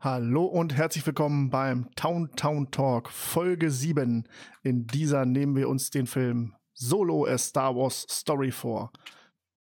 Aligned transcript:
Hallo 0.00 0.44
und 0.44 0.76
herzlich 0.76 1.04
willkommen 1.04 1.50
beim 1.50 1.92
Town 1.96 2.30
Town 2.36 2.70
Talk 2.70 3.10
Folge 3.10 3.68
7. 3.68 4.28
In 4.62 4.86
dieser 4.86 5.26
nehmen 5.26 5.56
wir 5.56 5.68
uns 5.68 5.90
den 5.90 6.06
Film 6.06 6.54
Solo 6.72 7.26
a 7.26 7.36
Star 7.36 7.74
Wars 7.74 8.06
Story 8.08 8.52
vor. 8.52 8.92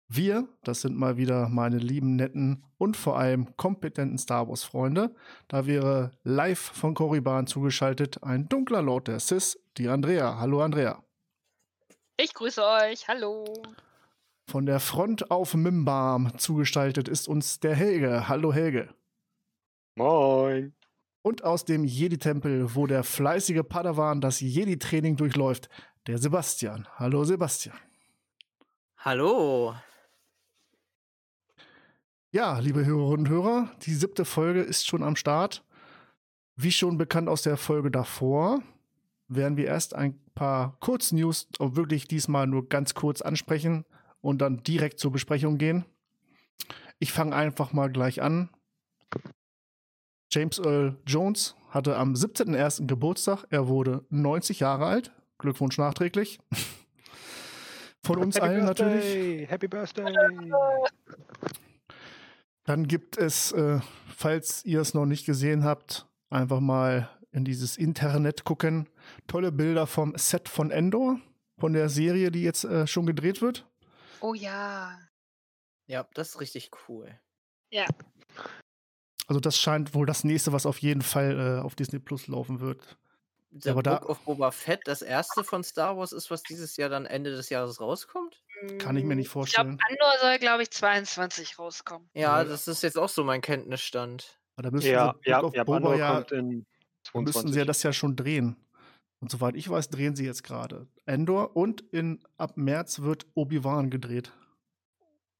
Wir, 0.07 0.47
das 0.63 0.81
sind 0.81 0.97
mal 0.97 1.17
wieder 1.17 1.49
meine 1.49 1.77
lieben, 1.77 2.15
netten 2.15 2.65
und 2.79 2.97
vor 2.97 3.19
allem 3.19 3.55
kompetenten 3.57 4.17
Star 4.17 4.49
Wars 4.49 4.63
Freunde. 4.63 5.13
Da 5.49 5.67
wäre 5.67 6.09
live 6.23 6.59
von 6.59 6.95
Korriban 6.95 7.45
zugeschaltet 7.45 8.23
ein 8.23 8.49
dunkler 8.49 8.81
Lord 8.81 9.09
der 9.09 9.19
Sis, 9.19 9.59
die 9.77 9.87
Andrea. 9.87 10.39
Hallo 10.39 10.63
Andrea. 10.63 11.03
Ich 12.17 12.33
grüße 12.33 12.63
euch. 12.65 13.07
Hallo. 13.07 13.45
Von 14.49 14.65
der 14.65 14.79
Front 14.79 15.29
auf 15.29 15.53
Mimbarm 15.53 16.35
zugestaltet 16.39 17.07
ist 17.07 17.27
uns 17.27 17.59
der 17.59 17.75
Helge. 17.75 18.27
Hallo 18.27 18.51
Helge. 18.51 18.89
Moin. 19.95 20.73
Und 21.21 21.43
aus 21.43 21.65
dem 21.65 21.85
Jedi-Tempel, 21.85 22.75
wo 22.75 22.87
der 22.87 23.03
fleißige 23.03 23.61
Padawan 23.67 24.21
das 24.21 24.39
Jedi-Training 24.41 25.15
durchläuft, 25.15 25.69
der 26.07 26.17
Sebastian. 26.17 26.87
Hallo 26.95 27.23
Sebastian. 27.23 27.77
Hallo. 28.97 29.75
Ja, 32.31 32.59
liebe 32.59 32.85
Hörerinnen 32.85 33.27
und 33.27 33.29
Hörer, 33.29 33.71
die 33.83 33.93
siebte 33.93 34.25
Folge 34.25 34.61
ist 34.61 34.87
schon 34.87 35.03
am 35.03 35.15
Start. 35.15 35.63
Wie 36.55 36.71
schon 36.71 36.97
bekannt 36.97 37.29
aus 37.29 37.43
der 37.43 37.57
Folge 37.57 37.91
davor, 37.91 38.61
werden 39.27 39.55
wir 39.55 39.67
erst 39.67 39.93
ein 39.95 40.19
paar 40.33 40.75
Kurznews, 40.79 41.47
wirklich 41.59 42.07
diesmal 42.07 42.47
nur 42.47 42.67
ganz 42.67 42.95
kurz 42.95 43.21
ansprechen 43.21 43.85
und 44.21 44.39
dann 44.39 44.63
direkt 44.63 44.99
zur 44.99 45.11
Besprechung 45.11 45.57
gehen. 45.57 45.85
Ich 46.99 47.11
fange 47.11 47.35
einfach 47.35 47.71
mal 47.71 47.91
gleich 47.91 48.21
an. 48.21 48.49
James 50.33 50.57
Earl 50.57 50.97
Jones 51.05 51.55
hatte 51.69 51.95
am 51.95 52.13
17.01. 52.13 52.87
Geburtstag. 52.87 53.45
Er 53.51 53.67
wurde 53.67 54.03
90 54.09 54.61
Jahre 54.61 54.87
alt. 54.87 55.11
Glückwunsch 55.37 55.77
nachträglich. 55.77 56.39
Von 58.03 58.17
uns 58.17 58.37
Happy 58.37 58.47
allen 58.47 58.65
Birthday. 58.65 58.85
natürlich. 58.85 59.51
Happy 59.51 59.67
Birthday. 59.67 60.51
Dann 62.63 62.87
gibt 62.87 63.17
es, 63.17 63.51
äh, 63.51 63.79
falls 64.07 64.65
ihr 64.65 64.81
es 64.81 64.95
noch 64.95 65.05
nicht 65.05 65.27
gesehen 65.27 65.63
habt, 65.63 66.07
einfach 66.31 66.61
mal 66.61 67.09
in 67.31 67.45
dieses 67.45 67.77
Internet 67.77 68.43
gucken. 68.43 68.89
Tolle 69.27 69.51
Bilder 69.51 69.85
vom 69.85 70.17
Set 70.17 70.49
von 70.49 70.71
Endor, 70.71 71.19
von 71.59 71.73
der 71.73 71.89
Serie, 71.89 72.31
die 72.31 72.41
jetzt 72.41 72.63
äh, 72.63 72.87
schon 72.87 73.05
gedreht 73.05 73.43
wird. 73.43 73.69
Oh 74.19 74.33
ja. 74.33 74.97
Ja, 75.85 76.07
das 76.15 76.29
ist 76.29 76.41
richtig 76.41 76.71
cool. 76.89 77.19
Ja. 77.69 77.85
Also 79.27 79.39
das 79.39 79.57
scheint 79.57 79.93
wohl 79.93 80.05
das 80.05 80.23
nächste, 80.23 80.51
was 80.51 80.65
auf 80.65 80.79
jeden 80.79 81.01
Fall 81.01 81.57
äh, 81.59 81.61
auf 81.61 81.75
Disney 81.75 81.99
Plus 81.99 82.27
laufen 82.27 82.59
wird. 82.59 82.97
Der 83.51 83.73
aber 83.73 83.83
da- 83.83 83.99
Book 83.99 84.09
of 84.09 84.19
Boba 84.21 84.51
Fett, 84.51 84.81
das 84.85 85.01
erste 85.01 85.43
von 85.43 85.63
Star 85.63 85.95
Wars 85.97 86.11
ist, 86.11 86.31
was 86.31 86.41
dieses 86.43 86.75
Jahr 86.75 86.89
dann 86.89 87.05
Ende 87.05 87.31
des 87.31 87.49
Jahres 87.49 87.79
rauskommt? 87.79 88.41
Kann 88.79 88.97
ich 88.97 89.03
mir 89.03 89.15
nicht 89.15 89.27
Ich 89.27 89.31
vorstellen. 89.31 89.77
glaube, 89.77 89.83
Andor 89.89 90.19
soll, 90.21 90.39
glaube 90.39 90.63
ich, 90.63 90.71
22 90.71 91.59
rauskommen. 91.59 92.09
Ja, 92.13 92.43
das 92.43 92.67
ist 92.67 92.81
jetzt 92.83 92.97
auch 92.97 93.09
so 93.09 93.23
mein 93.23 93.41
Kenntnisstand. 93.41 94.39
Aber 94.55 94.63
da 94.63 94.71
müssen 94.71 94.87
Ja, 94.91 95.15
sie 95.23 95.29
ja, 95.29 95.39
Book 95.41 95.49
of 95.49 95.55
ja, 95.55 95.63
Boba 95.63 95.95
ja, 95.95 96.15
kommt 96.15 96.31
in 96.31 96.65
da 97.13 97.19
müssen 97.21 97.33
22. 97.33 97.53
sie 97.53 97.59
ja 97.59 97.65
das 97.65 97.83
ja 97.83 97.93
schon 97.93 98.15
drehen. 98.15 98.55
Und 99.19 99.31
soweit 99.31 99.55
ich 99.55 99.69
weiß, 99.69 99.89
drehen 99.89 100.15
sie 100.15 100.25
jetzt 100.25 100.43
gerade. 100.43 100.87
Endor 101.05 101.55
und 101.55 101.81
in 101.93 102.19
ab 102.37 102.57
März 102.57 103.01
wird 103.01 103.25
Obi-Wan 103.35 103.89
gedreht. 103.89 104.31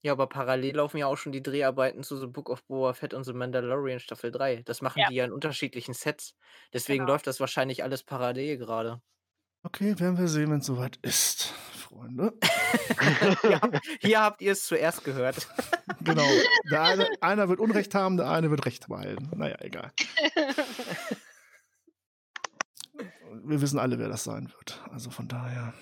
Ja, 0.03 0.11
aber 0.11 0.27
parallel 0.27 0.75
laufen 0.75 0.97
ja 0.97 1.07
auch 1.07 1.15
schon 1.15 1.31
die 1.31 1.41
Dreharbeiten 1.41 2.03
zu 2.03 2.17
The 2.17 2.27
Book 2.27 2.49
of 2.49 2.63
Boba 2.65 2.93
Fett 2.93 3.13
und 3.13 3.23
The 3.23 3.31
Mandalorian 3.33 3.99
Staffel 4.01 4.31
3. 4.31 4.63
Das 4.65 4.81
machen 4.81 4.99
Ja. 4.99 5.07
die 5.09 5.15
ja 5.15 5.23
in 5.25 5.31
unterschiedlichen 5.31 5.93
Sets. 5.93 6.35
Deswegen 6.73 6.99
Genau. 7.05 7.13
läuft 7.13 7.25
das 7.25 7.39
wahrscheinlich 7.39 7.83
alles 7.83 8.03
parallel 8.03 8.57
gerade. 8.57 9.01
Okay, 9.63 9.97
werden 9.99 10.17
wir 10.17 10.27
sehen, 10.27 10.51
wenn 10.51 10.59
es 10.59 10.65
soweit 10.65 10.97
ist, 10.97 11.53
Freunde. 11.73 12.33
ja, 13.49 13.61
hier 14.01 14.21
habt 14.21 14.41
ihr 14.41 14.51
es 14.51 14.65
zuerst 14.65 15.03
gehört. 15.03 15.47
Genau. 15.99 16.27
Der 16.69 16.81
eine, 16.81 17.07
einer 17.21 17.47
wird 17.49 17.59
Unrecht 17.61 17.95
haben, 17.95 18.17
der 18.17 18.29
eine 18.29 18.49
wird 18.49 18.65
Recht 18.65 18.87
behalten. 18.89 19.29
Naja, 19.37 19.55
egal. 19.59 19.91
Wir 23.45 23.61
wissen 23.61 23.79
alle, 23.79 23.99
wer 23.99 24.09
das 24.09 24.23
sein 24.23 24.51
wird. 24.57 24.81
Also 24.91 25.09
von 25.09 25.27
daher. 25.27 25.73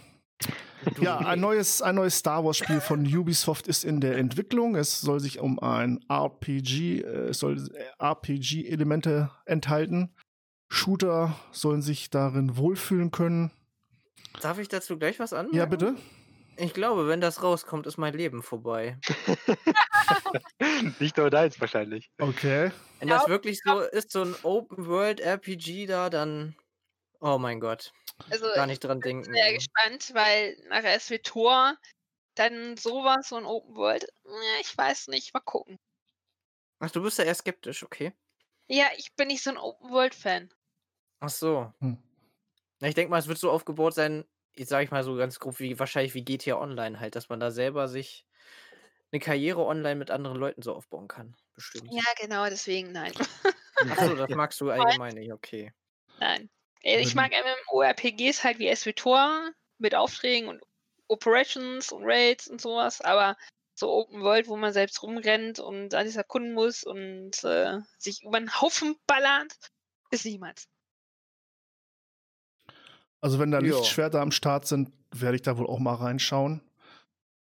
Ja, 1.00 1.19
ein 1.19 1.40
neues, 1.40 1.81
ein 1.81 1.96
neues 1.96 2.18
Star 2.18 2.44
Wars 2.44 2.57
Spiel 2.57 2.81
von 2.81 3.06
Ubisoft 3.06 3.68
ist 3.68 3.84
in 3.84 4.02
der 4.02 4.18
Entwicklung. 4.18 4.75
Es 4.75 5.00
soll 5.00 5.19
sich 5.19 5.40
um 5.40 5.59
ein 5.59 6.03
RPG, 6.09 7.02
äh, 7.02 7.29
es 7.29 7.40
soll 7.40 7.69
RPG-Elemente 8.00 9.31
enthalten. 9.46 10.13
Shooter 10.69 11.35
sollen 11.52 11.81
sich 11.81 12.09
darin 12.09 12.57
wohlfühlen 12.57 13.12
können. 13.12 13.52
Darf 14.41 14.57
ich 14.57 14.69
dazu 14.69 14.97
gleich 14.97 15.19
was 15.19 15.34
anmerken? 15.34 15.57
Ja, 15.57 15.66
bitte. 15.66 15.96
Ich 16.58 16.73
glaube, 16.73 17.08
wenn 17.08 17.22
das 17.22 17.44
rauskommt, 17.44 17.88
ist 17.88 17.97
mein 17.97 18.13
Leben 18.13 18.44
vorbei. 18.44 18.97
Nicht 21.00 21.18
nur 21.18 21.29
deins 21.29 21.59
wahrscheinlich. 21.59 22.12
Okay. 22.19 22.72
Wenn 23.00 23.08
das 23.08 23.28
wirklich 23.28 23.62
so 23.63 23.79
ist, 23.79 24.12
so 24.12 24.22
ein 24.22 24.35
Open-World-RPG 24.44 25.88
da, 25.88 26.09
dann. 26.09 26.56
Oh 27.22 27.38
mein 27.38 27.59
Gott. 27.59 27.94
Also, 28.30 28.48
Gar 28.48 28.66
nicht 28.68 28.84
ich 28.84 28.88
dran 28.90 29.00
bin 29.00 29.22
denken. 29.24 29.34
sehr 29.34 29.54
gespannt, 29.54 30.12
weil 30.14 30.58
nachher 30.68 30.96
ist 30.96 31.09
wie 31.12 31.20
Tor, 31.20 31.78
dann 32.36 32.78
sowas, 32.78 33.30
so 33.30 33.36
ein 33.38 33.46
Open 33.46 33.76
World. 33.76 34.08
Ja, 34.26 34.62
ich 34.62 34.76
weiß 34.78 35.08
nicht, 35.09 35.34
mal 35.34 35.42
gucken. 35.42 35.78
Ach, 36.80 36.90
du 36.90 37.02
bist 37.02 37.20
ja 37.20 37.26
eher 37.26 37.36
skeptisch, 37.36 37.84
okay. 37.84 38.14
Ja, 38.68 38.88
ich 38.98 39.14
bin 39.16 39.28
nicht 39.28 39.44
so 39.44 39.52
ein 39.52 39.58
Open 39.58 39.92
World 39.92 40.16
Fan. 40.16 40.50
Ach 41.20 41.30
so. 41.30 41.72
Hm. 41.80 41.98
Na, 42.80 42.88
ich 42.88 42.96
denke 42.96 43.12
mal, 43.12 43.20
es 43.20 43.28
wird 43.28 43.38
so 43.38 43.52
aufgebaut 43.52 43.94
sein, 43.94 44.26
jetzt 44.56 44.70
sage 44.70 44.86
ich 44.86 44.92
mal 44.92 45.03
so 45.03 45.16
ganz 45.16 45.40
grob, 45.40 45.59
wie 45.59 45.78
wahrscheinlich 45.80 46.16
wie 46.16 46.24
GTA 46.24 46.58
Online 46.59 47.00
halt, 47.00 47.16
dass 47.16 47.30
man 47.30 47.40
da 47.40 47.52
selber 47.52 47.88
sich 47.88 48.26
eine 49.12 49.20
Karriere 49.20 49.66
online 49.66 49.96
mit 49.96 50.12
anderen 50.12 50.38
Leuten 50.38 50.62
so 50.62 50.74
aufbauen 50.74 51.08
kann. 51.08 51.36
Bestimmt. 51.56 51.92
Ja, 51.92 52.03
genau, 52.20 52.46
deswegen 52.50 52.92
nein. 52.92 53.14
Ach 53.90 54.00
so, 54.08 54.16
das 54.16 54.30
magst 54.30 54.59
du 54.62 54.72
allgemein 54.72 55.16
nicht, 55.16 55.32
okay. 55.32 55.74
Nein. 56.20 56.50
Äh, 56.81 57.02
Ich 57.02 57.16
mag 57.16 57.31
MMORPGs 57.31 58.44
halt 58.44 58.59
wie 58.59 58.74
SWTOR 58.74 59.52
mit 59.78 59.96
Aufträgen 59.96 60.50
und 60.50 60.62
Operations 61.08 61.92
und 61.92 62.03
Raids 62.06 62.47
und 62.47 62.62
sowas, 62.62 63.02
aber 63.02 63.38
so 63.74 63.90
Open 63.92 64.22
World, 64.22 64.47
wo 64.47 64.58
man 64.58 64.74
selbst 64.74 65.02
rumrennt 65.02 65.59
und 65.59 65.94
alles 65.94 66.16
erkunden 66.16 66.53
muss 66.53 66.84
und 66.84 67.44
äh, 67.44 67.80
sich 67.97 68.24
über 68.24 68.40
den 68.40 68.62
Haufen 68.62 68.96
ballert, 69.08 69.53
ist 70.12 70.25
niemals. 70.25 70.68
Also 73.22 73.40
wenn 73.40 73.52
da. 73.52 73.59
Lichtschwerter 73.59 74.22
am 74.22 74.31
Start 74.31 74.68
sind, 74.68 74.91
werde 75.12 75.36
ich 75.36 75.41
da 75.41 75.58
wohl 75.58 75.68
auch 75.68 75.80
mal 75.80 75.96
reinschauen. 75.96 76.62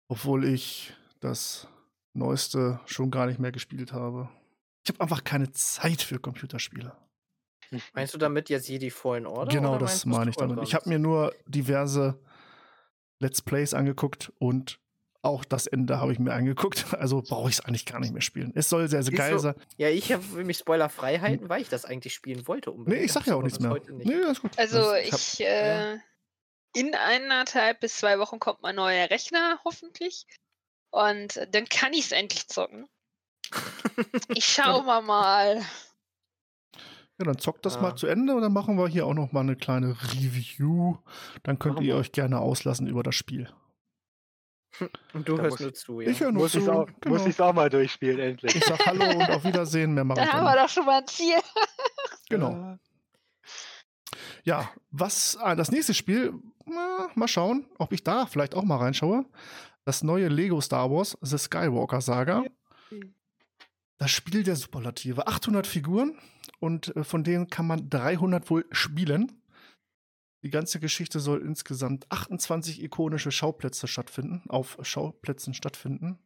Obwohl 0.09 0.45
ich 0.45 0.93
das 1.21 1.67
Neueste 2.13 2.81
schon 2.87 3.11
gar 3.11 3.27
nicht 3.27 3.41
mehr 3.41 3.53
gespielt 3.53 3.93
habe. 3.93 4.29
Ich 4.85 4.91
habe 4.91 5.01
einfach 5.01 5.25
keine 5.25 5.51
Zeit 5.53 6.03
für 6.03 6.19
Computerspiele. 6.19 6.95
Meinst 7.95 8.15
du 8.15 8.19
damit 8.19 8.49
jetzt 8.51 8.69
Jedi 8.69 8.91
Fallen 8.91 9.27
Order? 9.27 9.53
genau, 9.53 9.71
oder 9.71 9.81
das 9.81 10.05
meine 10.07 10.31
ich 10.31 10.37
damit. 10.37 10.63
Ich 10.63 10.75
habe 10.75 10.89
mir 10.89 10.99
nur 10.99 11.35
diverse 11.47 12.19
Let's 13.21 13.43
Plays 13.43 13.75
angeguckt 13.75 14.33
und 14.39 14.79
auch 15.23 15.45
das 15.45 15.67
Ende 15.67 16.01
habe 16.01 16.13
ich 16.13 16.19
mir 16.19 16.33
angeguckt. 16.35 16.85
Also 16.99 17.23
brauche 17.23 17.49
ich 17.49 17.57
es 17.59 17.65
eigentlich 17.65 17.87
gar 17.87 17.99
nicht 18.01 18.13
mehr 18.13 18.21
spielen. 18.23 18.53
Es 18.55 18.69
soll 18.69 18.89
sehr, 18.89 19.03
sehr 19.03 19.15
geil 19.15 19.39
sein. 19.39 19.55
Ja, 19.79 19.89
ich 19.89 20.13
habe 20.13 20.23
mich 20.45 20.59
spoilerfrei 20.59 21.19
halten, 21.19 21.49
weil 21.49 21.63
ich 21.63 21.69
das 21.71 21.85
eigentlich 21.87 22.13
spielen 22.15 22.47
wollte. 22.47 22.71
Unbedingt. 22.71 22.99
Nee, 23.01 23.05
ich 23.07 23.13
sag 23.13 23.27
ja 23.27 23.35
auch 23.37 23.43
nichts 23.43 23.59
mehr. 23.61 23.71
heute 23.71 23.93
nicht. 23.95 24.07
Nee, 24.07 24.23
alles 24.23 24.41
gut. 24.43 24.51
Also 24.59 24.79
Das- 24.79 24.91
hab- 25.13 25.19
ich, 25.21 25.41
äh, 25.41 25.99
in 26.77 26.95
eineinhalb 26.95 27.81
bis 27.81 27.97
zwei 27.99 28.19
Wochen 28.19 28.39
kommt 28.39 28.61
mein 28.63 28.75
neuer 28.77 29.09
Rechner, 29.09 29.61
hoffentlich. 29.65 30.27
Und 30.91 31.41
dann 31.53 31.67
kann 31.69 31.93
ich 31.95 32.07
es 32.07 32.13
endlich 32.13 32.47
zocken. 32.49 32.87
Ich 34.29 34.45
schau 34.45 34.83
mal 34.83 35.01
mal. 35.03 35.63
Ja, 37.19 37.25
dann 37.27 37.39
zockt 37.39 37.65
das 37.65 37.77
Ah. 37.77 37.83
mal 37.83 37.95
zu 37.97 38.07
Ende 38.07 38.35
und 38.35 38.43
dann 38.43 38.53
machen 38.53 38.77
wir 38.77 38.89
hier 38.89 39.07
auch 39.07 39.15
noch 39.15 39.31
mal 39.33 39.41
eine 39.41 39.57
kleine 39.57 39.91
Review. 40.15 40.97
Dann 41.45 41.59
könnt 41.59 41.77
Machen 41.77 41.87
ihr 41.87 41.95
wir. 41.95 42.01
euch 42.01 42.13
gerne 42.13 42.41
auslassen 42.41 42.87
über 42.89 43.03
das 43.03 43.15
Spiel. 43.15 43.49
Und 45.13 45.29
du 45.29 45.37
Da 45.37 45.43
hörst 45.45 45.61
nur 45.61 45.73
zu, 45.73 46.01
ja. 46.01 46.11
Ich 46.11 46.19
höre 46.21 46.33
nur 46.33 46.43
Muss 46.43 46.53
zu. 46.53 46.59
ich 46.59 46.69
auch, 46.69 46.89
genau. 47.01 47.17
muss 47.17 47.27
ich's 47.27 47.41
auch 47.41 47.53
mal 47.53 47.71
durchspielen, 47.71 48.19
endlich. 48.19 48.57
Ich 48.57 48.65
sag 48.65 48.85
Hallo 48.87 49.05
und 49.05 49.31
auf 49.31 49.45
Wiedersehen. 49.45 49.95
Mehr 49.95 50.03
machen 50.03 50.17
Dann 50.17 50.33
haben 50.33 50.45
wir 50.45 50.61
doch 50.61 50.69
schon 50.69 50.85
mal 50.87 50.99
ein 51.01 51.07
Ziel. 51.07 51.37
Genau. 52.31 52.79
Ja, 54.45 54.71
was 54.91 55.37
ah, 55.37 55.55
das 55.55 55.71
nächste 55.71 55.95
Spiel, 55.95 56.33
na, 56.65 57.09
mal 57.15 57.29
schauen, 57.29 57.67
ob 57.79 57.93
ich 57.93 58.03
da 58.03 58.27
vielleicht 58.27 58.55
auch 58.55 58.65
mal 58.65 58.79
reinschaue. 58.79 59.27
Das 59.85 60.03
neue 60.03 60.29
Lego 60.29 60.61
Star 60.61 60.91
Wars, 60.91 61.17
The 61.21 61.37
Skywalker 61.39 62.01
Saga. 62.01 62.45
Das 63.99 64.11
Spiel 64.11 64.43
der 64.43 64.57
Superlative. 64.57 65.27
800 65.29 65.67
Figuren 65.67 66.19
und 66.61 66.95
äh, 66.97 67.05
von 67.05 67.25
denen 67.25 67.49
kann 67.49 67.67
man 67.67 67.89
300 67.91 68.49
wohl 68.51 68.67
spielen. 68.71 69.41
Die 70.43 70.51
ganze 70.51 70.79
Geschichte 70.79 71.21
soll 71.21 71.41
insgesamt 71.43 72.11
28 72.11 72.83
ikonische 72.83 73.33
Schauplätze 73.33 73.87
stattfinden, 73.89 74.43
auf 74.51 74.79
Schauplätzen 74.83 75.55
stattfinden 75.55 76.19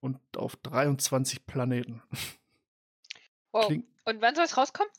und 0.00 0.18
auf 0.36 0.56
23 0.56 1.46
Planeten. 1.46 2.02
Wow. 3.50 3.66
Klingt 3.66 3.86
Und 4.04 4.20
wann 4.20 4.34
soll 4.34 4.44
es 4.44 4.58
rauskommen? 4.58 4.92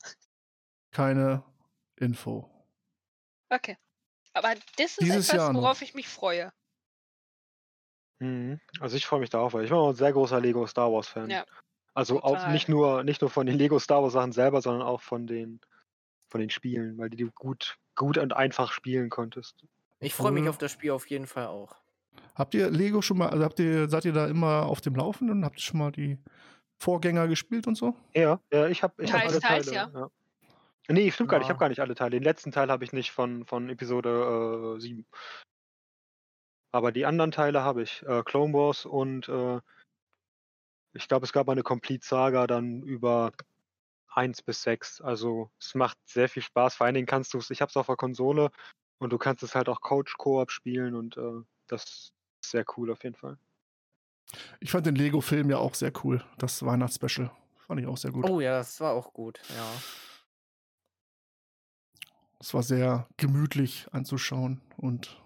keine 0.90 1.44
Info. 1.94 2.50
Okay. 3.48 3.78
Aber 4.32 4.54
das 4.76 4.98
ist 4.98 5.00
Dieses 5.02 5.28
etwas, 5.28 5.36
Jahr 5.36 5.52
noch. 5.52 5.62
worauf 5.62 5.82
ich 5.82 5.94
mich 5.94 6.08
freue. 6.08 6.52
Mhm. 8.18 8.60
Also 8.80 8.96
ich 8.96 9.06
freue 9.06 9.20
mich 9.20 9.30
da 9.30 9.38
auch, 9.38 9.52
weil 9.52 9.64
ich 9.64 9.70
bin 9.70 9.78
auch 9.78 9.90
ein 9.90 9.94
sehr 9.94 10.12
großer 10.12 10.40
Lego 10.40 10.66
Star 10.66 10.92
Wars 10.92 11.08
Fan. 11.08 11.30
Ja, 11.30 11.46
Also 11.94 12.22
auch 12.22 12.36
total. 12.36 12.52
nicht 12.52 12.68
nur 12.68 13.02
nicht 13.04 13.20
nur 13.20 13.30
von 13.30 13.46
den 13.46 13.56
Lego 13.58 13.78
Star 13.78 14.02
Wars 14.02 14.12
Sachen 14.12 14.32
selber, 14.32 14.60
sondern 14.62 14.82
auch 14.86 15.00
von 15.00 15.26
den 15.26 15.60
von 16.28 16.40
den 16.40 16.50
Spielen, 16.50 16.96
weil 16.98 17.10
die 17.10 17.16
du 17.16 17.30
gut 17.32 17.76
gut 17.96 18.16
und 18.18 18.32
einfach 18.32 18.72
spielen 18.72 19.10
konntest. 19.10 19.64
Ich 19.98 20.14
freue 20.14 20.30
mich 20.32 20.40
Obwohl- 20.42 20.50
auf 20.50 20.58
das 20.58 20.72
Spiel 20.72 20.92
auf 20.92 21.08
jeden 21.10 21.26
Fall 21.26 21.46
auch. 21.48 21.76
Habt 22.34 22.54
ihr 22.54 22.70
Lego 22.70 23.02
schon 23.02 23.18
mal, 23.18 23.28
also 23.28 23.44
habt 23.44 23.58
ihr, 23.58 23.88
seid 23.88 24.04
ihr 24.04 24.12
da 24.12 24.26
immer 24.26 24.66
auf 24.66 24.80
dem 24.80 24.94
Laufenden? 24.94 25.44
Habt 25.44 25.58
ihr 25.58 25.62
schon 25.62 25.78
mal 25.78 25.92
die 25.92 26.18
Vorgänger 26.78 27.28
gespielt 27.28 27.66
und 27.66 27.76
so? 27.76 27.94
Ja, 28.14 28.40
ja, 28.52 28.68
ich 28.68 28.82
habe 28.82 29.02
ich 29.02 29.12
hab 29.12 29.22
alle 29.28 29.40
teils, 29.40 29.66
Teile. 29.66 29.90
ja. 29.92 30.10
Nee, 30.88 31.10
stimmt 31.10 31.28
gar 31.28 31.38
nicht, 31.38 31.44
ich 31.44 31.48
Ja. 31.48 31.54
habe 31.54 31.60
gar 31.60 31.68
nicht 31.68 31.80
alle 31.80 31.94
Teile. 31.94 32.10
Den 32.12 32.22
letzten 32.22 32.50
Teil 32.52 32.70
habe 32.70 32.82
ich 32.84 32.92
nicht 32.92 33.10
von, 33.10 33.44
von 33.44 33.68
Episode 33.68 34.76
äh, 34.78 34.80
7. 34.80 35.04
Aber 36.72 36.92
die 36.92 37.04
anderen 37.06 37.32
Teile 37.32 37.62
habe 37.62 37.82
ich. 37.82 38.02
Äh, 38.06 38.22
Clone 38.24 38.52
Wars 38.54 38.86
und 38.86 39.28
äh, 39.28 39.60
ich 40.92 41.08
glaube, 41.08 41.24
es 41.24 41.32
gab 41.32 41.46
mal 41.46 41.52
eine 41.52 41.62
Complete 41.62 42.06
Saga 42.06 42.46
dann 42.46 42.82
über 42.82 43.32
1 44.14 44.42
bis 44.42 44.62
6. 44.62 45.00
Also 45.00 45.50
es 45.58 45.74
macht 45.74 45.98
sehr 46.04 46.28
viel 46.28 46.42
Spaß. 46.42 46.74
Vor 46.74 46.86
allen 46.86 46.94
Dingen 46.94 47.06
kannst 47.06 47.34
du 47.34 47.38
es, 47.38 47.50
ich 47.50 47.60
habe 47.60 47.70
es 47.70 47.76
auf 47.76 47.86
der 47.86 47.96
Konsole 47.96 48.50
und 48.98 49.12
du 49.12 49.18
kannst 49.18 49.42
es 49.42 49.54
halt 49.54 49.68
auch 49.68 49.80
Coach 49.80 50.16
Koop 50.18 50.50
spielen 50.50 50.94
und 50.94 51.16
äh, 51.16 51.42
das 51.66 51.84
ist 51.84 52.12
sehr 52.50 52.64
cool 52.76 52.90
auf 52.90 53.04
jeden 53.04 53.16
Fall. 53.16 53.38
Ich 54.60 54.70
fand 54.70 54.86
den 54.86 54.94
Lego-Film 54.94 55.50
ja 55.50 55.58
auch 55.58 55.74
sehr 55.74 55.92
cool. 56.04 56.24
Das 56.38 56.64
Weihnachtsspecial. 56.64 57.30
Fand 57.66 57.80
ich 57.80 57.86
auch 57.86 57.96
sehr 57.96 58.10
gut. 58.10 58.28
Oh 58.28 58.40
ja, 58.40 58.58
das 58.58 58.80
war 58.80 58.92
auch 58.92 59.12
gut, 59.12 59.40
ja. 59.48 59.72
Es 62.40 62.54
war 62.54 62.62
sehr 62.62 63.06
gemütlich 63.16 63.86
anzuschauen 63.92 64.60
und 64.76 65.20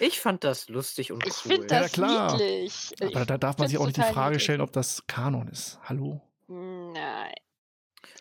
Ich 0.00 0.20
fand 0.20 0.44
das 0.44 0.68
lustig 0.68 1.12
und 1.12 1.22
cool. 1.24 1.28
Ich 1.30 1.34
finde 1.36 1.66
Ja, 1.74 1.80
das 1.80 1.92
klar. 1.92 2.32
niedlich. 2.32 2.94
aber 3.00 3.20
Ich 3.20 3.26
da 3.26 3.38
darf 3.38 3.58
man 3.58 3.68
sich 3.68 3.78
auch 3.78 3.86
nicht 3.86 3.96
die 3.96 4.02
Frage 4.02 4.30
niedlich. 4.30 4.42
stellen, 4.44 4.60
ob 4.60 4.72
das 4.72 5.06
Kanon 5.06 5.48
ist. 5.48 5.78
Hallo? 5.84 6.20
Nein. 6.48 7.32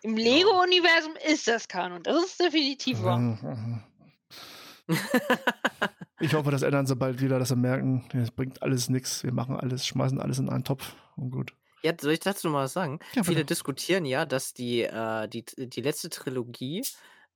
Im 0.01 0.15
Lego-Universum 0.15 1.13
ist 1.31 1.47
das 1.47 1.67
Kanon. 1.67 2.03
Das 2.03 2.23
ist 2.23 2.39
definitiv 2.39 3.01
wahr. 3.03 3.17
Mhm. 3.17 3.83
Ich 6.19 6.33
hoffe, 6.33 6.51
das 6.51 6.61
ändern 6.61 6.85
sie 6.85 6.95
bald 6.95 7.21
wieder, 7.21 7.39
dass 7.39 7.49
sie 7.49 7.55
merken, 7.55 8.05
es 8.13 8.31
bringt 8.31 8.61
alles 8.61 8.89
nichts. 8.89 9.23
Wir 9.23 9.31
machen 9.33 9.55
alles, 9.55 9.85
schmeißen 9.85 10.19
alles 10.19 10.39
in 10.39 10.49
einen 10.49 10.63
Topf 10.63 10.95
und 11.15 11.31
gut. 11.31 11.53
Ja, 11.83 11.93
soll 11.99 12.13
ich 12.13 12.19
dazu 12.19 12.49
mal 12.49 12.63
was 12.65 12.73
sagen? 12.73 12.99
Ja, 13.13 13.23
Viele 13.23 13.43
diskutieren 13.43 14.05
ja, 14.05 14.25
dass 14.25 14.53
die, 14.53 14.83
äh, 14.83 15.27
die, 15.27 15.43
die 15.57 15.81
letzte 15.81 16.09
Trilogie 16.09 16.85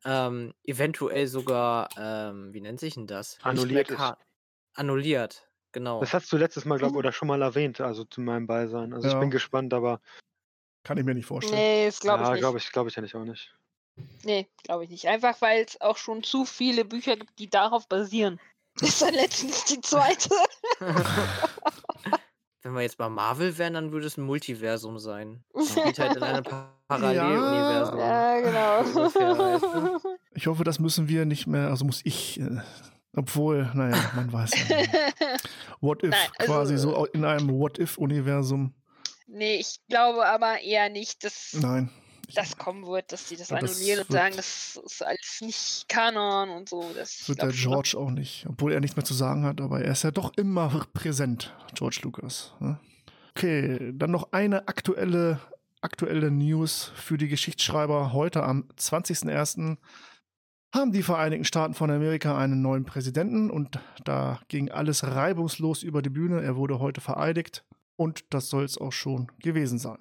ähm, 0.05 0.53
eventuell 0.63 1.27
sogar, 1.27 1.89
ähm, 1.97 2.53
wie 2.53 2.61
nennt 2.61 2.79
sich 2.79 2.93
denn 2.93 3.07
das? 3.07 3.37
Annulliert 3.41 3.89
ist. 3.89 3.99
Annulliert, 4.77 5.49
genau. 5.71 5.99
Das 5.99 6.13
hast 6.13 6.31
du 6.31 6.37
letztes 6.37 6.63
Mal, 6.65 6.77
glaube 6.77 6.93
ich, 6.93 6.97
oder 6.99 7.11
schon 7.11 7.27
mal 7.27 7.41
erwähnt, 7.41 7.81
also 7.81 8.05
zu 8.05 8.21
meinem 8.21 8.47
Beisein. 8.47 8.93
Also 8.93 9.07
ich 9.07 9.13
Ja. 9.13 9.19
bin 9.19 9.31
gespannt, 9.31 9.73
aber 9.73 9.99
Kann 10.83 10.97
ich 10.97 11.03
mir 11.03 11.13
nicht 11.15 11.25
vorstellen. 11.25 11.59
Nee, 11.59 11.87
das 11.87 11.99
glaube 11.99 12.21
ich 12.23 12.27
ja, 12.27 12.33
nicht. 12.33 12.41
glaube 12.41 12.57
ich, 12.59 12.71
glaube 12.71 12.89
ich 12.89 12.97
eigentlich 12.97 13.15
auch 13.15 13.25
nicht. 13.25 13.53
Nee, 14.23 14.47
glaube 14.63 14.83
ich 14.85 14.89
nicht. 14.89 15.07
Einfach 15.07 15.41
weil 15.41 15.63
es 15.65 15.81
auch 15.81 15.97
schon 15.97 16.23
zu 16.23 16.45
viele 16.45 16.85
Bücher 16.85 17.17
gibt, 17.17 17.37
die 17.39 17.49
darauf 17.49 17.87
basieren. 17.89 18.39
Ist 18.81 19.01
dann 19.01 19.13
letztens 19.15 19.65
die 19.65 19.81
zweite. 19.81 20.29
Wenn 22.63 22.73
wir 22.73 22.81
jetzt 22.81 22.97
bei 22.97 23.07
Marvel 23.09 23.57
wären, 23.57 23.73
dann 23.73 23.91
würde 23.91 24.07
es 24.07 24.17
ein 24.17 24.23
Multiversum 24.23 24.99
sein. 24.99 25.43
Spielt 25.69 25.99
halt 25.99 26.15
in 26.17 26.23
einem 26.23 26.43
Pa- 26.43 26.73
Paralleluniversum. 26.87 27.99
ja, 27.99 28.39
genau. 28.41 28.79
Ungefähr, 28.79 29.37
weißt 29.37 29.63
du? 29.63 30.17
Ich 30.31 30.47
hoffe, 30.47 30.63
das 30.63 30.79
müssen 30.79 31.07
wir 31.07 31.25
nicht 31.25 31.47
mehr, 31.47 31.69
also 31.69 31.85
muss 31.85 32.01
ich, 32.03 32.39
äh, 32.39 32.61
obwohl, 33.17 33.69
naja, 33.73 34.11
man 34.15 34.31
weiß 34.31 34.51
ja. 34.69 34.77
nie. 34.81 34.87
What 35.81 36.03
if, 36.03 36.11
Nein, 36.11 36.29
also, 36.37 36.53
quasi 36.53 36.77
so 36.77 37.05
in 37.05 37.25
einem 37.25 37.49
What-if-Universum. 37.49 38.73
nee, 39.27 39.55
ich 39.57 39.79
glaube 39.89 40.25
aber 40.25 40.61
eher 40.61 40.89
nicht, 40.89 41.23
dass 41.23 41.55
Nein. 41.59 41.89
Das 42.35 42.57
kommen 42.57 42.85
wird, 42.85 43.13
dass 43.13 43.29
die 43.29 43.37
das 43.37 43.49
Ja, 43.49 43.57
annullieren 43.57 44.01
und 44.01 44.11
sagen, 44.11 44.35
das 44.35 44.77
ist 44.85 45.01
alles 45.01 45.39
nicht 45.39 45.85
Kanon 45.87 46.49
und 46.49 46.67
so. 46.67 46.85
Das 46.93 47.27
wird 47.29 47.41
der 47.41 47.51
schon. 47.51 47.71
George 47.71 47.95
auch 47.97 48.09
nicht, 48.11 48.45
obwohl 48.49 48.73
er 48.73 48.81
nichts 48.81 48.97
mehr 48.97 49.05
zu 49.05 49.13
sagen 49.13 49.43
hat, 49.45 49.61
aber 49.61 49.81
er 49.81 49.93
ist 49.93 50.03
ja 50.03 50.11
doch 50.11 50.33
immer 50.35 50.85
präsent, 50.93 51.55
George 51.73 51.99
Lucas. 52.03 52.53
ne? 52.59 52.79
Okay, 53.31 53.93
dann 53.93 54.11
noch 54.11 54.33
eine 54.33 54.67
aktuelle, 54.67 55.39
aktuelle 55.79 56.29
News 56.29 56.91
für 56.95 57.17
die 57.17 57.29
Geschichtsschreiber. 57.29 58.11
Heute 58.11 58.43
am 58.43 58.67
20.01. 58.77 59.77
haben 60.73 60.91
die 60.91 61.03
Vereinigten 61.03 61.45
Staaten 61.45 61.73
von 61.73 61.89
Amerika 61.89 62.37
einen 62.37 62.61
neuen 62.61 62.85
Präsidenten 62.85 63.49
und 63.49 63.79
da 64.03 64.39
ging 64.47 64.69
alles 64.69 65.03
reibungslos 65.03 65.81
über 65.83 66.01
die 66.01 66.09
Bühne. 66.09 66.41
Er 66.41 66.55
wurde 66.55 66.79
heute 66.79 67.01
vereidigt 67.01 67.63
und 67.95 68.25
das 68.33 68.49
soll 68.49 68.63
es 68.65 68.77
auch 68.77 68.91
schon 68.91 69.31
gewesen 69.39 69.79
sein. 69.79 69.97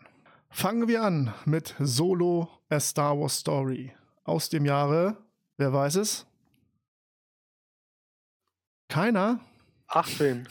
Fangen 0.50 0.88
wir 0.88 1.02
an 1.02 1.32
mit 1.44 1.74
Solo 1.78 2.48
A 2.68 2.80
Star 2.80 3.18
Wars 3.18 3.38
Story 3.38 3.92
aus 4.24 4.48
dem 4.48 4.64
Jahre, 4.64 5.16
wer 5.56 5.72
weiß 5.72 5.96
es? 5.96 6.26
Keiner? 8.88 9.40
18. 9.88 10.46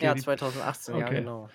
Ja, 0.00 0.10
Okay, 0.12 0.14
die- 0.14 0.22
2018, 0.22 0.96
ja, 0.96 1.06
Okay. 1.06 1.14
genau. 1.16 1.48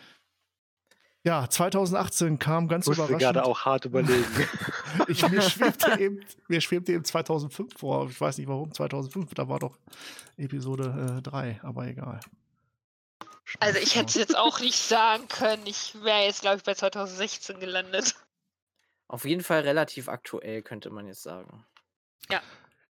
Ja, 1.26 1.50
2018 1.50 2.38
kam 2.38 2.68
ganz 2.68 2.86
Musste 2.86 3.04
überraschend. 3.04 3.22
gerade 3.22 3.46
auch 3.46 3.66
hart 3.66 3.86
überlegen. 3.86 4.26
Ich, 5.08 5.28
mir, 5.28 5.42
schwebte 5.42 5.92
eben, 6.00 6.24
mir 6.48 6.62
schwebte 6.62 6.92
eben 6.92 7.04
2005 7.04 7.78
vor. 7.78 8.08
Ich 8.10 8.22
weiß 8.22 8.38
nicht 8.38 8.48
warum. 8.48 8.72
2005, 8.74 9.34
da 9.34 9.50
war 9.50 9.58
doch 9.58 9.78
Episode 10.38 11.18
äh, 11.18 11.22
3, 11.22 11.62
aber 11.64 11.88
egal. 11.88 12.20
Also 13.60 13.80
ich 13.80 13.96
hätte 13.96 14.08
es 14.08 14.16
jetzt 14.16 14.38
auch 14.38 14.60
nicht 14.60 14.78
sagen 14.78 15.28
können. 15.30 15.66
Ich 15.66 15.96
wäre 16.04 16.26
jetzt, 16.26 16.42
glaube 16.42 16.58
ich, 16.58 16.64
bei 16.64 16.76
2016 16.76 17.60
gelandet. 17.60 18.16
Auf 19.08 19.26
jeden 19.26 19.44
Fall 19.44 19.62
relativ 19.62 20.10
aktuell, 20.10 20.62
könnte 20.62 20.90
man 20.90 21.08
jetzt 21.08 21.24
sagen. 21.24 21.66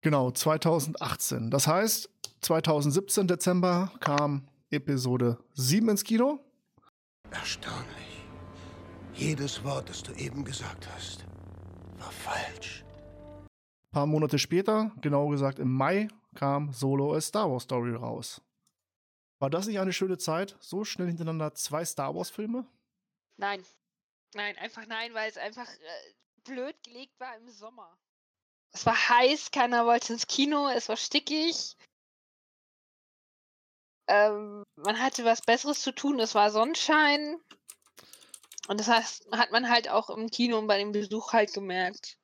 Genau, 0.03 0.31
2018. 0.31 1.51
Das 1.51 1.67
heißt, 1.67 2.09
2017 2.41 3.29
Dezember 3.29 3.93
kam 4.01 4.49
Episode 4.71 5.39
7 5.55 5.91
ins 5.91 6.05
Kino. 6.05 6.41
Erstaunlich. 7.31 8.10
Jedes 9.21 9.63
Wort, 9.65 9.91
das 9.91 10.03
du 10.03 10.15
eben 10.15 10.47
gesagt 10.47 10.89
hast, 10.95 11.27
war 11.99 12.11
falsch. 12.11 12.83
Ein 13.45 13.93
paar 13.93 14.07
Monate 14.07 14.39
später, 14.39 14.93
genau 15.03 15.29
gesagt 15.29 15.59
im 15.59 15.71
Mai, 15.71 16.09
kam 16.35 16.73
Solo 16.73 17.15
A 17.15 17.21
Star 17.21 17.51
Wars 17.51 17.65
Story 17.65 17.95
raus. 17.95 18.41
War 19.39 19.51
das 19.51 19.67
nicht 19.67 19.79
eine 19.79 19.93
schöne 19.93 20.17
Zeit? 20.17 20.57
So 20.61 20.87
schnell 20.87 21.09
hintereinander 21.09 21.53
zwei 21.53 21.85
Star 21.85 22.15
Wars 22.15 22.31
Filme? 22.31 22.67
Nein. 23.37 23.63
Nein, 24.33 24.57
einfach 24.57 24.87
nein, 24.87 25.13
weil 25.13 25.29
es 25.29 25.37
einfach 25.37 25.69
äh, 25.69 26.15
blöd 26.45 26.83
gelegt 26.83 27.21
war 27.21 27.37
im 27.37 27.51
Sommer. 27.51 27.95
Es 28.73 28.87
war 28.87 28.97
heiß, 29.11 29.51
keiner 29.51 29.85
wollte 29.85 30.15
ins 30.15 30.29
Kino, 30.29 30.71
es 30.71 30.89
war 30.89 30.97
stickig. 30.97 31.77
Ähm, 34.09 34.63
man 34.77 34.99
hatte 34.99 35.27
was 35.27 35.43
Besseres 35.43 35.83
zu 35.83 35.93
tun, 35.93 36.19
es 36.21 36.35
war 36.35 36.51
Sonnenschein. 36.51 37.39
Und 38.71 38.79
das 38.79 38.87
heißt, 38.87 39.27
hat 39.33 39.51
man 39.51 39.69
halt 39.69 39.91
auch 39.91 40.11
im 40.11 40.31
Kino 40.31 40.57
und 40.57 40.69
bei 40.69 40.79
dem 40.79 40.93
Besuch 40.93 41.33
halt 41.33 41.53
gemerkt. 41.53 42.17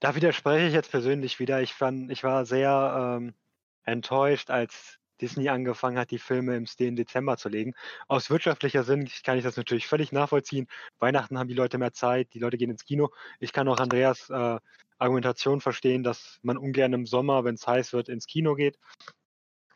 Da 0.00 0.14
widerspreche 0.14 0.66
ich 0.66 0.72
jetzt 0.72 0.90
persönlich 0.90 1.38
wieder. 1.38 1.60
Ich 1.60 1.74
fand, 1.74 2.10
ich 2.10 2.24
war 2.24 2.46
sehr 2.46 3.18
ähm, 3.20 3.34
enttäuscht, 3.82 4.48
als 4.48 4.98
Disney 5.20 5.50
angefangen 5.50 5.98
hat, 5.98 6.10
die 6.10 6.18
Filme 6.18 6.56
im 6.56 6.64
Stil 6.64 6.94
Dezember 6.94 7.36
zu 7.36 7.50
legen. 7.50 7.74
Aus 8.06 8.30
wirtschaftlicher 8.30 8.82
Sicht 8.82 9.24
kann 9.24 9.36
ich 9.36 9.44
das 9.44 9.58
natürlich 9.58 9.86
völlig 9.86 10.10
nachvollziehen. 10.10 10.66
Weihnachten 11.00 11.38
haben 11.38 11.48
die 11.48 11.54
Leute 11.54 11.76
mehr 11.76 11.92
Zeit, 11.92 12.32
die 12.32 12.38
Leute 12.38 12.56
gehen 12.56 12.70
ins 12.70 12.86
Kino. 12.86 13.10
Ich 13.40 13.52
kann 13.52 13.68
auch 13.68 13.80
Andreas 13.80 14.30
äh, 14.30 14.58
Argumentation 14.96 15.60
verstehen, 15.60 16.02
dass 16.02 16.38
man 16.40 16.56
ungern 16.56 16.94
im 16.94 17.04
Sommer, 17.04 17.44
wenn 17.44 17.56
es 17.56 17.66
heiß 17.66 17.92
wird, 17.92 18.08
ins 18.08 18.26
Kino 18.26 18.54
geht. 18.54 18.78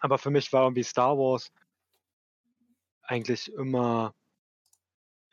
Aber 0.01 0.17
für 0.17 0.31
mich 0.31 0.51
war 0.55 0.63
irgendwie 0.63 0.85
Star 0.85 1.19
Wars 1.19 1.53
eigentlich 3.03 3.53
immer 3.53 4.15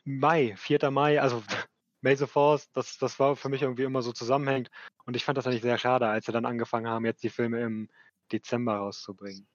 Mai, 0.10 0.56
4. 0.58 0.89
Mai, 0.89 1.22
also 1.22 1.44
May 2.01 2.16
the 2.16 2.25
Force, 2.25 2.72
das, 2.72 2.98
das 2.98 3.20
war 3.20 3.36
für 3.36 3.50
mich 3.50 3.62
irgendwie 3.62 3.84
immer 3.84 4.01
so 4.01 4.12
zusammenhängend. 4.12 4.70
Und 5.06 5.16
ich 5.16 5.24
fand 5.24 5.38
das 5.38 5.46
eigentlich 5.46 5.62
sehr 5.62 5.78
schade, 5.78 6.08
als 6.08 6.25
sie 6.25 6.32
dann 6.32 6.46
angefangen 6.46 6.88
haben, 6.88 7.06
jetzt 7.06 7.24
die 7.24 7.30
Filme 7.30 7.62
im 7.62 7.89
Dezember 8.32 8.78
rauszubringen. 8.78 9.48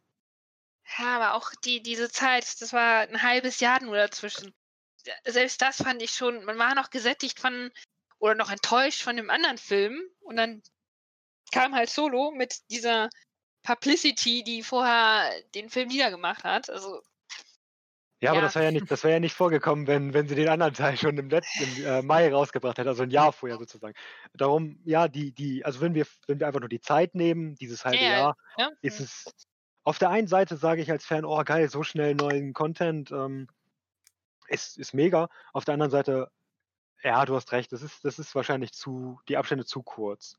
Ja, 0.98 1.16
aber 1.16 1.34
auch 1.34 1.50
die, 1.64 1.82
diese 1.82 2.10
Zeit, 2.10 2.60
das 2.60 2.72
war 2.72 3.00
ein 3.00 3.22
halbes 3.22 3.60
Jahr 3.60 3.82
nur 3.82 3.96
dazwischen. 3.96 4.54
Selbst 5.24 5.60
das 5.60 5.82
fand 5.82 6.02
ich 6.02 6.12
schon, 6.12 6.44
man 6.44 6.58
war 6.58 6.74
noch 6.74 6.90
gesättigt 6.90 7.40
von 7.40 7.70
oder 8.18 8.34
noch 8.34 8.50
enttäuscht 8.50 9.02
von 9.02 9.16
dem 9.16 9.30
anderen 9.30 9.58
Film 9.58 10.00
und 10.20 10.36
dann 10.36 10.62
kam 11.52 11.74
halt 11.74 11.90
Solo 11.90 12.30
mit 12.30 12.70
dieser 12.70 13.10
Publicity, 13.62 14.44
die 14.44 14.62
vorher 14.62 15.30
den 15.54 15.68
Film 15.70 15.88
niedergemacht 15.88 16.44
hat. 16.44 16.70
Also 16.70 17.02
Ja, 18.22 18.30
aber 18.30 18.40
Ja. 18.40 18.46
das 18.46 18.54
wäre 18.54 18.64
ja 18.66 18.70
nicht, 18.70 18.90
das 18.90 19.04
wäre 19.04 19.14
ja 19.14 19.20
nicht 19.20 19.34
vorgekommen, 19.34 19.86
wenn, 19.86 20.14
wenn 20.14 20.28
sie 20.28 20.34
den 20.34 20.48
anderen 20.48 20.72
Teil 20.74 20.96
schon 20.96 21.18
im 21.18 21.28
letzten 21.28 21.84
äh, 21.84 22.02
Mai 22.02 22.32
rausgebracht 22.32 22.78
hätte, 22.78 22.88
also 22.88 23.02
ein 23.02 23.10
Jahr 23.10 23.32
vorher 23.32 23.58
sozusagen. 23.58 23.94
Darum, 24.34 24.80
ja, 24.84 25.08
die, 25.08 25.32
die, 25.32 25.64
also 25.64 25.80
wenn 25.80 25.94
wir, 25.94 26.06
wenn 26.26 26.40
wir 26.40 26.46
einfach 26.46 26.60
nur 26.60 26.68
die 26.68 26.80
Zeit 26.80 27.14
nehmen, 27.14 27.54
dieses 27.56 27.84
halbe 27.84 28.04
ja, 28.04 28.10
Jahr, 28.10 28.36
Ja? 28.56 28.70
ist 28.80 29.00
es 29.00 29.24
auf 29.84 29.98
der 29.98 30.08
einen 30.10 30.28
Seite 30.28 30.56
sage 30.56 30.80
ich 30.80 30.90
als 30.90 31.04
Fan, 31.04 31.24
oh 31.26 31.42
geil, 31.44 31.68
so 31.68 31.82
schnell 31.82 32.14
neuen 32.14 32.54
Content, 32.54 33.10
ähm, 33.12 33.48
ist, 34.48 34.78
ist 34.78 34.94
mega. 34.94 35.28
Auf 35.52 35.64
der 35.64 35.74
anderen 35.74 35.90
Seite, 35.90 36.30
ja, 37.02 37.24
du 37.26 37.36
hast 37.36 37.52
recht, 37.52 37.72
das 37.72 37.82
ist, 37.82 38.04
das 38.04 38.18
ist 38.18 38.34
wahrscheinlich 38.34 38.72
zu, 38.72 39.20
die 39.28 39.36
Abstände 39.36 39.64
zu 39.66 39.82
kurz. 39.82 40.38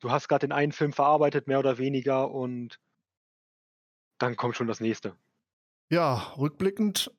Du 0.00 0.10
hast 0.12 0.28
gerade 0.28 0.46
den 0.46 0.52
einen 0.52 0.72
Film 0.72 0.92
verarbeitet, 0.92 1.48
mehr 1.48 1.58
oder 1.60 1.78
weniger, 1.78 2.30
und 2.30 2.80
dann 4.18 4.34
kommt 4.36 4.56
schon 4.56 4.66
das 4.66 4.80
nächste. 4.80 5.16
Ja, 5.90 6.32
rückblickend 6.36 7.10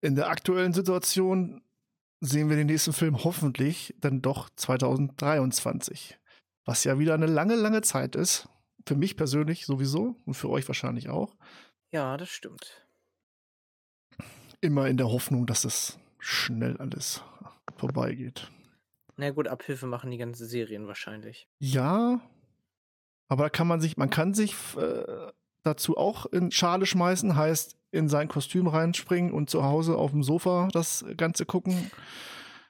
in 0.00 0.16
der 0.16 0.28
aktuellen 0.28 0.72
Situation 0.72 1.62
sehen 2.20 2.48
wir 2.48 2.56
den 2.56 2.66
nächsten 2.66 2.92
Film 2.92 3.24
hoffentlich 3.24 3.94
dann 3.98 4.20
doch 4.22 4.50
2023. 4.50 6.18
Was 6.64 6.84
ja 6.84 6.98
wieder 6.98 7.14
eine 7.14 7.26
lange, 7.26 7.56
lange 7.56 7.82
Zeit 7.82 8.16
ist. 8.16 8.48
Für 8.86 8.96
mich 8.96 9.16
persönlich 9.16 9.64
sowieso 9.64 10.16
und 10.26 10.34
für 10.34 10.50
euch 10.50 10.66
wahrscheinlich 10.68 11.08
auch. 11.08 11.36
Ja, 11.92 12.16
das 12.16 12.30
stimmt. 12.30 12.84
Immer 14.60 14.88
in 14.88 14.96
der 14.96 15.08
Hoffnung, 15.08 15.46
dass 15.46 15.64
es 15.64 15.98
schnell 16.18 16.76
alles 16.78 17.22
vorbeigeht. 17.76 18.50
Na 19.16 19.30
gut, 19.30 19.46
Abhilfe 19.46 19.86
machen 19.86 20.10
die 20.10 20.18
ganzen 20.18 20.46
Serien 20.46 20.86
wahrscheinlich. 20.86 21.48
Ja, 21.58 22.20
aber 23.28 23.44
da 23.44 23.50
kann 23.50 23.66
man 23.68 23.80
sich, 23.80 23.96
man 23.96 24.10
kann 24.10 24.34
sich 24.34 24.54
äh, 24.76 25.30
dazu 25.62 25.96
auch 25.96 26.26
in 26.26 26.50
Schale 26.50 26.86
schmeißen, 26.86 27.36
heißt 27.36 27.76
in 27.90 28.08
sein 28.08 28.28
Kostüm 28.28 28.66
reinspringen 28.66 29.32
und 29.32 29.50
zu 29.50 29.64
Hause 29.64 29.96
auf 29.96 30.10
dem 30.10 30.22
Sofa 30.22 30.68
das 30.72 31.04
Ganze 31.16 31.44
gucken. 31.44 31.90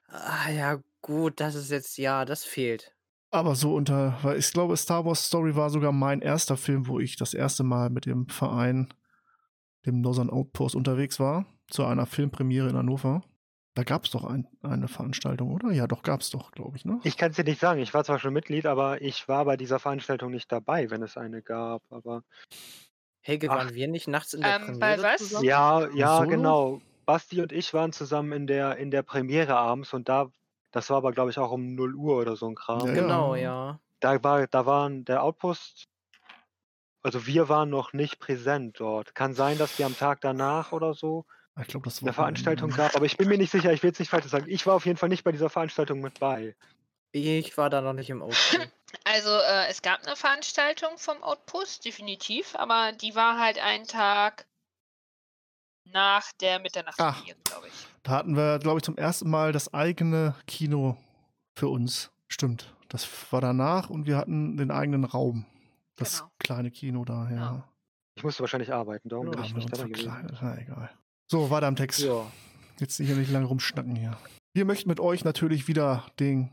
Ah 0.09 0.51
ja, 0.51 0.81
gut, 1.01 1.41
das 1.41 1.55
ist 1.55 1.71
jetzt, 1.71 1.97
ja, 1.97 2.25
das 2.25 2.45
fehlt. 2.45 2.95
Aber 3.31 3.55
so 3.55 3.75
unter, 3.75 4.19
weil 4.23 4.39
ich 4.39 4.53
glaube, 4.53 4.77
Star 4.77 5.07
Wars 5.07 5.27
Story 5.27 5.57
war 5.57 5.71
sogar 5.71 5.93
mein 5.93 6.21
erster 6.21 6.57
Film, 6.57 6.87
wo 6.87 7.01
ich 7.01 7.17
das 7.17 7.33
erste 7.33 7.63
Mal 7.63 7.89
mit 7.89 8.05
dem 8.05 8.29
Verein, 8.29 8.93
dem 9.87 10.03
Northern 10.03 10.29
Outpost, 10.29 10.75
unterwegs 10.75 11.19
war, 11.19 11.47
zu 11.69 11.85
einer 11.85 12.05
Filmpremiere 12.05 12.69
in 12.69 12.77
Hannover. 12.77 13.23
Da 13.75 13.85
gab 13.85 14.05
es 14.07 14.11
doch 14.11 14.25
ein, 14.25 14.49
eine 14.62 14.88
Veranstaltung, 14.88 15.52
oder? 15.52 15.73
Ja, 15.73 15.87
doch, 15.87 16.02
gab 16.02 16.21
es 16.23 16.31
doch, 16.31 16.52
glaube 16.52 16.76
ich, 16.79 16.85
ne? 16.87 17.02
Ich 17.05 17.17
kann 17.17 17.31
es 17.31 17.37
dir 17.37 17.45
nicht 17.45 17.61
sagen. 17.61 17.81
Ich 17.81 17.95
war 17.95 18.02
zwar 18.05 18.19
schon 18.19 18.33
Mitglied, 18.33 18.67
aber 18.67 19.00
ich 19.02 19.29
war 19.29 19.45
bei 19.45 19.57
dieser 19.57 19.79
Veranstaltung 19.79 20.31
nicht 20.33 20.50
dabei, 20.50 20.91
wenn 20.91 21.02
es 21.02 21.17
eine 21.17 21.43
gab. 21.43 21.83
Aber 21.91 22.23
Helge, 23.21 23.50
Ach. 23.50 23.55
waren 23.55 23.75
wir 23.75 23.88
nicht 23.88 24.07
nachts 24.09 24.33
in 24.35 24.43
der 24.45 24.52
Ähm, 24.52 24.79
bei 24.79 25.00
Premiere 25.00 25.02
was? 25.02 25.37
zusammen? 25.43 25.45
ja, 25.45 25.88
ja, 25.91 26.26
Solo? 26.26 26.26
genau. 26.26 26.83
Basti 27.07 27.41
und 27.43 27.52
ich 27.52 27.75
waren 27.75 27.93
zusammen 27.93 28.33
in 28.33 28.47
der 28.47 28.76
in 28.79 28.91
der 28.91 29.02
Premiere 29.02 29.57
abends 29.57 29.93
und 29.95 30.09
da, 30.09 30.31
das 30.73 30.91
war 30.91 30.99
aber 30.99 31.12
glaube 31.12 31.31
ich 31.31 31.38
auch 31.38 31.50
um 31.52 31.75
0 31.75 31.95
Uhr 31.97 32.19
oder 32.19 32.37
so 32.37 32.49
ein 32.49 32.55
Kram. 32.57 32.93
Ja, 32.95 32.95
Genau, 32.95 33.35
ja. 33.35 33.81
Da 34.00 34.23
war, 34.25 34.47
da 34.49 34.67
waren 34.67 35.05
der 35.07 35.23
Outpost, 35.25 35.87
also 37.02 37.26
wir 37.26 37.49
waren 37.49 37.71
noch 37.71 37.93
nicht 37.93 38.19
präsent 38.19 38.81
dort. 38.81 39.14
Kann 39.14 39.35
sein, 39.35 39.57
dass 39.59 39.75
die 39.75 39.85
am 39.85 39.97
Tag 39.97 40.21
danach 40.21 40.73
oder 40.73 40.95
so 40.95 41.26
Ich 41.61 41.66
glaube, 41.68 41.85
das 41.85 42.00
war 42.02 42.09
eine 42.09 42.14
Veranstaltung 42.14 42.71
gab, 42.71 42.97
aber 42.97 43.04
ich 43.04 43.16
bin 43.18 43.28
mir 43.28 43.37
nicht 43.37 43.50
sicher. 43.52 43.73
Ich 43.73 43.82
will 43.82 43.90
jetzt 43.90 43.99
nicht 43.99 44.09
falsch 44.09 44.26
sagen. 44.26 44.47
Ich 44.49 44.66
war 44.66 44.75
auf 44.75 44.87
jeden 44.87 44.97
Fall 44.97 45.11
nicht 45.11 45.23
bei 45.23 45.32
dieser 45.32 45.50
Veranstaltung 45.50 46.00
mit 46.00 46.18
bei. 46.18 46.56
Ich 47.12 47.59
war 47.59 47.68
da 47.68 47.82
noch 47.82 47.92
nicht 47.92 48.11
im 48.11 48.23
Auto. 48.23 48.35
Also 49.04 49.30
äh, 49.30 49.68
es 49.71 49.80
gab 49.80 50.06
eine 50.06 50.16
Veranstaltung 50.16 50.99
vom 50.99 51.23
Outpost, 51.23 51.82
definitiv, 51.87 52.54
aber 52.56 52.92
die 52.92 53.14
war 53.14 53.38
halt 53.40 53.59
einen 53.59 53.87
Tag 53.87 54.47
nach 55.85 56.30
der 56.42 56.61
Mitternachtspremiere, 56.61 57.38
glaube 57.44 57.68
ich. 57.68 57.87
Da 58.02 58.12
hatten 58.12 58.37
wir, 58.37 58.59
glaube 58.59 58.78
ich, 58.78 58.85
zum 58.85 58.99
ersten 58.99 59.30
Mal 59.30 59.52
das 59.52 59.73
eigene 59.73 60.35
Kino 60.47 60.99
für 61.56 61.68
uns. 61.68 62.11
Stimmt. 62.28 62.75
Das 62.90 63.09
war 63.32 63.40
danach 63.40 63.88
und 63.88 64.06
wir 64.06 64.18
hatten 64.18 64.59
den 64.59 64.71
eigenen 64.71 65.04
Raum. 65.04 65.47
Das 65.97 66.18
Genau. 66.18 66.30
kleine 66.38 66.71
Kino 66.71 67.04
da, 67.06 67.30
ja. 67.30 67.37
Ja. 67.37 67.68
Ich 68.14 68.25
musste 68.25 68.40
wahrscheinlich 68.40 68.75
arbeiten, 68.75 69.09
darum 69.09 69.26
Ja, 69.28 69.32
bin 69.32 69.44
ich 69.44 69.54
nicht 69.54 69.73
dabei 69.73 69.85
gewesen. 69.88 70.11
verkleidet. 70.11 70.38
Na, 70.42 70.59
egal. 70.59 70.90
So, 71.33 71.49
weiter 71.49 71.67
am 71.67 71.77
Text. 71.77 72.01
ja. 72.01 72.31
Jetzt 72.79 72.99
hier 72.99 73.17
nicht 73.17 73.31
lange 73.31 73.47
rumschnacken 73.47 73.97
hier. 73.97 74.19
Wir 74.53 74.67
möchten 74.67 74.91
mit 74.91 75.01
euch 75.01 75.25
natürlich 75.25 75.67
wieder 75.67 76.05
den 76.21 76.51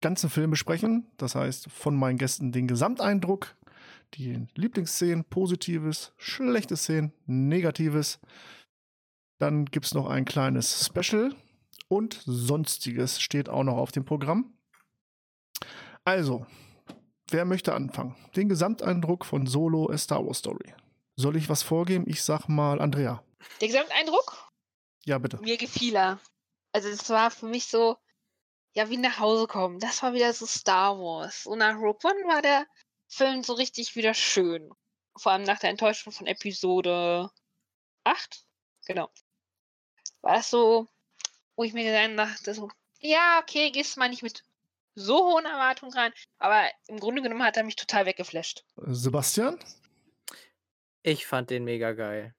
ganzen 0.00 0.30
Film 0.30 0.52
besprechen. 0.52 1.10
Das 1.16 1.34
heißt, 1.34 1.68
von 1.68 1.96
meinen 1.96 2.16
Gästen 2.16 2.52
den 2.52 2.68
Gesamteindruck, 2.68 3.56
die 4.14 4.46
Lieblingsszenen, 4.54 5.24
Positives, 5.24 6.12
schlechte 6.16 6.76
Szenen, 6.76 7.12
Negatives. 7.26 8.20
Dann 9.40 9.64
gibt 9.64 9.86
es 9.86 9.94
noch 9.94 10.08
ein 10.08 10.26
kleines 10.26 10.86
Special 10.86 11.34
und 11.88 12.22
Sonstiges 12.24 13.20
steht 13.20 13.48
auch 13.48 13.64
noch 13.64 13.78
auf 13.78 13.90
dem 13.90 14.04
Programm. 14.04 14.54
Also, 16.04 16.46
wer 17.30 17.44
möchte 17.44 17.74
anfangen? 17.74 18.14
Den 18.36 18.48
Gesamteindruck 18.48 19.24
von 19.24 19.48
Solo 19.48 19.90
A 19.90 19.98
Star 19.98 20.24
Wars 20.24 20.38
Story. 20.38 20.72
Soll 21.16 21.36
ich 21.36 21.48
was 21.48 21.62
vorgeben? 21.62 22.04
Ich 22.08 22.22
sag 22.22 22.48
mal 22.48 22.80
Andrea. 22.80 23.22
Der 23.60 23.68
Gesamteindruck? 23.68 24.50
Ja, 25.04 25.18
bitte. 25.18 25.38
Mir 25.38 25.56
gefiel 25.56 25.94
er. 25.94 26.18
Also 26.72 26.88
es 26.88 27.08
war 27.08 27.30
für 27.30 27.46
mich 27.46 27.66
so, 27.66 27.96
ja, 28.72 28.90
wie 28.90 28.96
nach 28.96 29.20
Hause 29.20 29.46
kommen. 29.46 29.78
Das 29.78 30.02
war 30.02 30.12
wieder 30.12 30.32
so 30.32 30.46
Star 30.46 30.98
Wars. 30.98 31.46
Und 31.46 31.58
nach 31.58 31.76
Rogue 31.76 32.00
One 32.02 32.26
war 32.26 32.42
der 32.42 32.66
Film 33.06 33.44
so 33.44 33.52
richtig 33.52 33.94
wieder 33.94 34.14
schön. 34.14 34.70
Vor 35.16 35.32
allem 35.32 35.44
nach 35.44 35.60
der 35.60 35.70
Enttäuschung 35.70 36.12
von 36.12 36.26
Episode 36.26 37.30
8. 38.02 38.44
Genau. 38.86 39.08
War 40.22 40.34
das 40.34 40.50
so, 40.50 40.88
wo 41.54 41.62
ich 41.62 41.74
mir 41.74 41.92
dann 41.92 42.16
dachte, 42.16 42.54
so, 42.54 42.68
ja, 42.98 43.38
okay, 43.40 43.70
gehst 43.70 43.96
mal 43.96 44.08
nicht 44.08 44.22
mit 44.22 44.42
so 44.96 45.32
hohen 45.32 45.44
Erwartungen 45.44 45.92
rein. 45.92 46.12
Aber 46.38 46.68
im 46.88 46.98
Grunde 46.98 47.22
genommen 47.22 47.44
hat 47.44 47.56
er 47.56 47.62
mich 47.62 47.76
total 47.76 48.06
weggeflasht. 48.06 48.64
Sebastian? 48.76 49.58
Ich 51.06 51.26
fand 51.26 51.50
den 51.50 51.64
mega 51.64 51.92
geil. 51.92 52.34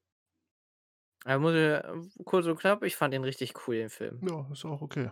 Aber 1.23 1.39
muss 1.39 1.53
ich, 1.53 2.25
kurz 2.25 2.47
und 2.47 2.59
knapp, 2.59 2.83
ich 2.83 2.95
fand 2.95 3.13
den 3.13 3.23
richtig 3.23 3.53
cool, 3.67 3.75
den 3.75 3.89
Film. 3.89 4.19
Ja, 4.27 4.47
ist 4.51 4.65
auch 4.65 4.81
okay. 4.81 5.11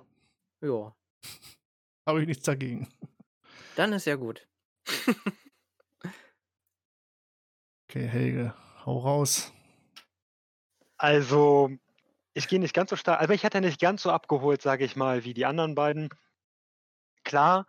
Ja. 0.61 0.95
Habe 2.07 2.21
ich 2.21 2.27
nichts 2.27 2.43
dagegen. 2.43 2.87
Dann 3.75 3.93
ist 3.93 4.05
ja 4.05 4.15
gut. 4.15 4.47
Okay, 7.87 8.07
Helge, 8.07 8.55
hau 8.85 8.97
raus. 8.97 9.53
Also, 10.97 11.69
ich 12.33 12.47
gehe 12.47 12.59
nicht 12.59 12.73
ganz 12.73 12.89
so 12.89 12.95
stark, 12.95 13.21
aber 13.21 13.35
ich 13.35 13.45
hatte 13.45 13.61
nicht 13.61 13.79
ganz 13.79 14.01
so 14.01 14.09
abgeholt, 14.09 14.63
sage 14.63 14.83
ich 14.83 14.95
mal, 14.95 15.25
wie 15.25 15.35
die 15.35 15.45
anderen 15.45 15.75
beiden. 15.75 16.09
Klar, 17.23 17.67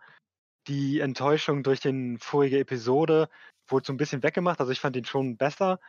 die 0.67 0.99
Enttäuschung 0.99 1.61
durch 1.61 1.79
den 1.79 2.17
vorige 2.17 2.57
Episode 2.57 3.29
wurde 3.67 3.85
so 3.85 3.93
ein 3.93 3.97
bisschen 3.97 4.23
weggemacht, 4.23 4.59
also 4.59 4.71
ich 4.71 4.79
fand 4.79 4.95
ihn 4.95 5.05
schon 5.05 5.37
besser. 5.37 5.79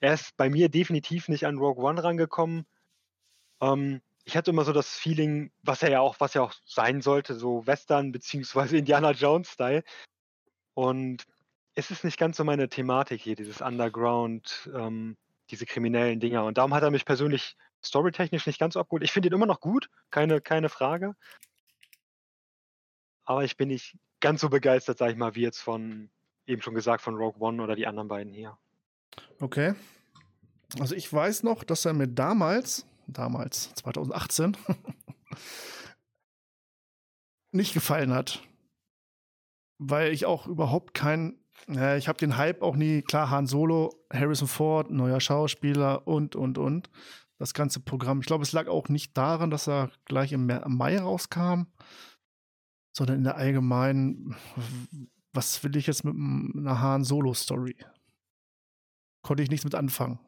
Er 0.00 0.14
ist 0.14 0.36
bei 0.36 0.50
mir 0.50 0.68
definitiv 0.68 1.28
nicht 1.28 1.46
an 1.46 1.58
Rogue 1.58 1.84
One 1.84 2.02
rangekommen. 2.02 2.66
Ähm, 3.60 4.02
ich 4.24 4.36
hatte 4.36 4.50
immer 4.50 4.64
so 4.64 4.72
das 4.72 4.90
Feeling, 4.90 5.52
was 5.62 5.82
er 5.82 5.90
ja 5.90 6.00
auch, 6.00 6.16
was 6.18 6.34
ja 6.34 6.42
auch 6.42 6.52
sein 6.64 7.00
sollte, 7.00 7.36
so 7.36 7.66
Western 7.66 8.12
beziehungsweise 8.12 8.76
Indiana 8.78 9.12
Jones 9.12 9.50
Style. 9.50 9.84
Und 10.74 11.24
es 11.74 11.90
ist 11.90 12.04
nicht 12.04 12.18
ganz 12.18 12.36
so 12.36 12.44
meine 12.44 12.68
Thematik 12.68 13.20
hier, 13.22 13.36
dieses 13.36 13.60
Underground, 13.60 14.70
ähm, 14.74 15.16
diese 15.50 15.66
kriminellen 15.66 16.20
Dinger. 16.20 16.44
Und 16.44 16.58
darum 16.58 16.74
hat 16.74 16.82
er 16.82 16.90
mich 16.90 17.04
persönlich 17.04 17.56
storytechnisch 17.84 18.46
nicht 18.46 18.58
ganz 18.58 18.76
abgeholt. 18.76 19.04
Ich 19.04 19.12
finde 19.12 19.28
ihn 19.28 19.34
immer 19.34 19.46
noch 19.46 19.60
gut, 19.60 19.88
keine, 20.10 20.40
keine 20.40 20.68
Frage. 20.68 21.14
Aber 23.24 23.44
ich 23.44 23.56
bin 23.56 23.68
nicht 23.68 23.96
ganz 24.20 24.40
so 24.40 24.48
begeistert, 24.48 24.98
sag 24.98 25.10
ich 25.10 25.16
mal, 25.16 25.34
wie 25.34 25.42
jetzt 25.42 25.60
von, 25.60 26.10
eben 26.46 26.62
schon 26.62 26.74
gesagt, 26.74 27.02
von 27.02 27.16
Rogue 27.16 27.40
One 27.40 27.62
oder 27.62 27.74
die 27.74 27.86
anderen 27.86 28.08
beiden 28.08 28.32
hier. 28.32 28.56
Okay. 29.40 29.74
Also 30.80 30.94
ich 30.94 31.12
weiß 31.12 31.42
noch, 31.42 31.64
dass 31.64 31.84
er 31.84 31.92
mir 31.92 32.08
damals, 32.08 32.86
damals 33.06 33.74
2018, 33.74 34.56
nicht 37.52 37.74
gefallen 37.74 38.12
hat. 38.12 38.42
Weil 39.78 40.12
ich 40.12 40.26
auch 40.26 40.46
überhaupt 40.46 40.94
kein, 40.94 41.38
ja, 41.68 41.96
ich 41.96 42.08
habe 42.08 42.18
den 42.18 42.36
Hype 42.36 42.62
auch 42.62 42.76
nie, 42.76 43.02
klar, 43.02 43.30
Han 43.30 43.46
Solo, 43.46 43.90
Harrison 44.12 44.48
Ford, 44.48 44.90
neuer 44.90 45.20
Schauspieler 45.20 46.06
und, 46.06 46.34
und, 46.34 46.58
und. 46.58 46.90
Das 47.38 47.52
ganze 47.52 47.80
Programm. 47.80 48.20
Ich 48.20 48.26
glaube, 48.26 48.44
es 48.44 48.52
lag 48.52 48.66
auch 48.66 48.88
nicht 48.88 49.16
daran, 49.16 49.50
dass 49.50 49.68
er 49.68 49.90
gleich 50.06 50.32
im 50.32 50.46
Mai 50.46 50.98
rauskam, 50.98 51.64
sondern 52.96 53.18
in 53.18 53.24
der 53.24 53.36
allgemeinen, 53.36 54.34
was 55.36 55.62
will 55.62 55.76
ich 55.76 55.86
jetzt 55.86 56.04
mit 56.04 56.14
einer 56.14 56.80
Han 56.80 57.04
Solo-Story? 57.04 57.76
Konnte 59.22 59.42
ich 59.42 59.50
nichts 59.50 59.64
mit 59.64 59.74
anfangen. 59.74 60.18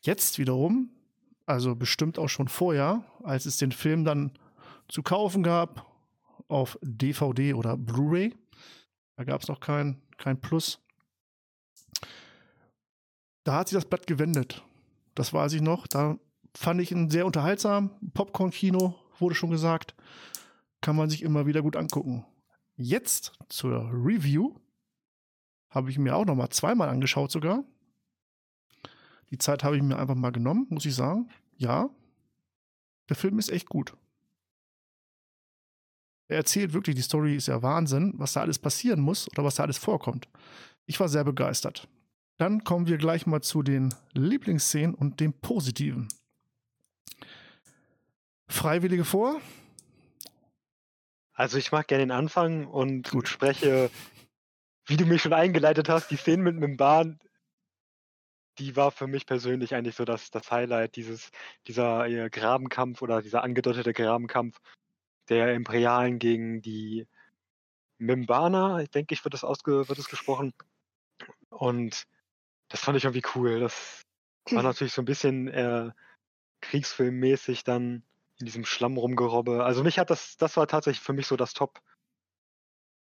Jetzt 0.00 0.38
wiederum, 0.38 0.90
also 1.44 1.76
bestimmt 1.76 2.18
auch 2.18 2.28
schon 2.28 2.48
vorher, 2.48 3.04
als 3.22 3.46
es 3.46 3.58
den 3.58 3.72
Film 3.72 4.04
dann 4.04 4.32
zu 4.88 5.02
kaufen 5.02 5.42
gab, 5.42 5.86
auf 6.48 6.78
DVD 6.82 7.54
oder 7.54 7.76
Blu-ray, 7.76 8.34
da 9.16 9.24
gab 9.24 9.42
es 9.42 9.48
noch 9.48 9.60
kein, 9.60 10.00
kein 10.16 10.40
Plus. 10.40 10.80
Da 13.44 13.56
hat 13.56 13.68
sich 13.68 13.76
das 13.76 13.84
Blatt 13.84 14.06
gewendet. 14.06 14.64
Das 15.14 15.32
weiß 15.32 15.52
ich 15.54 15.62
noch. 15.62 15.86
Da 15.86 16.18
fand 16.56 16.80
ich 16.80 16.92
ihn 16.92 17.10
sehr 17.10 17.26
unterhaltsam. 17.26 17.90
Popcorn-Kino, 18.14 18.94
wurde 19.18 19.34
schon 19.34 19.50
gesagt. 19.50 19.94
Kann 20.80 20.96
man 20.96 21.10
sich 21.10 21.22
immer 21.22 21.46
wieder 21.46 21.62
gut 21.62 21.76
angucken. 21.76 22.24
Jetzt 22.76 23.32
zur 23.48 23.90
Review. 23.90 24.54
Habe 25.70 25.90
ich 25.90 25.98
mir 25.98 26.14
auch 26.14 26.24
noch 26.24 26.34
mal 26.34 26.50
zweimal 26.50 26.88
angeschaut 26.88 27.30
sogar. 27.30 27.64
Die 29.30 29.38
Zeit 29.38 29.64
habe 29.64 29.76
ich 29.76 29.82
mir 29.82 29.98
einfach 29.98 30.14
mal 30.14 30.30
genommen, 30.30 30.66
muss 30.70 30.86
ich 30.86 30.94
sagen. 30.94 31.28
Ja, 31.56 31.90
der 33.08 33.16
Film 33.16 33.38
ist 33.38 33.50
echt 33.50 33.68
gut. 33.68 33.96
Er 36.28 36.38
erzählt 36.38 36.72
wirklich, 36.72 36.96
die 36.96 37.02
Story 37.02 37.36
ist 37.36 37.48
ja 37.48 37.62
Wahnsinn, 37.62 38.12
was 38.16 38.32
da 38.32 38.40
alles 38.40 38.58
passieren 38.58 39.00
muss 39.00 39.28
oder 39.30 39.44
was 39.44 39.56
da 39.56 39.62
alles 39.62 39.78
vorkommt. 39.78 40.28
Ich 40.86 40.98
war 40.98 41.08
sehr 41.08 41.24
begeistert. 41.24 41.88
Dann 42.36 42.64
kommen 42.64 42.86
wir 42.86 42.98
gleich 42.98 43.26
mal 43.26 43.42
zu 43.42 43.62
den 43.62 43.94
Lieblingsszenen 44.12 44.94
und 44.94 45.20
dem 45.20 45.32
Positiven. 45.32 46.08
Freiwillige 48.48 49.04
vor? 49.04 49.40
Also 51.36 51.58
ich 51.58 51.70
mag 51.70 51.86
gerne 51.86 52.04
den 52.04 52.10
Anfang 52.10 52.66
und 52.66 53.10
Gut. 53.10 53.28
spreche, 53.28 53.90
wie 54.86 54.96
du 54.96 55.04
mich 55.04 55.20
schon 55.20 55.34
eingeleitet 55.34 55.90
hast, 55.90 56.10
die 56.10 56.16
Szene 56.16 56.42
mit 56.42 56.62
dem 56.62 56.78
Bahn, 56.78 57.20
die 58.58 58.74
war 58.74 58.90
für 58.90 59.06
mich 59.06 59.26
persönlich 59.26 59.74
eigentlich 59.74 59.96
so 59.96 60.06
das, 60.06 60.30
das 60.30 60.50
Highlight, 60.50 60.96
dieses, 60.96 61.30
dieser 61.66 62.06
äh, 62.08 62.30
Grabenkampf 62.30 63.02
oder 63.02 63.20
dieser 63.20 63.42
angedeutete 63.42 63.92
Grabenkampf 63.92 64.58
der 65.28 65.54
Imperialen 65.54 66.18
gegen 66.18 66.62
die 66.62 67.06
Mimbana, 67.98 68.80
ich 68.80 68.90
denke 68.90 69.12
ich, 69.12 69.22
wird 69.22 69.34
das, 69.34 69.44
ausge, 69.44 69.88
wird 69.88 69.98
das 69.98 70.08
gesprochen. 70.08 70.54
Und 71.50 72.06
das 72.68 72.80
fand 72.80 72.96
ich 72.96 73.04
irgendwie 73.04 73.28
cool. 73.34 73.60
Das 73.60 74.02
war 74.50 74.62
natürlich 74.62 74.94
so 74.94 75.02
ein 75.02 75.06
bisschen 75.06 75.48
äh, 75.48 75.90
kriegsfilmmäßig 76.62 77.62
dann 77.64 78.04
in 78.38 78.46
diesem 78.46 78.64
Schlamm 78.64 78.96
rumgerobbe. 78.96 79.64
Also 79.64 79.82
mich 79.82 79.98
hat 79.98 80.10
das, 80.10 80.36
das 80.36 80.56
war 80.56 80.66
tatsächlich 80.66 81.02
für 81.02 81.12
mich 81.12 81.26
so 81.26 81.36
das 81.36 81.54
Top, 81.54 81.80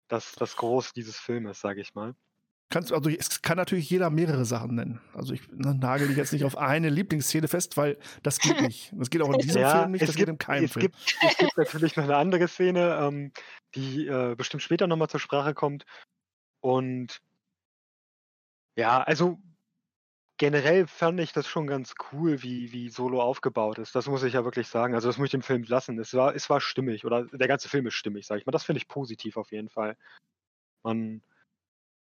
das, 0.09 0.33
das 0.33 0.57
Groß 0.57 0.93
dieses 0.93 1.17
Filmes, 1.19 1.61
sage 1.61 1.81
ich 1.81 1.95
mal. 1.95 2.15
Kannst, 2.69 2.93
also 2.93 3.09
es 3.09 3.43
kann 3.43 3.57
natürlich 3.57 3.89
jeder 3.89 4.11
mehrere 4.11 4.45
Sachen 4.45 4.75
nennen. 4.75 5.01
Also 5.15 5.35
ich 5.35 5.47
ne, 5.53 5.73
nagel 5.75 6.09
dich 6.09 6.17
jetzt 6.17 6.33
nicht 6.33 6.45
auf 6.45 6.59
eine 6.59 6.91
Lieblingsszene 6.91 7.47
fest, 7.47 7.77
weil 7.77 7.97
das 8.25 8.41
geht 8.41 8.61
nicht. 8.61 8.93
Das 8.97 9.09
geht 9.09 9.23
auch 9.23 9.33
in 9.33 9.39
diesem 9.39 9.63
Film 9.63 9.93
nicht, 9.93 10.03
es 10.03 10.09
das 10.09 10.17
gibt, 10.17 10.27
geht 10.27 10.33
in 10.33 10.39
keinem 10.39 10.65
es 10.65 10.73
Film. 10.73 10.83
Gibt, 10.83 10.97
es 11.23 11.37
gibt 11.37 11.57
natürlich 11.57 11.97
noch 11.97 12.05
eine 12.05 12.17
andere 12.17 12.49
Szene, 12.49 12.99
ähm, 13.01 13.33
die 13.77 14.09
äh, 14.09 14.35
bestimmt 14.37 14.65
später 14.65 14.89
nochmal 14.89 15.09
zur 15.09 15.21
Sprache 15.21 15.55
kommt. 15.55 15.87
Und 16.61 17.21
ja, 18.75 19.01
also 19.01 19.39
generell 20.39 20.87
fand 20.87 21.21
ich 21.21 21.33
das 21.33 21.47
schon 21.47 21.67
ganz 21.67 21.95
cool, 22.13 22.43
wie, 22.43 22.73
wie 22.73 22.89
Solo 22.91 23.23
aufgebaut 23.23 23.79
ist. 23.79 23.95
Das 23.95 24.07
muss 24.07 24.23
ich 24.23 24.35
ja 24.35 24.45
wirklich 24.45 24.69
sagen. 24.69 24.95
Also 24.95 25.09
das 25.09 25.19
muss 25.19 25.27
ich 25.27 25.31
dem 25.33 25.43
Film 25.43 25.65
lassen. 25.65 25.99
Es 25.99 26.15
war, 26.15 26.35
es 26.35 26.51
war 26.51 26.61
stimmig 26.61 27.05
oder 27.05 27.25
der 27.25 27.49
ganze 27.49 27.69
Film 27.69 27.87
ist 27.87 27.95
stimmig, 27.95 28.27
sag 28.27 28.39
ich 28.39 28.47
mal. 28.47 28.53
Das 28.53 28.65
finde 28.65 28.79
ich 28.79 28.89
positiv 28.89 29.37
auf 29.37 29.53
jeden 29.53 29.69
Fall. 29.69 29.97
Man, 30.83 31.23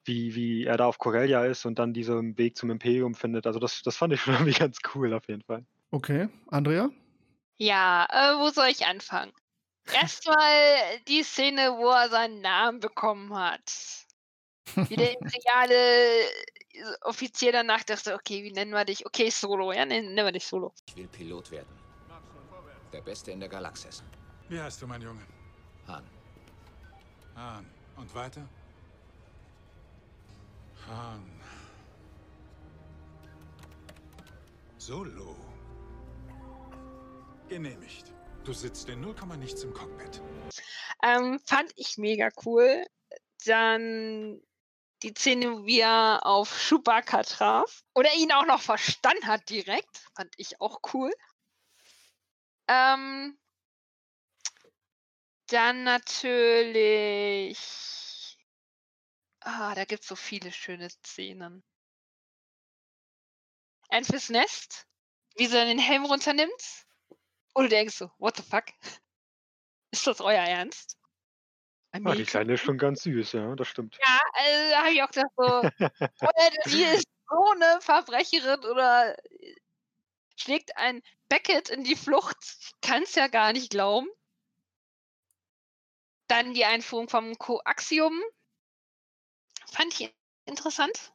wie, 0.04 0.34
wie 0.34 0.64
er 0.64 0.76
da 0.76 0.86
auf 0.86 0.98
Corellia 0.98 1.44
ist 1.44 1.64
und 1.64 1.78
dann 1.78 1.92
diesen 1.92 2.38
Weg 2.38 2.56
zum 2.56 2.70
Imperium 2.70 3.14
findet. 3.14 3.46
Also 3.46 3.58
das, 3.58 3.82
das 3.82 3.96
fand 3.96 4.12
ich 4.12 4.20
schon 4.22 4.34
irgendwie 4.34 4.58
ganz 4.58 4.78
cool 4.94 5.12
auf 5.12 5.28
jeden 5.28 5.42
Fall. 5.42 5.64
Okay, 5.90 6.28
Andrea? 6.48 6.90
Ja, 7.58 8.06
äh, 8.10 8.38
wo 8.38 8.48
soll 8.48 8.68
ich 8.68 8.86
anfangen? 8.86 9.32
Erstmal 9.92 11.00
die 11.08 11.22
Szene, 11.22 11.76
wo 11.76 11.90
er 11.90 12.08
seinen 12.08 12.40
Namen 12.40 12.80
bekommen 12.80 13.34
hat. 13.34 14.01
Wie 14.74 14.96
der 14.96 15.18
imperiale 15.20 15.74
äh, 16.24 16.94
Offizier 17.02 17.52
danach 17.52 17.82
dachte, 17.84 18.14
okay, 18.14 18.42
wie 18.42 18.52
nennen 18.52 18.72
wir 18.72 18.84
dich? 18.84 19.04
Okay, 19.04 19.30
Solo, 19.30 19.72
ja, 19.72 19.84
nennen, 19.84 20.14
nennen 20.14 20.26
wir 20.26 20.32
dich 20.32 20.46
Solo. 20.46 20.72
Ich 20.86 20.96
will 20.96 21.08
Pilot 21.08 21.50
werden. 21.50 21.78
Der 22.92 23.00
Beste 23.00 23.30
in 23.30 23.40
der 23.40 23.48
Galaxis. 23.48 24.02
Wie 24.48 24.60
heißt 24.60 24.82
du, 24.82 24.86
mein 24.86 25.00
Junge? 25.00 25.26
Han. 25.88 26.04
Han. 27.36 27.66
Und 27.96 28.14
weiter? 28.14 28.48
Han. 30.88 31.40
Solo. 34.78 35.36
Genehmigt. 37.48 38.12
Du 38.44 38.52
sitzt 38.52 38.88
in 38.88 39.00
0, 39.00 39.14
nichts 39.38 39.62
im 39.62 39.72
Cockpit. 39.72 40.20
Ähm, 41.02 41.38
fand 41.46 41.72
ich 41.76 41.96
mega 41.96 42.30
cool. 42.44 42.84
Dann 43.44 44.40
die 45.02 45.14
Szene, 45.14 45.64
wie 45.66 45.80
er 45.80 46.20
auf 46.24 46.50
Chewbacca 46.68 47.22
traf. 47.22 47.84
Oder 47.94 48.14
ihn 48.14 48.32
auch 48.32 48.46
noch 48.46 48.60
verstanden 48.60 49.26
hat 49.26 49.48
direkt. 49.50 50.08
Fand 50.16 50.32
ich 50.36 50.60
auch 50.60 50.80
cool. 50.92 51.12
Ähm, 52.68 53.38
dann 55.46 55.84
natürlich. 55.84 57.58
Ah, 59.40 59.74
da 59.74 59.84
gibt 59.84 60.02
es 60.02 60.08
so 60.08 60.16
viele 60.16 60.52
schöne 60.52 60.88
Szenen. 60.88 61.64
Enfys 63.88 64.30
Nest, 64.30 64.86
wie 65.36 65.46
sie 65.46 65.52
den 65.52 65.78
Helm 65.78 66.04
runternimmt. 66.04 66.86
Und 67.54 67.64
du 67.64 67.68
denkst 67.68 67.96
so, 67.96 68.10
what 68.18 68.36
the 68.36 68.42
fuck? 68.42 68.64
Ist 69.90 70.06
das 70.06 70.20
euer 70.20 70.44
Ernst? 70.44 70.96
I 71.94 72.00
Ah, 72.04 72.14
die 72.14 72.22
mean, 72.22 72.26
Kleine 72.26 72.54
ist 72.54 72.60
schon 72.62 72.78
ganz 72.78 73.02
süß, 73.02 73.32
ja, 73.32 73.54
das 73.54 73.68
stimmt. 73.68 73.98
ja, 74.00 74.18
also, 74.34 74.70
da 74.70 74.78
habe 74.82 74.92
ich 74.92 75.02
auch 75.02 75.08
gedacht, 75.10 75.30
so, 75.36 75.44
oder 76.20 76.50
die 76.66 76.82
ist 76.84 77.06
so 77.30 77.50
eine 77.52 77.80
Verbrecherin 77.80 78.64
oder 78.64 79.16
äh, 79.30 79.56
schlägt 80.36 80.76
ein 80.76 81.02
Beckett 81.28 81.68
in 81.70 81.84
die 81.84 81.96
Flucht. 81.96 82.36
Ich 82.42 82.72
kann 82.80 83.02
es 83.04 83.14
ja 83.14 83.28
gar 83.28 83.52
nicht 83.52 83.70
glauben. 83.70 84.08
Dann 86.28 86.54
die 86.54 86.64
Einführung 86.64 87.08
vom 87.08 87.36
Koaxium. 87.38 88.20
Fand 89.70 90.00
ich 90.00 90.14
interessant. 90.46 91.12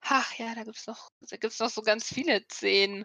Ach 0.00 0.34
ja, 0.34 0.54
da 0.54 0.64
gibt's 0.64 0.86
noch, 0.86 1.10
da 1.20 1.36
gibt's 1.36 1.58
noch 1.60 1.70
so 1.70 1.82
ganz 1.82 2.06
viele 2.12 2.44
Szenen. 2.50 3.04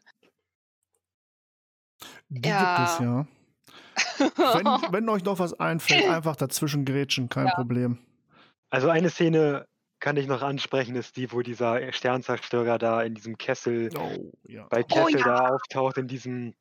Die 2.30 2.42
Ja. 2.48 2.58
gibt 2.58 2.80
es, 2.80 2.98
ja. 3.00 3.26
Wenn, 4.18 4.66
wenn 4.94 5.10
euch 5.10 5.24
noch 5.24 5.40
was 5.40 5.54
einfällt, 5.60 6.08
einfach 6.10 6.36
dazwischen 6.36 6.86
grätschen, 6.86 7.30
kein 7.30 7.48
Ja. 7.48 7.56
Problem. 7.56 7.98
Also 8.70 8.90
eine 8.90 9.10
Szene 9.10 9.66
kann 10.00 10.18
ich 10.18 10.28
noch 10.28 10.42
ansprechen, 10.42 10.96
ist 10.96 11.18
die, 11.18 11.32
wo 11.32 11.42
dieser 11.42 11.92
Sternzerstörer 11.92 12.78
da 12.78 13.02
in 13.02 13.16
diesem 13.16 13.38
Kessel, 13.38 13.90
Oh, 13.98 14.32
ja. 14.44 14.68
bei 14.68 14.84
Kessel 14.84 15.20
ja. 15.20 15.26
da 15.26 15.48
auftaucht, 15.50 15.98
in 15.98 16.08
diesem, 16.08 16.54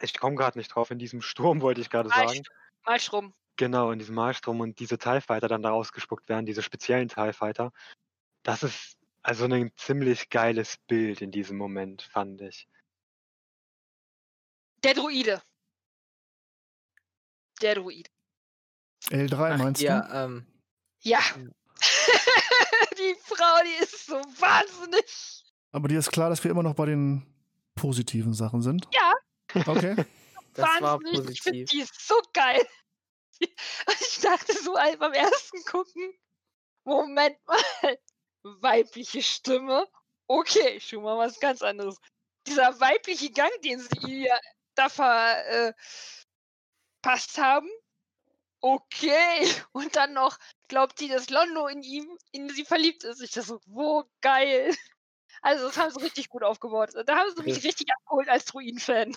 ich 0.00 0.18
komme 0.18 0.36
gerade 0.36 0.58
nicht 0.58 0.68
drauf, 0.74 0.90
in 0.90 0.98
diesem 0.98 1.22
Sturm 1.22 1.60
wollte 1.60 1.80
ich 1.80 1.90
gerade 1.90 2.08
sagen. 2.08 2.42
Malstrom. 2.84 3.32
Genau, 3.56 3.92
in 3.92 3.98
diesem 3.98 4.14
Malstrom 4.14 4.60
und 4.60 4.80
diese 4.80 4.98
TIE 4.98 5.20
Fighter 5.20 5.46
dann 5.46 5.62
da 5.62 5.70
ausgespuckt 5.70 6.28
werden, 6.28 6.46
diese 6.46 6.62
speziellen 6.62 7.08
TIE 7.08 7.32
Fighter. 7.32 7.70
Das 8.42 8.62
ist 8.64 8.96
also 9.22 9.44
ein 9.44 9.70
ziemlich 9.76 10.30
geiles 10.30 10.78
Bild 10.88 11.20
in 11.20 11.30
diesem 11.30 11.58
Moment, 11.58 12.02
fand 12.02 12.40
ich. 12.40 12.66
Der 14.82 14.94
Druide. 14.94 15.40
Der 17.62 17.76
Druide. 17.76 18.10
L3 19.10 19.52
Ach, 19.54 19.58
meinst 19.58 19.80
du? 19.80 19.86
ja, 19.86 20.24
ähm, 20.24 20.46
Ja. 21.00 21.20
Die 22.98 23.16
Frau, 23.24 23.62
die 23.64 23.82
ist 23.82 24.06
so 24.06 24.14
wahnsinnig. 24.14 25.44
Aber 25.72 25.88
dir 25.88 25.98
ist 25.98 26.12
klar, 26.12 26.28
dass 26.30 26.44
wir 26.44 26.50
immer 26.50 26.62
noch 26.62 26.74
bei 26.74 26.86
den 26.86 27.26
positiven 27.74 28.34
Sachen 28.34 28.62
sind? 28.62 28.86
Ja. 28.92 29.12
Okay. 29.66 29.96
das 30.54 30.64
war 30.80 31.00
wahnsinnig. 31.00 31.30
Ich 31.30 31.42
finde 31.42 31.60
positiv. 31.64 31.70
die 31.70 31.80
ist 31.82 32.06
so 32.06 32.14
geil. 32.32 32.62
Ich 33.88 34.20
dachte 34.20 34.52
so 34.52 34.74
beim 34.74 35.12
ersten 35.14 35.64
Gucken, 35.64 36.14
Moment 36.84 37.36
mal, 37.44 37.98
weibliche 38.44 39.20
Stimme. 39.20 39.88
Okay, 40.28 40.78
schon 40.78 41.02
mal 41.02 41.18
was 41.18 41.40
ganz 41.40 41.60
anderes. 41.60 41.96
Dieser 42.46 42.78
weibliche 42.78 43.32
Gang, 43.32 43.50
den 43.64 43.80
sie 43.80 44.22
ihr 44.22 44.38
da 44.76 44.88
verpasst 47.02 47.38
haben. 47.38 47.68
Okay. 48.60 49.44
Und 49.72 49.96
dann 49.96 50.12
noch 50.12 50.38
glaubt 50.68 50.98
sie, 50.98 51.08
dass 51.08 51.30
Londo 51.30 51.66
in 51.66 51.82
ihm, 51.82 52.06
in 52.30 52.48
sie 52.48 52.64
verliebt 52.64 53.04
ist. 53.04 53.20
Ich 53.20 53.32
dachte 53.32 53.46
so, 53.48 53.60
wo 53.66 54.04
geil. 54.20 54.74
Also 55.44 55.66
das 55.66 55.76
haben 55.76 55.90
sie 55.90 56.00
richtig 56.04 56.28
gut 56.28 56.44
aufgebaut. 56.44 56.90
Da 57.04 57.16
haben 57.16 57.34
sie 57.34 57.42
mich 57.42 57.54
Das- 57.56 57.64
richtig 57.64 57.88
abgeholt 57.92 58.28
als 58.28 58.44
Druiden-Fan. 58.44 59.16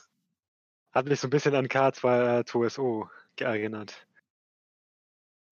Hat 0.91 1.05
mich 1.05 1.19
so 1.19 1.27
ein 1.27 1.29
bisschen 1.29 1.53
an 1.53 1.67
K2SO 1.67 3.07
erinnert. 3.39 4.07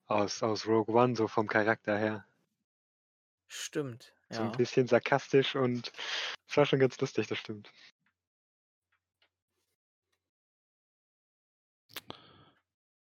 Aus, 0.07 0.41
aus 0.41 0.65
Rogue 0.65 0.95
One, 0.95 1.15
so 1.15 1.27
vom 1.27 1.47
Charakter 1.47 1.95
her. 1.95 2.25
Stimmt. 3.47 4.15
So 4.29 4.41
Ja. 4.41 4.45
ein 4.49 4.57
bisschen 4.57 4.87
sarkastisch 4.87 5.55
und 5.55 5.91
es 6.47 6.57
war 6.57 6.65
schon 6.65 6.79
ganz 6.79 6.99
lustig, 6.99 7.27
das 7.27 7.37
stimmt. 7.37 7.71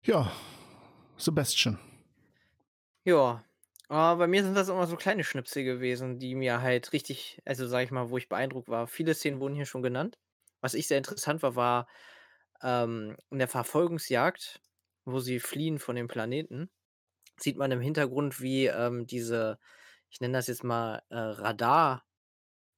Ja, 0.09 0.33
Sebastian. 1.18 1.79
ja, 3.05 3.44
Oh, 3.90 4.16
bei 4.16 4.27
mir 4.27 4.42
sind 4.44 4.55
das 4.55 4.68
immer 4.68 4.87
so 4.87 4.97
kleine 4.97 5.25
Schnipsel 5.25 5.64
gewesen, 5.64 6.18
die 6.18 6.35
mir 6.35 6.61
halt 6.61 6.92
richtig, 6.92 7.40
also 7.47 7.66
sag 7.66 7.85
ich 7.85 7.90
mal, 7.90 8.11
wo 8.11 8.18
ich 8.18 8.29
beeindruckt 8.29 8.68
war. 8.68 8.87
Viele 8.87 9.14
Szenen 9.14 9.40
wurden 9.40 9.55
hier 9.55 9.64
schon 9.64 9.81
genannt. 9.83 10.18
Was 10.61 10.75
ich 10.75 10.87
sehr 10.88 10.99
interessant 10.99 11.40
war, 11.42 11.57
war 11.57 11.88
ähm, 12.62 13.16
in 13.31 13.38
der 13.38 13.49
Verfolgungsjagd, 13.49 14.61
wo 15.07 15.21
sie 15.21 15.40
fliehen 15.40 15.79
von 15.79 15.97
dem 15.97 16.07
Planeten, 16.09 16.71
sieht 17.38 17.57
man 17.59 17.73
im 17.73 17.81
Hintergrund, 17.81 18.40
wie 18.42 18.66
ähm, 18.68 19.07
diese, 19.07 19.59
ich 20.11 20.21
nenne 20.21 20.38
das 20.38 20.49
jetzt 20.49 20.64
mal 20.64 21.03
äh, 21.11 21.16
Radar. 21.18 22.05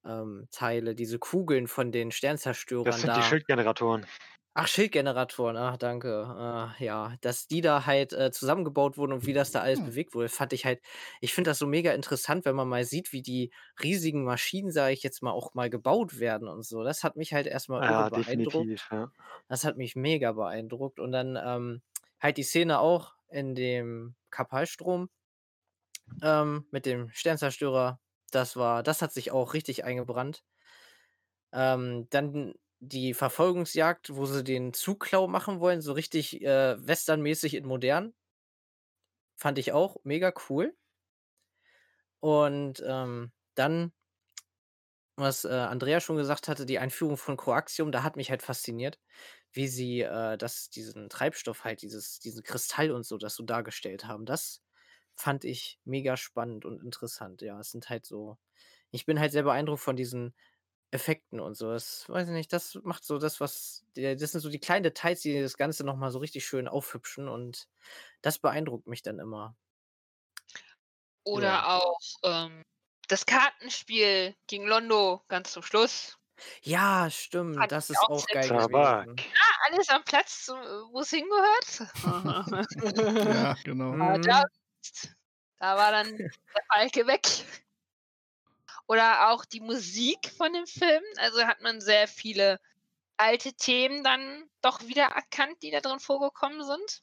Ähm, 0.05 0.49
Teile, 0.53 0.95
diese 0.97 1.19
Kugeln 1.21 1.69
von 1.69 1.93
den 1.93 2.13
Sternzerstörern 2.13 2.85
Das 2.85 3.01
sind 3.01 3.17
die 3.17 3.23
da. 3.23 3.23
Schildgeneratoren. 3.23 4.07
Ach, 4.55 4.67
Schildgeneratoren, 4.67 5.57
ach, 5.57 5.77
danke. 5.77 6.75
Äh, 6.81 6.85
ja, 6.85 7.15
dass 7.21 7.47
die 7.47 7.61
da 7.61 7.87
halt 7.87 8.13
äh, 8.13 8.33
zusammengebaut 8.33 8.97
wurden 8.99 9.13
und 9.13 9.25
wie 9.27 9.33
das 9.33 9.53
da 9.53 9.61
alles 9.61 9.81
Hm. 9.81 9.83
bewegt 9.83 10.13
wurde, 10.15 10.29
fand 10.29 10.53
ich 10.53 10.65
halt, 10.67 10.81
ich 11.21 11.33
finde 11.35 11.51
das 11.51 11.59
so 11.59 11.67
mega 11.69 11.93
interessant, 11.93 12.45
wenn 12.45 12.57
man 12.57 12.69
mal 12.69 12.85
sieht, 12.85 13.13
wie 13.13 13.23
die 13.23 13.53
riesigen 13.81 14.25
Maschinen, 14.25 14.73
sage 14.73 14.93
ich 14.93 15.03
jetzt 15.05 15.23
mal, 15.23 15.31
auch 15.31 15.55
mal 15.55 15.71
gebaut 15.71 16.19
werden 16.19 16.49
und 16.49 16.65
so. 16.65 16.83
Das 16.83 17.05
hat 17.05 17.15
mich 17.17 17.33
halt 17.33 17.47
erstmal 17.47 17.85
Ja, 17.85 18.09
beeindruckt. 18.09 18.91
ja. 18.91 19.11
Das 19.49 19.65
hat 19.65 19.77
mich 19.77 19.97
mega 19.97 20.33
beeindruckt. 20.33 21.01
Und 21.01 21.13
dann 21.13 21.39
ähm, 21.43 21.83
halt 22.21 22.37
die 22.39 22.43
Szene 22.45 22.81
auch 22.81 23.15
in 23.31 23.55
dem 23.55 24.17
Kapalstrom 24.31 25.11
ähm, 26.23 26.67
mit 26.71 26.87
dem 26.87 27.11
Sternzerstörer. 27.13 28.01
Das 28.31 28.57
war, 28.57 28.83
das 28.83 29.03
hat 29.03 29.13
sich 29.13 29.31
auch 29.33 29.55
richtig 29.55 29.85
eingebrannt. 29.85 30.45
Ähm, 31.53 32.07
dann 32.11 32.55
die 32.81 33.15
Verfolgungsjagd, 33.15 34.17
wo 34.17 34.27
sie 34.27 34.43
den 34.43 34.73
Zugklau 34.73 35.27
machen 35.29 35.61
wollen, 35.61 35.83
so 35.83 35.93
richtig 35.93 36.43
äh, 36.43 36.77
westernmäßig 36.87 37.55
in 37.55 37.67
modern. 37.67 38.15
Fand 39.37 39.59
ich 39.59 39.73
auch 39.73 39.99
mega 40.03 40.33
cool. 40.49 40.75
Und 42.21 42.83
ähm, 42.87 43.33
dann, 43.55 43.93
was 45.17 45.45
äh, 45.45 45.49
Andrea 45.49 46.01
schon 46.01 46.17
gesagt 46.17 46.49
hatte, 46.49 46.65
die 46.67 46.79
Einführung 46.79 47.17
von 47.17 47.37
Coaxium, 47.37 47.93
da 47.93 48.03
hat 48.03 48.17
mich 48.17 48.31
halt 48.31 48.43
fasziniert, 48.43 48.99
wie 49.53 49.69
sie 49.69 50.01
äh, 50.01 50.39
das, 50.39 50.71
diesen 50.71 51.09
Treibstoff 51.11 51.65
halt, 51.65 51.83
dieses, 51.83 52.19
diesen 52.19 52.43
Kristall 52.43 52.91
und 52.91 53.05
so, 53.05 53.19
das 53.19 53.35
so 53.35 53.45
dargestellt 53.45 54.07
haben. 54.07 54.25
Das 54.25 54.63
fand 55.17 55.45
ich 55.45 55.79
mega 55.85 56.17
spannend 56.17 56.65
und 56.65 56.83
interessant. 56.83 57.43
Ja, 57.43 57.61
es 57.61 57.71
sind 57.71 57.91
halt 57.91 58.07
so, 58.07 58.39
ich 58.91 59.05
bin 59.07 59.21
halt 59.21 59.33
sehr 59.33 59.43
beeindruckt 59.43 59.83
von 59.83 59.97
diesen 59.97 60.35
Effekten 60.93 61.41
und 61.41 61.55
so. 61.57 61.71
Das 61.73 62.09
weiß 62.09 62.29
ich 62.29 62.35
nicht, 62.35 62.53
das 62.53 62.75
macht 62.83 63.05
so 63.05 63.19
das, 63.19 63.41
was, 63.41 63.85
das 63.95 64.33
sind 64.33 64.41
so 64.41 64.51
die 64.51 64.59
kleinen 64.61 64.83
Details, 64.85 65.21
die 65.23 65.41
das 65.41 65.57
Ganze 65.57 65.85
nochmal 65.85 66.11
so 66.11 66.19
richtig 66.19 66.45
schön 66.47 66.69
aufhübschen 66.69 67.29
und 67.29 67.69
das 68.23 68.39
beeindruckt 68.41 68.87
mich 68.89 69.03
dann 69.03 69.19
immer. 69.21 69.57
Oder 71.27 71.67
Ja. 71.67 71.77
auch 71.77 71.99
ähm, 72.25 72.63
das 73.09 73.27
Kartenspiel 73.27 74.35
gegen 74.47 74.67
Londo 74.67 75.23
ganz 75.29 75.53
zum 75.53 75.63
Schluss. 75.63 76.19
Ja, 76.63 77.09
stimmt, 77.11 77.71
Fand 77.71 77.73
das 77.73 77.89
ist 77.91 78.07
auch 78.09 78.09
auch 78.09 78.31
geil 78.31 78.53
Tabak. 78.53 78.55
gewesen. 78.55 79.25
Alles 79.67 79.89
am 79.91 80.05
Platz, 80.05 80.49
wo 80.49 81.01
es 81.01 81.11
hingehört. 81.11 81.91
Ja, 83.23 83.55
genau. 83.63 83.97
Aber 83.99 84.19
Mhm. 84.19 84.23
da, 84.23 84.45
da 85.59 85.77
war 85.77 85.93
dann 85.93 86.07
der 86.55 86.63
Falke 86.73 87.07
weg. 87.07 87.23
Oder 88.91 89.31
auch 89.31 89.45
die 89.45 89.61
Musik 89.61 90.33
von 90.37 90.53
dem 90.53 90.67
Film. 90.67 91.05
Also 91.19 91.47
hat 91.47 91.61
man 91.61 91.81
sehr 91.81 92.09
viele 92.09 92.59
alte 93.17 93.53
Themen 93.53 94.03
dann 94.03 94.51
doch 94.63 94.83
wieder 94.83 95.05
erkannt, 95.05 95.63
die 95.63 95.71
da 95.71 95.81
drin 95.81 96.01
vorgekommen 96.01 96.65
sind. 96.65 97.03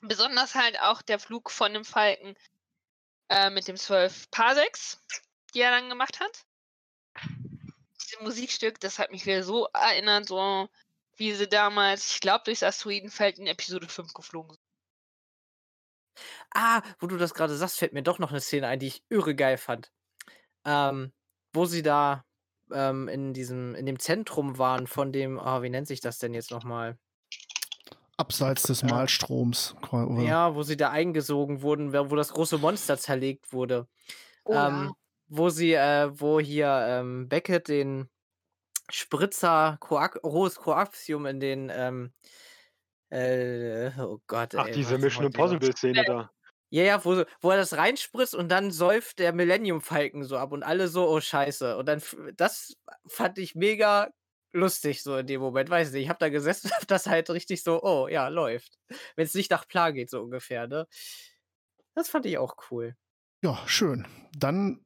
Besonders 0.00 0.54
halt 0.54 0.80
auch 0.80 1.02
der 1.02 1.18
Flug 1.18 1.50
von 1.50 1.74
dem 1.74 1.84
Falken 1.84 2.34
äh, 3.28 3.50
mit 3.50 3.68
dem 3.68 3.76
12 3.76 4.30
Parsecs, 4.30 4.98
die 5.52 5.60
er 5.60 5.70
dann 5.70 5.90
gemacht 5.90 6.18
hat. 6.18 6.46
Dieses 8.00 8.22
Musikstück, 8.22 8.80
das 8.80 8.98
hat 8.98 9.10
mich 9.10 9.26
wieder 9.26 9.42
so 9.42 9.66
erinnert, 9.74 10.28
so 10.28 10.66
wie 11.16 11.34
sie 11.34 11.46
damals, 11.46 12.10
ich 12.10 12.20
glaube, 12.20 12.44
durchs 12.44 12.62
Asteroidenfeld 12.62 13.38
in 13.38 13.46
Episode 13.46 13.86
5 13.86 14.14
geflogen 14.14 14.52
sind. 14.54 16.24
Ah, 16.54 16.80
wo 17.00 17.06
du 17.06 17.18
das 17.18 17.34
gerade 17.34 17.54
sagst, 17.54 17.80
fällt 17.80 17.92
mir 17.92 18.02
doch 18.02 18.18
noch 18.18 18.30
eine 18.30 18.40
Szene 18.40 18.68
ein, 18.68 18.78
die 18.78 18.86
ich 18.86 19.02
irre 19.10 19.34
geil 19.34 19.58
fand. 19.58 19.92
Ähm, 20.66 21.12
wo 21.52 21.64
sie 21.64 21.82
da 21.82 22.24
ähm, 22.72 23.08
in 23.08 23.32
diesem, 23.32 23.74
in 23.74 23.86
dem 23.86 23.98
Zentrum 23.98 24.58
waren 24.58 24.86
von 24.86 25.12
dem, 25.12 25.38
ah, 25.38 25.62
wie 25.62 25.70
nennt 25.70 25.86
sich 25.86 26.00
das 26.00 26.18
denn 26.18 26.34
jetzt 26.34 26.50
nochmal? 26.50 26.98
Abseits 28.16 28.62
des 28.64 28.80
Ja. 28.82 28.88
Malstroms. 28.88 29.74
Oder? 29.92 30.22
Ja, 30.22 30.54
wo 30.54 30.62
sie 30.62 30.76
da 30.76 30.90
eingesogen 30.90 31.62
wurden, 31.62 31.92
wo 31.92 32.16
das 32.16 32.32
große 32.32 32.58
Monster 32.58 32.98
zerlegt 32.98 33.52
wurde. 33.52 33.86
Oh, 34.44 34.52
ähm, 34.54 34.84
ja. 34.86 34.92
Wo 35.28 35.48
sie, 35.50 35.74
äh, 35.74 36.10
wo 36.12 36.40
hier 36.40 36.68
ähm, 36.88 37.28
Beckett 37.28 37.68
den 37.68 38.08
Spritzer 38.90 39.76
Coax 39.80 40.22
rohes 40.22 40.56
Coaxium 40.56 41.26
in 41.26 41.40
den, 41.40 41.70
ähm, 41.74 42.12
äh, 43.10 43.90
oh 44.00 44.20
Gott, 44.26 44.54
Ach, 44.54 44.66
ey, 44.66 44.72
diese 44.72 44.98
Mission 44.98 45.24
heute 45.26 45.34
wieder? 45.34 45.44
Impossible-Szene 45.44 46.04
da. 46.04 46.30
Ja, 46.76 46.82
ja, 46.82 47.04
wo, 47.06 47.24
wo 47.40 47.50
er 47.50 47.56
das 47.56 47.78
reinspritzt 47.78 48.34
und 48.34 48.50
dann 48.50 48.70
säuft 48.70 49.18
der 49.18 49.32
Millennium 49.32 49.80
Falcon 49.80 50.24
so 50.24 50.36
ab 50.36 50.52
und 50.52 50.62
alle 50.62 50.88
so, 50.88 51.08
oh 51.08 51.20
Scheiße. 51.20 51.74
Und 51.78 51.86
dann, 51.86 52.02
das 52.36 52.76
fand 53.06 53.38
ich 53.38 53.54
mega 53.54 54.10
lustig 54.52 55.02
so 55.02 55.16
in 55.16 55.26
dem 55.26 55.40
Moment. 55.40 55.70
Weiß 55.70 55.90
nicht, 55.92 56.02
ich 56.02 56.10
hab 56.10 56.18
da 56.18 56.28
gesessen 56.28 56.66
und 56.66 56.74
hab 56.76 56.86
das 56.86 57.06
halt 57.06 57.30
richtig 57.30 57.62
so, 57.62 57.82
oh 57.82 58.08
ja, 58.08 58.28
läuft. 58.28 58.78
Wenn 59.14 59.24
es 59.24 59.32
nicht 59.32 59.50
nach 59.50 59.66
Plan 59.66 59.94
geht, 59.94 60.10
so 60.10 60.20
ungefähr, 60.20 60.66
ne? 60.66 60.86
Das 61.94 62.10
fand 62.10 62.26
ich 62.26 62.36
auch 62.36 62.56
cool. 62.70 62.94
Ja, 63.42 63.58
schön. 63.64 64.06
Dann 64.36 64.84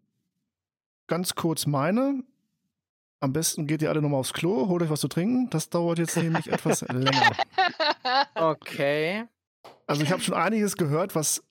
ganz 1.09 1.35
kurz 1.35 1.66
meine. 1.66 2.22
Am 3.18 3.33
besten 3.33 3.66
geht 3.66 3.83
ihr 3.83 3.90
alle 3.90 4.00
nochmal 4.00 4.20
aufs 4.20 4.33
Klo, 4.33 4.68
holt 4.68 4.85
euch 4.85 4.90
was 4.90 5.00
zu 5.00 5.09
trinken. 5.09 5.50
Das 5.50 5.70
dauert 5.70 5.98
jetzt 5.98 6.16
nämlich 6.16 6.46
etwas 6.53 6.83
länger. 6.88 7.33
Okay. 8.37 9.26
Also 9.88 10.05
ich 10.05 10.12
habe 10.12 10.22
schon 10.22 10.35
einiges 10.35 10.76
gehört, 10.76 11.16
was 11.16 11.42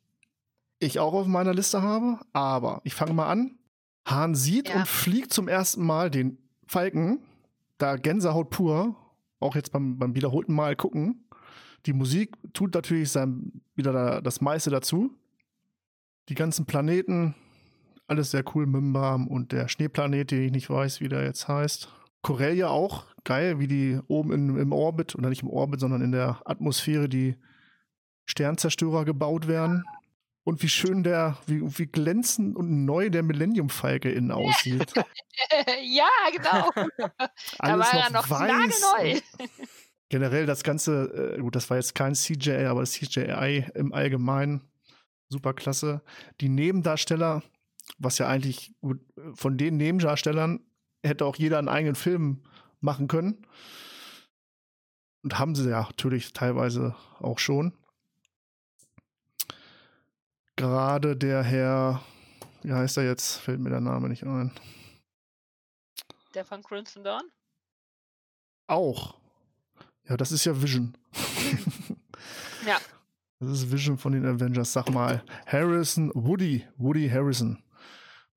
ich 0.79 0.99
auch 0.99 1.13
auf 1.13 1.27
meiner 1.27 1.53
Liste 1.53 1.81
habe. 1.81 2.19
Aber 2.33 2.81
ich 2.83 2.93
fange 2.93 3.13
mal 3.13 3.27
an. 3.27 3.57
Hahn 4.05 4.35
sieht 4.35 4.69
Ja. 4.69 4.77
und 4.77 4.87
fliegt 4.87 5.33
zum 5.33 5.47
ersten 5.47 5.83
Mal 5.85 6.09
den 6.09 6.37
Falken. 6.67 7.19
Da 7.77 7.95
Gänsehaut 7.97 8.49
pur. 8.49 8.95
Auch 9.39 9.55
jetzt 9.55 9.71
beim, 9.71 9.97
beim 9.97 10.15
wiederholten 10.15 10.53
Mal 10.53 10.75
gucken. 10.75 11.25
Die 11.85 11.93
Musik 11.93 12.35
tut 12.53 12.73
natürlich 12.73 13.09
sein, 13.11 13.61
wieder 13.75 13.93
da, 13.93 14.21
das 14.21 14.41
meiste 14.41 14.69
dazu. 14.69 15.11
Die 16.27 16.35
ganzen 16.35 16.65
Planeten, 16.65 17.35
alles 18.07 18.31
sehr 18.31 18.43
cool. 18.53 18.65
Mimbam 18.65 19.27
und 19.27 19.51
der 19.53 19.67
Schneeplanet, 19.69 20.31
den 20.31 20.43
ich 20.43 20.51
nicht 20.51 20.69
weiß, 20.69 20.99
wie 20.99 21.07
der 21.07 21.23
jetzt 21.23 21.47
heißt. 21.47 21.89
Corellia 22.21 22.67
auch, 22.67 23.05
geil, 23.23 23.59
wie 23.59 23.67
die 23.67 23.99
oben 24.07 24.33
in, 24.33 24.57
im 24.57 24.73
Orbit, 24.73 25.15
oder 25.15 25.29
nicht 25.29 25.41
im 25.43 25.49
Orbit, 25.49 25.79
sondern 25.79 26.01
in 26.01 26.11
der 26.11 26.41
Atmosphäre 26.43 27.07
die 27.07 27.37
Sternzerstörer 28.25 29.05
gebaut 29.05 29.47
werden. 29.47 29.85
Und 30.43 30.63
wie 30.63 30.69
schön 30.69 31.03
der, 31.03 31.37
wie, 31.45 31.61
wie 31.61 31.85
glänzend 31.85 32.55
und 32.55 32.85
neu 32.85 33.09
der 33.09 33.23
Millennium 33.23 33.69
Falke 33.69 34.09
innen 34.11 34.31
aussieht. 34.31 34.93
ja, 35.83 36.07
genau. 36.31 36.69
Da 37.59 37.77
war 37.77 37.93
er 37.93 38.09
noch 38.09 38.29
nagelneu. 38.29 39.19
Generell 40.09 40.45
das 40.45 40.63
Ganze, 40.63 41.35
äh, 41.35 41.39
gut, 41.39 41.55
das 41.55 41.69
war 41.69 41.77
jetzt 41.77 41.93
kein 41.93 42.15
CJI, 42.15 42.65
aber 42.65 42.81
das 42.81 42.93
CJI 42.93 43.67
im 43.75 43.93
Allgemeinen 43.93 44.69
super 45.29 45.53
klasse. 45.53 46.01
Die 46.41 46.49
Nebendarsteller, 46.49 47.43
was 47.97 48.17
ja 48.17 48.27
eigentlich 48.27 48.73
gut, 48.81 48.99
von 49.35 49.57
den 49.57 49.77
Nebendarstellern 49.77 50.61
hätte 51.03 51.25
auch 51.25 51.35
jeder 51.35 51.59
einen 51.59 51.69
eigenen 51.69 51.95
Film 51.95 52.43
machen 52.81 53.07
können. 53.07 53.45
Und 55.23 55.37
haben 55.37 55.53
sie 55.55 55.69
ja 55.69 55.81
natürlich 55.81 56.33
teilweise 56.33 56.95
auch 57.19 57.39
schon. 57.39 57.73
Gerade 60.59 61.15
der 61.15 61.41
Herr, 61.41 62.03
wie 62.63 62.73
heißt 62.73 62.97
er 62.97 63.05
jetzt? 63.05 63.37
Fällt 63.37 63.61
mir 63.61 63.69
der 63.69 63.79
Name 63.79 64.09
nicht 64.09 64.25
ein. 64.25 64.51
Der 66.35 66.43
von 66.43 66.61
Crimson 66.61 67.01
Dawn? 67.01 67.23
Auch. 68.67 69.17
Ja, 70.09 70.17
das 70.17 70.33
ist 70.33 70.43
ja 70.43 70.61
Vision. 70.61 70.97
Ja. 72.65 72.77
Das 73.39 73.51
ist 73.51 73.71
Vision 73.71 73.97
von 73.97 74.11
den 74.11 74.25
Avengers. 74.25 74.73
Sag 74.73 74.89
mal, 74.89 75.23
Harrison, 75.45 76.11
Woody, 76.13 76.67
Woody 76.75 77.07
Harrison. 77.07 77.63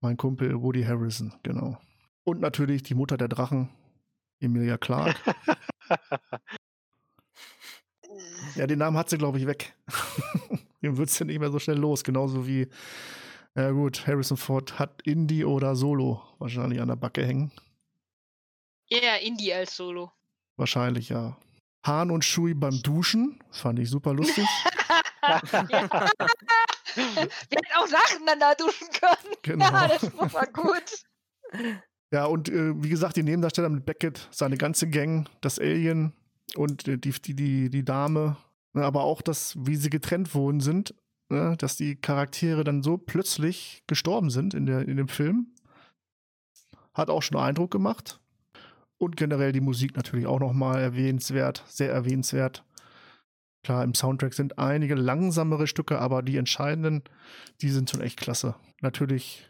Mein 0.00 0.16
Kumpel 0.16 0.62
Woody 0.62 0.84
Harrison, 0.84 1.34
genau. 1.42 1.76
Und 2.22 2.40
natürlich 2.40 2.84
die 2.84 2.94
Mutter 2.94 3.16
der 3.16 3.26
Drachen, 3.26 3.68
Emilia 4.38 4.78
Clarke. 4.78 5.16
ja, 8.54 8.68
den 8.68 8.78
Namen 8.78 8.96
hat 8.96 9.10
sie, 9.10 9.18
glaube 9.18 9.40
ich, 9.40 9.46
weg. 9.48 9.74
Den 10.82 10.96
wird 10.96 11.10
sie 11.10 11.24
nicht 11.24 11.38
mehr 11.38 11.50
so 11.50 11.58
schnell 11.58 11.78
los. 11.78 12.04
Genauso 12.04 12.46
wie, 12.46 12.68
ja 13.54 13.70
gut, 13.70 14.06
Harrison 14.06 14.36
Ford 14.36 14.78
hat 14.78 15.02
Indie 15.02 15.44
oder 15.44 15.76
Solo 15.76 16.22
wahrscheinlich 16.38 16.80
an 16.80 16.88
der 16.88 16.96
Backe 16.96 17.24
hängen. 17.24 17.52
Ja, 18.88 19.16
Indie 19.16 19.54
als 19.54 19.76
Solo. 19.76 20.12
Wahrscheinlich, 20.56 21.08
ja. 21.08 21.36
Hahn 21.86 22.10
und 22.10 22.24
Shui 22.24 22.54
beim 22.54 22.82
Duschen. 22.82 23.40
Das 23.48 23.60
fand 23.60 23.78
ich 23.78 23.88
super 23.90 24.12
lustig. 24.14 24.46
ja. 25.22 25.40
Wir 26.94 27.22
hätten 27.22 27.72
auch 27.76 27.88
nacheinander 27.88 28.54
duschen 28.56 28.88
können. 28.88 29.36
Genau. 29.42 29.64
Ja, 29.64 29.98
Spruch 29.98 30.32
war 30.34 30.46
gut. 30.46 31.04
Ja, 32.12 32.26
und 32.26 32.50
äh, 32.50 32.82
wie 32.82 32.88
gesagt, 32.88 33.16
die 33.16 33.22
Nebendarsteller 33.22 33.70
mit 33.70 33.86
Beckett, 33.86 34.28
seine 34.30 34.58
ganze 34.58 34.88
Gang, 34.88 35.28
das 35.40 35.58
Alien 35.58 36.12
und 36.54 36.86
äh, 36.86 36.98
die, 36.98 37.10
die, 37.10 37.34
die, 37.34 37.70
die 37.70 37.84
Dame, 37.84 38.36
aber 38.74 39.02
auch 39.02 39.22
das, 39.22 39.54
wie 39.58 39.76
sie 39.76 39.90
getrennt 39.90 40.34
worden 40.34 40.60
sind, 40.60 40.94
ne, 41.28 41.56
dass 41.58 41.76
die 41.76 41.96
Charaktere 41.96 42.64
dann 42.64 42.82
so 42.82 42.96
plötzlich 42.96 43.82
gestorben 43.86 44.30
sind 44.30 44.54
in, 44.54 44.66
der, 44.66 44.88
in 44.88 44.96
dem 44.96 45.08
Film. 45.08 45.54
Hat 46.94 47.10
auch 47.10 47.22
schon 47.22 47.38
Eindruck 47.38 47.70
gemacht. 47.70 48.20
Und 48.98 49.16
generell 49.16 49.52
die 49.52 49.60
Musik 49.60 49.96
natürlich 49.96 50.26
auch 50.26 50.38
nochmal 50.38 50.80
erwähnenswert, 50.80 51.64
sehr 51.66 51.92
erwähnenswert. 51.92 52.64
Klar, 53.64 53.84
im 53.84 53.94
Soundtrack 53.94 54.34
sind 54.34 54.58
einige 54.58 54.94
langsamere 54.94 55.66
Stücke, 55.66 55.98
aber 55.98 56.22
die 56.22 56.36
entscheidenden, 56.36 57.02
die 57.60 57.70
sind 57.70 57.90
schon 57.90 58.00
echt 58.00 58.18
klasse. 58.18 58.54
Natürlich 58.80 59.48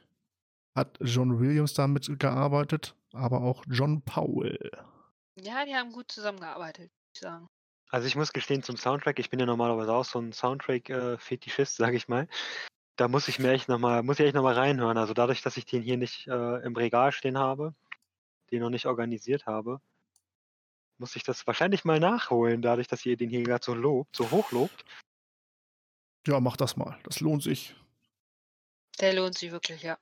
hat 0.75 0.99
John 1.01 1.39
Williams 1.39 1.75
da 1.75 1.87
mitgearbeitet, 1.87 2.95
aber 3.13 3.43
auch 3.43 3.65
John 3.69 4.03
Powell. 4.03 4.71
Ja, 5.41 5.65
die 5.65 5.75
haben 5.75 5.93
gut 5.93 6.11
zusammengearbeitet, 6.11 6.91
würde 6.91 7.13
ich 7.15 7.21
sagen. 7.21 7.47
Also 7.93 8.07
ich 8.07 8.17
muss 8.17 8.33
gestehen 8.33 8.63
zum 8.63 8.79
Soundtrack, 8.79 9.19
ich 9.19 9.29
bin 9.29 9.39
ja 9.39 9.45
normalerweise 9.45 9.93
auch 9.93 10.05
so 10.05 10.19
ein 10.19 10.33
Soundtrack-Fetischist, 10.33 11.77
sage 11.77 11.99
ich 11.99 12.09
mal. 12.09 12.27
Da 12.97 13.07
muss 13.07 13.29
ich 13.29 13.39
mir 13.39 13.53
echt 13.53 13.69
nochmal, 13.69 14.03
muss 14.03 14.19
ich 14.19 14.25
echt 14.25 14.35
nochmal 14.35 14.55
reinhören. 14.55 14.97
Also 14.97 15.13
dadurch, 15.13 15.43
dass 15.43 15.59
ich 15.59 15.67
den 15.67 15.83
hier 15.83 15.99
nicht 15.99 16.27
äh, 16.27 16.65
im 16.65 16.75
Regal 16.75 17.13
stehen 17.13 17.37
habe, 17.37 17.75
den 18.51 18.61
noch 18.61 18.71
nicht 18.71 18.87
organisiert 18.87 19.45
habe, 19.45 19.79
muss 20.97 21.17
ich 21.17 21.23
das 21.23 21.47
wahrscheinlich 21.47 21.85
mal 21.85 22.01
nachholen, 22.01 22.63
dadurch, 22.63 22.89
dass 22.89 23.05
ihr 23.05 23.19
den 23.19 23.29
hier 23.29 23.43
gerade 23.43 23.63
so 23.63 23.75
lobt, 23.75 24.17
so 24.17 24.31
hoch 24.31 24.53
lobt. 24.53 24.87
Ja, 26.27 26.41
mach 26.41 26.57
das 26.57 26.79
mal. 26.79 26.99
Das 27.03 27.21
lohnt 27.21 27.43
sich. 27.43 27.77
Der 29.01 29.13
lohnt 29.13 29.37
sich 29.37 29.53
wirklich, 29.53 29.83
ja. 29.83 29.99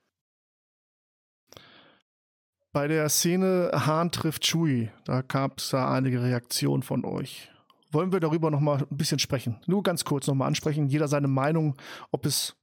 Bei 2.71 2.87
der 2.87 3.09
Szene 3.09 3.71
Hahn 3.73 4.13
trifft 4.13 4.45
Chewie, 4.45 4.91
da 5.03 5.23
gab 5.23 5.59
es 5.59 5.71
da 5.71 5.91
einige 5.91 6.23
Reaktionen 6.23 6.83
von 6.83 7.03
euch. 7.03 7.51
Wollen 7.91 8.11
wir 8.11 8.19
darüber 8.19 8.49
noch 8.49 8.59
mal 8.59 8.79
ein 8.79 8.97
bisschen 8.97 9.19
sprechen? 9.19 9.61
Nur 9.67 9.83
ganz 9.83 10.05
kurz 10.05 10.27
noch 10.27 10.35
mal 10.35 10.47
ansprechen, 10.47 10.87
jeder 10.87 11.07
seine 11.07 11.27
Meinung, 11.27 11.75
ob 12.11 12.25
es 12.25 12.55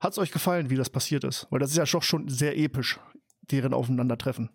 hat 0.00 0.12
es 0.12 0.18
euch 0.18 0.30
gefallen, 0.30 0.70
wie 0.70 0.76
das 0.76 0.90
passiert 0.90 1.24
ist, 1.24 1.46
weil 1.50 1.58
das 1.58 1.70
ist 1.70 1.76
ja 1.76 1.84
doch 1.84 2.02
schon 2.02 2.28
sehr 2.28 2.56
episch, 2.56 3.00
deren 3.42 3.74
Aufeinandertreffen. 3.74 4.50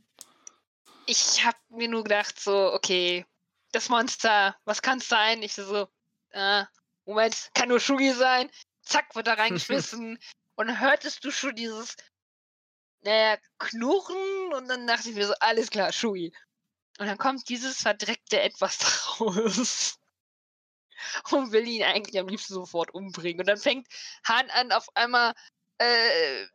Ich 1.05 1.45
habe 1.45 1.57
mir 1.69 1.89
nur 1.89 2.03
gedacht, 2.03 2.39
so, 2.39 2.73
okay, 2.73 3.25
das 3.73 3.89
Monster, 3.89 4.55
was 4.63 4.81
kann 4.81 4.99
es 4.99 5.09
sein? 5.09 5.41
Ich 5.41 5.53
so, 5.53 5.87
äh, 6.29 6.63
Moment, 7.05 7.49
kann 7.53 7.67
nur 7.67 7.81
Shugi 7.81 8.13
sein. 8.13 8.49
Zack, 8.83 9.13
wird 9.15 9.27
da 9.27 9.33
reingeschmissen. 9.33 10.17
und 10.55 10.67
dann 10.67 10.79
hörtest 10.79 11.25
du 11.25 11.31
schon 11.31 11.55
dieses, 11.55 11.97
naja, 13.01 13.37
Knurren 13.57 14.53
und 14.53 14.69
dann 14.69 14.87
dachte 14.87 15.09
ich 15.09 15.15
mir 15.15 15.27
so, 15.27 15.33
alles 15.41 15.69
klar, 15.69 15.91
Shugi. 15.91 16.33
Und 16.99 17.07
dann 17.07 17.17
kommt 17.17 17.49
dieses 17.49 17.81
verdreckte 17.81 18.39
Etwas 18.39 19.19
raus. 19.19 19.99
Und 21.31 21.51
will 21.51 21.67
ihn 21.67 21.83
eigentlich 21.83 22.19
am 22.19 22.27
liebsten 22.27 22.53
sofort 22.53 22.93
umbringen. 22.93 23.41
Und 23.41 23.47
dann 23.47 23.57
fängt 23.57 23.87
Han 24.25 24.49
an, 24.51 24.71
auf 24.71 24.87
einmal 24.95 25.33
äh, 25.77 26.45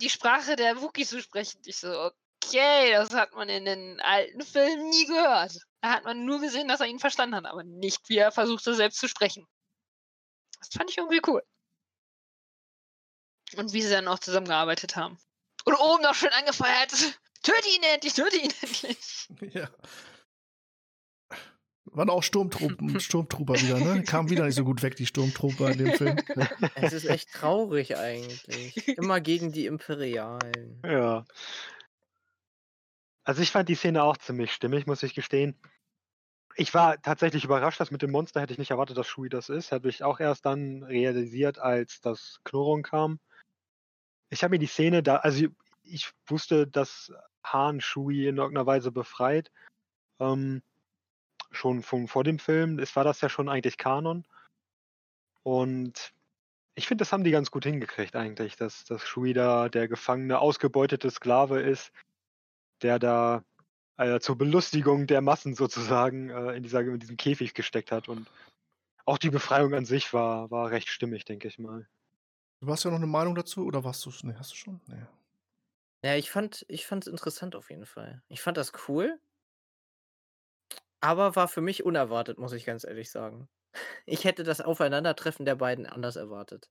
die 0.00 0.10
Sprache 0.10 0.56
der 0.56 0.80
Wookiee 0.80 1.06
zu 1.06 1.22
sprechen. 1.22 1.60
Ich 1.64 1.78
so, 1.78 2.10
okay, 2.42 2.92
das 2.92 3.14
hat 3.14 3.32
man 3.34 3.48
in 3.48 3.64
den 3.64 4.00
alten 4.00 4.42
Filmen 4.42 4.90
nie 4.90 5.06
gehört. 5.06 5.58
Da 5.80 5.90
hat 5.90 6.04
man 6.04 6.24
nur 6.24 6.40
gesehen, 6.40 6.68
dass 6.68 6.80
er 6.80 6.86
ihn 6.86 6.98
verstanden 6.98 7.36
hat, 7.36 7.46
aber 7.46 7.64
nicht, 7.64 8.08
wie 8.08 8.18
er 8.18 8.32
versuchte, 8.32 8.74
selbst 8.74 9.00
zu 9.00 9.08
sprechen. 9.08 9.46
Das 10.58 10.68
fand 10.68 10.90
ich 10.90 10.98
irgendwie 10.98 11.22
cool. 11.26 11.42
Und 13.56 13.72
wie 13.72 13.82
sie 13.82 13.90
dann 13.90 14.08
auch 14.08 14.18
zusammengearbeitet 14.18 14.96
haben. 14.96 15.18
Und 15.64 15.74
oben 15.74 16.02
noch 16.02 16.14
schön 16.14 16.32
angefeuert. 16.32 16.90
Töte 17.42 17.68
ihn 17.70 17.82
endlich, 17.82 18.12
töte 18.12 18.36
ihn 18.36 18.52
endlich. 18.60 19.28
Ja. 19.54 19.68
Waren 21.86 22.10
auch 22.10 22.22
Sturmtruppen, 22.22 23.00
Sturmtrooper 23.00 23.54
wieder, 23.54 23.78
ne? 23.78 24.02
Kamen 24.02 24.30
wieder 24.30 24.44
nicht 24.44 24.54
so 24.54 24.64
gut 24.64 24.82
weg, 24.82 24.96
die 24.96 25.06
Sturmtrooper 25.06 25.70
in 25.70 25.78
dem 25.78 25.92
Film. 25.92 26.16
Es 26.74 26.92
ist 26.92 27.06
echt 27.06 27.32
traurig 27.32 27.96
eigentlich. 27.96 28.86
Immer 28.96 29.20
gegen 29.20 29.52
die 29.52 29.66
Imperialen. 29.66 30.80
Ja. 30.84 31.24
Also 33.24 33.42
ich 33.42 33.50
fand 33.50 33.68
die 33.68 33.74
Szene 33.74 34.02
auch 34.02 34.16
ziemlich 34.16 34.52
stimmig, 34.52 34.86
muss 34.86 35.02
ich 35.02 35.14
gestehen. 35.14 35.56
Ich 36.56 36.74
war 36.74 37.00
tatsächlich 37.00 37.44
überrascht, 37.44 37.80
dass 37.80 37.90
mit 37.90 38.02
dem 38.02 38.10
Monster 38.10 38.40
hätte 38.40 38.52
ich 38.52 38.58
nicht 38.58 38.70
erwartet, 38.70 38.98
dass 38.98 39.06
Shui 39.06 39.28
das 39.28 39.48
ist. 39.48 39.72
Habe 39.72 39.88
ich 39.88 40.02
auch 40.02 40.20
erst 40.20 40.46
dann 40.46 40.82
realisiert, 40.82 41.58
als 41.58 42.00
das 42.00 42.40
Knurrung 42.44 42.82
kam. 42.82 43.20
Ich 44.30 44.42
habe 44.42 44.52
mir 44.52 44.58
die 44.58 44.66
Szene 44.66 45.02
da, 45.02 45.16
also 45.16 45.46
ich 45.82 46.12
wusste, 46.26 46.66
dass 46.66 47.12
Han 47.44 47.80
Shui 47.80 48.26
in 48.26 48.36
irgendeiner 48.36 48.66
Weise 48.66 48.92
befreit. 48.92 49.50
Ähm, 50.18 50.62
schon 51.50 51.82
vom, 51.82 52.08
vor 52.08 52.24
dem 52.24 52.38
Film. 52.38 52.78
Es 52.78 52.94
war 52.96 53.04
das 53.04 53.20
ja 53.20 53.28
schon 53.28 53.48
eigentlich 53.48 53.78
Kanon. 53.78 54.24
Und 55.42 56.12
ich 56.74 56.86
finde, 56.86 57.02
das 57.02 57.12
haben 57.12 57.24
die 57.24 57.30
ganz 57.30 57.50
gut 57.50 57.64
hingekriegt 57.64 58.16
eigentlich, 58.16 58.56
dass, 58.56 58.84
dass 58.84 59.06
Shui 59.06 59.32
da 59.32 59.68
der 59.68 59.88
gefangene, 59.88 60.38
ausgebeutete 60.38 61.10
Sklave 61.10 61.60
ist, 61.60 61.92
der 62.82 62.98
da 62.98 63.44
äh, 63.96 64.20
zur 64.20 64.38
Belustigung 64.38 65.06
der 65.06 65.20
Massen 65.20 65.54
sozusagen 65.54 66.30
äh, 66.30 66.52
in, 66.52 66.62
dieser, 66.62 66.80
in 66.80 66.98
diesem 66.98 67.16
Käfig 67.16 67.54
gesteckt 67.54 67.92
hat. 67.92 68.08
Und 68.08 68.30
auch 69.04 69.18
die 69.18 69.30
Befreiung 69.30 69.74
an 69.74 69.84
sich 69.84 70.12
war, 70.12 70.50
war 70.50 70.70
recht 70.70 70.88
stimmig, 70.88 71.24
denke 71.24 71.48
ich 71.48 71.58
mal. 71.58 71.86
Du 72.60 72.68
hast 72.68 72.84
ja 72.84 72.90
noch 72.90 72.98
eine 72.98 73.06
Meinung 73.06 73.34
dazu 73.34 73.64
oder 73.64 73.84
warst 73.84 74.04
du 74.04 74.10
Nee, 74.22 74.34
hast 74.38 74.52
du 74.52 74.56
schon? 74.56 74.80
Nee. 74.86 75.02
Ja, 76.02 76.16
ich 76.16 76.30
fand 76.30 76.64
ich 76.68 76.86
fand's 76.86 77.06
interessant 77.06 77.54
auf 77.56 77.70
jeden 77.70 77.86
Fall. 77.86 78.22
Ich 78.28 78.40
fand 78.40 78.56
das 78.56 78.72
cool. 78.88 79.18
Aber 81.00 81.36
war 81.36 81.48
für 81.48 81.60
mich 81.60 81.84
unerwartet, 81.84 82.38
muss 82.38 82.52
ich 82.52 82.64
ganz 82.64 82.84
ehrlich 82.84 83.10
sagen. 83.10 83.48
Ich 84.06 84.24
hätte 84.24 84.42
das 84.42 84.60
Aufeinandertreffen 84.60 85.46
der 85.46 85.54
beiden 85.54 85.86
anders 85.86 86.16
erwartet. 86.16 86.70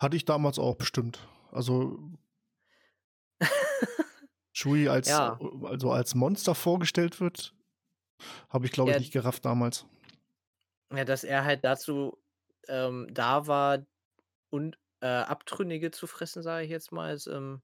Hatte 0.00 0.16
ich 0.16 0.24
damals 0.24 0.58
auch 0.58 0.74
bestimmt. 0.76 1.28
Also 1.50 1.98
Shui 4.52 4.88
als, 4.88 5.08
Ja. 5.08 5.38
also 5.64 5.92
als 5.92 6.14
Monster 6.14 6.54
vorgestellt 6.54 7.20
wird, 7.20 7.54
habe 8.50 8.66
ich, 8.66 8.72
glaube 8.72 8.90
ich, 8.90 8.96
Ja. 8.96 9.00
nicht 9.00 9.12
gerafft 9.12 9.44
damals. 9.44 9.86
Ja, 10.94 11.04
dass 11.04 11.24
er 11.24 11.44
halt 11.44 11.64
dazu 11.64 12.18
ähm, 12.68 13.08
da 13.10 13.46
war 13.46 13.86
und 14.50 14.78
äh, 15.00 15.06
Abtrünnige 15.08 15.90
zu 15.90 16.06
fressen, 16.06 16.42
sage 16.42 16.64
ich 16.64 16.70
jetzt 16.70 16.92
mal, 16.92 17.14
ist, 17.14 17.26
ähm, 17.26 17.62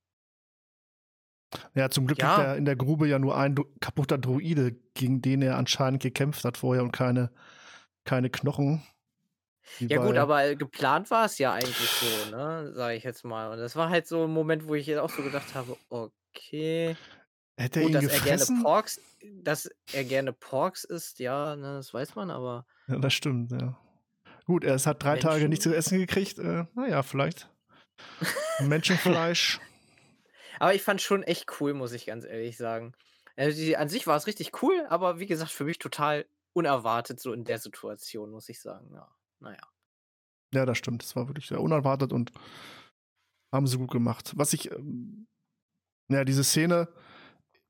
Ja, 1.74 1.90
zum 1.90 2.06
Glück 2.06 2.18
Ja. 2.18 2.36
liegt 2.36 2.46
er 2.48 2.56
in 2.56 2.64
der 2.64 2.76
Grube 2.76 3.06
ja 3.08 3.18
nur 3.18 3.36
ein 3.36 3.54
kaputter 3.80 4.18
Droide, 4.18 4.76
gegen 4.94 5.22
den 5.22 5.42
er 5.42 5.56
anscheinend 5.56 6.02
gekämpft 6.02 6.44
hat 6.44 6.56
vorher 6.56 6.82
und 6.82 6.92
keine, 6.92 7.30
keine 8.04 8.30
Knochen. 8.30 8.82
Ja 9.78 10.04
gut, 10.04 10.16
aber 10.18 10.54
geplant 10.56 11.10
war 11.10 11.24
es 11.24 11.38
ja 11.38 11.52
eigentlich 11.54 11.76
so, 11.88 12.30
ne, 12.36 12.72
sage 12.74 12.96
ich 12.96 13.04
jetzt 13.04 13.24
mal. 13.24 13.50
Und 13.50 13.58
das 13.58 13.76
war 13.76 13.88
halt 13.88 14.06
so 14.06 14.24
ein 14.24 14.30
Moment, 14.30 14.66
wo 14.68 14.74
ich 14.74 14.86
jetzt 14.86 14.98
auch 14.98 15.10
so 15.10 15.22
gedacht 15.22 15.54
habe, 15.54 15.76
okay, 15.88 16.96
Hätte 17.56 17.80
er 17.80 17.82
gut, 17.86 17.90
ihn 17.90 17.94
dass 17.94 18.02
er 18.04 18.08
gerne 18.10 18.22
gefressen? 18.32 18.62
Porks, 18.62 19.00
dass 19.42 19.70
er 19.92 20.04
gerne 20.04 20.32
Porks 20.32 20.84
isst, 20.84 21.18
ja, 21.18 21.56
ne, 21.56 21.76
das 21.76 21.94
weiß 21.94 22.14
man, 22.14 22.30
aber 22.30 22.66
Ja, 22.88 22.98
das 22.98 23.14
stimmt, 23.14 23.52
ja. 23.52 23.78
Gut, 24.44 24.64
er 24.64 24.78
hat 24.78 25.02
drei 25.02 25.16
Tage 25.18 25.34
Menschen- 25.36 25.48
nichts 25.50 25.62
zu 25.62 25.74
essen 25.74 25.98
gekriegt. 25.98 26.38
Äh, 26.38 26.64
naja, 26.74 27.02
vielleicht. 27.02 27.48
Menschenfleisch. 28.60 29.60
Aber 30.64 30.74
ich 30.74 30.83
fand 30.83 31.03
schon 31.03 31.22
echt 31.22 31.61
cool, 31.61 31.74
muss 31.74 31.92
ich 31.92 32.07
ganz 32.07 32.24
ehrlich 32.24 32.57
sagen. 32.57 32.94
Also 33.37 33.55
die, 33.55 33.77
an 33.77 33.90
sich 33.90 34.07
war 34.07 34.16
es 34.16 34.27
richtig 34.27 34.62
cool, 34.62 34.87
aber 34.88 35.18
wie 35.18 35.27
gesagt, 35.27 35.50
für 35.50 35.64
mich 35.64 35.79
total 35.79 36.24
unerwartet 36.55 37.20
so 37.20 37.35
in 37.35 37.44
der 37.44 37.59
Situation, 37.59 38.31
muss 38.31 38.48
ich 38.48 38.62
sagen. 38.62 38.88
Ja, 38.94 39.07
naja. 39.40 39.61
Ja, 40.55 40.64
das 40.64 40.79
stimmt. 40.79 41.03
Das 41.03 41.14
war 41.16 41.29
wirklich 41.29 41.48
sehr 41.48 41.61
unerwartet 41.61 42.14
und 42.14 42.33
haben 43.53 43.66
sie 43.66 43.77
gut 43.77 43.90
gemacht. 43.90 44.33
Was 44.37 44.55
ich, 44.55 44.70
ähm, 44.70 45.27
ja, 46.09 46.24
diese 46.24 46.44
Szene, 46.44 46.88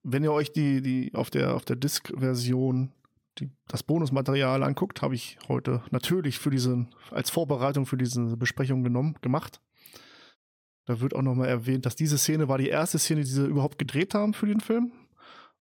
wenn 0.05 0.23
ihr 0.23 0.33
euch 0.33 0.53
die, 0.53 0.81
die 0.81 1.13
auf 1.17 1.31
der, 1.31 1.57
auf 1.57 1.65
der 1.65 1.75
Disk-Version 1.75 2.93
die, 3.41 3.51
das 3.67 3.83
Bonusmaterial 3.83 4.63
anguckt, 4.63 5.03
habe 5.03 5.17
ich 5.17 5.37
heute 5.49 5.83
natürlich 5.91 6.39
für 6.39 6.51
diesen, 6.51 6.95
als 7.11 7.31
Vorbereitung 7.31 7.87
für 7.87 7.97
diese 7.97 8.37
Besprechung 8.37 8.85
genommen, 8.85 9.17
gemacht. 9.21 9.61
Da 10.87 11.01
wird 11.01 11.15
auch 11.15 11.23
nochmal 11.23 11.49
erwähnt, 11.49 11.87
dass 11.87 11.97
diese 11.97 12.19
Szene 12.19 12.49
war 12.49 12.59
die 12.59 12.69
erste 12.69 12.99
Szene, 12.99 13.23
die 13.23 13.31
sie 13.31 13.47
überhaupt 13.47 13.79
gedreht 13.79 14.15
haben 14.15 14.35
für 14.35 14.47
den 14.47 14.61
Film. 14.61 14.93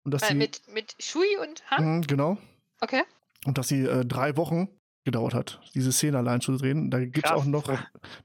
Und 0.03 0.13
dass 0.13 0.23
Äh, 0.23 0.27
sie, 0.29 0.35
mit, 0.35 0.61
mit 0.73 0.95
Shui 0.99 1.25
und 1.41 1.63
Han? 1.71 1.97
Mhm, 1.97 2.01
genau. 2.03 2.37
Okay. 2.81 3.03
Und 3.45 3.57
dass 3.57 3.67
sie 3.67 3.81
äh, 3.81 4.05
drei 4.05 4.37
Wochen 4.37 4.69
gedauert 5.05 5.33
hat, 5.33 5.59
diese 5.73 5.91
Szene 5.91 6.17
allein 6.17 6.41
zu 6.41 6.55
drehen. 6.55 6.91
Da 6.91 6.99
gibt 6.99 7.25
es 7.25 7.31
auch 7.31 7.45
noch, 7.45 7.63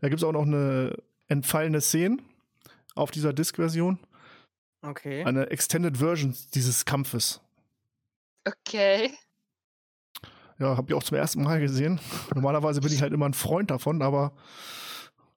da 0.01 0.09
gibt's 0.09 0.25
auch 0.25 0.33
noch 0.33 0.43
eine 0.43 0.97
entfallene 1.29 1.81
Szene 1.81 2.19
auf 2.95 3.11
dieser 3.11 3.33
Disk-Version. 3.33 3.99
Okay. 4.83 5.25
Eine 5.25 5.49
Extended 5.51 5.97
Version 5.99 6.37
dieses 6.55 6.85
Kampfes. 6.85 7.41
Okay. 8.45 9.13
Ja, 10.59 10.77
habe 10.77 10.89
ich 10.91 10.95
auch 10.95 11.03
zum 11.05 11.17
ersten 11.17 11.43
Mal 11.43 11.61
gesehen. 11.61 12.01
Normalerweise 12.35 12.81
bin 12.81 12.93
ich 12.93 13.01
halt 13.01 13.13
immer 13.13 13.27
ein 13.27 13.35
Freund 13.35 13.71
davon, 13.71 14.03
aber 14.03 14.33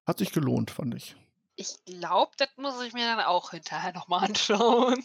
Hat 0.06 0.20
sich 0.20 0.32
gelohnt, 0.32 0.70
fand 0.72 0.94
ich. 0.96 1.16
Ich 1.56 1.76
glaube, 1.86 2.32
das 2.38 2.50
muss 2.58 2.82
ich 2.84 2.94
mir 2.94 3.06
dann 3.06 3.26
auch 3.26 3.52
hinterher 3.52 3.94
nochmal 3.94 4.26
anschauen. 4.30 5.04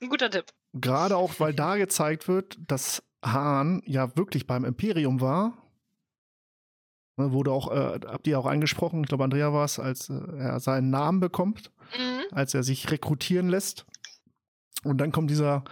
Ein 0.00 0.08
guter 0.08 0.30
Tipp. 0.30 0.46
Gerade 0.74 1.16
auch, 1.16 1.38
weil 1.38 1.54
da 1.54 1.76
gezeigt 1.76 2.28
wird, 2.28 2.58
dass 2.66 3.02
Hahn 3.24 3.82
ja 3.86 4.16
wirklich 4.16 4.46
beim 4.46 4.64
Imperium 4.64 5.20
war. 5.20 5.56
Ne, 7.16 7.32
Wurde 7.32 7.52
auch, 7.52 7.70
äh, 7.70 8.00
habt 8.06 8.26
ihr 8.26 8.38
auch 8.38 8.46
angesprochen, 8.46 9.02
ich 9.02 9.08
glaube, 9.08 9.24
Andrea 9.24 9.52
war 9.52 9.64
es, 9.64 9.78
als 9.78 10.10
äh, 10.10 10.14
er 10.36 10.60
seinen 10.60 10.90
Namen 10.90 11.20
bekommt, 11.20 11.70
Mhm. 11.96 12.22
als 12.32 12.54
er 12.54 12.62
sich 12.64 12.90
rekrutieren 12.90 13.48
lässt. 13.48 13.86
Und 14.82 14.98
dann 14.98 15.12
kommt 15.12 15.30
dieser, 15.30 15.62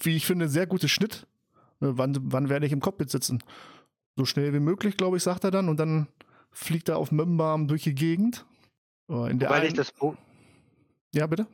wie 0.00 0.16
ich 0.16 0.26
finde, 0.26 0.48
sehr 0.48 0.66
gute 0.66 0.88
Schnitt. 0.88 1.26
Ne, 1.78 1.96
wann, 1.96 2.16
wann 2.32 2.48
werde 2.48 2.66
ich 2.66 2.72
im 2.72 2.80
Cockpit 2.80 3.08
sitzen? 3.10 3.42
So 4.16 4.24
schnell 4.24 4.52
wie 4.52 4.60
möglich, 4.60 4.96
glaube 4.96 5.16
ich, 5.16 5.22
sagt 5.22 5.44
er 5.44 5.50
dann. 5.52 5.68
Und 5.68 5.76
dann 5.78 6.08
fliegt 6.50 6.88
er 6.88 6.98
auf 6.98 7.12
Mömbarm 7.12 7.68
durch 7.68 7.84
die 7.84 7.94
Gegend. 7.94 8.44
In 9.10 9.38
der 9.38 9.50
Weil 9.50 9.64
ich 9.64 9.74
das, 9.74 9.90
Bo 9.92 10.16
ja, 11.12 11.26
bitte? 11.26 11.46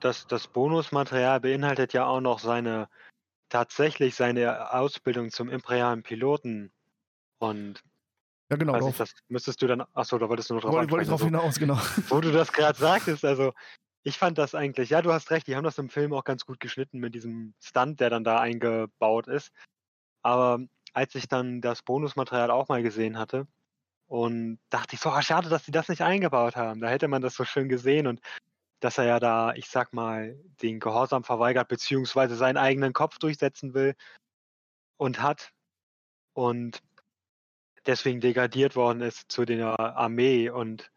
das, 0.00 0.26
das 0.26 0.48
Bonusmaterial 0.48 1.40
beinhaltet 1.40 1.92
ja 1.92 2.06
auch 2.06 2.20
noch 2.20 2.38
seine, 2.38 2.88
tatsächlich 3.48 4.14
seine 4.14 4.72
Ausbildung 4.72 5.30
zum 5.30 5.48
imperialen 5.48 6.02
Piloten. 6.02 6.72
Und 7.38 7.82
Ja, 8.50 8.56
genau. 8.56 8.72
weiß 8.72 8.86
ich, 8.86 8.96
das 8.96 9.14
müsstest 9.28 9.62
du 9.62 9.66
dann, 9.66 9.82
achso, 9.92 10.18
da 10.18 10.28
wolltest 10.28 10.50
du 10.50 10.54
nur 10.54 10.62
drauf 10.62 10.72
wollte, 10.72 10.90
wollte 10.90 11.02
ich 11.02 11.08
drauf 11.08 11.22
ansprechen, 11.22 11.40
hinaus, 11.40 11.58
genau. 11.58 11.74
also, 11.74 12.02
Wo 12.08 12.20
du 12.20 12.32
das 12.32 12.52
gerade 12.52 12.78
sagtest, 12.78 13.24
also 13.24 13.52
ich 14.04 14.18
fand 14.18 14.38
das 14.38 14.54
eigentlich, 14.54 14.90
ja, 14.90 15.02
du 15.02 15.12
hast 15.12 15.30
recht, 15.30 15.46
die 15.46 15.54
haben 15.54 15.64
das 15.64 15.78
im 15.78 15.88
Film 15.88 16.12
auch 16.12 16.24
ganz 16.24 16.46
gut 16.46 16.58
geschnitten 16.58 16.98
mit 16.98 17.14
diesem 17.14 17.54
Stunt, 17.60 18.00
der 18.00 18.10
dann 18.10 18.24
da 18.24 18.40
eingebaut 18.40 19.28
ist. 19.28 19.52
Aber 20.22 20.60
als 20.92 21.14
ich 21.14 21.28
dann 21.28 21.60
das 21.60 21.82
Bonusmaterial 21.82 22.50
auch 22.50 22.68
mal 22.68 22.82
gesehen 22.82 23.18
hatte 23.18 23.46
und 24.12 24.58
dachte 24.68 24.94
ich 24.94 25.00
so, 25.00 25.08
ah, 25.08 25.22
schade, 25.22 25.48
dass 25.48 25.64
sie 25.64 25.72
das 25.72 25.88
nicht 25.88 26.02
eingebaut 26.02 26.54
haben. 26.54 26.82
Da 26.82 26.90
hätte 26.90 27.08
man 27.08 27.22
das 27.22 27.34
so 27.34 27.46
schön 27.46 27.70
gesehen 27.70 28.06
und 28.06 28.20
dass 28.80 28.98
er 28.98 29.06
ja 29.06 29.18
da, 29.18 29.54
ich 29.54 29.70
sag 29.70 29.94
mal, 29.94 30.38
den 30.60 30.80
Gehorsam 30.80 31.24
verweigert, 31.24 31.68
beziehungsweise 31.68 32.36
seinen 32.36 32.58
eigenen 32.58 32.92
Kopf 32.92 33.18
durchsetzen 33.18 33.72
will 33.72 33.94
und 34.98 35.22
hat 35.22 35.54
und 36.34 36.82
deswegen 37.86 38.20
degradiert 38.20 38.76
worden 38.76 39.00
ist 39.00 39.32
zu 39.32 39.46
der 39.46 39.80
Armee 39.80 40.50
und 40.50 40.92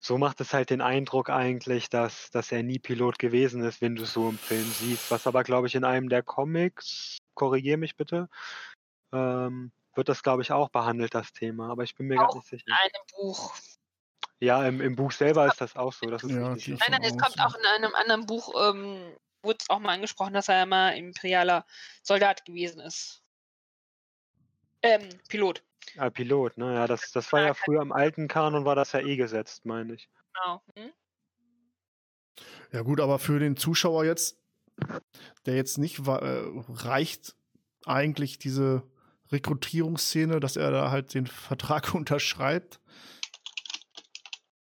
so 0.00 0.18
macht 0.18 0.42
es 0.42 0.52
halt 0.52 0.68
den 0.68 0.82
Eindruck 0.82 1.30
eigentlich, 1.30 1.88
dass, 1.88 2.30
dass 2.30 2.52
er 2.52 2.62
nie 2.62 2.78
Pilot 2.78 3.18
gewesen 3.18 3.62
ist, 3.62 3.80
wenn 3.80 3.96
du 3.96 4.04
so 4.04 4.28
im 4.28 4.36
Film 4.36 4.64
siehst. 4.64 5.10
Was 5.10 5.26
aber, 5.26 5.44
glaube 5.44 5.66
ich, 5.66 5.74
in 5.74 5.84
einem 5.84 6.10
der 6.10 6.22
Comics, 6.22 7.16
korrigiere 7.32 7.78
mich 7.78 7.96
bitte, 7.96 8.28
ähm, 9.12 9.72
wird 9.98 10.08
das, 10.08 10.22
glaube 10.22 10.40
ich, 10.42 10.50
auch 10.52 10.70
behandelt, 10.70 11.14
das 11.14 11.32
Thema. 11.32 11.68
Aber 11.70 11.82
ich 11.82 11.94
bin 11.94 12.06
mir 12.06 12.16
gar 12.16 12.34
nicht 12.34 12.46
sicher. 12.46 12.64
In 12.66 12.72
einem 12.72 13.04
Buch. 13.14 13.54
Ja, 14.40 14.64
im, 14.66 14.80
im 14.80 14.96
Buch 14.96 15.12
selber 15.12 15.46
ist 15.46 15.60
das 15.60 15.76
auch 15.76 15.92
so. 15.92 16.06
Das 16.06 16.22
ist 16.22 16.30
Ja, 16.30 16.54
Nein, 16.54 16.78
nein, 16.90 17.02
es 17.02 17.18
kommt 17.18 17.38
auch 17.40 17.54
in 17.54 17.66
einem 17.66 17.94
anderen 17.94 18.24
Buch, 18.24 18.54
ähm, 18.56 19.16
wurde 19.42 19.58
es 19.60 19.68
auch 19.68 19.80
mal 19.80 19.94
angesprochen, 19.94 20.32
dass 20.32 20.48
er 20.48 20.64
mal 20.64 20.90
imperialer 20.96 21.66
Soldat 22.02 22.44
gewesen 22.44 22.80
ist. 22.80 23.22
Ähm, 24.82 25.08
Pilot, 25.28 25.64
Ah, 25.96 26.10
Pilot, 26.10 26.56
ne? 26.58 26.74
Ja, 26.74 26.86
das, 26.86 27.10
das 27.10 27.32
war 27.32 27.42
ja 27.42 27.54
früher 27.54 27.82
im 27.82 27.92
alten 27.92 28.28
Kanon, 28.28 28.64
war 28.64 28.76
das 28.76 28.92
ja 28.92 29.00
eh 29.00 29.16
gesetzt, 29.16 29.64
meine 29.64 29.94
ich. 29.94 30.08
genau. 30.34 30.62
Hm? 30.76 30.92
Ja 32.70 32.82
gut, 32.82 33.00
aber 33.00 33.18
für 33.18 33.40
den 33.40 33.56
Zuschauer 33.56 34.04
jetzt, 34.04 34.38
der 35.46 35.56
jetzt 35.56 35.78
nicht 35.78 36.06
äh, 36.06 36.42
reicht 36.68 37.34
eigentlich 37.84 38.38
diese 38.38 38.82
Rekrutierungsszene, 39.30 40.40
dass 40.40 40.56
er 40.56 40.70
da 40.70 40.90
halt 40.90 41.14
den 41.14 41.26
Vertrag 41.26 41.94
unterschreibt, 41.94 42.80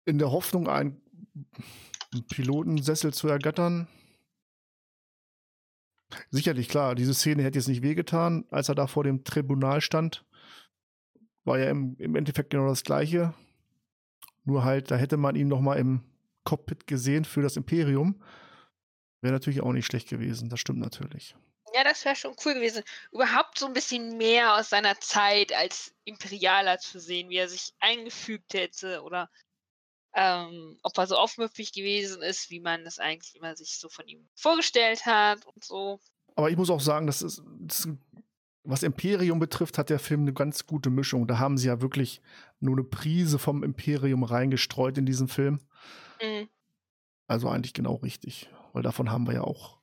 in 0.05 0.19
der 0.19 0.33
Hoffnung, 0.33 0.69
einen 0.69 1.01
Pilotensessel 2.31 3.15
zu 3.15 3.29
ergattern. 3.29 3.89
Sicherlich, 6.31 6.69
klar, 6.69 6.95
diese 6.95 7.15
Szene 7.15 7.43
hätte 7.43 7.59
jetzt 7.59 7.69
nicht 7.69 7.83
wehgetan, 7.83 8.45
als 8.51 8.69
er 8.69 8.75
da 8.75 8.87
vor 8.87 9.05
dem 9.05 9.25
Tribunal 9.25 9.81
stand. 9.81 10.25
War 11.45 11.59
ja 11.59 11.71
im, 11.71 11.97
im 11.99 12.17
Endeffekt 12.17 12.51
genau 12.51 12.69
das 12.69 12.85
Gleiche. 12.85 13.35
Nur 14.45 14.65
halt, 14.65 14.91
da 14.91 14.97
hätte 14.97 15.17
man 15.17 15.37
ihn 15.37 15.49
noch 15.49 15.61
mal 15.61 15.77
im 15.77 16.03
Cockpit 16.45 16.87
gesehen 16.87 17.25
für 17.25 17.43
das 17.43 17.57
Imperium. 17.57 18.21
Wäre 19.21 19.33
natürlich 19.33 19.63
auch 19.63 19.73
nicht 19.73 19.87
schlecht 19.87 20.09
gewesen, 20.09 20.49
das 20.49 20.61
stimmt 20.61 20.81
natürlich. 20.81 21.37
Ja, 21.75 21.85
das 21.85 22.05
wäre 22.05 22.17
schon 22.17 22.37
cool 22.45 22.55
gewesen. 22.55 22.83
Überhaupt 23.13 23.59
so 23.59 23.67
ein 23.67 23.73
bisschen 23.73 24.17
mehr 24.19 24.57
aus 24.57 24.71
seiner 24.71 24.99
Zeit 25.01 25.53
als 25.53 25.95
Imperialer 26.05 26.79
zu 26.79 27.01
sehen, 27.01 27.31
wie 27.31 27.37
er 27.37 27.49
sich 27.49 27.73
eingefügt 27.81 28.55
hätte 28.55 29.03
oder 29.03 29.31
ähm, 30.15 30.79
ob 30.83 30.99
er 30.99 31.07
so 31.07 31.17
aufmüpfig 31.17 31.73
gewesen 31.73 32.23
ist, 32.23 32.51
wie 32.51 32.61
man 32.61 32.85
das 32.85 32.99
eigentlich 32.99 33.35
immer 33.35 33.57
sich 33.57 33.79
so 33.79 33.89
von 33.89 34.07
ihm 34.07 34.29
vorgestellt 34.35 35.07
hat 35.07 35.47
und 35.47 35.65
so. 35.65 36.01
Aber 36.37 36.51
ich 36.51 36.57
muss 36.57 36.71
auch 36.71 36.81
sagen, 36.81 37.07
das 37.07 37.23
ist, 37.23 37.43
das 37.61 37.89
was 38.65 38.83
Imperium 38.83 39.41
betrifft, 39.41 39.77
hat 39.79 39.91
der 39.91 39.99
Film 39.99 40.23
eine 40.23 40.33
ganz 40.33 40.67
gute 40.67 40.91
Mischung. 40.91 41.27
Da 41.27 41.39
haben 41.39 41.59
sie 41.59 41.67
ja 41.67 41.81
wirklich 41.81 42.21
nur 42.61 42.77
eine 42.77 42.85
Prise 42.85 43.39
vom 43.39 43.65
Imperium 43.65 44.23
reingestreut 44.23 44.99
in 44.99 45.07
diesen 45.07 45.29
Film. 45.29 45.61
Mhm. 46.23 46.49
Also 47.27 47.49
eigentlich 47.49 47.75
genau 47.75 47.95
richtig, 47.97 48.49
weil 48.73 48.83
davon 48.83 49.11
haben 49.11 49.27
wir 49.27 49.35
ja 49.35 49.41
auch 49.43 49.82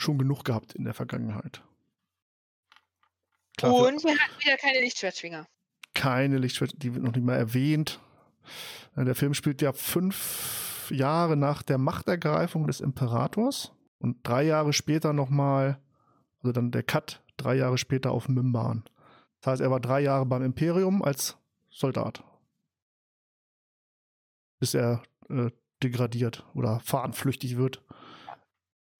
schon 0.00 0.18
genug 0.18 0.44
gehabt 0.44 0.74
in 0.74 0.84
der 0.84 0.94
Vergangenheit. 0.94 1.62
Klar, 3.56 3.74
Und 3.74 4.02
wir 4.04 4.12
hatten 4.18 4.40
wieder 4.40 4.56
keine 4.56 4.80
Lichtschwertschwinger. 4.80 5.46
keine 5.94 6.38
Lichtschwert, 6.38 6.82
die 6.82 6.94
wird 6.94 7.04
noch 7.04 7.14
nicht 7.14 7.24
mal 7.24 7.36
erwähnt. 7.36 8.00
Äh, 8.96 9.04
Der 9.04 9.14
Film 9.14 9.34
spielt 9.34 9.60
ja 9.60 9.72
fünf 9.72 10.90
Jahre 10.90 11.36
nach 11.36 11.62
der 11.62 11.78
Machtergreifung 11.78 12.66
des 12.66 12.80
Imperators 12.80 13.72
und 13.98 14.16
drei 14.26 14.44
Jahre 14.44 14.72
später 14.72 15.12
nochmal, 15.12 15.78
also 16.38 16.52
dann 16.52 16.70
der 16.70 16.82
Cut, 16.82 17.22
drei 17.36 17.56
Jahre 17.56 17.76
später 17.78 18.12
auf 18.12 18.28
Mimban. 18.28 18.84
Das 19.40 19.52
heißt, 19.52 19.60
er 19.62 19.70
war 19.70 19.80
drei 19.80 20.00
Jahre 20.00 20.26
beim 20.26 20.42
Imperium 20.42 21.02
als 21.02 21.36
Soldat. 21.70 22.24
Bis 24.58 24.74
er 24.74 25.02
äh, 25.28 25.50
degradiert 25.82 26.44
oder 26.54 26.80
fahnenflüchtig 26.80 27.56
wird. 27.56 27.82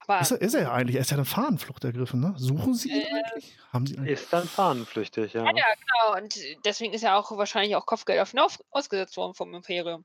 Aber 0.07 0.21
Ist 0.21 0.31
er, 0.31 0.41
ist 0.41 0.55
er 0.55 0.63
ja 0.63 0.73
eigentlich, 0.73 0.97
er 0.97 1.03
ist 1.03 1.11
ja 1.11 1.17
eine 1.17 1.25
Fahnenflucht 1.27 1.85
ergriffen, 1.85 2.21
ne? 2.21 2.35
Suchen 2.37 2.75
sie 2.75 2.91
ihn 2.91 3.01
Äh, 3.03 3.23
eigentlich? 3.25 3.59
Haben 3.73 3.87
sie 3.87 3.99
eigentlich? 3.99 4.21
Ist 4.21 4.33
dann 4.33 4.49
fahnenflüchtig, 4.49 5.35
ja. 5.35 5.45
Ja, 5.45 5.53
ja, 5.57 5.65
genau. 5.75 6.17
Und 6.23 6.39
deswegen 6.65 6.93
ist 6.95 7.03
ja 7.03 7.17
auch 7.19 7.31
wahrscheinlich 7.37 7.77
auch 7.77 7.87
Kopfgeld 7.87 8.21
auf 8.21 8.33
ihn 8.33 8.41
auf, 8.41 8.59
ausgesetzt 8.71 9.17
worden 9.17 9.35
vom 9.35 9.55
Imperium. 9.55 10.05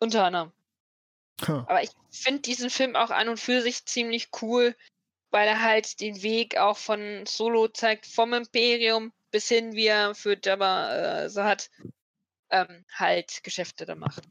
Unter 0.00 0.24
anderem. 0.24 0.52
Ha. 1.46 1.64
Aber 1.68 1.82
ich 1.82 1.90
finde 2.10 2.40
diesen 2.42 2.70
Film 2.70 2.94
auch 2.96 3.10
an 3.10 3.28
und 3.28 3.40
für 3.40 3.62
sich 3.62 3.84
ziemlich 3.84 4.28
cool, 4.42 4.76
weil 5.30 5.48
er 5.48 5.62
halt 5.62 6.00
den 6.00 6.22
Weg 6.22 6.56
auch 6.56 6.76
von 6.76 7.24
Solo 7.26 7.68
zeigt, 7.68 8.06
vom 8.06 8.32
Imperium 8.32 9.12
bis 9.30 9.48
hin, 9.48 9.72
wie 9.72 9.86
er 9.86 10.14
für 10.14 10.38
Jabba 10.42 10.94
äh, 11.24 11.30
so 11.30 11.42
hat, 11.42 11.70
ähm, 12.50 12.84
halt 12.94 13.42
Geschäfte 13.42 13.86
da 13.86 13.94
macht. 13.94 14.22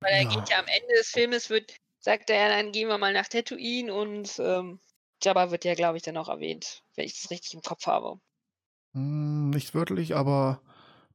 Weil 0.00 0.12
er 0.12 0.22
Ja. 0.24 0.28
geht 0.28 0.48
ja 0.50 0.58
am 0.58 0.66
Ende 0.66 0.94
des 0.98 1.08
Filmes, 1.10 1.50
wird, 1.50 1.76
sagt 2.00 2.30
er 2.30 2.48
dann 2.48 2.72
gehen 2.72 2.88
wir 2.88 2.98
mal 2.98 3.12
nach 3.12 3.28
Tatooine 3.28 3.92
und 3.92 4.38
ähm, 4.38 4.80
Jabba 5.22 5.50
wird 5.50 5.64
ja, 5.64 5.74
glaube 5.74 5.98
ich, 5.98 6.02
dann 6.02 6.16
auch 6.16 6.28
erwähnt, 6.28 6.82
wenn 6.96 7.04
ich 7.04 7.20
das 7.20 7.30
richtig 7.30 7.54
im 7.54 7.62
Kopf 7.62 7.86
habe. 7.86 8.18
Hm, 8.94 9.50
nicht 9.50 9.74
wörtlich, 9.74 10.16
aber 10.16 10.62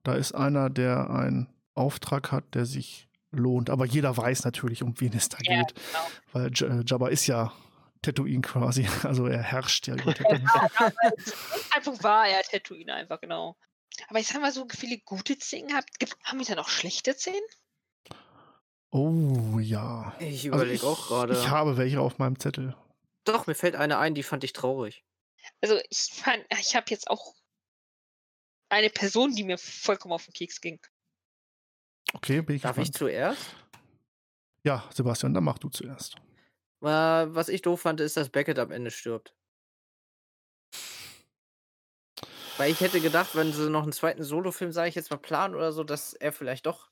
da 0.04 0.14
ist 0.14 0.34
einer, 0.34 0.70
der 0.70 1.10
einen 1.10 1.50
Auftrag 1.74 2.32
hat, 2.32 2.54
der 2.54 2.66
sich 2.66 3.10
lohnt. 3.32 3.70
Aber 3.70 3.86
jeder 3.86 4.16
weiß 4.16 4.46
natürlich, 4.46 4.84
um 4.84 5.00
wen 5.02 5.14
es 5.14 5.30
da 5.30 5.38
Ja, 5.42 5.58
geht, 5.58 5.76
genau. 5.76 6.08
weil 6.32 6.48
J 6.52 6.70
äh, 6.70 6.84
Jabba 6.86 7.08
ist 7.10 7.28
ja 7.28 7.52
Tatooine 8.02 8.42
quasi. 8.42 8.88
Also 9.04 9.26
er 9.26 9.42
herrscht 9.42 9.88
ja 9.88 9.96
über 9.96 10.14
Tatooine. 10.14 10.46
Zu 11.24 11.32
dem 11.32 11.70
Zeitpunkt 11.72 12.04
war 12.04 12.28
er 12.28 12.44
Tatooine 12.44 12.94
einfach, 12.94 13.20
genau. 13.20 13.58
Aber 14.08 14.20
jetzt 14.20 14.34
haben 14.34 14.42
wir 14.42 14.52
so 14.52 14.68
viele 14.70 15.00
gute 15.00 15.36
Szenen 15.40 15.70
gehabt. 15.70 16.00
Gibt, 16.00 16.16
haben 16.24 16.38
wir 16.40 16.46
da 16.46 16.56
noch 16.56 16.70
schlechte 16.70 17.14
Szenen? 17.14 17.42
Oh 18.96 19.60
ja. 19.60 20.16
Ich 20.20 20.46
Also 20.46 20.48
überlege 20.48 20.74
ich, 20.76 20.84
auch 20.84 21.08
gerade. 21.08 21.34
ich 21.34 21.50
habe 21.50 21.78
welche 21.78 22.00
auf 22.00 22.18
meinem 22.18 22.40
Zettel. 22.40 22.76
Doch, 23.26 23.48
mir 23.48 23.56
fällt 23.56 23.76
eine 23.76 23.98
ein, 23.98 24.16
die 24.16 24.24
fand 24.24 24.44
ich 24.44 24.54
traurig. 24.54 25.04
Also 25.62 25.80
ich 25.90 26.10
fand, 26.14 26.46
ich 26.60 26.76
habe 26.76 26.86
jetzt 26.90 27.10
auch 27.10 27.36
eine 28.70 28.90
Person, 28.90 29.36
die 29.36 29.44
mir 29.44 29.58
vollkommen 29.58 30.14
auf 30.14 30.26
den 30.26 30.34
Keks 30.34 30.62
ging. 30.62 30.80
Okay, 32.14 32.42
bin 32.42 32.56
ich 32.56 32.62
Darf 32.62 32.78
ich 32.78 32.92
gespannt. 32.92 32.98
zuerst? 32.98 33.56
Ja, 34.64 34.88
Sebastian, 34.94 35.34
dann 35.34 35.44
mach 35.44 35.58
du 35.60 35.70
zuerst. 35.70 36.16
Was 36.80 37.50
ich 37.50 37.62
doof 37.64 37.82
fand, 37.82 38.00
ist, 38.00 38.16
dass 38.18 38.30
Beckett 38.30 38.60
am 38.60 38.72
Ende 38.72 38.92
stirbt. 38.92 39.36
Weil 42.58 42.72
ich 42.72 42.80
hätte 42.80 43.02
gedacht, 43.02 43.36
wenn 43.36 43.52
sie 43.52 43.70
noch 43.70 43.84
einen 43.84 43.92
zweiten 43.92 44.24
Solo-Film, 44.24 44.72
sage 44.72 44.90
ich 44.90 44.96
jetzt 44.96 45.12
mal, 45.12 45.18
planen 45.18 45.56
oder 45.56 45.72
so, 45.72 45.84
dass 45.84 46.14
er 46.14 46.32
vielleicht 46.32 46.66
doch 46.66 46.90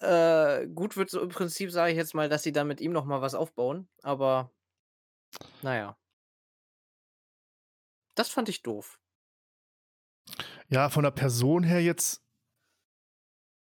äh, 0.00 0.66
gut 0.68 0.96
wird. 0.96 1.10
So 1.10 1.20
im 1.20 1.28
Prinzip 1.28 1.70
sage 1.70 1.92
ich 1.92 1.96
jetzt 1.96 2.14
mal, 2.14 2.28
dass 2.28 2.42
sie 2.42 2.52
dann 2.52 2.66
mit 2.68 2.80
ihm 2.80 2.92
noch 2.92 3.04
mal 3.04 3.20
was 3.22 3.34
aufbauen. 3.34 3.88
Aber 4.02 4.50
naja. 5.62 5.96
Das 8.14 8.28
fand 8.28 8.48
ich 8.48 8.62
doof. 8.62 8.98
Ja, 10.68 10.88
von 10.88 11.02
der 11.04 11.10
Person 11.10 11.62
her 11.64 11.82
jetzt 11.82 12.22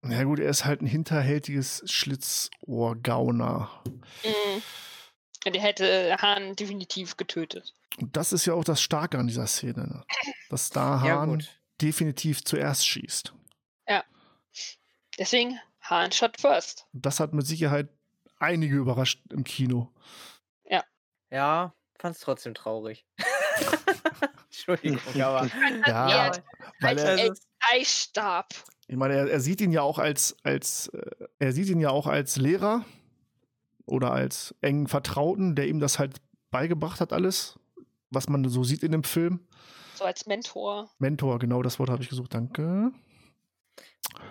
Ja 0.03 0.25
gut, 0.25 0.39
er 0.41 0.51
ist 0.51 0.65
halt 0.65 0.83
ein 0.83 0.87
hinterhältiges 0.87 1.83
Schlitzohrgauner. 1.87 3.71
Mhm. 4.25 4.63
Der 5.53 5.63
hätte 5.63 6.17
Hahn 6.21 6.55
definitiv 6.57 7.17
getötet. 7.17 7.75
Und 7.99 8.17
das 8.17 8.33
ist 8.33 8.45
ja 8.47 8.55
auch 8.55 8.65
das 8.65 8.81
Starke 8.83 9.19
an 9.19 9.27
dieser 9.27 9.47
Szene, 9.47 9.87
ne? 9.87 10.05
dass 10.51 10.71
da 10.71 11.05
Ja, 11.05 11.21
Hahn 11.21 11.31
gut. 11.31 11.61
definitiv 11.81 12.45
zuerst 12.45 12.87
schießt. 12.87 13.35
Deswegen 15.19 15.59
Hahn 15.91 16.13
shot 16.13 16.41
first. 16.41 16.87
Das 16.93 17.19
hat 17.21 17.35
mit 17.35 17.47
Sicherheit 17.47 17.89
einige 18.39 18.77
überrascht 18.77 19.21
im 19.33 19.45
Kino. 19.45 19.93
Ja, 21.33 21.73
fand's 21.97 22.19
trotzdem 22.19 22.55
traurig. 22.55 23.07
Entschuldigung, 24.47 24.99
aber. 25.23 25.47
Ja, 25.87 26.09
Ja, 26.09 26.33
weil 26.81 26.99
als 26.99 27.03
er, 27.03 27.19
er- 27.19 27.31
ist- 27.33 27.47
Eisstab. 27.73 28.49
ich 28.89 28.97
meine, 28.97 29.15
er, 29.15 29.31
er 29.31 29.39
sieht 29.41 29.61
ihn 29.61 29.71
ja 29.71 29.83
auch 29.83 29.99
als, 29.99 30.35
als 30.43 30.89
äh, 30.89 31.11
er 31.39 31.53
sieht 31.53 31.69
ihn 31.69 31.79
ja 31.79 31.91
auch 31.91 32.07
als 32.09 32.37
Lehrer 32.37 32.85
oder 33.87 34.11
als 34.13 34.55
engen 34.61 34.89
Vertrauten, 34.89 35.55
der 35.55 35.69
ihm 35.69 35.79
das 35.79 35.99
halt 36.01 36.17
beigebracht 36.51 37.01
hat, 37.01 37.13
alles, 37.13 37.61
was 38.11 38.29
man 38.29 38.49
so 38.49 38.65
sieht 38.65 38.83
in 38.83 38.91
dem 38.93 39.05
Film. 39.05 39.47
So 39.95 40.05
als 40.05 40.27
Mentor. 40.27 40.91
Mentor, 40.99 41.39
genau 41.39 41.63
das 41.63 41.79
Wort 41.79 41.91
habe 41.91 42.03
ich 42.03 42.09
gesucht, 42.09 42.35
danke. 42.35 42.91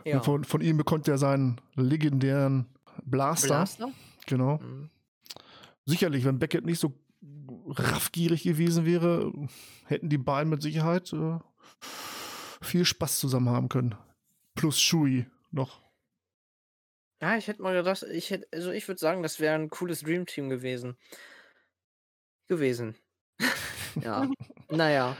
Ja. 0.06 0.22
Von, 0.22 0.44
von 0.44 0.62
ihm 0.62 0.78
bekommt 0.78 1.08
er 1.08 1.18
seinen 1.18 1.60
legendären 1.76 2.68
Blaster. 3.04 3.48
Blaster? 3.48 3.92
Genau. 4.26 4.58
Mhm. 4.58 4.90
Sicherlich, 5.86 6.26
wenn 6.26 6.40
Beckett 6.40 6.66
nicht 6.66 6.80
so 6.80 6.94
raffgierig 7.68 8.44
gewesen 8.44 8.86
wäre, 8.86 9.32
hätten 9.86 10.10
die 10.10 10.18
beiden 10.18 10.50
mit 10.50 10.62
Sicherheit 10.62 11.12
äh, 11.14 11.40
viel 12.62 12.86
Spaß 12.86 13.20
zusammen 13.20 13.50
haben 13.50 13.70
können. 13.70 13.96
Plus 14.56 14.80
Shui 14.80 15.26
noch. 15.52 15.82
Ja, 17.22 17.38
ich 17.38 17.48
hätte 17.48 17.62
mal 17.62 17.74
gedacht, 17.74 18.04
ich 18.04 18.30
hätte, 18.30 18.48
also 18.54 18.72
ich 18.72 18.88
würde 18.88 19.00
sagen, 19.00 19.24
das 19.24 19.40
wäre 19.40 19.56
ein 19.56 19.70
cooles 19.70 20.02
Dream 20.02 20.26
Team 20.26 20.50
gewesen. 20.50 20.98
Gewesen. 22.48 22.96
ja. 24.02 24.30
naja. 24.70 25.18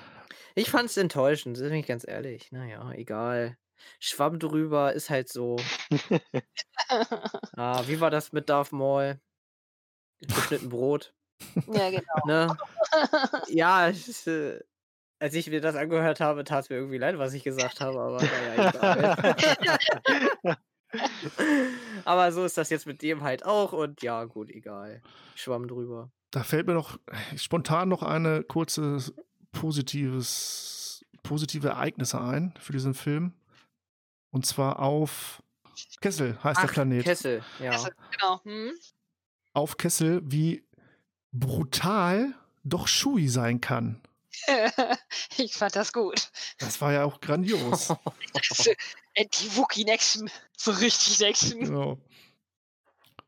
Ich 0.56 0.70
fand's 0.70 0.98
enttäuschend, 0.98 1.60
bin 1.60 1.74
ich 1.74 1.88
ganz 1.88 2.08
ehrlich. 2.08 2.52
Naja, 2.52 2.92
egal. 2.94 3.58
Schwamm 4.00 4.40
drüber, 4.40 4.94
ist 4.94 5.10
halt 5.10 5.30
so. 5.30 5.58
Ah, 7.56 7.84
wie 7.86 8.00
war 8.00 8.10
das 8.10 8.32
mit 8.32 8.50
Darth 8.50 8.72
Maul? 8.72 9.20
Geschnitten 10.22 10.70
Brot. 10.70 11.14
ja, 11.68 11.90
genau. 11.92 12.26
Ne? 12.26 12.58
ja, 13.48 13.90
es, 13.90 14.26
äh, 14.26 14.60
als 15.20 15.34
ich 15.36 15.50
mir 15.50 15.62
das 15.62 15.76
angehört 15.76 16.20
habe, 16.20 16.44
tat 16.44 16.64
es 16.64 16.70
mir 16.70 16.78
irgendwie 16.78 16.98
leid, 16.98 17.18
was 17.18 17.34
ich 17.34 17.44
gesagt 17.44 17.82
habe, 17.82 18.00
aber 18.00 18.22
naja, 18.24 18.70
egal. 18.70 20.56
aber 22.06 22.32
so 22.32 22.44
ist 22.46 22.58
das 22.58 22.70
jetzt 22.70 22.88
mit 22.88 23.02
dem 23.02 23.24
halt 23.24 23.46
auch 23.46 23.74
und 23.74 24.02
ja, 24.02 24.24
gut, 24.26 24.50
egal. 24.50 25.02
Schwamm 25.36 25.68
drüber. 25.68 26.12
Da 26.32 26.44
fällt 26.44 26.68
mir 26.68 26.74
noch 26.74 26.98
spontan 27.36 27.90
noch 27.90 28.04
eine 28.04 28.44
kurze 28.44 29.00
positives, 29.52 31.06
positive 31.24 31.70
Ereignisse 31.70 32.22
ein 32.22 32.54
für 32.60 32.72
diesen 32.72 32.94
Film. 32.94 33.34
Und 34.32 34.46
zwar 34.46 34.80
auf 34.80 35.42
Kessel 36.02 36.38
heißt 36.44 36.62
der 36.62 36.70
Ach, 36.70 36.74
Planet. 36.74 37.04
Kessel, 37.04 37.44
ja. 37.60 37.72
Also, 37.72 37.90
genau. 38.12 38.42
Hm? 38.44 38.72
Auf 39.54 39.78
Kessel, 39.78 40.22
wie 40.24 40.64
brutal 41.32 42.34
doch 42.64 42.88
Shui 42.88 43.28
sein 43.28 43.62
kann. 43.62 44.02
ich 45.38 45.54
fand 45.54 45.76
das 45.76 45.92
gut. 45.92 46.30
Das 46.60 46.80
war 46.82 46.94
ja 46.94 47.04
auch 47.04 47.20
grandios. 47.20 47.94
Das, 48.34 48.68
äh, 48.68 48.76
die 49.26 49.58
Wookie 49.58 49.82
in 49.82 49.88
Action. 49.88 50.30
So 50.56 50.72
richtig 50.72 51.22
Action. 51.22 51.60
Genau. 51.62 51.98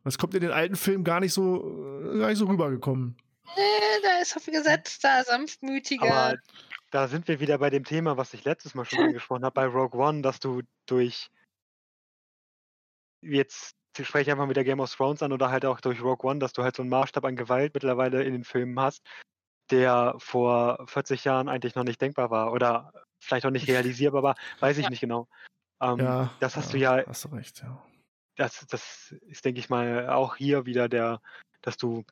Das 0.04 0.18
kommt 0.18 0.34
in 0.34 0.42
den 0.42 0.52
alten 0.52 0.76
Filmen 0.76 1.04
gar 1.04 1.20
nicht 1.20 1.34
so, 1.34 2.12
äh, 2.14 2.20
gar 2.20 2.30
nicht 2.30 2.40
so 2.40 2.46
rübergekommen. 2.46 3.18
Nee, 3.56 4.02
da 4.04 4.22
ist 4.22 4.36
auf 4.38 4.46
gesetzter, 4.46 5.24
sanftmütiger. 5.24 6.12
Aber 6.12 6.38
da 6.92 7.08
sind 7.08 7.28
wir 7.28 7.40
wieder 7.40 7.58
bei 7.58 7.70
dem 7.70 7.84
Thema, 7.84 8.18
was 8.18 8.34
ich 8.34 8.44
letztes 8.44 8.76
Mal 8.76 8.86
schon 8.86 9.00
angesprochen 9.16 9.44
habe, 9.44 9.54
bei 9.54 9.66
Rogue 9.66 10.00
One, 10.00 10.22
dass 10.22 10.40
du 10.40 10.62
durch 10.86 11.32
jetzt 13.22 13.76
spreche 14.00 14.24
ich 14.24 14.32
einfach 14.32 14.48
mit 14.48 14.56
der 14.56 14.64
Game 14.64 14.80
of 14.80 14.94
Thrones 14.94 15.22
an 15.22 15.34
oder 15.34 15.50
halt 15.52 15.66
auch 15.66 15.80
durch 15.82 16.02
Rogue 16.02 16.30
One, 16.30 16.40
dass 16.40 16.54
du 16.54 16.64
halt 16.64 16.76
so 16.76 16.82
einen 16.82 16.90
Maßstab 16.90 17.26
an 17.26 17.36
Gewalt 17.36 17.74
mittlerweile 17.74 18.24
in 18.24 18.34
den 18.34 18.44
Filmen 18.44 18.80
hast, 18.80 19.06
der 19.70 20.16
vor 20.18 20.86
40 20.88 21.24
Jahren 21.24 21.50
eigentlich 21.50 21.76
noch 21.76 21.84
nicht 21.84 22.02
denkbar 22.02 22.30
war 22.30 22.52
oder 22.52 22.94
vielleicht 23.20 23.46
auch 23.46 23.52
nicht 23.52 23.68
realisierbar 23.70 24.24
war, 24.24 24.36
weiß 24.60 24.78
ich 24.78 24.84
Ja. 24.84 24.90
nicht 24.90 25.02
genau. 25.02 25.28
Ähm, 25.82 26.00
Ja, 26.00 26.32
das 26.40 26.56
hast 26.56 26.74
du 26.74 26.78
ja, 26.78 27.06
Hast 27.06 27.26
du 27.26 27.30
recht, 27.30 27.62
ja. 27.62 27.84
das, 28.38 28.66
das 28.68 29.14
ist, 29.28 29.46
denke 29.46 29.60
ich 29.60 29.70
mal, 29.70 30.10
auch 30.10 30.36
hier 30.36 30.66
wieder 30.66 30.90
der, 30.90 31.22
dass 31.62 31.78
du 31.78 32.04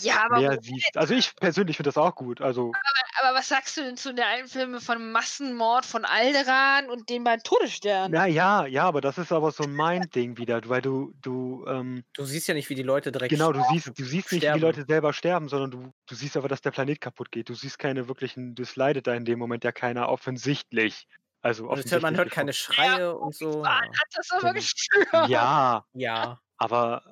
ja, 0.00 0.24
aber, 0.24 0.40
mehr 0.40 0.58
siehst. 0.60 0.96
Also 0.96 1.14
ich 1.14 1.34
persönlich 1.36 1.76
finde 1.76 1.88
das 1.88 1.96
auch 1.96 2.14
gut. 2.14 2.40
Also 2.40 2.72
aber 3.20 3.38
was 3.38 3.48
sagst 3.48 3.76
du 3.76 3.82
denn 3.82 3.96
zu 3.96 4.12
den 4.12 4.24
alten 4.24 4.48
Filmen 4.48 4.80
von 4.80 5.10
Massenmord 5.12 5.86
von 5.86 6.04
Alderan 6.04 6.90
und 6.90 7.08
den 7.08 7.24
beiden 7.24 7.42
Todessternen? 7.42 8.12
Na 8.12 8.26
ja, 8.26 8.66
ja, 8.66 8.84
aber 8.84 9.00
das 9.00 9.16
ist 9.18 9.32
aber 9.32 9.52
so 9.52 9.66
mein 9.66 10.02
Ding 10.10 10.36
wieder, 10.38 10.60
weil 10.68 10.82
du, 10.82 11.12
du, 11.22 11.64
ähm, 11.66 12.04
Du 12.14 12.24
siehst 12.24 12.46
ja 12.48 12.54
nicht, 12.54 12.68
wie 12.68 12.74
die 12.74 12.82
Leute 12.82 13.12
direkt 13.12 13.30
genau, 13.30 13.52
du 13.52 13.60
sterben. 13.60 13.74
siehst, 13.80 13.98
du 13.98 14.04
siehst 14.04 14.32
nicht, 14.32 14.32
wie 14.32 14.36
sterben. 14.38 14.58
die 14.60 14.66
Leute 14.66 14.84
selber 14.86 15.12
sterben, 15.12 15.48
sondern 15.48 15.70
du, 15.70 15.92
du 16.06 16.14
siehst 16.14 16.36
aber, 16.36 16.48
dass 16.48 16.60
der 16.60 16.72
Planet 16.72 17.00
kaputt 17.00 17.30
geht. 17.32 17.48
Du 17.48 17.54
siehst 17.54 17.78
keine 17.78 18.08
wirklichen, 18.08 18.54
das 18.54 18.76
leidet 18.76 19.06
da 19.06 19.14
in 19.14 19.24
dem 19.24 19.38
Moment 19.38 19.64
ja 19.64 19.72
keiner 19.72 20.08
offensichtlich. 20.08 21.06
Also 21.42 21.72
es 21.72 21.90
hört, 21.90 22.02
man 22.02 22.16
hört 22.16 22.30
keine 22.30 22.50
offensichtlich 22.50 22.76
Schreie 22.76 23.16
und 23.16 23.34
so. 23.34 23.62
Ja. 23.64 23.80
hat 23.82 23.92
das 24.14 24.30
aber 24.32 24.40
Genau. 24.40 24.52
gestört. 24.54 25.28
Ja, 25.28 25.84
ja. 25.94 26.40
aber 26.58 27.02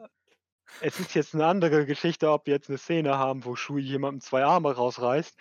es 0.80 0.98
ist 1.00 1.14
jetzt 1.14 1.34
eine 1.34 1.46
andere 1.46 1.86
Geschichte, 1.86 2.30
ob 2.30 2.46
wir 2.46 2.54
jetzt 2.54 2.68
eine 2.68 2.78
Szene 2.78 3.16
haben, 3.18 3.44
wo 3.44 3.56
Shui 3.56 3.82
jemandem 3.82 4.20
zwei 4.20 4.44
Arme 4.44 4.74
rausreißt 4.74 5.36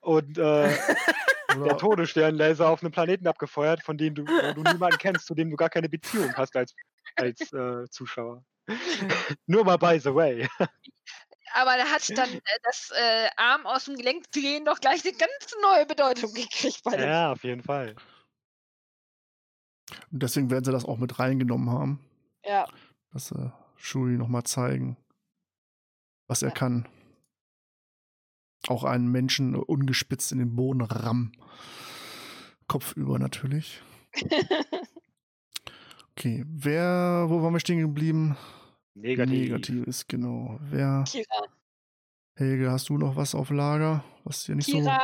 und 0.00 0.38
äh, 0.38 0.68
der 1.64 1.76
Todessternlaser 1.78 2.68
auf 2.68 2.82
einem 2.82 2.92
Planeten 2.92 3.26
abgefeuert, 3.26 3.82
von 3.82 3.96
dem 3.98 4.14
du, 4.14 4.24
du 4.24 4.62
niemanden 4.62 4.98
kennst, 4.98 5.26
zu 5.26 5.34
dem 5.34 5.50
du 5.50 5.56
gar 5.56 5.70
keine 5.70 5.88
Beziehung 5.88 6.32
hast 6.36 6.56
als, 6.56 6.74
als 7.16 7.52
äh, 7.52 7.88
Zuschauer. 7.90 8.44
Nur 9.46 9.64
mal 9.64 9.76
by 9.78 9.98
the 9.98 10.14
way. 10.14 10.48
Aber 11.52 11.76
da 11.76 11.84
hat 11.86 12.08
dann 12.16 12.32
äh, 12.32 12.40
das 12.62 12.92
äh, 12.94 13.28
Arm 13.36 13.66
aus 13.66 13.86
dem 13.86 13.96
Gelenk 13.96 14.30
drehen 14.30 14.64
doch 14.64 14.78
gleich 14.80 15.04
eine 15.04 15.16
ganz 15.16 15.54
neue 15.62 15.86
Bedeutung 15.86 16.32
gekriegt 16.32 16.82
bei 16.84 16.96
dem. 16.96 17.08
Ja, 17.08 17.32
auf 17.32 17.42
jeden 17.42 17.62
Fall. 17.62 17.96
und 20.12 20.22
deswegen 20.22 20.50
werden 20.50 20.64
sie 20.64 20.70
das 20.72 20.84
auch 20.84 20.98
mit 20.98 21.18
reingenommen 21.18 21.70
haben, 21.70 22.00
Ja. 22.44 22.68
dass 23.12 23.28
sie 23.28 23.52
Shui 23.80 24.16
nochmal 24.18 24.44
zeigen, 24.44 24.96
was 26.28 26.42
er 26.42 26.50
Ja. 26.50 26.54
kann. 26.54 26.88
Auch 28.68 28.84
einen 28.84 29.10
Menschen 29.10 29.54
ungespitzt 29.54 30.32
in 30.32 30.38
den 30.38 30.54
Boden 30.54 30.82
rammen. 30.82 31.32
Kopfüber 32.68 33.18
natürlich. 33.18 33.82
Okay, 36.16 36.44
wer, 36.46 37.26
wo 37.28 37.40
waren 37.40 37.54
wir 37.54 37.60
stehen 37.60 37.80
geblieben? 37.80 38.36
Negativ. 38.94 39.48
Negativ 39.48 39.86
ist 39.86 40.06
genau. 40.06 40.58
Wer, 40.60 41.04
Kira, 41.08 41.44
Helge, 42.34 42.70
hast 42.70 42.90
du 42.90 42.98
noch 42.98 43.16
was 43.16 43.34
auf 43.34 43.48
Lager, 43.48 44.04
was 44.24 44.44
dir 44.44 44.54
nicht 44.54 44.66
Kira, 44.66 45.00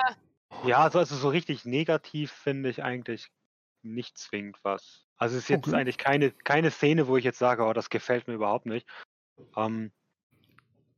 Ja, 0.67 0.81
also, 0.81 0.99
also 0.99 1.17
so 1.17 1.31
richtig 1.31 1.65
negativ 1.65 2.33
finde 2.33 2.69
ich 2.69 2.83
eigentlich 2.83 3.31
nicht 3.83 4.19
zwingend 4.19 4.59
was. 4.63 5.06
Also 5.19 5.37
es 5.37 5.45
ist 5.45 5.49
jetzt 5.49 5.69
Okay. 5.69 5.77
eigentlich 5.77 5.99
keine, 5.99 6.31
keine 6.31 6.71
Szene, 6.71 7.09
wo 7.09 7.17
ich 7.17 7.25
jetzt 7.25 7.39
sage, 7.39 7.65
oh, 7.65 7.73
das 7.73 7.91
gefällt 7.91 8.29
mir 8.29 8.35
überhaupt 8.35 8.67
nicht. 8.67 8.87
Ähm, 9.57 9.93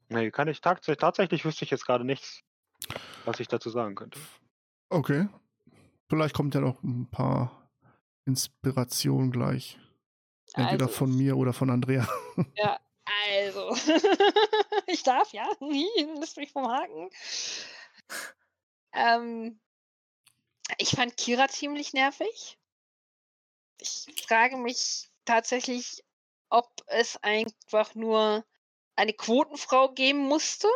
nee, 0.08 0.30
kann 0.30 0.48
ich 0.48 0.60
tats 0.60 0.86
tatsächlich 0.86 1.44
wüsste 1.44 1.64
ich 1.64 1.70
jetzt 1.70 1.86
gerade 1.86 2.04
nichts, 2.04 2.42
was 3.24 3.40
ich 3.40 3.48
dazu 3.48 3.70
sagen 3.70 3.94
könnte. 3.94 4.18
Okay. 4.90 5.28
Vielleicht 6.08 6.34
kommt 6.34 6.54
ja 6.54 6.60
noch 6.60 6.82
ein 6.82 7.08
paar 7.10 7.70
Inspirationen 8.26 9.30
gleich. 9.30 9.78
Entweder 10.54 10.86
Also, 10.86 10.96
von 10.96 11.16
mir 11.16 11.36
oder 11.36 11.52
von 11.52 11.70
Andrea. 11.70 12.08
Ja, 12.56 12.78
also. 13.36 13.70
ich 14.86 15.02
darf, 15.02 15.32
ja. 15.32 15.46
Lass 16.18 16.36
mich 16.36 16.52
vom 16.52 16.68
Haken. 16.68 17.10
Ähm, 18.92 19.60
ich 20.78 20.90
fand 20.90 21.16
Kira 21.16 21.48
ziemlich 21.48 21.92
nervig. 21.92 22.58
Ich 23.80 24.06
frage 24.26 24.56
mich 24.56 25.08
tatsächlich, 25.24 26.02
ob 26.50 26.68
es 26.86 27.16
einfach 27.22 27.94
nur 27.94 28.44
eine 28.96 29.12
Quotenfrau 29.12 29.92
geben 29.92 30.20
musste. 30.20 30.68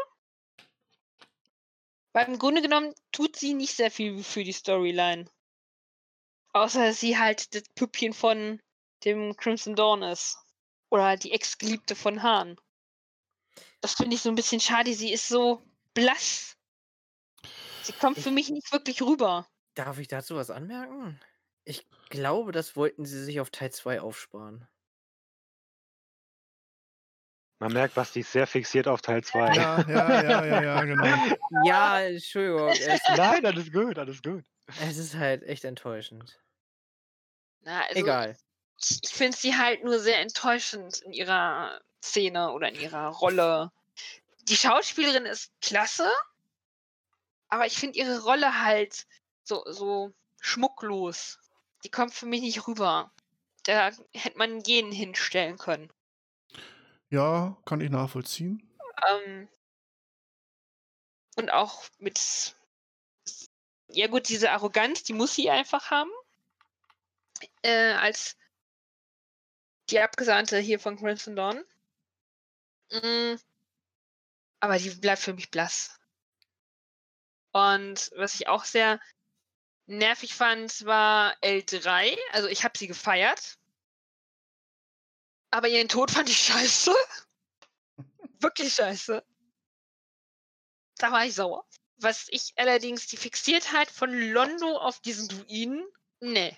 Weil 2.12 2.28
im 2.28 2.38
Grunde 2.38 2.62
genommen 2.62 2.94
tut 3.10 3.36
sie 3.36 3.54
nicht 3.54 3.74
sehr 3.74 3.90
viel 3.90 4.22
für 4.22 4.44
die 4.44 4.52
Storyline. 4.52 5.24
Außer 6.52 6.86
dass 6.86 7.00
sie 7.00 7.18
halt 7.18 7.54
das 7.54 7.62
Püppchen 7.74 8.12
von 8.12 8.60
dem 9.04 9.36
Crimson 9.36 9.74
Dawn 9.74 10.02
ist. 10.02 10.38
Oder 10.90 11.04
halt 11.04 11.24
die 11.24 11.32
Ex-Geliebte 11.32 11.96
von 11.96 12.22
Hahn. 12.22 12.56
Das 13.80 13.94
finde 13.94 14.14
ich 14.14 14.22
so 14.22 14.28
ein 14.28 14.34
bisschen 14.34 14.60
schade. 14.60 14.92
Sie 14.92 15.10
ist 15.10 15.26
so 15.26 15.62
blass. 15.94 16.56
Sie 17.82 17.92
kommt 17.94 18.18
für 18.18 18.30
mich 18.30 18.50
nicht 18.50 18.70
wirklich 18.72 19.02
rüber. 19.02 19.48
Darf 19.74 19.98
ich 19.98 20.06
dazu 20.06 20.36
was 20.36 20.50
anmerken? 20.50 21.18
Ich 21.64 21.86
glaube, 22.08 22.52
das 22.52 22.76
wollten 22.76 23.04
sie 23.04 23.22
sich 23.24 23.40
auf 23.40 23.50
Teil 23.50 23.70
2 23.70 24.00
aufsparen. 24.00 24.66
Man 27.60 27.72
merkt, 27.74 27.94
Basti 27.94 28.20
ist 28.20 28.32
sehr 28.32 28.48
fixiert 28.48 28.88
auf 28.88 29.02
Teil 29.02 29.22
2. 29.22 29.54
Ja, 29.54 29.80
ja, 29.82 30.22
ja, 30.22 30.44
ja, 30.44 30.62
ja, 30.62 30.84
genau. 30.84 31.06
Ja, 31.64 32.00
Entschuldigung. 32.00 32.70
Es, 32.70 33.00
Nein, 33.16 33.46
alles 33.46 33.70
gut, 33.70 33.98
alles 33.98 34.20
gut. 34.20 34.44
es 34.80 34.98
ist 34.98 35.14
halt 35.14 35.44
echt 35.44 35.64
enttäuschend. 35.64 36.40
Na, 37.60 37.82
also, 37.82 38.00
Egal. 38.00 38.36
Ich, 38.80 38.98
ich 39.04 39.10
finde 39.10 39.36
sie 39.36 39.56
halt 39.56 39.84
nur 39.84 40.00
sehr 40.00 40.18
enttäuschend 40.18 41.02
in 41.02 41.12
ihrer 41.12 41.80
Szene 42.02 42.50
oder 42.50 42.68
in 42.68 42.74
ihrer 42.74 43.10
Rolle. 43.10 43.70
Die 44.48 44.56
Schauspielerin 44.56 45.24
ist 45.24 45.52
klasse, 45.60 46.10
aber 47.46 47.66
ich 47.66 47.76
finde 47.76 47.98
ihre 48.00 48.22
Rolle 48.24 48.60
halt 48.60 49.06
so, 49.44 49.62
so 49.66 50.12
schmucklos. 50.40 51.38
Die 51.84 51.90
kommt 51.90 52.14
für 52.14 52.26
mich 52.26 52.40
nicht 52.40 52.66
rüber. 52.66 53.10
Da 53.64 53.90
hätte 54.14 54.38
man 54.38 54.60
jeden 54.60 54.92
hinstellen 54.92 55.58
können. 55.58 55.92
Ja, 57.10 57.56
kann 57.64 57.80
ich 57.80 57.90
nachvollziehen. 57.90 58.68
Ähm, 59.10 59.48
und 61.36 61.50
auch 61.50 61.84
mit. 61.98 62.56
Ja, 63.88 64.06
gut, 64.06 64.28
diese 64.28 64.50
Arroganz, 64.50 65.02
die 65.02 65.12
muss 65.12 65.34
sie 65.34 65.50
einfach 65.50 65.90
haben. 65.90 66.10
Äh, 67.62 67.92
als 67.92 68.36
die 69.90 70.00
Abgesandte 70.00 70.58
hier 70.58 70.80
von 70.80 70.96
Crimson 70.96 71.36
Dawn. 71.36 71.64
Mm, 72.90 73.36
aber 74.60 74.78
die 74.78 74.90
bleibt 74.90 75.20
für 75.20 75.34
mich 75.34 75.50
blass. 75.50 75.98
Und 77.52 78.10
was 78.16 78.34
ich 78.34 78.48
auch 78.48 78.64
sehr 78.64 79.00
nervig 79.86 80.34
fand, 80.34 80.84
war 80.84 81.34
L3. 81.42 82.16
Also 82.32 82.48
ich 82.48 82.64
habe 82.64 82.76
sie 82.76 82.86
gefeiert. 82.86 83.58
Aber 85.50 85.68
ihren 85.68 85.88
Tod 85.88 86.10
fand 86.10 86.28
ich 86.28 86.38
scheiße. 86.38 86.94
Wirklich 88.40 88.72
scheiße. 88.74 89.22
Da 90.96 91.12
war 91.12 91.26
ich 91.26 91.34
sauer. 91.34 91.64
Was 91.96 92.26
ich 92.30 92.52
allerdings, 92.56 93.06
die 93.06 93.16
Fixiertheit 93.16 93.90
von 93.90 94.12
Londo 94.12 94.76
auf 94.78 95.00
diesen 95.00 95.28
Druiden, 95.28 95.84
nee. 96.20 96.56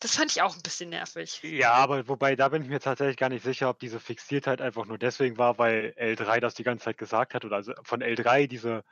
Das 0.00 0.16
fand 0.16 0.32
ich 0.32 0.42
auch 0.42 0.54
ein 0.54 0.62
bisschen 0.62 0.90
nervig. 0.90 1.40
Ja, 1.42 1.72
aber 1.72 2.06
wobei, 2.08 2.36
da 2.36 2.48
bin 2.48 2.62
ich 2.62 2.68
mir 2.68 2.80
tatsächlich 2.80 3.16
gar 3.16 3.30
nicht 3.30 3.44
sicher, 3.44 3.70
ob 3.70 3.78
diese 3.78 4.00
Fixiertheit 4.00 4.60
einfach 4.60 4.84
nur 4.84 4.98
deswegen 4.98 5.38
war, 5.38 5.56
weil 5.56 5.94
L3 5.96 6.40
das 6.40 6.54
die 6.54 6.64
ganze 6.64 6.84
Zeit 6.84 6.98
gesagt 6.98 7.32
hat 7.32 7.44
oder 7.44 7.56
also 7.56 7.72
von 7.84 8.02
L3 8.02 8.46
diese, 8.46 8.84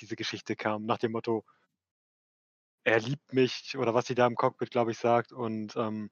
diese 0.00 0.16
Geschichte 0.16 0.56
kam, 0.56 0.84
nach 0.84 0.98
dem 0.98 1.12
Motto, 1.12 1.44
er 2.84 3.00
liebt 3.00 3.32
mich 3.32 3.76
oder 3.78 3.94
was 3.94 4.06
sie 4.06 4.14
da 4.14 4.26
im 4.26 4.34
Cockpit, 4.36 4.70
glaube 4.70 4.90
ich, 4.92 4.98
sagt 4.98 5.32
und 5.32 5.76
ähm, 5.76 6.10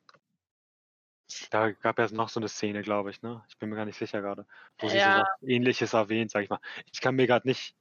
da 1.50 1.70
gab 1.72 1.98
es 1.98 2.12
noch 2.12 2.28
so 2.28 2.40
eine 2.40 2.48
Szene, 2.48 2.82
glaube 2.82 3.10
ich, 3.10 3.22
ne? 3.22 3.44
Ich 3.48 3.58
bin 3.58 3.68
mir 3.70 3.76
gar 3.76 3.84
nicht 3.84 3.98
sicher 3.98 4.20
gerade, 4.20 4.46
wo 4.78 4.88
sie 4.88 4.98
Ja. 4.98 5.12
so 5.12 5.14
was 5.16 5.28
ähnliches 5.42 5.92
erwähnt, 5.92 6.30
sag 6.30 6.42
ich 6.44 6.50
mal. 6.50 6.60
Ich 6.92 7.00
kann 7.00 7.16
mir 7.16 7.26
gerade 7.26 7.48
nicht, 7.48 7.74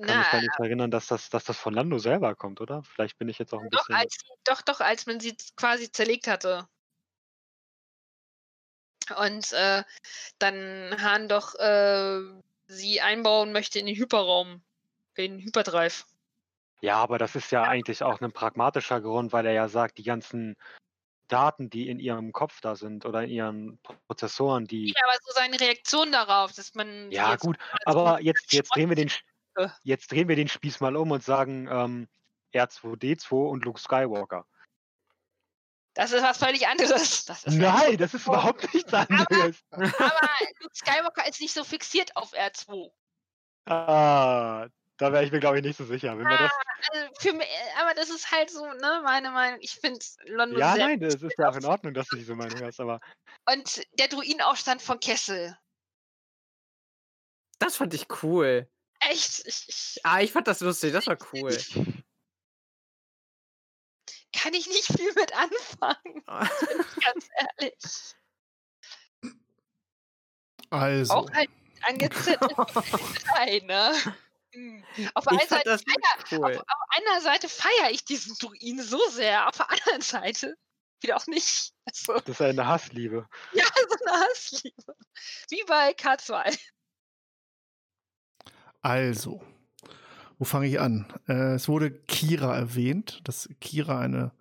kann 0.00 0.18
mich 0.18 0.28
Na, 0.28 0.30
gar 0.30 0.40
nicht 0.40 0.58
erinnern, 0.58 0.90
dass 0.90 1.06
das, 1.06 1.30
dass 1.30 1.44
das 1.44 1.56
von 1.58 1.72
Lando 1.74 1.98
selber 1.98 2.34
kommt, 2.34 2.60
oder? 2.60 2.82
Vielleicht 2.82 3.16
bin 3.18 3.28
ich 3.28 3.38
jetzt 3.38 3.52
auch 3.54 3.60
ein 3.60 3.70
doch, 3.70 3.70
bisschen. 3.70 3.94
als, 3.94 4.18
doch, 4.44 4.62
doch, 4.62 4.80
als 4.80 5.06
man 5.06 5.20
sie 5.20 5.36
quasi 5.56 5.90
zerlegt 5.92 6.26
hatte. 6.26 6.68
Und 9.16 9.52
äh, 9.52 9.84
dann 10.38 10.96
Hahn 11.02 11.28
doch 11.28 11.54
äh, 11.56 12.20
sie 12.68 13.00
einbauen 13.00 13.52
möchte 13.52 13.78
in 13.78 13.86
den 13.86 13.96
Hyperraum, 13.96 14.62
den 15.16 15.38
Hyperdrive. 15.40 16.06
Ja, 16.80 16.96
aber 16.96 17.18
das 17.18 17.34
ist 17.34 17.50
ja 17.50 17.62
eigentlich 17.62 18.02
auch 18.02 18.20
ein 18.20 18.32
pragmatischer 18.32 19.00
Grund, 19.00 19.32
weil 19.32 19.46
er 19.46 19.52
ja 19.52 19.68
sagt, 19.68 19.98
die 19.98 20.04
ganzen 20.04 20.56
Daten, 21.26 21.70
die 21.70 21.88
in 21.88 21.98
ihrem 21.98 22.32
Kopf 22.32 22.60
da 22.60 22.76
sind 22.76 23.04
oder 23.04 23.24
in 23.24 23.30
ihren 23.30 23.78
Prozessoren, 24.06 24.66
die. 24.66 24.94
Ja, 24.96 25.04
aber 25.04 25.18
so 25.22 25.32
seine 25.34 25.60
Reaktion 25.60 26.12
darauf, 26.12 26.52
dass 26.52 26.74
man. 26.74 27.10
Ja, 27.10 27.36
gut, 27.36 27.58
aber 27.84 28.20
jetzt, 28.20 28.52
jetzt 28.52 28.74
drehen 28.74 28.88
wir 28.88 28.96
den 28.96 29.10
jetzt 29.82 30.10
drehen 30.12 30.28
wir 30.28 30.36
den 30.36 30.48
Spieß 30.48 30.80
mal 30.80 30.96
um 30.96 31.10
und 31.10 31.22
sagen 31.22 31.68
ähm, 31.70 32.08
R2D2 32.54 33.32
und 33.32 33.64
Luke 33.64 33.80
Skywalker. 33.80 34.46
Das 35.94 36.12
ist 36.12 36.22
was 36.22 36.38
völlig 36.38 36.66
anderes. 36.66 37.24
Das 37.26 37.46
Nein, 37.46 37.96
das 37.96 38.14
ist 38.14 38.26
überhaupt 38.26 38.72
nichts 38.72 38.94
anderes. 38.94 39.64
Aber 39.70 40.28
Luke 40.60 40.74
Skywalker 40.74 41.28
ist 41.28 41.40
nicht 41.40 41.52
so 41.52 41.64
fixiert 41.64 42.16
auf 42.16 42.32
R2. 42.32 42.90
Ah, 43.66 44.68
da 44.98 45.12
wäre 45.12 45.24
ich 45.24 45.32
mir, 45.32 45.40
glaube 45.40 45.58
ich, 45.58 45.64
nicht 45.64 45.76
so 45.76 45.84
sicher. 45.84 46.18
Wenn 46.18 46.26
wir 46.26 46.36
das, 46.36 46.52
Also 46.92 47.06
für 47.20 47.32
mich, 47.32 47.46
aber 47.80 47.94
das 47.94 48.10
ist 48.10 48.30
halt 48.30 48.50
so, 48.50 48.64
ne, 48.66 49.00
meine 49.04 49.30
Meinung. 49.30 49.58
Ich 49.62 49.72
finde 49.72 50.00
London 50.26 50.58
ja, 50.58 50.74
sehr. 50.74 50.86
nein, 50.88 51.00
das 51.00 51.22
ist 51.22 51.38
ja 51.38 51.48
auch 51.48 51.56
in 51.56 51.64
Ordnung, 51.64 51.94
dass 51.94 52.08
du 52.08 52.16
diese 52.16 52.34
Meinung 52.34 52.60
hast, 52.62 52.80
aber 52.80 53.00
Und 53.50 53.82
der 53.98 54.08
Druidenaufstand 54.08 54.82
von 54.82 54.98
Kessel. 55.00 55.56
Das 57.60 57.76
fand 57.76 57.94
ich 57.94 58.06
cool. 58.22 58.68
Echt, 59.00 59.46
ich, 59.46 59.68
ich 59.68 60.00
Ah, 60.02 60.20
ich 60.20 60.32
fand 60.32 60.48
das 60.48 60.60
lustig, 60.60 60.92
das 60.92 61.06
war 61.06 61.16
cool. 61.32 61.56
kann 64.32 64.54
ich 64.54 64.66
nicht 64.66 64.86
viel 64.86 65.12
mit 65.14 65.32
anfangen, 65.36 66.24
ganz 66.26 67.28
ehrlich. 67.58 68.14
Also, 70.70 71.14
Auch 71.14 71.30
halt 71.32 71.50
angezettelt 71.82 72.52
drei, 72.56 73.60
ne? 73.64 73.94
Hm. 74.54 74.82
Auf 75.14 75.24
der 75.24 75.38
Ich 75.42 75.48
Seite, 75.48 75.78
feier, 75.78 76.38
cool. 76.38 76.44
auf, 76.56 76.60
auf 76.60 76.88
einer 76.96 77.20
Seite 77.20 77.48
feiere 77.48 77.90
ich 77.90 78.04
diesen 78.04 78.34
Druiden 78.38 78.82
so 78.82 78.98
sehr, 79.10 79.46
auf 79.48 79.56
der 79.56 79.70
anderen 79.70 80.00
Seite 80.00 80.54
wieder 81.02 81.16
auch 81.16 81.26
nicht. 81.26 81.72
Also, 81.88 82.12
das 82.20 82.28
ist 82.28 82.42
eine 82.42 82.66
Hassliebe. 82.66 83.26
ja, 83.54 83.64
so 83.88 84.04
eine 84.04 84.20
Hassliebe. 84.26 84.94
Wie 85.48 85.64
bei 85.66 85.92
K2. 85.92 86.58
also, 88.82 89.42
wo 90.38 90.44
fange 90.44 90.66
ich 90.68 90.78
an? 90.78 91.06
Äh, 91.26 91.54
es 91.54 91.66
wurde 91.66 91.90
Kira 91.90 92.54
erwähnt, 92.54 93.20
dass 93.24 93.48
Kira 93.60 94.00
eine 94.00 94.32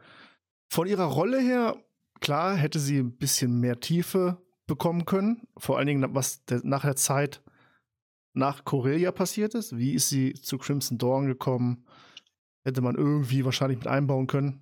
von 0.69 0.87
ihrer 0.87 1.05
Rolle 1.05 1.39
her, 1.39 1.81
klar, 2.19 2.55
hätte 2.55 2.79
sie 2.79 2.99
ein 2.99 3.17
bisschen 3.17 3.61
mehr 3.61 3.79
Tiefe 3.79 4.45
bekommen 4.67 5.05
können. 5.05 5.47
Vor 5.57 5.77
allen 5.77 5.87
Dingen, 5.87 6.13
was 6.13 6.43
der, 6.45 6.59
nach 6.63 6.81
der 6.81 6.97
Zeit 6.97 7.41
nach 8.37 8.63
Corellia 8.63 9.11
passiert 9.11 9.55
ist. 9.55 9.77
Wie 9.77 9.93
ist 9.93 10.09
sie 10.09 10.33
zu 10.33 10.57
Crimson 10.57 10.97
Dawn 10.97 11.27
gekommen? 11.27 11.85
Hätte 12.63 12.81
man 12.81 12.95
irgendwie 12.95 13.43
wahrscheinlich 13.45 13.79
mit 13.79 13.87
einbauen 13.87 14.27
können. 14.27 14.61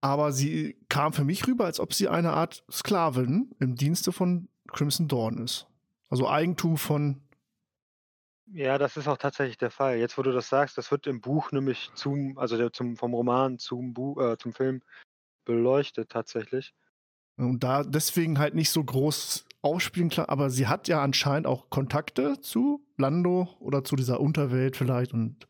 Aber 0.00 0.32
sie 0.32 0.76
kam 0.88 1.12
für 1.12 1.24
mich 1.24 1.46
rüber, 1.46 1.64
als 1.64 1.78
ob 1.78 1.94
sie 1.94 2.08
eine 2.08 2.32
Art 2.32 2.64
Sklavin 2.70 3.54
im 3.60 3.76
Dienste 3.76 4.12
von 4.12 4.48
Crimson 4.68 5.08
Dawn 5.08 5.38
ist. 5.38 5.68
Also 6.10 6.28
Eigentum 6.28 6.76
von. 6.76 7.22
Ja, 8.46 8.78
das 8.78 8.96
ist 8.96 9.08
auch 9.08 9.16
tatsächlich 9.16 9.58
der 9.58 9.70
Fall. 9.70 9.96
Jetzt, 9.98 10.18
wo 10.18 10.22
du 10.22 10.32
das 10.32 10.48
sagst, 10.48 10.76
das 10.76 10.90
wird 10.90 11.06
im 11.06 11.20
Buch 11.20 11.52
nämlich 11.52 11.90
zum, 11.94 12.36
also 12.36 12.68
zum, 12.70 12.96
vom 12.96 13.14
Roman 13.14 13.58
zum, 13.58 13.94
Bu 13.94 14.20
äh, 14.20 14.36
zum 14.36 14.52
Film 14.52 14.82
beleuchtet 15.44 16.10
tatsächlich. 16.10 16.74
Und 17.36 17.60
da 17.64 17.82
deswegen 17.82 18.38
halt 18.38 18.54
nicht 18.54 18.70
so 18.70 18.84
groß 18.84 19.46
aufspielen, 19.62 20.10
klar, 20.10 20.28
aber 20.28 20.50
sie 20.50 20.66
hat 20.66 20.88
ja 20.88 21.02
anscheinend 21.02 21.46
auch 21.46 21.70
Kontakte 21.70 22.40
zu 22.40 22.84
Lando 22.96 23.48
oder 23.60 23.84
zu 23.84 23.96
dieser 23.96 24.20
Unterwelt 24.20 24.76
vielleicht 24.76 25.12
und 25.12 25.46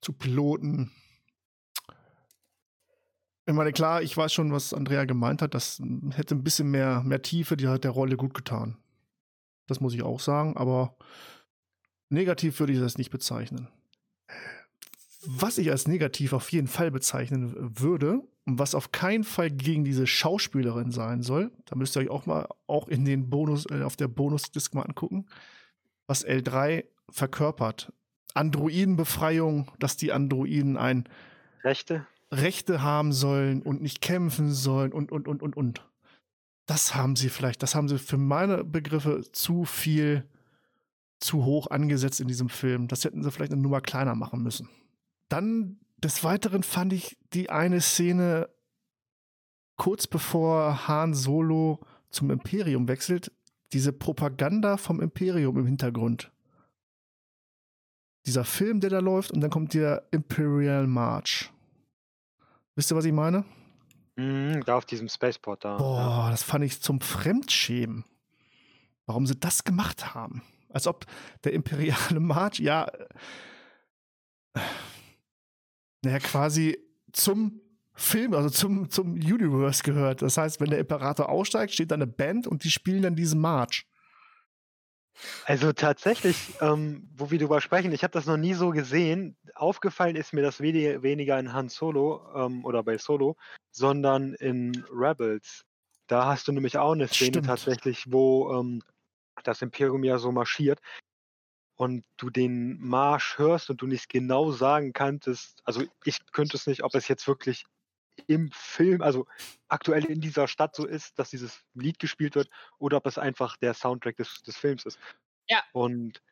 zu 0.00 0.12
Piloten. 0.12 0.90
Ich 3.44 3.54
meine, 3.54 3.72
klar, 3.72 4.02
ich 4.02 4.16
weiß 4.16 4.32
schon, 4.32 4.50
was 4.50 4.74
Andrea 4.74 5.04
gemeint 5.04 5.40
hat, 5.40 5.54
das 5.54 5.80
hätte 6.14 6.34
ein 6.34 6.42
bisschen 6.42 6.70
mehr, 6.70 7.02
mehr 7.04 7.22
Tiefe, 7.22 7.56
die 7.56 7.68
hat 7.68 7.84
der 7.84 7.92
Rolle 7.92 8.16
gut 8.16 8.34
getan. 8.34 8.76
Das 9.68 9.80
muss 9.80 9.94
ich 9.94 10.02
auch 10.02 10.20
sagen, 10.20 10.56
aber 10.56 10.96
negativ 12.08 12.58
würde 12.58 12.72
ich 12.72 12.80
das 12.80 12.98
nicht 12.98 13.10
bezeichnen. 13.10 13.68
Was 15.24 15.58
ich 15.58 15.70
als 15.70 15.86
negativ 15.86 16.32
auf 16.32 16.50
jeden 16.50 16.68
Fall 16.68 16.90
bezeichnen 16.90 17.54
würde 17.56 18.22
und 18.46 18.60
was 18.60 18.74
auf 18.76 18.92
keinen 18.92 19.24
Fall 19.24 19.50
gegen 19.50 19.84
diese 19.84 20.06
Schauspielerin 20.06 20.92
sein 20.92 21.22
soll, 21.22 21.50
da 21.66 21.74
müsst 21.74 21.96
ihr 21.96 22.00
euch 22.02 22.10
auch 22.10 22.26
mal 22.26 22.48
auch 22.68 22.86
in 22.86 23.04
den 23.04 23.28
Bonus, 23.28 23.66
äh, 23.70 23.82
auf 23.82 23.96
der 23.96 24.08
Bonusdisk 24.08 24.72
mal 24.72 24.82
angucken, 24.82 25.26
was 26.06 26.24
L3 26.24 26.84
verkörpert. 27.10 27.92
Androidenbefreiung, 28.34 29.72
dass 29.78 29.96
die 29.96 30.12
Androiden 30.12 30.76
ein 30.76 31.08
Rechte? 31.64 32.06
Rechte 32.30 32.82
haben 32.82 33.12
sollen 33.12 33.62
und 33.62 33.82
nicht 33.82 34.00
kämpfen 34.00 34.52
sollen 34.52 34.92
und, 34.92 35.10
und, 35.10 35.26
und, 35.26 35.42
und, 35.42 35.56
und. 35.56 35.84
Das 36.66 36.94
haben 36.94 37.16
sie 37.16 37.30
vielleicht, 37.30 37.62
das 37.62 37.74
haben 37.74 37.88
sie 37.88 37.98
für 37.98 38.18
meine 38.18 38.62
Begriffe 38.62 39.22
zu 39.32 39.64
viel, 39.64 40.28
zu 41.18 41.44
hoch 41.44 41.68
angesetzt 41.70 42.20
in 42.20 42.28
diesem 42.28 42.48
Film. 42.48 42.88
Das 42.88 43.04
hätten 43.04 43.22
sie 43.22 43.30
vielleicht 43.30 43.52
eine 43.52 43.62
Nummer 43.62 43.80
kleiner 43.80 44.14
machen 44.14 44.42
müssen. 44.42 44.68
Dann 45.28 45.80
des 45.98 46.22
Weiteren 46.24 46.62
fand 46.62 46.92
ich 46.92 47.16
die 47.32 47.50
eine 47.50 47.80
Szene 47.80 48.48
kurz 49.76 50.06
bevor 50.06 50.88
Han 50.88 51.14
Solo 51.14 51.80
zum 52.10 52.30
Imperium 52.30 52.88
wechselt, 52.88 53.32
diese 53.72 53.92
Propaganda 53.92 54.76
vom 54.76 55.00
Imperium 55.00 55.58
im 55.58 55.66
Hintergrund. 55.66 56.32
dieser 58.26 58.44
Film, 58.44 58.80
der 58.80 58.90
da 58.90 58.98
läuft, 58.98 59.30
und 59.30 59.40
dann 59.40 59.50
kommt 59.50 59.72
der 59.72 60.08
Imperial 60.10 60.86
March. 60.88 61.52
Wisst 62.74 62.90
ihr, 62.90 62.96
was 62.96 63.04
ich 63.04 63.12
meine? 63.12 63.44
Mhm, 64.16 64.62
da 64.64 64.76
auf 64.76 64.84
diesem 64.84 65.08
Spaceport 65.08 65.64
da. 65.64 65.76
Boah, 65.76 66.28
das 66.30 66.42
fand 66.42 66.64
ich 66.64 66.82
zum 66.82 67.00
Fremdschämen. 67.00 68.04
Warum 69.06 69.26
sie 69.26 69.36
das 69.36 69.62
gemacht 69.62 70.14
haben. 70.14 70.42
Als 70.70 70.88
ob 70.88 71.06
der 71.44 71.52
imperiale 71.52 72.18
March, 72.18 72.58
ja, 72.58 72.86
äh, 74.54 74.60
naja, 76.06 76.18
quasi 76.20 76.78
zum 77.12 77.60
Film, 77.94 78.34
also 78.34 78.50
zum, 78.50 78.90
zum 78.90 79.14
Universe 79.14 79.82
gehört. 79.82 80.22
Das 80.22 80.36
heißt, 80.36 80.60
wenn 80.60 80.70
der 80.70 80.78
Imperator 80.78 81.28
aussteigt, 81.28 81.72
steht 81.72 81.90
da 81.90 81.94
eine 81.94 82.06
Band 82.06 82.46
und 82.46 82.64
die 82.64 82.70
spielen 82.70 83.02
dann 83.02 83.16
diesen 83.16 83.40
March. 83.40 83.86
Also 85.46 85.72
tatsächlich, 85.72 86.36
ähm, 86.60 87.08
wo 87.16 87.30
wir 87.30 87.38
drüber 87.38 87.62
sprechen, 87.62 87.90
ich 87.92 88.02
habe 88.02 88.12
das 88.12 88.26
noch 88.26 88.36
nie 88.36 88.52
so 88.52 88.70
gesehen. 88.70 89.34
Aufgefallen 89.54 90.14
ist 90.14 90.34
mir 90.34 90.42
das 90.42 90.60
weniger 90.60 91.38
in 91.38 91.54
Han 91.54 91.70
Solo 91.70 92.22
ähm, 92.34 92.66
oder 92.66 92.82
bei 92.82 92.98
Solo, 92.98 93.36
sondern 93.70 94.34
in 94.34 94.84
Rebels. 94.92 95.64
Da 96.06 96.26
hast 96.26 96.48
du 96.48 96.52
nämlich 96.52 96.76
auch 96.76 96.92
eine 96.92 97.08
Szene 97.08 97.30
Stimmt. 97.30 97.46
tatsächlich, 97.46 98.04
wo 98.12 98.52
ähm, 98.52 98.82
das 99.42 99.62
Imperium 99.62 100.04
ja 100.04 100.18
so 100.18 100.30
marschiert 100.32 100.80
und 101.76 102.04
du 102.16 102.30
den 102.30 102.80
Marsch 102.80 103.38
hörst 103.38 103.70
und 103.70 103.80
du 103.82 103.86
nicht 103.86 104.08
genau 104.08 104.50
sagen 104.50 104.92
kanntest, 104.92 105.60
also 105.64 105.84
ich 106.04 106.18
könnte 106.32 106.56
es 106.56 106.66
nicht, 106.66 106.82
ob 106.82 106.94
es 106.94 107.08
jetzt 107.08 107.28
wirklich 107.28 107.66
im 108.26 108.50
Film, 108.50 109.02
also 109.02 109.26
aktuell 109.68 110.04
in 110.06 110.20
dieser 110.20 110.48
Stadt 110.48 110.74
so 110.74 110.86
ist, 110.86 111.18
dass 111.18 111.30
dieses 111.30 111.62
Lied 111.74 111.98
gespielt 111.98 112.34
wird 112.34 112.48
oder 112.78 112.96
ob 112.96 113.06
es 113.06 113.18
einfach 113.18 113.56
der 113.58 113.74
Soundtrack 113.74 114.16
des, 114.16 114.42
des 114.42 114.56
Films 114.56 114.86
ist. 114.86 114.98
Ja. 115.48 115.62
Und 115.72 116.22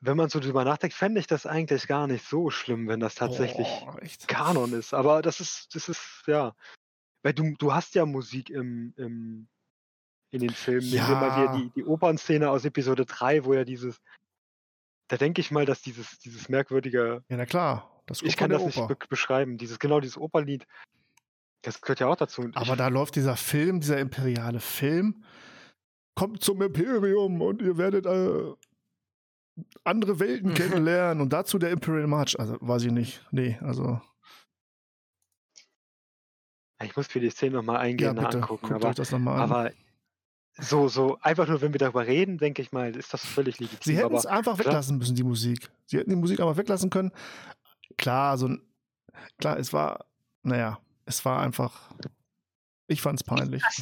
wenn 0.00 0.16
man 0.16 0.28
so 0.28 0.40
drüber 0.40 0.64
nachdenkt, 0.64 0.94
fände 0.94 1.20
ich 1.20 1.26
das 1.26 1.46
eigentlich 1.46 1.86
gar 1.86 2.06
nicht 2.06 2.24
so 2.24 2.50
schlimm, 2.50 2.88
wenn 2.88 3.00
das 3.00 3.14
tatsächlich 3.14 3.68
echt. 4.00 4.28
Kanon 4.28 4.72
ist. 4.72 4.94
Aber 4.94 5.22
das 5.22 5.40
ist, 5.40 5.74
das 5.74 5.88
ist, 5.88 6.24
ja. 6.26 6.54
Weil 7.22 7.34
du, 7.34 7.54
du 7.58 7.74
hast 7.74 7.94
ja 7.94 8.06
Musik 8.06 8.50
im, 8.50 8.94
im, 8.96 9.48
in 10.30 10.40
den 10.40 10.50
Filmen. 10.50 10.88
Nehmen 10.90 11.08
wir 11.08 11.14
mal 11.16 11.28
Ja. 11.28 11.36
wieder 11.54 11.62
die, 11.64 11.70
die 11.76 11.84
Opernszene 11.84 12.50
aus 12.50 12.64
Episode 12.64 13.06
3, 13.06 13.44
wo 13.44 13.54
ja 13.54 13.64
dieses, 13.64 14.00
da 15.08 15.16
denke 15.16 15.40
ich 15.40 15.50
mal, 15.50 15.64
dass 15.64 15.80
dieses, 15.82 16.18
dieses 16.18 16.48
merkwürdige, 16.48 17.24
Ja, 17.28 17.36
na 17.36 17.46
klar. 17.46 18.02
Das 18.06 18.22
ich 18.22 18.36
kann 18.36 18.50
das 18.50 18.64
nicht 18.64 18.78
Oper. 18.78 18.94
be 18.94 19.06
beschreiben, 19.08 19.58
dieses, 19.58 19.78
genau 19.78 20.00
dieses 20.00 20.16
Opernlied, 20.16 20.66
das 21.62 21.80
gehört 21.82 22.00
ja 22.00 22.06
auch 22.06 22.16
dazu. 22.16 22.40
Und 22.42 22.56
Aber 22.56 22.72
ich, 22.72 22.78
da 22.78 22.88
läuft 22.88 23.16
dieser 23.16 23.36
Film, 23.36 23.80
dieser 23.80 23.98
imperiale 23.98 24.60
Film. 24.60 25.24
Kommt 26.14 26.42
zum 26.42 26.62
Imperium 26.62 27.40
und 27.42 27.60
ihr 27.62 27.76
werdet 27.76 28.06
äh, 28.06 28.54
andere 29.84 30.18
Welten 30.20 30.54
kennenlernen. 30.54 31.20
Und 31.20 31.32
dazu 31.32 31.58
der 31.58 31.70
Imperial 31.70 32.06
March. 32.06 32.38
Also, 32.40 32.56
weiß 32.60 32.84
ich 32.84 32.92
nicht. 32.92 33.24
Nee, 33.30 33.58
also, 33.60 34.00
ich 36.82 36.96
muss 36.96 37.08
für 37.08 37.20
die 37.20 37.30
Szene 37.30 37.56
nochmal 37.56 37.76
ja, 37.76 37.80
eingehen 37.82 38.14
bitte. 38.14 38.36
angucken. 38.38 38.68
Guckt 38.68 38.74
Aber, 38.80 38.88
euch 38.90 38.94
das 38.96 39.10
nochmal 39.10 39.34
an. 39.36 39.40
aber 39.50 39.72
so, 40.60 40.88
so, 40.88 41.18
einfach 41.20 41.46
nur, 41.46 41.60
wenn 41.60 41.72
wir 41.72 41.78
darüber 41.78 42.06
reden, 42.06 42.38
denke 42.38 42.62
ich 42.62 42.72
mal, 42.72 42.94
ist 42.96 43.14
das 43.14 43.24
völlig 43.24 43.58
legitim. 43.60 43.80
Sie 43.82 43.96
hätten 43.96 44.14
es 44.14 44.26
einfach 44.26 44.58
weglassen 44.58 44.98
müssen, 44.98 45.14
die 45.14 45.22
Musik. 45.22 45.70
Sie 45.86 45.98
hätten 45.98 46.10
die 46.10 46.16
Musik 46.16 46.40
einfach 46.40 46.56
weglassen 46.56 46.90
können. 46.90 47.12
Klar, 47.96 48.36
so 48.38 48.48
ein, 48.48 48.62
klar, 49.38 49.58
es 49.58 49.72
war, 49.72 50.06
naja, 50.42 50.80
es 51.06 51.24
war 51.24 51.40
einfach, 51.40 51.90
ich 52.88 53.00
fand 53.00 53.20
es 53.20 53.24
peinlich. 53.24 53.62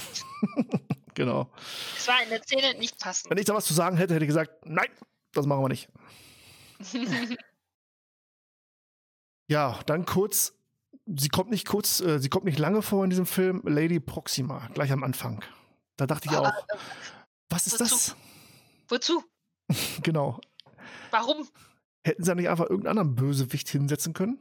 Genau. 1.16 1.50
Es 1.96 2.06
war 2.06 2.22
in 2.22 2.28
der 2.28 2.42
Szene 2.42 2.78
nicht 2.78 3.00
passend. 3.00 3.30
Wenn 3.30 3.38
ich 3.38 3.46
da 3.46 3.54
was 3.54 3.64
zu 3.64 3.72
sagen 3.72 3.96
hätte, 3.96 4.12
hätte 4.12 4.26
ich 4.26 4.28
gesagt, 4.28 4.66
nein, 4.66 4.88
das 5.32 5.46
machen 5.46 5.62
wir 5.62 5.68
nicht. 5.68 5.88
Ja, 9.48 9.78
dann 9.86 10.06
kurz, 10.06 10.54
sie 11.06 11.28
kommt 11.28 11.50
nicht 11.50 11.68
kurz, 11.68 12.00
äh, 12.00 12.18
sie 12.18 12.28
kommt 12.28 12.46
nicht 12.46 12.58
lange 12.58 12.82
vor 12.82 13.04
in 13.04 13.10
diesem 13.10 13.26
Film, 13.26 13.62
Lady 13.64 14.00
Proxima, 14.00 14.68
gleich 14.74 14.90
am 14.90 15.04
Anfang. 15.04 15.40
Da 15.96 16.06
dachte 16.06 16.28
ich 16.30 16.36
Aber, 16.36 16.48
auch, 16.48 16.66
was 17.48 17.66
ist 17.66 17.74
wozu? 17.80 17.84
das? 17.84 18.16
Wozu? 18.88 19.24
Genau. 20.02 20.40
Warum? 21.10 21.48
Hätten 22.04 22.22
sie 22.22 22.28
da 22.30 22.34
nicht 22.36 22.48
einfach 22.48 22.66
irgendeinen 22.70 22.98
anderen 22.98 23.14
Bösewicht 23.16 23.68
hinsetzen 23.68 24.12
können? 24.12 24.38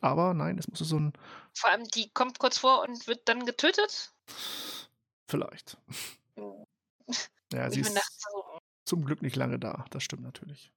Aber 0.00 0.32
nein, 0.34 0.58
es 0.58 0.68
musste 0.68 0.84
so 0.84 0.98
ein, 0.98 1.12
Vor 1.54 1.70
allem, 1.70 1.84
die 1.88 2.10
kommt 2.10 2.38
kurz 2.38 2.58
vor 2.58 2.82
und 2.88 3.06
wird 3.06 3.28
dann 3.28 3.44
getötet. 3.46 4.14
vielleicht. 5.28 5.76
Ja, 7.52 7.70
sie 7.70 7.80
ist 7.80 7.94
so, 8.18 8.58
zum 8.84 9.04
Glück 9.04 9.22
nicht 9.22 9.36
lange 9.36 9.60
da, 9.60 9.84
das 9.90 10.02
stimmt 10.02 10.22
natürlich. 10.22 10.72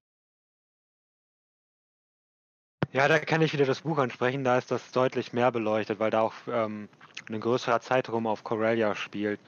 Ja, 2.91 3.07
da 3.07 3.19
kann 3.19 3.41
ich 3.41 3.53
wieder 3.53 3.65
das 3.65 3.82
Buch 3.82 3.97
ansprechen, 3.97 4.43
da 4.43 4.57
ist 4.59 4.69
das 4.69 4.91
deutlich 4.91 5.34
mehr 5.34 5.51
beleuchtet, 5.51 5.99
weil 5.99 6.11
da 6.11 6.21
auch 6.21 6.34
ähm, 6.47 6.88
ein 7.30 7.41
größerer 7.41 7.82
Zeitraum 7.82 8.27
auf 8.27 8.43
Corellia 8.43 8.95
spielt. 8.95 9.39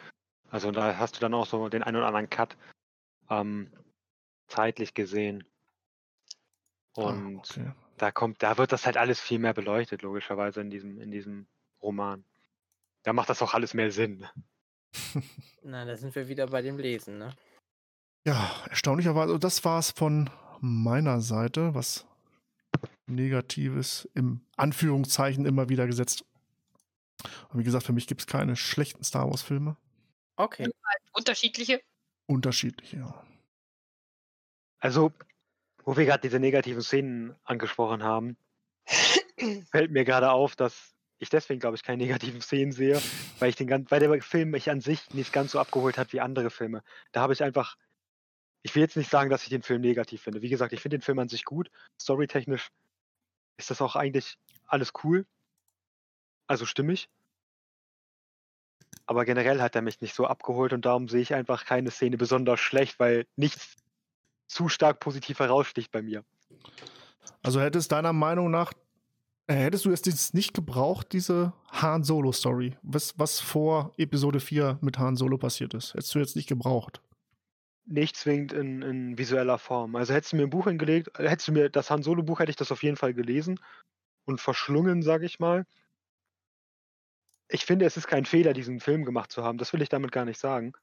Also 0.49 0.71
da 0.71 0.97
hast 0.97 1.15
du 1.15 1.19
dann 1.19 1.33
auch 1.33 1.45
so 1.45 1.69
den 1.69 1.83
einen 1.83 1.97
oder 1.97 2.07
anderen 2.07 2.29
Cut 2.29 2.57
ähm, 3.29 3.71
zeitlich 4.47 4.93
gesehen. 4.93 5.43
Und 6.93 7.39
ah, 7.57 7.61
okay. 7.61 7.71
da 7.97 8.11
kommt, 8.11 8.43
da 8.43 8.57
wird 8.57 8.71
das 8.71 8.85
halt 8.85 8.97
alles 8.97 9.19
viel 9.19 9.39
mehr 9.39 9.53
beleuchtet, 9.53 10.01
logischerweise 10.01 10.61
in 10.61 10.69
diesem, 10.69 10.99
in 10.99 11.11
diesem 11.11 11.47
Roman. 11.81 12.23
Da 13.03 13.13
macht 13.13 13.29
das 13.29 13.41
auch 13.41 13.53
alles 13.53 13.73
mehr 13.73 13.91
Sinn. 13.91 14.27
Na, 15.63 15.85
da 15.85 15.95
sind 15.95 16.13
wir 16.15 16.27
wieder 16.27 16.47
bei 16.47 16.61
dem 16.61 16.77
Lesen, 16.77 17.17
ne? 17.17 17.33
Ja, 18.25 18.51
erstaunlicherweise, 18.69 19.39
das 19.39 19.63
war 19.65 19.79
es 19.79 19.91
von 19.91 20.29
meiner 20.59 21.21
Seite, 21.21 21.73
was 21.73 22.05
Negatives 23.07 24.07
im 24.13 24.41
Anführungszeichen 24.57 25.45
immer 25.45 25.69
wieder 25.69 25.87
gesetzt. 25.87 26.25
Und 27.49 27.59
wie 27.59 27.63
gesagt, 27.63 27.85
für 27.85 27.93
mich 27.93 28.07
gibt 28.07 28.21
es 28.21 28.27
keine 28.27 28.55
schlechten 28.55 29.03
Star 29.03 29.29
Wars-Filme. 29.29 29.77
Okay. 30.35 30.69
unterschiedliche. 31.13 31.81
Unterschiedliche, 32.25 32.97
ja. 32.97 33.23
Also, 34.79 35.11
wo 35.83 35.95
wir 35.97 36.05
gerade 36.05 36.21
diese 36.21 36.39
negativen 36.39 36.81
Szenen 36.81 37.35
angesprochen 37.43 38.03
haben, 38.03 38.37
fällt 39.71 39.91
mir 39.91 40.05
gerade 40.05 40.31
auf, 40.31 40.55
dass 40.55 40.95
ich 41.19 41.29
deswegen, 41.29 41.59
glaube 41.59 41.75
ich, 41.75 41.83
keine 41.83 42.01
negativen 42.01 42.41
Szenen 42.41 42.71
sehe, 42.71 42.99
weil 43.37 43.49
ich 43.49 43.55
den 43.55 43.67
ganz, 43.67 43.91
weil 43.91 43.99
der 43.99 44.21
Film 44.23 44.49
mich 44.49 44.71
an 44.71 44.81
sich 44.81 45.13
nicht 45.13 45.31
ganz 45.31 45.51
so 45.51 45.59
abgeholt 45.59 45.99
hat 45.99 46.13
wie 46.13 46.19
andere 46.19 46.49
Filme. 46.49 46.83
Da 47.11 47.21
habe 47.21 47.33
ich 47.33 47.43
einfach, 47.43 47.77
ich 48.63 48.73
will 48.73 48.81
jetzt 48.81 48.97
nicht 48.97 49.11
sagen, 49.11 49.29
dass 49.29 49.43
ich 49.43 49.49
den 49.49 49.61
Film 49.61 49.81
negativ 49.81 50.23
finde. 50.23 50.41
Wie 50.41 50.49
gesagt, 50.49 50.73
ich 50.73 50.81
finde 50.81 50.97
den 50.97 51.03
Film 51.03 51.19
an 51.19 51.29
sich 51.29 51.45
gut. 51.45 51.69
Storytechnisch 51.99 52.69
ist 53.57 53.69
das 53.69 53.81
auch 53.81 53.95
eigentlich 53.95 54.39
alles 54.65 54.93
cool. 55.03 55.27
Also 56.47 56.65
stimmig. 56.65 57.09
Aber 59.05 59.25
generell 59.25 59.61
hat 59.61 59.75
er 59.75 59.81
mich 59.81 60.01
nicht 60.01 60.15
so 60.15 60.25
abgeholt 60.25 60.73
und 60.73 60.85
darum 60.85 61.07
sehe 61.07 61.21
ich 61.21 61.33
einfach 61.33 61.65
keine 61.65 61.91
Szene 61.91 62.17
besonders 62.17 62.59
schlecht, 62.59 62.99
weil 62.99 63.25
nichts 63.35 63.75
zu 64.47 64.69
stark 64.69 64.99
positiv 64.99 65.39
heraussticht 65.39 65.91
bei 65.91 66.01
mir. 66.01 66.23
Also 67.43 67.61
hättest 67.61 67.91
deiner 67.91 68.13
Meinung 68.13 68.51
nach, 68.51 68.73
äh, 69.47 69.55
hättest 69.55 69.85
du 69.85 69.89
jetzt 69.89 70.05
dieses 70.05 70.33
nicht 70.33 70.53
gebraucht, 70.53 71.13
diese 71.13 71.53
Han 71.71 72.03
Solo-Story, 72.03 72.77
was, 72.83 73.17
was 73.17 73.39
vor 73.39 73.93
Episode 73.97 74.39
4 74.39 74.79
mit 74.81 74.99
Han 74.99 75.15
Solo 75.15 75.37
passiert 75.37 75.73
ist? 75.73 75.93
Hättest 75.93 76.13
du 76.13 76.19
jetzt 76.19 76.35
nicht 76.35 76.47
gebraucht? 76.47 77.01
Nicht 77.85 78.15
zwingend 78.15 78.53
in, 78.53 78.81
in 78.81 79.17
visueller 79.17 79.57
Form. 79.57 79.95
Also 79.95 80.13
hättest 80.13 80.33
du 80.33 80.37
mir 80.37 80.43
ein 80.43 80.49
Buch 80.49 80.67
hingelegt, 80.67 81.19
äh, 81.19 81.27
hättest 81.27 81.47
du 81.47 81.53
mir 81.53 81.69
das 81.69 81.89
Han 81.89 82.03
Solo 82.03 82.23
Buch, 82.23 82.39
hätte 82.39 82.51
ich 82.51 82.55
das 82.55 82.71
auf 82.71 82.83
jeden 82.83 82.97
Fall 82.97 83.13
gelesen 83.13 83.59
und 84.25 84.39
verschlungen, 84.39 85.01
sage 85.01 85.25
ich 85.25 85.39
mal. 85.39 85.65
Ich 87.51 87.65
finde, 87.65 87.85
es 87.85 87.97
ist 87.97 88.07
kein 88.07 88.25
Fehler, 88.25 88.53
diesen 88.53 88.79
Film 88.79 89.03
gemacht 89.03 89.31
zu 89.31 89.43
haben. 89.43 89.57
Das 89.57 89.73
will 89.73 89.81
ich 89.81 89.89
damit 89.89 90.11
gar 90.11 90.25
nicht 90.25 90.39
sagen. 90.39 90.73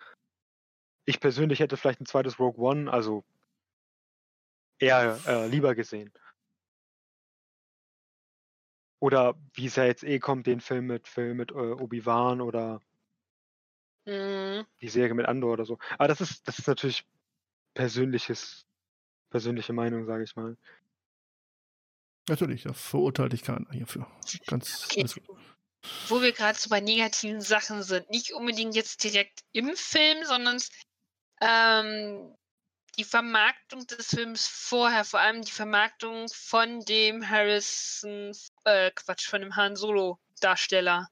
Ich 1.07 1.19
persönlich 1.19 1.61
hätte 1.61 1.79
vielleicht 1.79 2.01
ein 2.01 2.07
zweites 2.07 2.39
Rogue 2.39 2.63
One, 2.63 2.93
also 2.93 3.25
eher 4.79 5.19
äh, 5.27 5.49
lieber 5.49 5.75
gesehen. 5.75 6.13
Oder 9.01 9.35
wie 9.55 9.67
es 9.67 9.77
ja 9.77 9.85
jetzt 9.85 10.05
eh 10.05 10.19
kommt, 10.19 10.47
den 10.47 10.61
Film 10.61 10.87
mit, 10.87 11.09
Film 11.09 11.39
mit 11.39 11.53
äh, 11.53 11.55
Obi-Wan 11.55 12.41
oder 12.41 12.81
Mhm. 14.09 14.65
die 14.81 14.89
Serie 14.89 15.13
mit 15.13 15.27
Andor 15.27 15.53
oder 15.53 15.67
so. 15.67 15.79
Aber 15.99 16.09
das 16.09 16.23
ist, 16.23 16.49
das 16.49 16.59
ist 16.59 16.67
natürlich 16.67 17.05
persönliches, 17.75 18.67
persönliche 19.29 19.75
Meinung, 19.75 20.07
sage 20.07 20.25
ich 20.25 20.35
mal. 20.35 20.57
Natürlich, 22.27 22.63
da 22.63 22.73
verurteilt 22.73 23.35
dich 23.35 23.43
keiner 23.43 23.71
hierfür. 23.71 24.07
Ganz, 24.47 24.89
Okay. 24.91 25.07
Wo 26.09 26.21
wir 26.21 26.33
gerade 26.33 26.59
so 26.59 26.71
bei 26.71 26.81
negativen 26.81 27.41
Sachen 27.41 27.83
sind. 27.83 28.11
Nicht 28.11 28.33
unbedingt 28.33 28.75
jetzt 28.75 29.05
direkt 29.05 29.41
im 29.53 29.77
Film, 29.77 30.25
sondern 30.25 30.61
ähm, 31.41 32.35
die 32.99 33.05
Vermarktung 33.05 33.87
des 33.87 34.09
Films 34.09 34.47
vorher, 34.49 35.05
vor 35.05 35.21
allem 35.21 35.43
die 35.43 35.53
Vermarktung 35.53 36.27
von 36.29 36.81
dem 36.81 37.29
Harrison, 37.29 38.33
äh, 38.65 38.91
Quatsch, 38.91 39.29
von 39.29 39.41
dem 39.41 39.55
Han 39.55 39.77
Solo-Darsteller. 39.77 41.09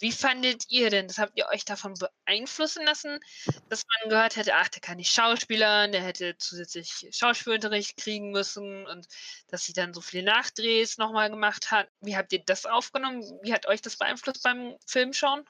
Wie 0.00 0.12
fandet 0.12 0.64
ihr 0.68 0.90
denn, 0.90 1.06
das 1.06 1.18
habt 1.18 1.36
ihr 1.36 1.46
euch 1.46 1.64
davon 1.64 1.94
beeinflussen 1.94 2.84
lassen, 2.84 3.20
dass 3.68 3.84
man 4.00 4.10
gehört 4.10 4.36
hätte, 4.36 4.54
ach, 4.54 4.68
der 4.68 4.80
kann 4.80 4.96
nicht 4.96 5.12
Schauspielern, 5.12 5.92
der 5.92 6.02
hätte 6.02 6.36
zusätzlich 6.36 7.08
Schauspielunterricht 7.12 7.96
kriegen 7.96 8.30
müssen 8.32 8.86
und 8.86 9.06
dass 9.48 9.64
sie 9.64 9.72
dann 9.72 9.94
so 9.94 10.00
viele 10.00 10.24
Nachdrehs 10.24 10.98
nochmal 10.98 11.30
gemacht 11.30 11.70
hat. 11.70 11.88
Wie 12.00 12.16
habt 12.16 12.32
ihr 12.32 12.42
das 12.44 12.66
aufgenommen? 12.66 13.22
Wie 13.42 13.52
hat 13.52 13.66
euch 13.66 13.82
das 13.82 13.96
beeinflusst 13.96 14.42
beim 14.42 14.76
Filmschauen? 14.86 15.44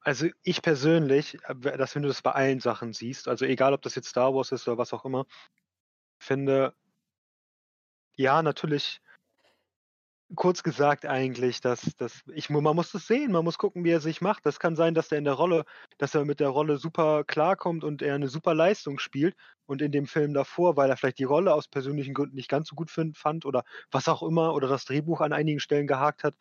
Also 0.00 0.28
ich 0.44 0.62
persönlich, 0.62 1.36
äh, 1.48 1.76
dass 1.76 1.96
wenn 1.96 2.02
du 2.02 2.08
das 2.08 2.22
bei 2.22 2.30
allen 2.30 2.60
Sachen 2.60 2.92
siehst, 2.92 3.26
also 3.26 3.44
egal 3.44 3.72
ob 3.74 3.82
das 3.82 3.96
jetzt 3.96 4.08
Star 4.08 4.32
Wars 4.32 4.52
ist 4.52 4.68
oder 4.68 4.78
was 4.78 4.92
auch 4.92 5.04
immer, 5.04 5.26
finde, 6.18 6.72
ja, 8.14 8.40
natürlich 8.42 9.00
kurz 10.34 10.62
gesagt 10.62 11.06
eigentlich, 11.06 11.60
dass, 11.60 11.94
dass 11.96 12.22
ich, 12.34 12.50
man 12.50 12.62
muss 12.74 12.90
das 12.90 13.06
sehen, 13.06 13.32
man 13.32 13.44
muss 13.44 13.58
gucken, 13.58 13.84
wie 13.84 13.90
er 13.90 14.00
sich 14.00 14.20
macht. 14.20 14.44
Das 14.44 14.58
kann 14.58 14.74
sein, 14.74 14.94
dass 14.94 15.12
er 15.12 15.18
in 15.18 15.24
der 15.24 15.34
Rolle, 15.34 15.64
dass 15.98 16.14
er 16.14 16.24
mit 16.24 16.40
der 16.40 16.48
Rolle 16.48 16.78
super 16.78 17.22
klarkommt 17.24 17.84
und 17.84 18.02
er 18.02 18.14
eine 18.14 18.28
super 18.28 18.54
Leistung 18.54 18.98
spielt 18.98 19.36
und 19.66 19.82
in 19.82 19.92
dem 19.92 20.06
Film 20.06 20.34
davor, 20.34 20.76
weil 20.76 20.90
er 20.90 20.96
vielleicht 20.96 21.20
die 21.20 21.24
Rolle 21.24 21.54
aus 21.54 21.68
persönlichen 21.68 22.14
Gründen 22.14 22.34
nicht 22.34 22.48
ganz 22.48 22.68
so 22.68 22.74
gut 22.74 22.90
find, 22.90 23.16
fand 23.16 23.44
oder 23.46 23.64
was 23.90 24.08
auch 24.08 24.22
immer 24.22 24.54
oder 24.54 24.68
das 24.68 24.84
Drehbuch 24.84 25.20
an 25.20 25.32
einigen 25.32 25.60
Stellen 25.60 25.86
gehakt 25.86 26.24
hat, 26.24 26.34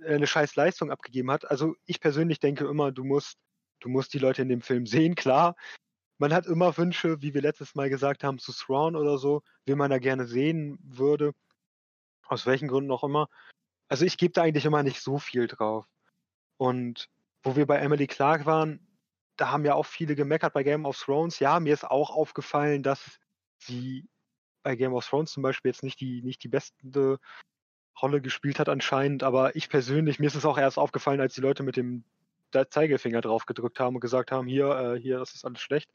äh, 0.00 0.14
eine 0.14 0.26
scheiß 0.26 0.56
Leistung 0.56 0.90
abgegeben 0.90 1.30
hat. 1.30 1.50
Also 1.50 1.74
ich 1.86 2.00
persönlich 2.00 2.40
denke 2.40 2.66
immer, 2.66 2.92
du 2.92 3.04
musst, 3.04 3.38
du 3.80 3.88
musst 3.88 4.12
die 4.14 4.18
Leute 4.18 4.42
in 4.42 4.48
dem 4.48 4.62
Film 4.62 4.86
sehen, 4.86 5.14
klar. 5.14 5.56
Man 6.18 6.32
hat 6.32 6.46
immer 6.46 6.76
Wünsche, 6.78 7.20
wie 7.22 7.34
wir 7.34 7.42
letztes 7.42 7.74
Mal 7.74 7.90
gesagt 7.90 8.24
haben, 8.24 8.38
zu 8.38 8.52
Thrawn 8.52 8.96
oder 8.96 9.18
so, 9.18 9.42
wen 9.66 9.78
man 9.78 9.90
da 9.90 9.98
gerne 9.98 10.26
sehen 10.26 10.78
würde. 10.82 11.32
Aus 12.28 12.46
welchen 12.46 12.68
Gründen 12.68 12.90
auch 12.90 13.04
immer. 13.04 13.28
Also 13.88 14.04
ich 14.04 14.18
gebe 14.18 14.32
da 14.32 14.42
eigentlich 14.42 14.64
immer 14.64 14.82
nicht 14.82 15.00
so 15.00 15.18
viel 15.18 15.46
drauf. 15.46 15.86
Und 16.56 17.08
wo 17.42 17.56
wir 17.56 17.66
bei 17.66 17.78
Emily 17.78 18.06
Clark 18.06 18.46
waren, 18.46 18.80
da 19.36 19.50
haben 19.50 19.64
ja 19.64 19.74
auch 19.74 19.86
viele 19.86 20.14
gemeckert 20.14 20.54
bei 20.54 20.62
Game 20.62 20.86
of 20.86 20.98
Thrones. 20.98 21.38
Ja, 21.38 21.60
mir 21.60 21.74
ist 21.74 21.84
auch 21.84 22.10
aufgefallen, 22.10 22.82
dass 22.82 23.20
sie 23.58 24.08
bei 24.62 24.74
Game 24.74 24.94
of 24.94 25.06
Thrones 25.06 25.32
zum 25.32 25.42
Beispiel 25.42 25.70
jetzt 25.70 25.82
nicht 25.82 26.00
die, 26.00 26.22
nicht 26.22 26.42
die 26.42 26.48
beste 26.48 27.20
Rolle 28.00 28.20
gespielt 28.20 28.58
hat 28.58 28.68
anscheinend, 28.68 29.22
aber 29.22 29.56
ich 29.56 29.68
persönlich, 29.68 30.18
mir 30.18 30.26
ist 30.26 30.34
es 30.34 30.44
auch 30.44 30.58
erst 30.58 30.78
aufgefallen, 30.78 31.20
als 31.20 31.34
die 31.34 31.40
Leute 31.40 31.62
mit 31.62 31.76
dem 31.76 32.04
Zeigefinger 32.70 33.20
drauf 33.20 33.46
gedrückt 33.46 33.80
haben 33.80 33.96
und 33.96 34.00
gesagt 34.00 34.32
haben, 34.32 34.46
hier, 34.46 34.70
äh, 34.70 35.00
hier, 35.00 35.18
das 35.18 35.34
ist 35.34 35.44
alles 35.44 35.60
schlecht. 35.60 35.90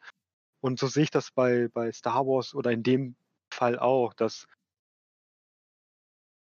Und 0.62 0.80
so 0.80 0.88
sehe 0.88 1.04
ich 1.04 1.12
das 1.12 1.32
bei, 1.32 1.70
bei 1.74 1.92
Star 1.92 2.26
Wars 2.26 2.54
oder 2.54 2.72
in 2.72 2.84
dem 2.84 3.16
Fall 3.52 3.80
auch, 3.80 4.14
dass 4.14 4.48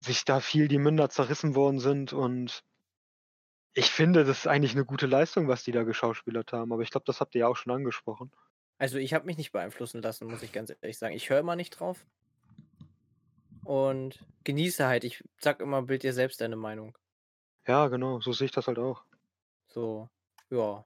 sich 0.07 0.24
da 0.24 0.40
viel 0.40 0.68
die 0.68 0.78
Münder 0.78 1.11
zerrissen 1.11 1.54
worden 1.54 1.78
sind 1.78 2.12
und 2.12 2.64
ich 3.74 3.90
finde, 3.90 4.24
das 4.24 4.38
ist 4.38 4.46
eigentlich 4.46 4.72
eine 4.72 4.86
gute 4.86 5.07
Leistung, 5.07 5.48
was 5.48 5.62
die 5.62 5.72
da 5.72 5.82
geschauspielert 5.82 6.52
haben, 6.52 6.72
aber 6.72 6.82
ich 6.82 6.90
glaube, 6.90 7.04
das 7.04 7.20
habt 7.20 7.34
ihr 7.34 7.40
ja 7.40 7.48
auch 7.48 7.57
schon 7.57 7.72
angesprochen. 7.72 8.32
Also 8.78 8.98
ich 8.98 9.14
habe 9.14 9.26
mich 9.26 9.36
nicht 9.36 9.52
beeinflussen 9.52 10.02
lassen, 10.02 10.26
muss 10.26 10.42
ich 10.42 10.52
ganz 10.52 10.70
ehrlich 10.80 10.98
sagen. 10.98 11.14
Ich 11.14 11.30
höre 11.30 11.40
immer 11.40 11.57
nicht 11.57 11.70
drauf 11.70 12.07
und 13.64 14.24
genieße 14.44 14.86
halt. 14.86 15.04
Ich 15.04 15.24
sag 15.38 15.61
immer, 15.61 15.82
bild 15.82 16.02
dir 16.02 16.12
selbst 16.12 16.40
deine 16.40 16.57
Meinung. 16.57 16.96
Ja, 17.66 17.88
genau, 17.88 18.20
so 18.20 18.32
sehe 18.32 18.46
ich 18.46 18.52
das 18.52 18.66
halt 18.66 18.78
auch. 18.78 19.04
So, 19.66 20.09
ja. 20.50 20.84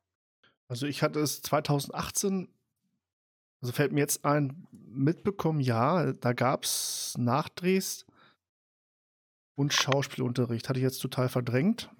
Also 0.66 0.86
ich 0.86 1.02
hatte 1.02 1.20
es 1.20 1.42
2018, 1.42 2.48
also 3.60 3.72
fällt 3.72 3.92
mir 3.92 4.00
jetzt 4.00 4.24
ein, 4.24 4.66
mitbekommen, 4.72 5.60
ja, 5.60 6.12
da 6.12 6.32
gab 6.32 6.64
es 6.64 7.14
Nachdrehs 7.18 8.06
und 9.60 9.74
Schauspielunterricht. 9.74 10.68
Hatte 10.68 10.80
ich 10.80 10.84
jetzt 10.84 11.00
total 11.00 11.28
verdrängt. 11.28 11.90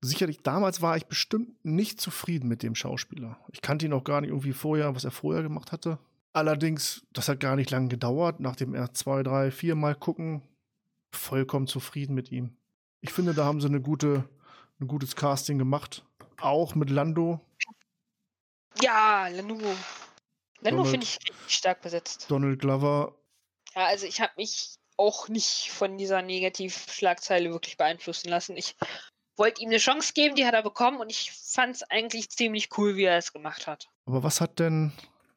Sicherlich, 0.00 0.42
damals 0.42 0.82
war 0.82 0.96
ich 0.96 1.06
bestimmt 1.06 1.64
nicht 1.64 2.00
zufrieden 2.00 2.48
mit 2.48 2.62
dem 2.62 2.74
Schauspieler. 2.74 3.38
Ich 3.52 3.62
kannte 3.62 3.86
ihn 3.86 3.92
auch 3.92 4.02
gar 4.02 4.20
nicht 4.20 4.30
irgendwie 4.30 4.52
vorher, 4.52 4.94
was 4.96 5.04
er 5.04 5.12
vorher 5.12 5.42
gemacht 5.42 5.70
hatte. 5.70 5.98
Allerdings, 6.32 7.06
das 7.12 7.28
hat 7.28 7.38
gar 7.38 7.54
nicht 7.54 7.70
lange 7.70 7.88
gedauert. 7.88 8.40
Nach 8.40 8.56
dem 8.56 8.74
erst 8.74 8.96
zwei, 8.96 9.22
drei, 9.22 9.50
vier 9.52 9.76
Mal 9.76 9.94
gucken, 9.94 10.42
vollkommen 11.12 11.68
zufrieden 11.68 12.14
mit 12.14 12.32
ihm. 12.32 12.56
Ich 13.00 13.12
finde, 13.12 13.32
da 13.32 13.44
haben 13.44 13.60
sie 13.60 13.68
eine 13.68 13.80
gute, 13.80 14.28
ein 14.80 14.88
gutes 14.88 15.14
Casting 15.14 15.58
gemacht. 15.58 16.04
Auch 16.40 16.74
mit 16.74 16.90
Lando. 16.90 17.40
Ja, 18.80 19.28
Lando. 19.28 19.60
Lando 20.62 20.84
finde 20.84 21.04
ich 21.04 21.18
stark 21.46 21.82
besetzt. 21.82 22.28
Donald 22.28 22.58
Glover. 22.58 23.14
Ja, 23.74 23.86
also 23.86 24.06
ich 24.06 24.20
habe 24.20 24.32
mich 24.36 24.79
auch 25.00 25.28
nicht 25.28 25.70
von 25.70 25.96
dieser 25.96 26.20
Negativschlagzeile 26.20 27.50
wirklich 27.50 27.78
beeinflussen 27.78 28.28
lassen. 28.28 28.56
Ich 28.56 28.76
wollte 29.36 29.62
ihm 29.62 29.70
eine 29.70 29.78
Chance 29.78 30.12
geben, 30.12 30.34
die 30.34 30.44
hat 30.44 30.52
er 30.52 30.62
bekommen 30.62 31.00
und 31.00 31.10
ich 31.10 31.32
fand 31.32 31.74
es 31.74 31.82
eigentlich 31.84 32.28
ziemlich 32.30 32.68
cool, 32.76 32.96
wie 32.96 33.04
er 33.04 33.16
es 33.16 33.32
gemacht 33.32 33.66
hat. 33.66 33.88
Aber 34.04 34.22
was 34.22 34.42
hat 34.42 34.58
denn 34.58 34.92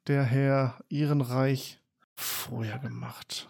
der 0.08 0.24
Herr 0.24 0.80
Ehrenreich 0.90 1.80
vorher 2.16 2.78
gemacht? 2.80 3.48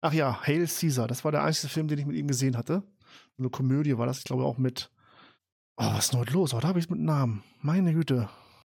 Ach 0.00 0.12
ja, 0.12 0.46
Hail 0.46 0.68
Caesar. 0.68 1.08
Das 1.08 1.24
war 1.24 1.32
der 1.32 1.42
einzige 1.42 1.72
Film, 1.72 1.88
den 1.88 1.98
ich 1.98 2.06
mit 2.06 2.16
ihm 2.16 2.28
gesehen 2.28 2.56
hatte. 2.56 2.84
Eine 3.36 3.50
Komödie 3.50 3.98
war 3.98 4.06
das, 4.06 4.18
ich 4.18 4.24
glaube, 4.24 4.44
auch 4.44 4.58
mit. 4.58 4.90
Oh, 5.76 5.84
was 5.84 6.04
ist 6.04 6.12
denn 6.12 6.20
heute 6.20 6.32
los? 6.32 6.52
Heute 6.52 6.68
habe 6.68 6.78
ich 6.78 6.84
es 6.84 6.90
mit 6.90 7.00
Namen. 7.00 7.42
Meine 7.60 7.92
Güte. 7.92 8.28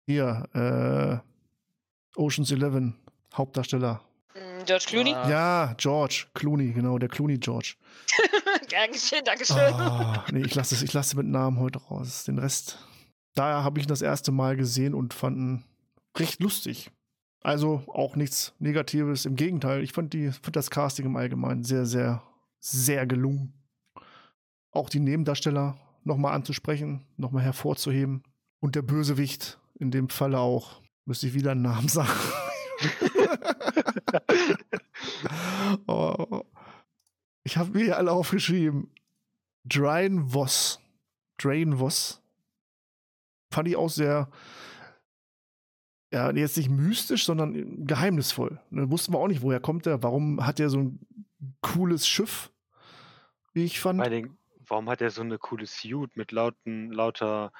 Hier, 0.06 0.44
äh, 0.54 2.20
Ocean's 2.20 2.52
Eleven, 2.52 2.96
Hauptdarsteller. 3.34 4.00
George 4.66 4.84
Clooney? 4.88 5.14
Ah. 5.14 5.28
Ja, 5.28 5.74
George 5.76 6.26
Clooney, 6.34 6.72
genau, 6.72 6.98
der 6.98 7.08
Clooney 7.08 7.38
George. 7.38 7.74
Dankeschön, 8.70 9.24
Dankeschön. 9.24 9.56
Ah, 9.56 10.24
nee, 10.32 10.42
ich 10.42 10.54
lasse 10.54 10.74
es, 10.74 10.82
ich 10.82 10.92
lasse 10.92 11.16
mit 11.16 11.26
Namen 11.26 11.58
heute 11.58 11.78
raus. 11.78 12.24
Den 12.24 12.38
Rest. 12.38 12.78
Daher 13.34 13.64
habe 13.64 13.78
ich 13.78 13.86
ihn 13.86 13.88
das 13.88 14.02
erste 14.02 14.32
Mal 14.32 14.56
gesehen 14.56 14.94
und 14.94 15.14
fand 15.14 15.36
ihn 15.36 15.64
recht 16.18 16.40
lustig. 16.40 16.90
Also 17.42 17.84
auch 17.86 18.16
nichts 18.16 18.54
Negatives. 18.58 19.24
Im 19.24 19.36
Gegenteil, 19.36 19.82
ich 19.82 19.92
fand, 19.92 20.12
die, 20.12 20.32
fand 20.32 20.56
das 20.56 20.70
Casting 20.70 21.06
im 21.06 21.16
Allgemeinen 21.16 21.62
sehr, 21.62 21.86
sehr, 21.86 22.22
sehr 22.58 23.06
gelungen. 23.06 23.52
Auch 24.72 24.88
die 24.88 25.00
Nebendarsteller 25.00 25.78
nochmal 26.02 26.34
anzusprechen, 26.34 27.04
nochmal 27.16 27.44
hervorzuheben. 27.44 28.24
Und 28.60 28.74
der 28.74 28.82
Bösewicht 28.82 29.58
in 29.78 29.90
dem 29.90 30.08
Falle 30.08 30.38
auch. 30.38 30.80
Müsste 31.04 31.28
ich 31.28 31.34
wieder 31.34 31.52
einen 31.52 31.62
Namen 31.62 31.88
sagen. 31.88 32.10
oh. 35.86 36.42
Ich 37.44 37.56
habe 37.56 37.70
mir 37.70 37.84
hier 37.84 37.96
alle 37.96 38.12
aufgeschrieben. 38.12 38.90
Drain 39.64 40.32
Voss. 40.32 40.80
Drain 41.38 41.78
Voss. 41.78 42.22
Fand 43.52 43.68
ich 43.68 43.76
auch 43.76 43.90
sehr, 43.90 44.28
ja, 46.12 46.30
jetzt 46.32 46.56
nicht 46.56 46.70
mystisch, 46.70 47.24
sondern 47.24 47.86
geheimnisvoll. 47.86 48.60
Da 48.70 48.90
wussten 48.90 49.12
wir 49.12 49.18
auch 49.18 49.28
nicht, 49.28 49.42
woher 49.42 49.60
kommt 49.60 49.86
er. 49.86 50.02
Warum 50.02 50.44
hat 50.44 50.60
er 50.60 50.70
so 50.70 50.78
ein 50.78 51.00
cooles 51.60 52.06
Schiff, 52.06 52.50
wie 53.52 53.64
ich 53.64 53.80
fand. 53.80 53.98
Bei 53.98 54.08
den, 54.08 54.36
warum 54.66 54.88
hat 54.88 55.00
er 55.00 55.10
so 55.10 55.22
eine 55.22 55.38
coole 55.38 55.66
Suit 55.66 56.16
mit 56.16 56.32
lauten, 56.32 56.92
lauter 56.92 57.52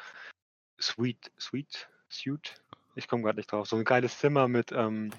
Sweet, 0.80 1.32
Sweet, 1.38 1.88
Suit? 2.08 2.62
Ich 2.94 3.08
komme 3.08 3.22
gerade 3.22 3.38
nicht 3.38 3.52
drauf. 3.52 3.68
So 3.68 3.76
ein 3.76 3.84
geiles 3.84 4.18
Zimmer 4.18 4.48
mit 4.48 4.72
ähm, 4.72 5.10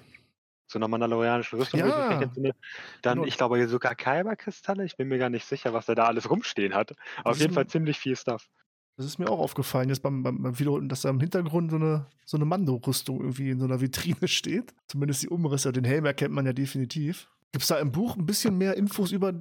so 0.70 0.78
einer 0.78 0.88
mandalorianischen 0.88 1.58
Rüstung. 1.58 1.80
ich 1.80 1.86
Ja. 1.86 2.08
recht 2.08 2.22
entsinne. 2.22 2.54
Dann, 3.02 3.18
Genau. 3.18 3.26
ich 3.28 3.36
glaube, 3.36 3.66
sogar 3.68 3.94
Kyberkristalle. 3.94 4.84
Ich 4.84 4.96
bin 4.96 5.08
mir 5.08 5.18
gar 5.18 5.30
nicht 5.30 5.46
sicher, 5.46 5.72
was 5.72 5.88
er 5.88 5.94
da 5.94 6.04
alles 6.04 6.30
rumstehen 6.30 6.74
hat. 6.74 6.92
Auf 7.24 7.38
jeden 7.38 7.54
Fall 7.54 7.66
ziemlich 7.66 7.98
viel 7.98 8.16
Stuff. 8.16 8.48
Das 8.96 9.06
ist 9.06 9.18
mir 9.18 9.30
auch 9.30 9.38
aufgefallen, 9.38 9.88
jetzt 9.88 10.02
beim, 10.02 10.22
beim, 10.24 10.42
beim 10.42 10.58
Wiederholen, 10.58 10.88
dass 10.88 11.02
da 11.02 11.10
im 11.10 11.20
Hintergrund 11.20 11.70
so 11.70 11.76
eine, 11.76 12.06
so 12.24 12.36
eine 12.36 12.44
Mando-Rüstung 12.44 13.20
irgendwie 13.20 13.50
in 13.50 13.60
so 13.60 13.64
einer 13.64 13.80
Vitrine 13.80 14.26
steht. 14.28 14.74
Zumindest 14.88 15.22
die 15.22 15.28
Umrisse. 15.28 15.72
Den 15.72 15.84
Helm 15.84 16.04
erkennt 16.04 16.34
man 16.34 16.44
ja 16.46 16.52
definitiv. 16.52 17.28
Gibt 17.52 17.62
es 17.62 17.68
da 17.68 17.78
im 17.78 17.92
Buch 17.92 18.16
ein 18.16 18.26
bisschen 18.26 18.58
mehr 18.58 18.76
Infos 18.76 19.12
über, 19.12 19.32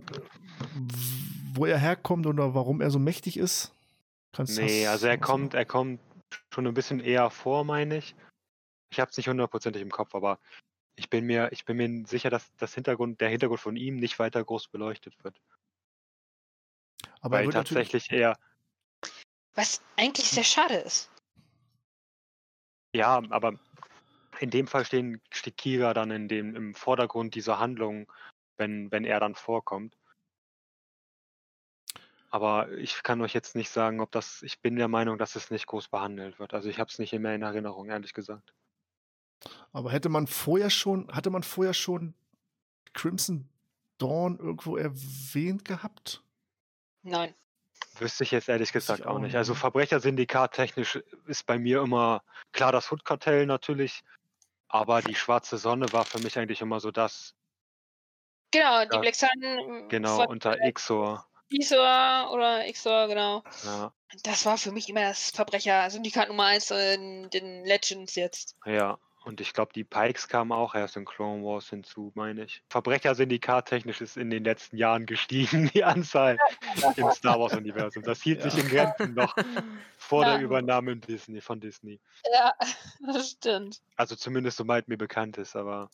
wo 1.54 1.66
er 1.66 1.78
herkommt 1.78 2.26
oder 2.28 2.54
warum 2.54 2.82
er 2.82 2.90
so 2.92 3.00
mächtig 3.00 3.38
ist? 3.38 3.74
Kannst 4.32 4.58
Nee, 4.58 4.84
das 4.84 4.94
also 4.94 5.08
er 5.08 5.18
kommt, 5.18 5.54
er 5.56 5.66
kommt 5.66 6.00
schon 6.54 6.68
ein 6.68 6.74
bisschen 6.74 7.00
eher 7.00 7.30
vor, 7.30 7.64
meine 7.66 7.98
ich. 7.98 8.16
Ich 8.92 9.00
habe 9.00 9.10
es 9.12 9.18
nicht 9.18 9.28
hundertprozentig 9.28 9.82
im 9.82 9.90
Kopf, 9.92 10.16
aber 10.16 10.40
ich 10.98 11.10
bin 11.10 11.26
mir, 11.26 11.52
ich 11.52 11.64
bin 11.64 11.78
mir 11.78 12.08
sicher, 12.08 12.30
dass 12.30 12.54
das 12.58 12.74
Hintergrund, 12.74 13.22
der 13.22 13.30
Hintergrund 13.30 13.62
von 13.62 13.76
ihm 13.76 13.98
nicht 13.98 14.18
weiter 14.20 14.44
groß 14.44 14.68
beleuchtet 14.68 15.24
wird. 15.24 15.40
Aber 17.22 17.38
er 17.38 17.40
weil 17.40 17.46
wird 17.46 17.54
tatsächlich 17.54 18.12
eher, 18.12 18.38
Was 19.54 19.82
eigentlich 19.96 20.28
sehr 20.28 20.44
schade 20.44 20.76
ist. 20.76 21.10
ja, 22.94 23.22
aber 23.30 23.60
in 24.40 24.50
dem 24.50 24.68
Fall 24.68 24.86
stehen, 24.86 25.22
steht 25.32 25.58
Kira 25.58 25.94
dann 25.94 26.12
in 26.12 26.28
dem, 26.28 26.56
im 26.56 26.74
Vordergrund 26.74 27.36
dieser 27.36 27.60
Handlung, 27.60 28.12
wenn, 28.58 28.92
wenn 28.92 29.06
er 29.06 29.20
dann 29.20 29.36
vorkommt. 29.36 29.96
Aber 32.30 32.72
ich 32.72 33.04
kann 33.04 33.22
euch 33.22 33.34
jetzt 33.34 33.56
nicht 33.56 33.70
sagen, 33.70 34.02
ob 34.02 34.12
das, 34.12 34.42
ich 34.42 34.60
bin 34.62 34.76
der 34.76 34.88
Meinung, 34.88 35.18
dass 35.18 35.36
es 35.36 35.52
nicht 35.52 35.68
groß 35.68 35.88
behandelt 35.90 36.40
wird. 36.40 36.54
Also 36.54 36.70
ich 36.70 36.80
habe 36.80 36.90
es 36.90 37.00
nicht 37.00 37.14
mehr 37.14 37.36
in 37.36 37.42
Erinnerung, 37.42 37.90
ehrlich 37.90 38.14
gesagt. 38.14 38.54
Aber 39.72 39.92
hätte 39.92 40.10
man 40.10 40.28
vorher 40.28 40.70
schon, 40.70 41.08
hatte 41.12 41.30
man 41.30 41.44
vorher 41.44 41.74
schon 41.74 42.14
Crimson 42.94 43.48
Dawn 43.98 44.38
irgendwo 44.40 44.78
erwähnt 44.78 45.66
gehabt? 45.66 46.24
Nein. 47.04 47.34
Wüsste 48.00 48.24
ich 48.24 48.32
jetzt 48.32 48.50
ehrlich 48.50 48.72
gesagt 48.72 49.06
auch 49.06 49.16
auch 49.16 49.20
nicht. 49.20 49.36
Also 49.36 49.54
ne? 49.54 49.60
Verbrechersyndikat 49.60 50.54
technisch 50.54 51.00
ist 51.28 51.46
bei 51.46 51.58
mir 51.58 51.82
immer 51.82 52.24
klar 52.52 52.72
das 52.72 52.92
Hood-Kartell 52.92 53.46
natürlich, 53.46 54.04
aber 54.68 55.02
die 55.02 55.16
Schwarze 55.16 55.58
Sonne 55.58 55.92
war 55.94 56.06
für 56.06 56.20
mich 56.20 56.38
eigentlich 56.38 56.62
immer 56.62 56.80
so 56.80 56.92
das, 56.92 57.34
Genau, 58.52 58.86
die. 58.86 58.98
Black 59.00 59.16
Sun 59.16 59.88
genau, 59.90 60.26
unter 60.28 60.58
Ixor. 60.64 61.26
Isor 61.50 62.32
oder 62.32 62.68
Ixor, 62.68 63.08
genau. 63.08 63.44
Ja, 63.64 63.94
Das 64.24 64.46
war 64.46 64.58
für 64.58 64.72
mich 64.72 64.90
immer 64.90 65.02
das 65.02 65.32
Verbrecher-Syndikat 65.32 66.30
Nummer 66.30 66.46
1 66.46 66.72
in 66.72 67.30
den 67.30 67.66
Legends 67.66 68.16
jetzt. 68.16 68.56
ja. 68.66 68.98
Und 69.28 69.42
ich 69.42 69.52
glaube, 69.52 69.74
die 69.74 69.84
Pikes 69.84 70.30
kamen 70.30 70.54
auch 70.54 70.74
erst 70.74 70.96
in 70.96 71.04
Clone 71.04 71.44
Wars 71.44 71.70
hinzu, 71.70 72.14
meine 72.16 72.46
ich. 72.46 72.64
Verbrechersyndikat 72.70 73.68
technisch 73.68 74.00
ist 74.00 74.16
in 74.16 74.30
den 74.30 74.46
letzten 74.46 74.78
Jahren 74.78 75.06
gestiegen, 75.06 75.70
die 75.74 75.84
Anzahl 75.84 76.38
im 76.96 77.12
Star 77.12 77.38
Wars-Universum. 77.38 78.04
Das 78.04 78.22
hielt 78.22 78.42
sich 78.42 78.58
in 78.58 78.70
Grenzen 78.70 79.16
noch 79.16 79.36
vor 79.98 80.24
der 80.24 80.36
Ja. 80.36 80.40
Übernahme 80.40 80.94
in 80.94 81.02
Disney, 81.02 81.42
von 81.42 81.60
Disney. 81.60 82.00
Ja, 82.32 82.54
das 83.06 83.32
stimmt. 83.32 83.82
Also 83.98 84.16
zumindest 84.16 84.56
soweit 84.56 84.88
mir 84.88 84.98
bekannt 84.98 85.38
ist, 85.38 85.58
aber 85.58 85.90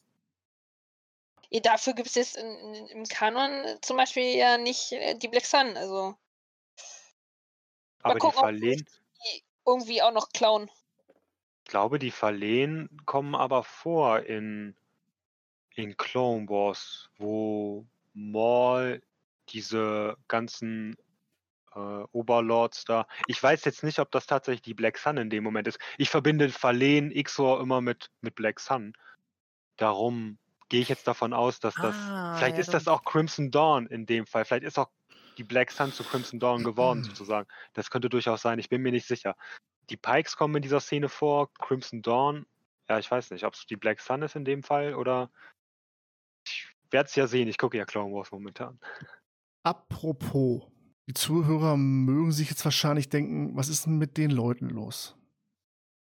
Ja, 1.50 1.60
dafür 1.62 1.94
gibt 1.94 2.10
es 2.10 2.14
jetzt 2.14 2.38
in, 2.38 2.86
im 2.90 3.04
Kanon 3.06 3.80
zum 3.82 3.98
Beispiel 3.98 4.38
ja 4.38 4.60
nicht 4.60 4.92
äh, 4.92 5.18
die 5.18 5.28
Black 5.28 5.46
Sun. 5.46 5.76
Also 5.76 6.16
aber 8.04 8.14
die 8.14 8.20
gucken, 8.20 8.60
die 8.60 9.44
irgendwie 9.66 10.04
auch 10.04 10.14
noch 10.14 10.30
klauen. 10.30 10.70
Ich 11.64 11.70
glaube, 11.70 11.98
die 11.98 12.12
Verlehen 12.12 12.90
kommen 13.06 13.36
aber 13.36 13.64
vor 13.64 14.20
in, 14.20 14.76
in 15.76 15.96
Clone 15.96 16.48
Wars, 16.50 17.10
wo 17.18 17.86
Maul 18.14 19.02
diese 19.50 20.18
ganzen 20.28 20.98
äh, 21.74 21.80
Oberlords 22.12 22.86
da. 22.86 23.08
Ich 23.28 23.42
weiß 23.42 23.64
jetzt 23.66 23.84
nicht, 23.84 24.00
ob 24.00 24.12
das 24.12 24.28
tatsächlich 24.28 24.62
die 24.62 24.74
Black 24.74 24.98
Sun 24.98 25.18
in 25.18 25.30
dem 25.30 25.44
Moment 25.44 25.68
ist. 25.68 25.80
Ich 25.98 26.10
verbinde 26.10 26.50
Verlehen 26.50 27.12
Ixor 27.12 27.62
immer 27.62 27.82
mit, 27.82 28.10
mit 28.22 28.36
Black 28.36 28.60
Sun. 28.60 28.94
Darum 29.78 30.38
gehe 30.70 30.82
ich 30.82 30.90
jetzt 30.90 31.08
davon 31.08 31.34
aus, 31.34 31.60
dass 31.60 31.76
das. 31.76 31.96
Ah, 31.96 32.36
vielleicht 32.36 32.58
ja, 32.58 32.62
ist 32.62 32.74
das 32.74 32.88
auch 32.88 33.04
Crimson 33.04 33.52
Dawn 33.52 33.88
in 33.88 34.06
dem 34.06 34.26
Fall. 34.26 34.46
Vielleicht 34.46 34.66
ist 34.66 34.78
auch 34.78 34.90
die 35.38 35.44
Black 35.44 35.72
Sun 35.72 35.94
zu 35.94 36.04
Crimson 36.04 36.40
Dawn 36.40 36.64
geworden, 36.64 37.04
sozusagen. 37.04 37.48
Das 37.74 37.90
könnte 37.90 38.10
durchaus 38.10 38.42
sein. 38.42 38.60
Ich 38.60 38.70
bin 38.70 38.82
mir 38.82 38.92
nicht 38.92 39.08
sicher. 39.08 39.36
Die 39.90 39.98
Pikes 39.98 40.38
kommen 40.38 40.56
in 40.56 40.62
dieser 40.62 40.80
Szene 40.80 41.10
vor, 41.10 41.54
Crimson 41.54 42.02
Dawn. 42.02 42.46
Ja, 42.90 43.00
ich 43.00 43.10
weiß 43.10 43.32
nicht, 43.32 43.46
ob 43.46 43.54
es 43.54 43.66
die 43.66 43.76
Black 43.76 44.00
Sun 44.02 44.22
ist 44.22 44.36
in 44.36 44.46
dem 44.46 44.64
Fall 44.64 44.96
oder. 44.96 45.30
Ich 46.46 46.68
werde 46.92 47.08
es 47.08 47.16
ja 47.16 47.28
sehen. 47.28 47.48
Ich 47.48 47.58
gucke 47.58 47.78
ja 47.78 47.86
Clone 47.86 48.14
Wars 48.14 48.32
momentan. 48.32 48.80
Apropos, 49.64 50.64
die 51.08 51.14
Zuhörer 51.14 51.78
mögen 51.78 52.32
sich 52.32 52.50
jetzt 52.50 52.66
wahrscheinlich 52.66 53.10
denken, 53.10 53.56
was 53.56 53.70
ist 53.70 53.86
denn 53.86 53.98
mit 53.98 54.18
den 54.18 54.32
Leuten 54.32 54.70
los? 54.70 55.16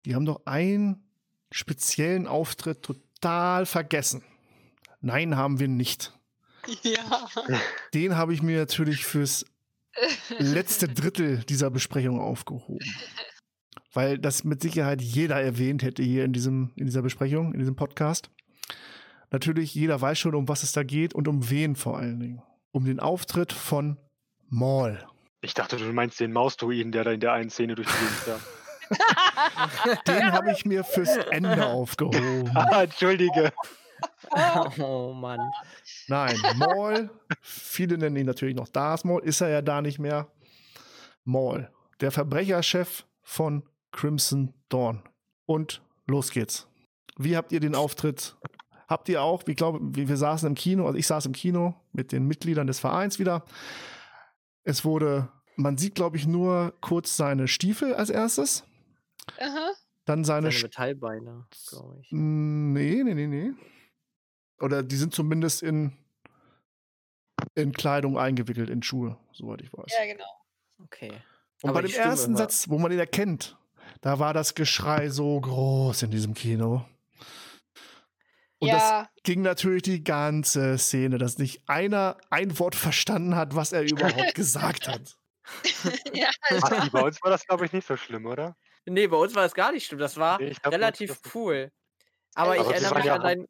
Die 0.05 0.15
haben 0.15 0.25
doch 0.25 0.45
einen 0.45 1.07
speziellen 1.51 2.27
Auftritt 2.27 2.83
total 2.83 3.65
vergessen. 3.65 4.23
Nein, 5.01 5.37
haben 5.37 5.59
wir 5.59 5.67
nicht. 5.67 6.17
Ja. 6.81 7.27
Den 7.93 8.15
habe 8.15 8.33
ich 8.33 8.41
mir 8.41 8.57
natürlich 8.57 9.05
fürs 9.05 9.45
letzte 10.37 10.87
Drittel 10.87 11.43
dieser 11.43 11.69
Besprechung 11.69 12.19
aufgehoben. 12.19 12.79
Weil 13.93 14.17
das 14.17 14.43
mit 14.43 14.61
Sicherheit 14.61 15.01
jeder 15.01 15.39
erwähnt 15.41 15.83
hätte 15.83 16.03
hier 16.03 16.25
in, 16.25 16.33
diesem, 16.33 16.71
in 16.75 16.87
dieser 16.87 17.01
Besprechung, 17.01 17.53
in 17.53 17.59
diesem 17.59 17.75
Podcast. 17.75 18.29
Natürlich, 19.31 19.73
jeder 19.73 20.01
weiß 20.01 20.19
schon, 20.19 20.35
um 20.35 20.47
was 20.47 20.63
es 20.63 20.71
da 20.71 20.83
geht 20.83 21.13
und 21.13 21.27
um 21.27 21.49
wen 21.49 21.75
vor 21.75 21.97
allen 21.97 22.19
Dingen. 22.19 22.41
Um 22.71 22.85
den 22.85 22.99
Auftritt 22.99 23.53
von 23.53 23.97
Maul. 24.49 24.99
Ich 25.41 25.53
dachte, 25.53 25.77
du 25.77 25.93
meinst 25.93 26.19
den 26.19 26.31
Mausdruiden, 26.31 26.91
der 26.91 27.03
da 27.03 27.11
in 27.11 27.19
der 27.19 27.33
einen 27.33 27.49
Szene 27.49 27.75
durch 27.75 27.87
die 27.87 27.93
Gegend 27.93 28.15
fährt. 28.15 28.41
Den 30.07 30.31
habe 30.31 30.51
ich 30.51 30.65
mir 30.65 30.83
fürs 30.83 31.17
Ende 31.17 31.65
aufgehoben. 31.65 32.51
Ah, 32.55 32.83
Entschuldige. 32.83 33.51
Oh 34.79 35.13
Mann. 35.13 35.39
Nein, 36.07 36.37
Maul, 36.55 37.09
viele 37.41 37.97
nennen 37.97 38.15
ihn 38.17 38.25
natürlich 38.25 38.55
noch 38.55 38.67
Darth 38.67 39.05
Maul, 39.05 39.23
ist 39.23 39.41
er 39.41 39.49
ja 39.49 39.61
da 39.61 39.81
nicht 39.81 39.99
mehr. 39.99 40.27
Maul, 41.23 41.69
der 42.01 42.11
Verbrecherchef 42.11 43.05
von 43.21 43.63
Crimson 43.93 44.53
Dawn. 44.67 45.01
Und 45.45 45.81
los 46.07 46.31
geht's. 46.31 46.67
Wie 47.17 47.37
habt 47.37 47.51
ihr 47.53 47.59
den 47.61 47.75
Auftritt? 47.75 48.35
Habt 48.89 49.07
ihr 49.07 49.21
auch, 49.21 49.43
ich 49.47 49.55
glaube, 49.55 49.79
wir, 49.81 50.09
wir 50.09 50.17
saßen 50.17 50.47
im 50.49 50.55
Kino, 50.55 50.85
also 50.85 50.97
ich 50.97 51.07
saß 51.07 51.25
im 51.27 51.31
Kino 51.31 51.73
mit 51.93 52.11
den 52.11 52.27
Mitgliedern 52.27 52.67
des 52.67 52.79
Vereins 52.79 53.17
wieder. 53.19 53.45
Es 54.63 54.83
wurde, 54.83 55.29
man 55.55 55.77
sieht, 55.77 55.95
glaube 55.95 56.17
ich, 56.17 56.27
nur 56.27 56.73
kurz 56.81 57.15
seine 57.15 57.47
Stiefel 57.47 57.93
als 57.95 58.09
erstes. 58.09 58.65
Aha. 59.39 59.71
Dann 60.05 60.25
seine, 60.25 60.51
Seine 60.51 60.63
Metallbeine, 60.63 61.47
glaube 61.69 61.99
ich. 62.01 62.07
Nee, 62.11 63.03
nee, 63.03 63.13
nee, 63.13 63.27
nee. 63.27 63.51
Oder 64.59 64.83
die 64.83 64.97
sind 64.97 65.13
zumindest 65.13 65.63
in, 65.63 65.93
in 67.55 67.71
Kleidung 67.71 68.17
eingewickelt, 68.17 68.69
in 68.69 68.83
Schuhe, 68.83 69.17
soweit 69.31 69.61
ich 69.61 69.71
weiß. 69.71 69.91
Ja, 69.97 70.11
genau. 70.11 70.25
Okay. 70.83 71.11
Und 71.61 71.69
aber 71.69 71.79
bei 71.79 71.81
dem 71.83 71.91
Stimme 71.91 72.05
ersten 72.05 72.33
war- 72.33 72.37
Satz, 72.39 72.67
wo 72.69 72.77
man 72.77 72.91
ihn 72.91 72.99
erkennt, 72.99 73.57
da 74.01 74.19
war 74.19 74.33
das 74.33 74.55
Geschrei 74.55 75.09
so 75.09 75.39
groß 75.39 76.03
in 76.03 76.11
diesem 76.11 76.33
Kino. 76.33 76.85
Und 78.59 78.69
das 78.71 78.81
ja, 78.81 79.09
ging 79.23 79.41
natürlich 79.41 79.81
die 79.83 80.03
ganze 80.03 80.77
Szene, 80.77 81.17
dass 81.17 81.37
nicht 81.37 81.63
einer 81.67 82.17
ein 82.29 82.57
Wort 82.59 82.75
verstanden 82.75 83.35
hat, 83.35 83.55
was 83.55 83.73
er 83.73 83.83
überhaupt 83.83 84.35
gesagt 84.35 84.87
hat. 84.87 85.15
ja, 86.13 86.29
Ach, 86.61 86.89
bei 86.89 87.01
uns 87.01 87.21
war 87.21 87.29
das, 87.29 87.45
glaube 87.45 87.65
ich, 87.65 87.73
nicht 87.73 87.85
so 87.85 87.97
schlimm, 87.97 88.25
oder? 88.25 88.55
Nee, 88.85 89.07
bei 89.07 89.17
uns 89.17 89.35
war 89.35 89.43
das 89.43 89.53
gar 89.53 89.71
nicht 89.73 89.85
schlimm. 89.85 89.99
Das 89.99 90.15
war 90.17 90.39
Nee, 90.41 90.49
ich 90.49 90.65
relativ 90.65 91.19
das- 91.21 91.35
cool. 91.35 91.71
Aber 92.35 92.51
Aber 92.51 92.57
ich 92.57 92.63
sie 92.67 92.73
erinnere 92.73 92.95
mich 92.95 93.05
ja 93.05 93.13
an 93.15 93.19
auch- 93.19 93.23
dein. 93.25 93.47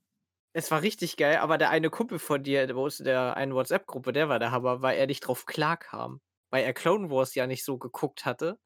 Es 0.56 0.70
war 0.70 0.82
richtig 0.84 1.18
geil, 1.18 1.38
aber 1.38 1.58
der 1.58 1.72
eine 1.72 1.90
Kumpel 1.90 2.20
von 2.20 2.44
dir, 2.44 2.68
der 2.68 2.76
bei 2.76 2.82
uns 2.82 3.00
in 3.00 3.06
der 3.06 3.36
einen 3.38 3.56
WhatsApp-Gruppe, 3.56 4.14
der 4.14 4.30
war 4.30 4.38
der 4.38 4.52
Hammer, 4.52 4.84
weil 4.84 4.98
er 5.00 5.08
nicht 5.08 5.22
drauf 5.22 5.48
klarkam. 5.48 6.22
Weil 6.52 6.64
er 6.64 6.74
Clone 6.74 7.10
Wars 7.10 7.34
ja 7.34 7.48
nicht 7.48 7.66
so 7.66 7.80
geguckt 7.80 8.26
hatte. 8.26 8.60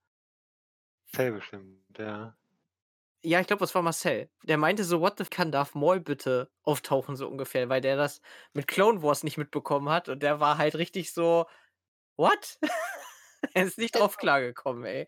Zell 1.07 1.31
bestimmt, 1.33 1.97
ja. 1.97 2.37
Ja, 3.23 3.39
ich 3.41 3.47
glaube, 3.47 3.61
das 3.61 3.73
war 3.75 3.81
Marcel. 3.81 4.29
Der 4.43 4.57
meinte 4.57 4.83
so, 4.83 5.01
what 5.01 5.17
the 5.17 5.25
kann 5.25 5.51
Darth 5.51 5.75
Maul 5.75 5.99
bitte 5.99 6.51
auftauchen, 6.63 7.15
so 7.15 7.27
ungefähr, 7.27 7.67
weil 7.69 7.81
der 7.81 7.97
das 7.97 8.21
mit 8.53 8.67
Clone 8.67 9.01
Wars 9.01 9.23
nicht 9.23 9.37
mitbekommen 9.37 9.89
hat 9.89 10.07
und 10.09 10.21
der 10.23 10.39
war 10.39 10.57
halt 10.57 10.75
richtig 10.75 11.11
so, 11.13 11.45
what? 12.17 12.59
er 13.53 13.65
ist 13.65 13.77
nicht 13.79 13.95
drauf 13.97 14.17
klargekommen, 14.17 14.85
ey. 14.85 15.07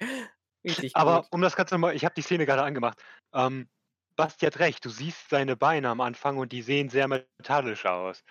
Richtig 0.63 0.95
Aber 0.95 1.23
gut. 1.23 1.27
um 1.31 1.41
das 1.41 1.55
Ganze 1.55 1.77
mal, 1.77 1.95
ich 1.95 2.03
habe 2.05 2.15
die 2.15 2.21
Szene 2.21 2.45
gerade 2.45 2.63
angemacht. 2.63 3.01
Ähm, 3.33 3.69
Basti 4.15 4.45
hat 4.45 4.59
recht, 4.59 4.83
du 4.83 4.89
siehst 4.89 5.29
seine 5.29 5.55
Beine 5.55 5.89
am 5.89 6.01
Anfang 6.01 6.37
und 6.37 6.51
die 6.51 6.61
sehen 6.61 6.89
sehr 6.89 7.07
metallisch 7.07 7.85
aus. 7.85 8.23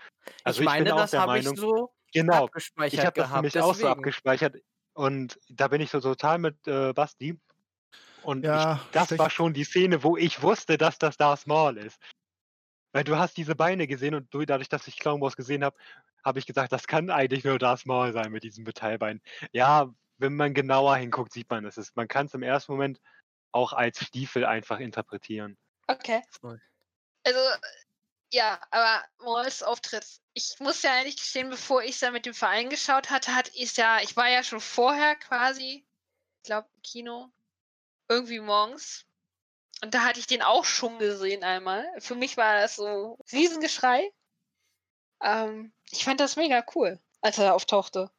Also 0.44 0.62
ich 0.62 0.66
meine, 0.66 0.84
bin 0.84 0.90
auch 0.90 1.02
das 1.02 1.16
habe 1.16 1.38
ich 1.38 1.48
so 1.56 1.90
genau, 2.12 2.44
abgespeichert 2.44 2.92
ich 2.92 3.04
habe 3.06 3.14
das 3.16 3.28
gehabt. 3.28 3.34
nämlich 3.34 3.58
auch 3.60 3.74
so 3.74 3.88
abgespeichert 3.88 4.56
und 4.94 5.38
da 5.48 5.68
bin 5.68 5.80
ich 5.80 5.90
so 5.90 6.00
total 6.00 6.38
mit 6.38 6.66
äh, 6.66 6.92
Basti. 6.92 7.40
Und 8.28 8.44
Ja, 8.44 8.74
ich, 8.84 8.90
das 8.90 9.16
war 9.16 9.30
schon 9.30 9.54
die 9.54 9.64
Szene, 9.64 10.02
wo 10.02 10.18
ich 10.18 10.42
wusste, 10.42 10.76
dass 10.76 10.98
das 10.98 11.16
Darth 11.16 11.46
Maul 11.46 11.78
ist. 11.78 11.98
Weil 12.92 13.02
du 13.02 13.16
hast 13.16 13.38
diese 13.38 13.54
Beine 13.54 13.86
gesehen 13.86 14.14
und 14.14 14.32
du, 14.34 14.44
dadurch, 14.44 14.68
dass 14.68 14.86
ich 14.86 14.98
Clone 14.98 15.22
Wars 15.22 15.34
gesehen 15.34 15.64
habe, 15.64 15.78
habe 16.22 16.38
ich 16.38 16.44
gesagt, 16.44 16.70
das 16.70 16.86
kann 16.86 17.08
eigentlich 17.08 17.44
nur 17.44 17.58
Darth 17.58 17.86
Maul 17.86 18.12
sein 18.12 18.30
mit 18.30 18.42
diesem 18.42 18.64
Metallbein. 18.64 19.22
Ja, 19.52 19.90
wenn 20.18 20.36
man 20.36 20.52
genauer 20.52 20.96
hinguckt, 20.96 21.32
sieht 21.32 21.48
man 21.48 21.64
es. 21.64 21.78
Ist- 21.78 21.96
Man 21.96 22.06
kann 22.06 22.26
es 22.26 22.34
im 22.34 22.42
ersten 22.42 22.72
Moment 22.72 23.00
auch 23.50 23.72
als 23.72 24.04
Stiefel 24.04 24.44
einfach 24.44 24.78
interpretieren. 24.78 25.56
okay. 25.86 26.22
Also, 27.24 27.40
ja, 28.30 28.60
aber 28.70 29.04
Mauls 29.24 29.62
Auftritt. 29.62 30.06
Ich 30.34 30.60
muss 30.60 30.82
ja 30.82 30.96
ehrlich 30.98 31.16
gestehen, 31.16 31.48
bevor 31.48 31.82
ich 31.82 31.92
es 31.92 32.02
ja 32.02 32.10
mit 32.10 32.26
dem 32.26 32.34
Verein 32.34 32.68
geschaut 32.68 33.08
hatte, 33.08 33.34
hat 33.34 33.50
ich 33.54 33.74
ja, 33.78 34.02
ich 34.02 34.18
war 34.18 34.28
ja 34.28 34.42
schon 34.42 34.60
vorher 34.60 35.16
quasi, 35.16 35.86
ich 36.36 36.42
glaube, 36.42 36.68
im 36.76 36.82
Kino, 36.82 37.32
irgendwie 38.08 38.40
morgens. 38.40 39.04
Und 39.82 39.94
da 39.94 40.04
hatte 40.04 40.18
ich 40.18 40.26
den 40.26 40.42
auch 40.42 40.64
schon 40.64 40.98
gesehen 40.98 41.44
einmal. 41.44 41.86
Für 41.98 42.14
mich 42.14 42.36
war 42.36 42.60
das 42.60 42.76
so 42.76 43.18
Riesengeschrei. 43.32 44.12
Ähm, 45.22 45.72
ich 45.90 46.04
fand 46.04 46.20
das 46.20 46.36
mega 46.36 46.64
cool, 46.74 46.98
als 47.20 47.38
er 47.38 47.54
auftauchte. 47.54 48.02
Und 48.02 48.10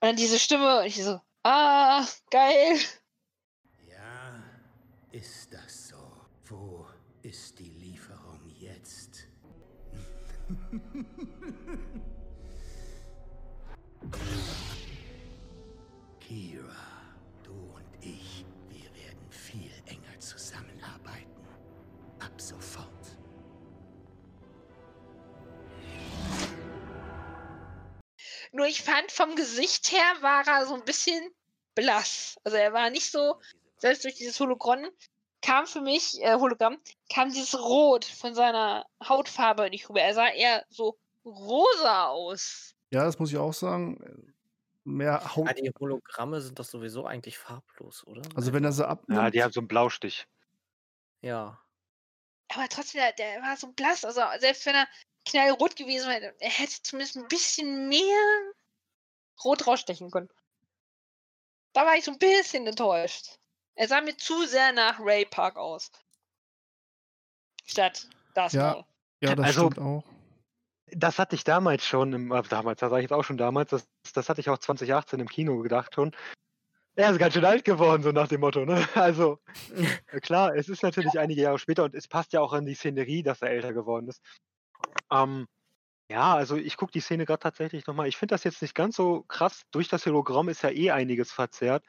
dann 0.00 0.16
diese 0.16 0.38
Stimme 0.38 0.80
und 0.80 0.86
ich 0.86 1.02
so, 1.02 1.20
ah, 1.42 2.06
geil. 2.30 2.78
Ja, 3.88 4.42
ist 5.12 5.52
das 5.52 5.88
so? 5.88 5.96
Wo 6.44 6.86
ist 7.22 7.58
die 7.58 7.70
Lieferung 7.70 8.40
jetzt? 8.58 9.26
ich 28.70 28.82
fand, 28.82 29.10
vom 29.12 29.36
Gesicht 29.36 29.92
her 29.92 30.22
war 30.22 30.46
er 30.46 30.66
so 30.66 30.74
ein 30.74 30.84
bisschen 30.84 31.30
blass. 31.74 32.36
Also 32.44 32.56
er 32.56 32.72
war 32.72 32.90
nicht 32.90 33.10
so, 33.10 33.40
selbst 33.78 34.04
durch 34.04 34.14
dieses 34.14 34.38
Hologramm 34.40 34.88
kam 35.42 35.66
für 35.66 35.80
mich, 35.80 36.20
äh, 36.22 36.34
Hologramm, 36.34 36.78
kam 37.12 37.30
dieses 37.30 37.58
Rot 37.58 38.04
von 38.04 38.34
seiner 38.34 38.86
Hautfarbe 39.02 39.70
nicht 39.70 39.88
rüber. 39.88 40.00
Er 40.00 40.14
sah 40.14 40.28
eher 40.28 40.64
so 40.68 40.98
rosa 41.24 42.08
aus. 42.08 42.74
Ja, 42.90 43.04
das 43.04 43.18
muss 43.18 43.30
ich 43.30 43.38
auch 43.38 43.54
sagen. 43.54 44.34
Mehr 44.84 45.36
Haut. 45.36 45.46
Ja, 45.46 45.52
die 45.52 45.72
Hologramme 45.78 46.40
sind 46.40 46.58
doch 46.58 46.64
sowieso 46.64 47.06
eigentlich 47.06 47.38
farblos, 47.38 48.06
oder? 48.06 48.22
Also 48.34 48.52
wenn 48.52 48.64
er 48.64 48.72
sie 48.72 48.86
abnimmt. 48.86 49.20
Ja, 49.20 49.30
die 49.30 49.42
haben 49.42 49.52
so 49.52 49.60
einen 49.60 49.68
Blaustich. 49.68 50.26
Ja. 51.20 51.60
Aber 52.48 52.68
trotzdem, 52.68 53.00
der, 53.00 53.12
der 53.12 53.42
war 53.42 53.56
so 53.56 53.68
blass. 53.72 54.04
Also 54.04 54.20
selbst 54.38 54.66
wenn 54.66 54.74
er 54.74 54.88
knallrot 55.26 55.76
gewesen 55.76 56.08
wäre, 56.08 56.34
er 56.38 56.50
hätte 56.50 56.82
zumindest 56.82 57.16
ein 57.16 57.28
bisschen 57.28 57.88
mehr 57.88 58.52
rot 59.44 59.66
rausstechen 59.66 60.10
können. 60.10 60.28
Da 61.72 61.86
war 61.86 61.96
ich 61.96 62.04
so 62.04 62.12
ein 62.12 62.18
bisschen 62.18 62.66
enttäuscht. 62.66 63.38
Er 63.74 63.88
sah 63.88 64.00
mir 64.00 64.16
zu 64.16 64.46
sehr 64.46 64.72
nach 64.72 64.98
Ray 65.00 65.24
Park 65.24 65.56
aus. 65.56 65.90
Statt 67.64 68.08
das 68.34 68.52
Ja. 68.52 68.84
Ja, 69.22 69.34
das 69.34 69.46
Also- 69.46 69.70
stimmt 69.70 69.78
auch. 69.78 70.04
Das 70.92 71.18
hatte 71.20 71.36
ich 71.36 71.44
damals 71.44 71.86
schon, 71.86 72.12
im, 72.12 72.32
äh, 72.32 72.42
damals, 72.42 72.80
das 72.80 72.90
sage 72.90 73.00
ich 73.00 73.04
jetzt 73.10 73.12
auch 73.12 73.22
schon 73.22 73.36
damals, 73.36 73.70
das, 73.70 73.86
das 74.12 74.28
hatte 74.28 74.40
ich 74.40 74.48
auch 74.50 74.58
2018 74.58 75.20
im 75.20 75.28
Kino 75.28 75.58
gedacht 75.60 75.94
schon. 75.94 76.10
Er 76.96 77.12
ist 77.12 77.18
ganz 77.18 77.34
schön 77.34 77.44
alt 77.44 77.64
geworden, 77.64 78.02
so 78.02 78.10
nach 78.10 78.26
dem 78.26 78.40
Motto, 78.40 78.64
ne? 78.64 78.74
Also, 78.96 79.38
äh, 80.08 80.20
klar, 80.20 80.56
es 80.56 80.68
ist 80.68 80.82
natürlich 80.82 81.18
einige 81.18 81.42
Jahre 81.42 81.60
später 81.60 81.84
und 81.84 81.94
es 81.94 82.08
passt 82.08 82.32
ja 82.32 82.40
auch 82.40 82.52
an 82.52 82.66
die 82.66 82.74
Szenerie, 82.74 83.22
dass 83.22 83.40
er 83.40 83.50
älter 83.50 83.72
geworden 83.72 84.08
ist. 84.08 84.20
Ähm, 85.12 85.46
ja, 86.10 86.34
also 86.34 86.56
ich 86.56 86.76
gucke 86.76 86.90
die 86.90 87.00
Szene 87.00 87.24
gerade 87.24 87.38
tatsächlich 87.38 87.86
nochmal. 87.86 88.08
Ich 88.08 88.16
finde 88.16 88.34
das 88.34 88.42
jetzt 88.42 88.60
nicht 88.62 88.74
ganz 88.74 88.96
so 88.96 89.22
krass. 89.28 89.62
Durch 89.70 89.86
das 89.86 90.04
Hologramm 90.06 90.48
ist 90.48 90.62
ja 90.62 90.70
eh 90.70 90.90
einiges 90.90 91.30
verzerrt. 91.30 91.84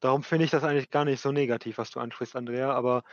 Darum 0.00 0.22
finde 0.22 0.46
ich 0.46 0.50
das 0.50 0.64
eigentlich 0.64 0.88
gar 0.88 1.04
nicht 1.04 1.20
so 1.20 1.32
negativ, 1.32 1.76
was 1.76 1.90
du 1.90 2.00
ansprichst, 2.00 2.34
Andrea. 2.34 2.72
Aber 2.72 3.04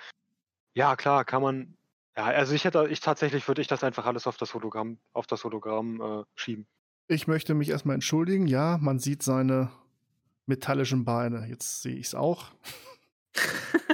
ja, 0.73 0.95
klar, 0.95 1.25
kann 1.25 1.41
man. 1.41 1.77
Ja, 2.15 2.23
also 2.25 2.53
ich 2.53 2.63
hätte, 2.63 2.87
ich 2.89 3.01
tatsächlich 3.01 3.45
würde 3.49 3.61
ich 3.61 3.67
das 3.67 3.83
einfach 3.83 4.05
alles 4.05 4.27
auf 4.27 4.37
das 4.37 4.53
Hologramm, 4.53 4.97
auf 5.11 5.27
das 5.27 5.43
Hologramm 5.43 5.99
äh, 6.01 6.23
schieben. 6.35 6.65
Ich 7.09 7.27
möchte 7.27 7.53
mich 7.53 7.69
erstmal 7.69 7.95
entschuldigen. 7.95 8.47
Ja, 8.47 8.77
man 8.79 8.99
sieht 8.99 9.23
seine 9.23 9.71
metallischen 10.45 11.03
Beine. 11.03 11.47
Jetzt 11.47 11.81
sehe 11.81 11.95
ich 11.95 12.07
es 12.07 12.15
auch. 12.15 12.51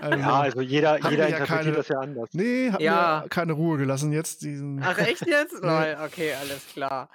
Also, 0.01 0.19
Ja, 0.19 0.39
also 0.41 0.61
jeder, 0.61 0.91
hat 0.93 1.11
jeder 1.11 1.23
mir 1.25 1.29
ja 1.31 1.37
interpretiert 1.37 1.47
keine- 1.63 1.71
das 1.77 1.87
ja 1.87 1.99
anders. 1.99 2.29
nee, 2.33 2.71
hat 2.71 2.81
Ja. 2.81 3.21
mir 3.23 3.29
keine 3.29 3.53
Ruhe 3.53 3.77
gelassen 3.77 4.11
jetzt. 4.11 4.41
Diesen, 4.41 4.81
Ach, 4.83 4.97
echt 4.97 5.25
jetzt? 5.25 5.53
Lol, 5.61 5.97
okay, 6.05 6.33
alles 6.39 6.65
klar. 6.73 7.09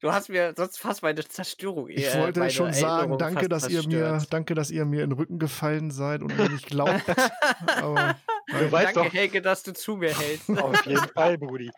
Du 0.00 0.12
hast 0.12 0.28
mir 0.30 0.52
sonst 0.56 0.78
fast 0.80 1.02
meine 1.04 1.22
Zerstörung. 1.22 1.88
ich 1.88 2.12
äh, 2.12 2.18
wollte 2.20 2.50
schon 2.50 2.72
sagen, 2.72 3.16
danke, 3.18 3.48
dass 3.48 3.68
ihr 3.68 3.86
mir, 3.86 4.20
danke, 4.30 4.54
dass 4.54 4.70
ihr 4.72 4.84
mir 4.84 5.04
in 5.04 5.10
den 5.10 5.16
Rücken 5.18 5.38
gefallen 5.38 5.90
seid 5.92 6.22
und 6.22 6.36
mir 6.36 6.48
nicht 6.48 6.66
glaubt. 6.66 7.02
Aber 7.80 8.16
Du 8.48 8.70
weißt 8.72 8.96
Danke, 8.96 9.08
doch- 9.08 9.14
Helge, 9.14 9.40
dass 9.40 9.62
du 9.62 9.72
zu 9.72 9.96
mir 9.96 10.12
hältst. 10.18 10.50
Auf 10.60 10.84
jeden 10.84 11.06
Fall, 11.14 11.38
Brudi. 11.38 11.70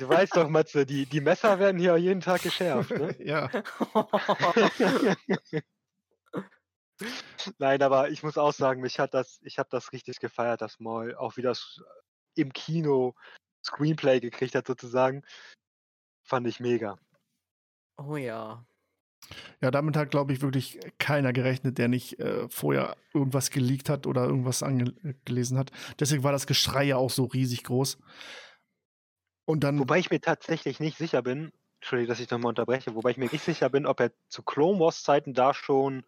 Du 0.00 0.08
weißt 0.08 0.34
doch, 0.34 0.48
Matze, 0.48 0.86
die, 0.86 1.04
die 1.04 1.20
Messer 1.20 1.58
werden 1.58 1.78
hier 1.78 1.96
jeden 1.98 2.20
Tag 2.22 2.42
geschärft. 2.42 2.90
Ne? 2.90 3.14
ja, 3.18 3.50
Nein, 7.58 7.82
aber 7.82 8.10
ich 8.10 8.22
muss 8.22 8.38
auch 8.38 8.52
sagen, 8.52 8.80
mich 8.80 8.98
hat 8.98 9.14
das, 9.14 9.40
ich 9.42 9.58
habe 9.58 9.68
das 9.70 9.92
richtig 9.92 10.20
gefeiert, 10.20 10.60
das 10.60 10.80
Maul, 10.80 11.14
auch 11.14 11.36
wie 11.36 11.42
das 11.42 11.80
im 12.34 12.52
Kino 12.52 13.14
Screenplay 13.64 14.20
gekriegt 14.20 14.54
hat, 14.54 14.66
sozusagen. 14.66 15.22
Fand 16.24 16.46
ich 16.46 16.60
mega. 16.60 16.98
oh 17.96 18.16
ja. 18.16 18.64
ja, 19.60 19.70
damit 19.70 19.96
hat, 19.96 20.10
glaube 20.10 20.32
ich, 20.32 20.40
wirklich 20.40 20.78
keiner 20.98 21.32
gerechnet, 21.32 21.78
der 21.78 21.88
nicht 21.88 22.18
äh, 22.20 22.48
vorher 22.48 22.96
irgendwas 23.12 23.50
geleakt 23.50 23.88
hat 23.88 24.06
oder 24.06 24.24
irgendwas 24.24 24.62
angelesen 24.62 25.58
hat. 25.58 25.72
Deswegen 25.98 26.22
war 26.22 26.32
das 26.32 26.46
Geschrei 26.46 26.84
ja 26.84 26.96
auch 26.96 27.10
so 27.10 27.24
riesig 27.24 27.64
groß. 27.64 27.98
Und 29.44 29.64
dann, 29.64 29.78
Wobei 29.78 29.98
ich 29.98 30.10
mir 30.10 30.20
tatsächlich 30.20 30.78
nicht 30.78 30.96
sicher 30.96 31.22
bin, 31.22 31.52
Entschuldigung, 31.80 32.10
dass 32.10 32.20
ich 32.20 32.30
nochmal 32.30 32.50
unterbreche, 32.50 32.94
wobei 32.94 33.10
ich 33.10 33.16
mir 33.16 33.28
nicht 33.30 33.44
sicher 33.44 33.68
bin, 33.68 33.86
ob 33.86 33.98
er 33.98 34.12
zu 34.28 34.42
Clone 34.44 34.78
Wars 34.78 35.02
Zeiten 35.02 35.34
da 35.34 35.52
schon 35.52 36.04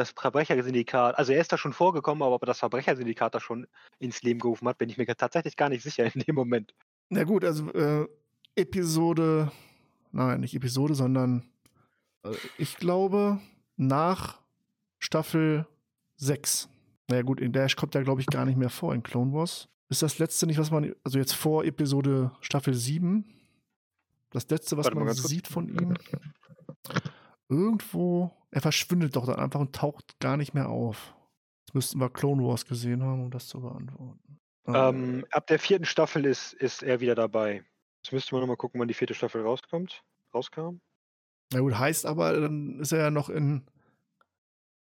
das 0.00 0.10
Verbrechersyndikat, 0.10 1.16
also 1.16 1.32
er 1.32 1.40
ist 1.40 1.52
da 1.52 1.58
schon 1.58 1.72
vorgekommen, 1.72 2.22
aber 2.22 2.34
ob 2.34 2.42
er 2.42 2.46
das 2.46 2.58
Verbrechersyndikat 2.58 3.34
da 3.34 3.40
schon 3.40 3.66
ins 3.98 4.22
Leben 4.22 4.40
gerufen 4.40 4.66
hat, 4.68 4.78
bin 4.78 4.88
ich 4.88 4.98
mir 4.98 5.06
tatsächlich 5.06 5.56
gar 5.56 5.68
nicht 5.68 5.82
sicher 5.82 6.04
in 6.14 6.20
dem 6.22 6.34
Moment. 6.34 6.74
na 7.08 7.24
gut, 7.24 7.44
also 7.44 7.70
äh, 7.72 8.06
Episode, 8.56 9.52
nein, 10.12 10.40
nicht 10.40 10.54
Episode, 10.54 10.94
sondern 10.94 11.48
äh, 12.24 12.34
ich 12.58 12.76
glaube 12.76 13.40
nach 13.76 14.40
Staffel 14.98 15.66
6. 16.16 16.68
Naja 17.08 17.22
gut, 17.22 17.40
in 17.40 17.52
der 17.52 17.68
kommt 17.74 17.94
ja, 17.94 18.02
glaube 18.02 18.20
ich, 18.20 18.26
gar 18.26 18.44
nicht 18.44 18.58
mehr 18.58 18.70
vor 18.70 18.94
in 18.94 19.02
Clone 19.02 19.32
Wars. 19.32 19.68
Ist 19.88 20.02
das 20.02 20.18
letzte 20.18 20.46
nicht, 20.46 20.58
was 20.58 20.70
man, 20.70 20.94
also 21.02 21.18
jetzt 21.18 21.34
vor 21.34 21.64
Episode 21.64 22.30
Staffel 22.40 22.74
7, 22.74 23.24
das 24.30 24.48
letzte, 24.48 24.76
was 24.76 24.86
Warte 24.86 24.98
man 24.98 25.12
sieht 25.12 25.48
von 25.48 25.68
ihm, 25.68 25.94
irgendwo, 27.50 28.30
er 28.50 28.60
verschwindet 28.60 29.16
doch 29.16 29.26
dann 29.26 29.38
einfach 29.38 29.60
und 29.60 29.74
taucht 29.74 30.18
gar 30.20 30.36
nicht 30.36 30.54
mehr 30.54 30.68
auf. 30.68 31.14
Jetzt 31.66 31.74
müssten 31.74 32.00
wir 32.00 32.10
Clone 32.10 32.42
Wars 32.42 32.64
gesehen 32.64 33.02
haben, 33.02 33.24
um 33.24 33.30
das 33.30 33.48
zu 33.48 33.60
beantworten. 33.60 34.38
Ähm, 34.66 35.26
ab 35.30 35.46
der 35.46 35.58
vierten 35.58 35.84
Staffel 35.84 36.24
ist, 36.24 36.52
ist 36.54 36.82
er 36.82 37.00
wieder 37.00 37.14
dabei. 37.14 37.64
Jetzt 38.02 38.12
müsste 38.12 38.34
man 38.34 38.42
nochmal 38.42 38.56
gucken, 38.56 38.80
wann 38.80 38.88
die 38.88 38.94
vierte 38.94 39.14
Staffel 39.14 39.42
rauskommt. 39.42 40.02
Rauskam. 40.32 40.80
Na 41.52 41.60
gut, 41.60 41.76
heißt 41.76 42.06
aber, 42.06 42.38
dann 42.40 42.78
ist 42.78 42.92
er 42.92 43.00
ja 43.00 43.10
noch 43.10 43.28
in 43.28 43.66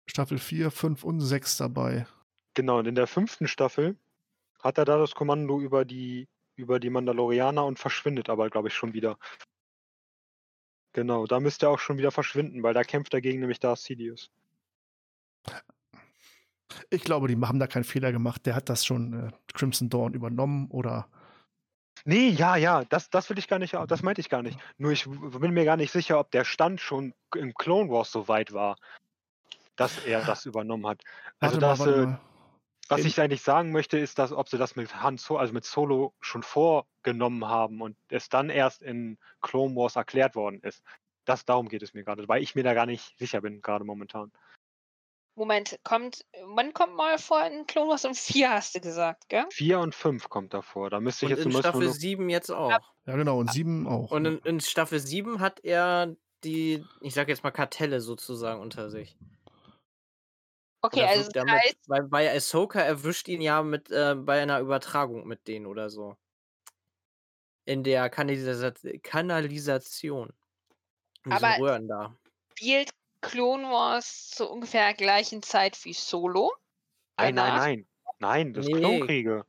Staffel 0.07 0.39
4, 0.39 0.71
5 0.71 1.05
und 1.05 1.21
6 1.21 1.57
dabei. 1.59 2.07
Genau, 2.55 2.79
und 2.79 2.87
in 2.87 2.95
der 2.95 3.07
fünften 3.07 3.47
Staffel 3.47 3.97
hat 4.61 4.79
er 4.79 4.85
da 4.85 4.99
das 4.99 5.15
Kommando 5.15 5.61
über 5.61 5.85
die, 5.85 6.27
über 6.57 6.81
die 6.81 6.91
Mandalorianer 6.91 7.65
und 7.65 7.79
verschwindet 7.79 8.29
aber, 8.29 8.51
glaube 8.51 8.69
ich, 8.69 8.75
schon 8.75 8.95
wieder. 8.95 9.19
Genau, 10.97 11.27
da 11.27 11.41
müsste 11.41 11.67
er 11.67 11.71
auch 11.73 11.79
schon 11.79 11.99
wieder 11.99 12.11
verschwinden, 12.11 12.63
weil 12.63 12.73
da 12.73 12.83
kämpft 12.83 13.13
er 13.13 13.21
gegen 13.21 13.41
nämlich 13.41 13.61
Darth 13.61 13.81
Sidious. 13.81 14.31
Ich 16.89 17.05
glaube, 17.05 17.29
die 17.29 17.37
haben 17.37 17.59
da 17.59 17.67
keinen 17.67 17.85
Fehler 17.85 18.13
gemacht. 18.13 18.47
Der 18.47 18.55
hat 18.55 18.71
das 18.71 18.87
schon 18.87 19.29
äh, 19.29 19.31
Crimson 19.53 19.91
Dawn 19.91 20.15
übernommen 20.15 20.71
oder. 20.71 21.07
Nee, 22.07 22.31
ja, 22.31 22.57
ja, 22.57 22.83
das, 22.87 23.11
das 23.11 23.29
will 23.29 23.39
ich 23.39 23.47
gar 23.47 23.59
nicht, 23.59 23.75
das 23.75 24.03
meinte 24.03 24.23
ich 24.23 24.31
gar 24.31 24.43
nicht. 24.43 24.59
Nur 24.79 24.91
ich 24.91 25.07
bin 25.07 25.53
mir 25.53 25.67
gar 25.67 25.77
nicht 25.77 25.93
sicher, 25.93 26.19
ob 26.19 26.31
der 26.31 26.47
Stand 26.47 26.81
schon 26.81 27.13
im 27.35 27.53
Clone 27.53 27.91
Wars 27.91 28.11
so 28.11 28.27
weit 28.27 28.55
war, 28.55 28.77
dass 29.77 30.03
er 30.07 30.25
das 30.25 30.47
übernommen 30.47 30.87
hat. 30.87 31.03
Also 31.41 31.61
mal, 31.61 32.05
äh. 32.05 32.17
Was 32.89 33.05
ich 33.05 33.21
eigentlich 33.21 33.43
sagen 33.43 33.71
möchte, 33.71 33.99
ist, 33.99 34.19
dass 34.19 34.33
ob 34.33 34.49
sie 34.49 34.57
das 34.57 34.77
mit 34.77 35.03
Han 35.03 35.19
Solo, 35.19 35.41
also 35.41 35.53
mit 35.53 35.67
Solo 35.67 36.15
schon 36.21 36.43
vorgenommen 37.07 37.47
haben 37.47 37.81
und 37.81 37.97
es 38.09 38.29
dann 38.29 38.51
erst 38.51 38.83
in 38.83 39.19
Clone 39.41 39.75
Wars 39.77 39.97
erklärt 39.97 40.35
worden 40.35 40.61
ist. 40.63 40.83
Das 41.25 41.45
darum 41.45 41.69
geht 41.69 41.83
es 41.83 41.95
mir 41.95 42.05
gerade, 42.05 42.29
weil 42.29 42.43
ich 42.43 42.55
mir 42.55 42.65
da 42.65 42.75
gar 42.75 42.87
nicht 42.87 43.17
sicher 43.19 43.41
bin, 43.41 43.61
gerade 43.63 43.85
momentan. 43.85 44.33
Moment, 45.39 45.79
kommt, 45.85 46.25
wann 46.55 46.73
kommt 46.73 46.95
mal 46.97 47.19
vor 47.19 47.45
in 47.45 47.67
Clone 47.67 47.91
Wars 47.91 48.05
um 48.07 48.15
4 48.15 48.51
hast 48.51 48.75
du 48.75 48.81
gesagt, 48.81 49.29
gell? 49.29 49.45
Vier 49.51 49.81
und 49.81 49.95
fünf 49.95 50.29
kommt 50.31 50.55
davor. 50.55 50.89
Da 50.89 50.99
müsste 50.99 51.27
ich 51.27 51.33
Und 51.33 51.39
jetzt 51.39 51.47
in 51.47 51.53
Staffel 51.53 51.85
nur- 51.85 51.93
7 51.93 52.29
jetzt 52.31 52.51
auch. 52.51 52.71
Ja, 52.71 53.17
genau. 53.17 53.39
Und 53.39 53.53
7 53.53 53.87
auch. 53.87 54.11
Und 54.13 54.25
in, 54.25 54.39
in 54.39 54.61
Staffel 54.61 54.99
7 54.99 55.41
hat 55.41 55.61
er 55.63 56.17
die, 56.43 56.85
ich 57.03 57.13
sag 57.13 57.29
jetzt 57.29 57.43
mal 57.45 57.51
Kartelle 57.51 58.01
sozusagen 58.01 58.61
unter 58.63 58.89
sich. 58.89 59.17
Okay, 60.83 61.03
also 61.05 61.25
wirkt 61.25 61.37
das 61.37 61.43
er 61.43 61.45
mit, 61.45 61.55
heißt, 61.65 61.89
weil 61.89 62.03
bei 62.05 62.33
Ahsoka 62.35 62.81
erwischt 62.81 63.29
ihn 63.29 63.41
ja 63.43 63.63
mit 63.63 63.91
äh, 63.91 64.15
bei 64.15 64.41
einer 64.41 64.61
Übertragung 64.61 65.27
mit 65.27 65.49
denen 65.49 65.67
oder 65.67 65.91
so. 65.91 66.17
In 67.67 67.85
der 67.85 68.09
Kanalisa 68.09 68.73
Kanalisation. 69.03 70.33
In 71.25 71.33
Aber- 71.33 71.59
Röhren 71.59 71.89
da. 71.89 72.17
spielt 72.53 72.91
Clone 73.21 73.65
Wars 73.65 74.31
zur 74.31 74.51
ungefähr 74.51 74.95
gleichen 74.95 75.43
Zeit 75.43 75.85
wie 75.85 75.93
Solo. 75.93 76.53
Nein, 77.19 77.35
nein, 77.35 77.55
nein. 77.57 77.87
Nein, 78.19 78.55
das 78.55 78.67
Nee. 78.67 78.73
ist 78.73 78.79
Klonkriege. 78.79 79.45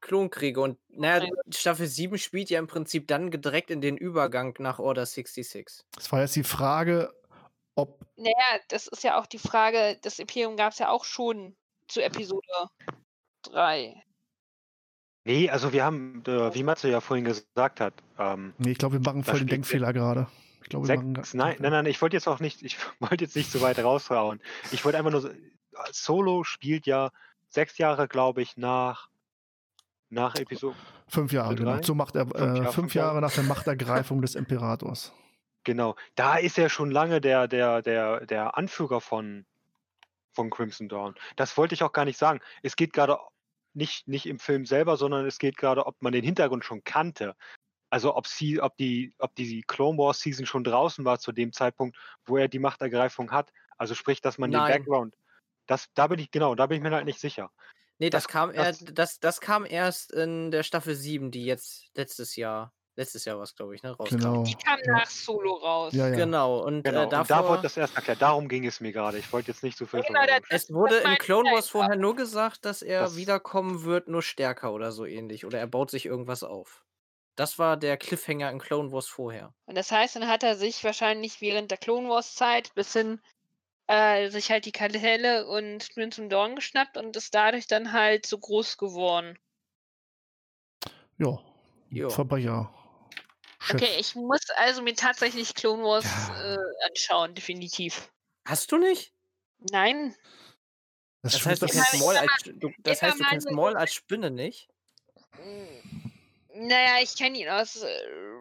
Klonkriege. 0.00 0.60
Und 0.60 0.78
naja, 0.88 1.26
Staffel 1.50 1.86
7 1.86 2.18
spielt 2.18 2.50
ja 2.50 2.58
im 2.58 2.66
Prinzip 2.66 3.08
dann 3.08 3.30
direkt 3.30 3.70
in 3.70 3.80
den 3.80 3.96
Übergang 3.96 4.54
nach 4.58 4.78
Order 4.78 5.06
66. 5.06 5.84
Das 5.92 6.12
war 6.12 6.20
jetzt 6.20 6.36
die 6.36 6.44
Frage, 6.44 7.14
ob. 7.74 7.98
Naja, 8.16 8.60
das 8.68 8.86
ist 8.86 9.02
ja 9.02 9.18
auch 9.18 9.26
die 9.26 9.38
Frage, 9.38 9.98
das 10.02 10.18
Imperium 10.18 10.56
gab 10.56 10.72
es 10.72 10.78
ja 10.78 10.90
auch 10.90 11.04
schon 11.04 11.56
zu 11.88 12.02
Episode 12.02 12.68
3. 13.42 14.02
Nee, 15.24 15.48
also 15.48 15.72
wir 15.72 15.84
haben, 15.84 16.22
äh, 16.26 16.54
wie 16.54 16.62
Matze 16.62 16.90
ja 16.90 17.00
vorhin 17.00 17.24
gesagt 17.24 17.80
hat, 17.80 17.94
ähm, 18.18 18.52
Nee, 18.58 18.72
ich 18.72 18.78
glaube, 18.78 18.94
wir 18.94 19.00
machen 19.00 19.24
voll 19.24 19.38
den 19.38 19.48
Denkfehler 19.48 19.92
gerade. 19.92 20.26
Ich 20.62 20.68
glaube, 20.68 20.86
wir 20.88 20.96
machen. 20.96 21.14
Sechs, 21.16 21.34
nein, 21.34 21.56
nein, 21.60 21.72
nein, 21.72 21.86
ich 21.86 22.00
wollte 22.02 22.16
jetzt 22.16 22.28
auch 22.28 22.40
nicht, 22.40 22.62
ich 22.62 22.76
wollte 23.00 23.24
jetzt 23.24 23.34
nicht 23.36 23.50
so 23.50 23.60
weit 23.62 23.78
raushauen. 23.78 24.40
Ich 24.70 24.84
wollte 24.84 24.98
einfach 24.98 25.10
nur, 25.10 25.20
so- 25.22 25.30
Solo 25.92 26.44
spielt 26.44 26.86
ja 26.86 27.10
sechs 27.48 27.78
Jahre, 27.78 28.06
glaube 28.06 28.42
ich, 28.42 28.56
nach, 28.56 29.08
Nach 30.10 30.34
Episode. 30.36 30.76
Fünf 31.08 31.32
Jahre, 31.32 31.54
genau. 31.56 31.78
Zur 31.80 31.96
Macht, 31.96 32.14
Fünf 32.14 32.34
äh, 32.34 32.38
Jahre, 32.38 32.56
fünf 32.64 32.74
fünf 32.74 32.94
Jahre. 32.94 33.08
Jahre 33.08 33.20
nach 33.22 33.32
der 33.32 33.42
Machtergreifung 33.44 34.22
des 34.22 34.34
Imperators. 34.36 35.12
Genau. 35.64 35.96
Da 36.14 36.36
ist 36.36 36.58
er 36.58 36.68
schon 36.68 36.90
lange 36.90 37.20
der, 37.20 37.48
der, 37.48 37.82
der, 37.82 38.24
der 38.26 38.56
Anführer 38.56 39.00
von, 39.00 39.46
von 40.32 40.50
Crimson 40.50 40.88
Dawn. 40.88 41.14
Das 41.36 41.56
wollte 41.56 41.74
ich 41.74 41.82
auch 41.82 41.92
gar 41.92 42.04
nicht 42.04 42.18
sagen. 42.18 42.40
Es 42.62 42.76
geht 42.76 42.92
gerade 42.92 43.18
nicht, 43.74 44.08
nicht 44.08 44.26
im 44.26 44.38
Film 44.38 44.66
selber, 44.66 44.96
sondern 44.96 45.26
es 45.26 45.38
geht 45.38 45.56
gerade, 45.56 45.86
ob 45.86 46.00
man 46.00 46.12
den 46.12 46.24
Hintergrund 46.24 46.64
schon 46.64 46.84
kannte. 46.84 47.34
Also 47.90 48.16
ob 48.16 48.26
sie, 48.26 48.60
ob 48.60 48.76
die, 48.76 49.14
ob 49.18 49.34
die 49.36 49.62
Clone 49.62 49.98
Wars 49.98 50.20
Season 50.20 50.46
schon 50.46 50.64
draußen 50.64 51.04
war 51.04 51.18
zu 51.18 51.32
dem 51.32 51.52
Zeitpunkt, 51.52 51.96
wo 52.24 52.36
er 52.36 52.48
die 52.48 52.58
Machtergreifung 52.58 53.30
hat. 53.30 53.52
Also 53.76 53.94
sprich, 53.94 54.20
dass 54.20 54.38
man 54.38 54.50
Nein. 54.50 54.70
den 54.72 54.78
Background. 54.78 55.16
Das, 55.66 55.88
da 55.94 56.08
bin 56.08 56.18
ich, 56.18 56.30
genau, 56.30 56.54
da 56.54 56.66
bin 56.66 56.78
ich 56.78 56.82
mir 56.82 56.90
halt 56.90 57.04
nicht 57.06 57.20
sicher. 57.20 57.50
Nee, 57.98 58.10
das, 58.10 58.24
Das- 58.24 58.32
kam 58.32 58.52
das- 58.52 58.82
er, 58.82 58.92
das, 58.92 59.20
das 59.20 59.40
kam 59.40 59.64
erst 59.64 60.12
in 60.12 60.50
der 60.50 60.62
Staffel 60.64 60.94
7, 60.96 61.30
die 61.30 61.44
jetzt 61.44 61.90
letztes 61.94 62.34
Jahr, 62.36 62.72
letztes 62.96 63.24
Jahr 63.24 63.36
war 63.36 63.44
es, 63.44 63.54
glaube 63.54 63.74
ich, 63.74 63.82
ne, 63.82 63.90
rauskam. 63.90 64.16
Genau. 64.18 64.42
Die 64.44 64.54
kam 64.54 64.78
Ja. 64.84 64.92
nach 64.92 65.06
Solo 65.10 65.54
raus. 65.54 65.92
Ja, 65.92 66.08
ja. 66.08 66.14
Genau, 66.14 66.58
und 66.58 66.82
Genau. 66.84 67.00
äh, 67.00 67.04
und 67.04 67.12
da 67.12 67.24
davor, 67.24 67.48
wurde 67.50 67.62
das 67.62 67.76
erst 67.76 67.96
erklärt. 67.96 68.22
Darum 68.22 68.48
ging 68.48 68.66
es 68.66 68.80
mir 68.80 68.92
gerade. 68.92 69.18
Ich 69.18 69.32
wollte 69.32 69.50
jetzt 69.50 69.62
nicht 69.62 69.76
so 69.78 69.86
viel 69.86 70.02
genau, 70.02 70.20
es 70.50 70.72
wurde 70.72 70.96
in 70.98 71.16
Clone 71.16 71.50
Wars 71.52 71.68
vorher 71.68 71.96
nur 71.96 72.14
gesagt, 72.16 72.64
dass 72.64 72.82
er 72.82 73.00
Das- 73.02 73.16
wiederkommen 73.16 73.84
wird, 73.84 74.08
nur 74.08 74.22
stärker 74.22 74.72
oder 74.72 74.92
so 74.92 75.04
ähnlich. 75.06 75.44
Oder 75.44 75.58
er 75.58 75.66
baut 75.66 75.90
sich 75.90 76.06
irgendwas 76.06 76.42
auf. 76.42 76.84
Das 77.36 77.58
war 77.58 77.76
der 77.76 77.96
Cliffhanger 77.96 78.50
in 78.52 78.60
Clone 78.60 78.92
Wars 78.92 79.08
vorher. 79.08 79.52
Und 79.66 79.76
das 79.76 79.90
heißt, 79.90 80.14
dann 80.14 80.28
hat 80.28 80.44
er 80.44 80.54
sich 80.56 80.84
wahrscheinlich 80.84 81.40
während 81.40 81.70
der 81.72 81.78
Clone 81.78 82.08
Wars 82.08 82.34
Zeit 82.36 82.72
bis 82.74 82.92
hin 82.92 83.20
äh, 83.86 84.30
sich 84.30 84.50
halt 84.50 84.64
die 84.64 84.72
Kartelle 84.72 85.46
und 85.46 85.90
Crimson 85.90 86.30
Dawn 86.30 86.54
geschnappt 86.54 86.96
und 86.96 87.14
ist 87.16 87.34
dadurch 87.34 87.66
dann 87.66 87.92
halt 87.92 88.24
so 88.24 88.38
groß 88.38 88.78
geworden. 88.78 89.36
Ja. 91.18 92.08
Verbrecher. 92.08 92.72
Chef. 93.64 93.74
Okay, 93.80 93.96
ich 93.98 94.14
muss 94.14 94.40
also 94.56 94.82
mir 94.82 94.94
tatsächlich 94.94 95.54
Clone 95.54 95.82
Wars 95.82 96.04
Ja. 96.04 96.54
äh, 96.54 96.58
anschauen, 96.88 97.34
definitiv. 97.34 98.10
Hast 98.46 98.70
du 98.72 98.78
nicht? 98.78 99.12
Nein, 99.70 100.14
Das, 101.22 101.32
Das 101.32 101.46
heißt, 101.46 101.62
du 101.62 101.66
kennst 101.66 101.94
Maul 101.98 102.16
als, 102.16 102.30
du, 102.44 102.70
das 102.80 103.00
heißt, 103.00 103.18
du 103.18 103.24
kennst 103.24 103.50
Maul 103.50 103.76
als 103.76 103.94
Spinne 103.94 104.30
nicht? 104.30 104.68
Naja, 106.54 107.02
ich 107.02 107.16
kenne 107.16 107.38
ihn 107.38 107.48
aus 107.48 107.76
äh, 107.82 107.86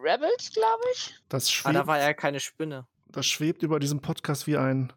Rebels, 0.04 0.52
glaube 0.52 0.84
ich. 0.94 1.16
das 1.30 1.48
Ah, 1.48 1.52
schwebt, 1.52 1.76
da 1.76 1.88
war 1.88 2.00
er 2.00 2.14
keine 2.14 2.40
Spinne. 2.40 2.86
das 3.08 3.26
schwebt 3.26 3.64
über 3.64 3.80
diesem 3.80 4.02
Podcast 4.02 4.46
wie 4.48 4.58
ein, 4.58 4.92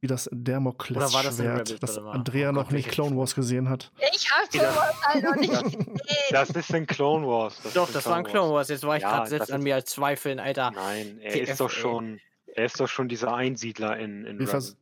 wie 0.00 0.06
das 0.06 0.28
Oder 0.30 1.12
war 1.12 1.22
das 1.22 1.36
das. 1.78 1.98
Andrea 1.98 2.48
Oh 2.48 2.52
noch 2.52 2.64
Gott, 2.64 2.72
nicht 2.72 2.86
welches 2.86 2.94
Clone 2.94 3.16
Wars 3.16 3.34
gesehen 3.34 3.68
hat. 3.68 3.92
Ich 4.14 4.30
habe 4.30 4.46
Ja. 4.52 4.60
Clone 4.62 4.76
Wars 4.76 5.02
halt 5.04 5.24
noch 5.24 5.36
nicht 5.36 5.52
gesehen. 5.62 5.98
Das 6.30 6.50
ist 6.50 6.70
in 6.70 6.86
Clone 6.86 7.26
Wars. 7.26 7.60
Das 7.62 7.74
Doch, 7.74 7.92
das 7.92 8.06
war 8.06 8.16
ein 8.16 8.24
Clone 8.24 8.52
Wars. 8.52 8.68
Jetzt 8.68 8.84
war 8.84 8.96
ich 8.96 9.02
Ja, 9.02 9.16
gerade 9.18 9.28
selbst 9.30 9.52
an 9.52 9.62
mir 9.62 9.74
als 9.74 9.90
Zweifeln, 9.90 10.40
Alter. 10.40 10.70
Nein, 10.70 11.18
er 11.20 11.32
TF, 11.32 11.50
ist 11.50 11.60
doch 11.60 11.70
schon, 11.70 12.20
er 12.46 12.64
ist 12.64 12.80
doch 12.80 12.88
schon 12.88 13.08
dieser 13.08 13.34
Einsiedler 13.34 13.98
in, 13.98 14.24
in 14.24 14.38
Rebels. 14.38 14.76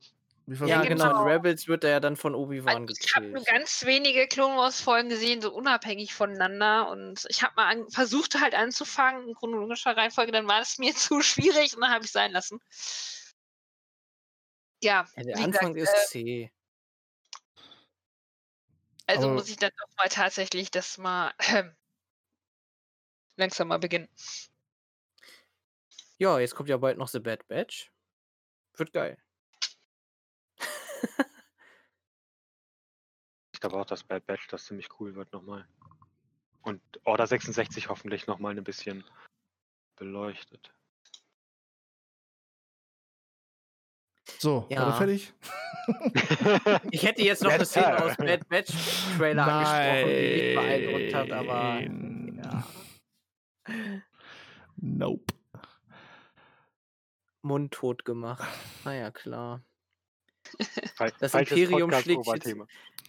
Wie 0.47 0.67
Ja, 0.67 0.83
genau. 0.83 1.11
In 1.11 1.29
Rebels 1.31 1.69
wird 1.69 1.85
er 1.85 1.91
ja 1.91 2.01
dann 2.01 2.17
von 2.17 2.35
Obi-Wan 2.35 2.83
Also 2.89 2.95
ich 2.99 3.15
habe 3.15 3.27
nur 3.27 3.43
ganz 3.43 3.85
wenige 3.85 4.27
Clone 4.29 4.57
Wars 4.57 4.81
Folgen 4.81 5.11
gesehen, 5.11 5.43
so 5.43 5.53
unabhängig 5.53 6.15
voneinander. 6.15 6.91
Und 6.91 7.27
ich 7.29 7.43
habe 7.43 7.53
mal 7.57 7.67
an, 7.67 7.91
versucht 7.91 8.41
halt 8.41 8.55
anzufangen 8.55 9.29
in 9.29 9.35
chronologischer 9.35 9.95
Reihenfolge, 9.97 10.33
dann 10.33 10.47
war 10.49 10.63
es 10.63 10.79
mir 10.79 10.95
zu 10.95 11.21
schwierig 11.23 11.75
und 11.75 11.83
dann 11.83 11.91
habe 11.91 12.05
ich 12.05 12.13
sein 12.13 12.31
lassen. 12.33 12.61
Ja, 14.83 15.07
Ja, 15.17 15.23
der 15.23 15.39
Anfang 15.39 15.75
gesagt, 15.75 15.97
ist 15.99 16.09
zäh. 16.11 16.51
also 19.07 19.25
Aber- 19.27 19.35
muss 19.35 19.49
ich 19.49 19.57
dann 19.57 19.73
doch 19.77 19.97
mal 19.97 20.09
tatsächlich 20.09 20.71
das 20.71 20.99
mal 20.99 21.35
langsam 23.37 23.69
mal 23.69 23.79
beginnen. 23.79 24.09
Ja, 26.19 26.39
jetzt 26.39 26.55
kommt 26.55 26.69
ja 26.69 26.77
bald 26.77 26.99
noch 26.99 27.09
The 27.09 27.21
Bad 27.21 27.47
Batch. 27.49 27.91
Wird 28.75 28.93
geil. 28.93 29.17
Ich 33.53 33.61
glaube 33.61 33.77
auch, 33.81 33.87
dass 33.87 34.05
Bad 34.05 34.25
Batch 34.27 34.47
das 34.49 34.65
ziemlich 34.67 34.89
cool 35.01 35.17
wird 35.17 35.33
nochmal. 35.33 35.67
Und 36.63 36.81
Order 37.05 37.27
66 37.27 37.89
hoffentlich 37.89 38.27
nochmal 38.29 38.57
ein 38.57 38.63
bisschen 38.63 39.05
beleuchtet. 39.97 40.73
So, 44.39 44.67
Ja. 44.71 44.87
war 44.87 44.97
fertig? 44.97 45.33
Ich 46.91 47.03
hätte 47.03 47.23
jetzt 47.23 47.43
noch 47.43 47.51
eine 47.51 47.65
Szene 47.65 48.05
aus 48.05 48.15
Bad 48.19 48.47
Batch 48.49 48.73
Trailer 49.17 49.47
angesprochen, 49.47 50.07
die 50.07 50.43
mich 50.43 50.55
beeindruckt 50.55 51.15
hat, 51.15 51.33
aber 51.33 51.55
Nein. 51.63 52.43
ja, 52.45 52.65
Nope. 54.77 55.35
mundtot 57.43 58.05
gemacht. 58.05 58.47
Naja, 58.85 59.11
klar. 59.11 59.63
Fal- 60.95 61.13
Das 61.21 61.35
Imperium 61.35 61.91
schlägt. 61.93 62.27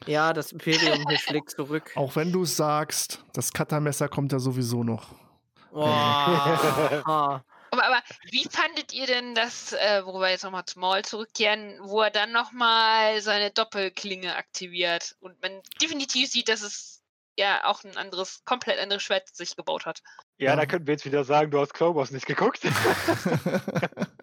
Ja, 0.08 0.32
das 0.34 0.52
Imperium 0.54 1.04
hier 1.08 1.18
schlägt 1.20 1.52
zurück. 1.52 1.92
Auch 1.96 2.16
wenn 2.16 2.32
du 2.32 2.46
sagst, 2.46 3.24
das 3.34 3.52
Cuttermesser 3.52 4.08
kommt 4.08 4.32
ja 4.32 4.40
sowieso 4.40 4.84
noch. 4.84 5.14
Boah. 5.72 7.44
Aber, 8.00 8.32
wie 8.32 8.46
fandet 8.50 8.94
ihr 8.94 9.06
denn 9.08 9.36
das, 9.36 9.74
äh, 9.74 10.02
wo 10.06 10.20
wir 10.20 10.30
jetzt 10.30 10.44
nochmal 10.44 10.66
zum 10.66 10.82
Maul 10.82 11.04
zurückkehren, 11.04 11.78
wo 11.82 12.02
er 12.02 12.12
dann 12.12 12.32
nochmal 12.32 13.22
seine 13.22 13.52
Doppelklinge 13.52 14.36
aktiviert 14.36 15.16
und 15.20 15.42
man 15.42 15.62
definitiv 15.82 16.30
sieht, 16.30 16.50
dass 16.50 16.62
es 16.62 17.02
ja 17.38 17.66
auch 17.66 17.84
ein 17.84 17.96
anderes, 17.96 18.44
komplett 18.46 18.80
anderes 18.80 19.02
Schwert 19.04 19.34
sich 19.34 19.56
gebaut 19.56 19.86
hat. 19.86 20.02
Ja, 20.38 20.52
Ja. 20.52 20.56
da 20.58 20.66
könnten 20.66 20.88
wir 20.88 20.94
jetzt 20.94 21.06
wieder 21.06 21.24
sagen, 21.24 21.52
du 21.52 21.60
hast 21.60 21.74
Clone 21.74 21.96
Wars 21.96 22.12
nicht 22.12 22.26
geguckt. 22.26 22.62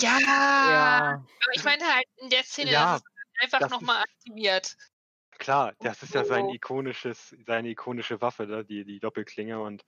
Ja, 0.00 0.18
ja. 0.20 0.98
aber 1.12 1.52
ich 1.54 1.62
meine 1.64 1.84
halt 1.84 2.06
in 2.16 2.30
der 2.30 2.42
Szene, 2.44 2.70
Ja, 2.72 2.94
dass 2.94 3.02
es 3.02 3.42
einfach 3.42 3.58
das 3.60 3.70
nochmal 3.70 4.02
aktiviert. 4.02 4.74
Klar, 5.38 5.74
das 5.80 6.02
ist 6.02 6.14
ja 6.14 6.24
sein 6.24 6.46
Oh. 6.46 6.54
ikonisches, 6.54 7.36
seine 7.46 7.68
ikonische 7.68 8.20
Waffe, 8.22 8.46
ne? 8.46 8.64
die, 8.64 8.84
die 8.86 9.00
Doppelklinge 9.00 9.60
und 9.60 9.84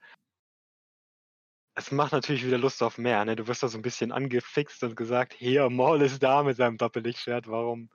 es 1.79 1.91
macht 1.91 2.11
natürlich 2.11 2.45
wieder 2.45 2.57
Lust 2.57 2.83
auf 2.83 2.97
mehr, 2.97 3.25
ne? 3.25 3.35
Du 3.35 3.47
wirst 3.47 3.63
da 3.63 3.67
so 3.67 3.77
ein 3.77 3.81
bisschen 3.81 4.11
angefixt 4.11 4.83
und 4.83 4.95
gesagt, 4.95 5.33
hier, 5.33 5.69
Maul 5.69 6.01
ist 6.01 6.21
da 6.21 6.43
mit 6.43 6.57
seinem 6.57 6.77
Doppellichtschwert, 6.77 7.47
warum? 7.47 7.89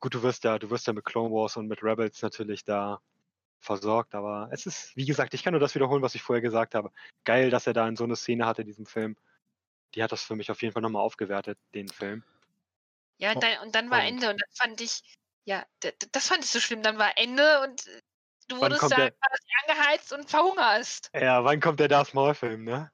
Gut, 0.00 0.14
du 0.14 0.22
wirst 0.22 0.44
ja, 0.44 0.58
du 0.58 0.70
wirst 0.70 0.86
ja 0.86 0.92
mit 0.92 1.04
Clone 1.04 1.30
Wars 1.32 1.56
und 1.56 1.66
mit 1.68 1.82
Rebels 1.82 2.20
natürlich 2.22 2.64
da 2.64 3.00
versorgt, 3.60 4.14
aber 4.14 4.48
es 4.52 4.66
ist, 4.66 4.96
wie 4.96 5.04
gesagt, 5.04 5.34
ich 5.34 5.42
kann 5.42 5.52
nur 5.52 5.60
das 5.60 5.74
wiederholen, 5.74 6.02
was 6.02 6.14
ich 6.14 6.22
vorher 6.22 6.40
gesagt 6.40 6.74
habe. 6.74 6.90
Geil, 7.24 7.50
dass 7.50 7.66
er 7.66 7.74
da 7.74 7.86
in 7.86 7.96
so 7.96 8.04
eine 8.04 8.16
Szene 8.16 8.46
hatte, 8.46 8.64
diesem 8.64 8.86
Film. 8.86 9.16
Die 9.94 10.02
hat 10.02 10.12
das 10.12 10.22
für 10.22 10.36
mich 10.36 10.50
auf 10.50 10.62
jeden 10.62 10.72
Fall 10.72 10.82
nochmal 10.82 11.02
aufgewertet, 11.02 11.58
den 11.74 11.88
Film. 11.88 12.24
Ja, 13.18 13.30
Oh, 13.30 13.34
und 13.34 13.42
dann, 13.42 13.58
und 13.66 13.74
dann 13.74 13.90
war 13.90 14.00
und- 14.00 14.06
Ende 14.06 14.30
und 14.30 14.40
das 14.40 14.56
fand 14.56 14.80
ich, 14.80 15.02
ja, 15.44 15.64
das 16.12 16.26
fand 16.28 16.44
ich 16.44 16.50
so 16.50 16.60
schlimm. 16.60 16.82
Dann 16.82 16.96
war 16.96 17.12
Ende 17.18 17.62
und 17.62 17.86
äh, 17.86 18.00
du 18.50 18.56
Wann 18.56 18.62
wurdest 18.62 18.80
kommt 18.80 18.92
da 18.92 18.96
der- 18.96 19.10
quasi 19.12 19.46
angeheizt 19.66 20.12
und 20.12 20.28
verhungerst. 20.30 21.10
Ja, 21.14 21.42
wann 21.44 21.60
kommt 21.60 21.80
der 21.80 21.88
Darth 21.88 22.12
Maul-Film, 22.14 22.64
ne? 22.64 22.90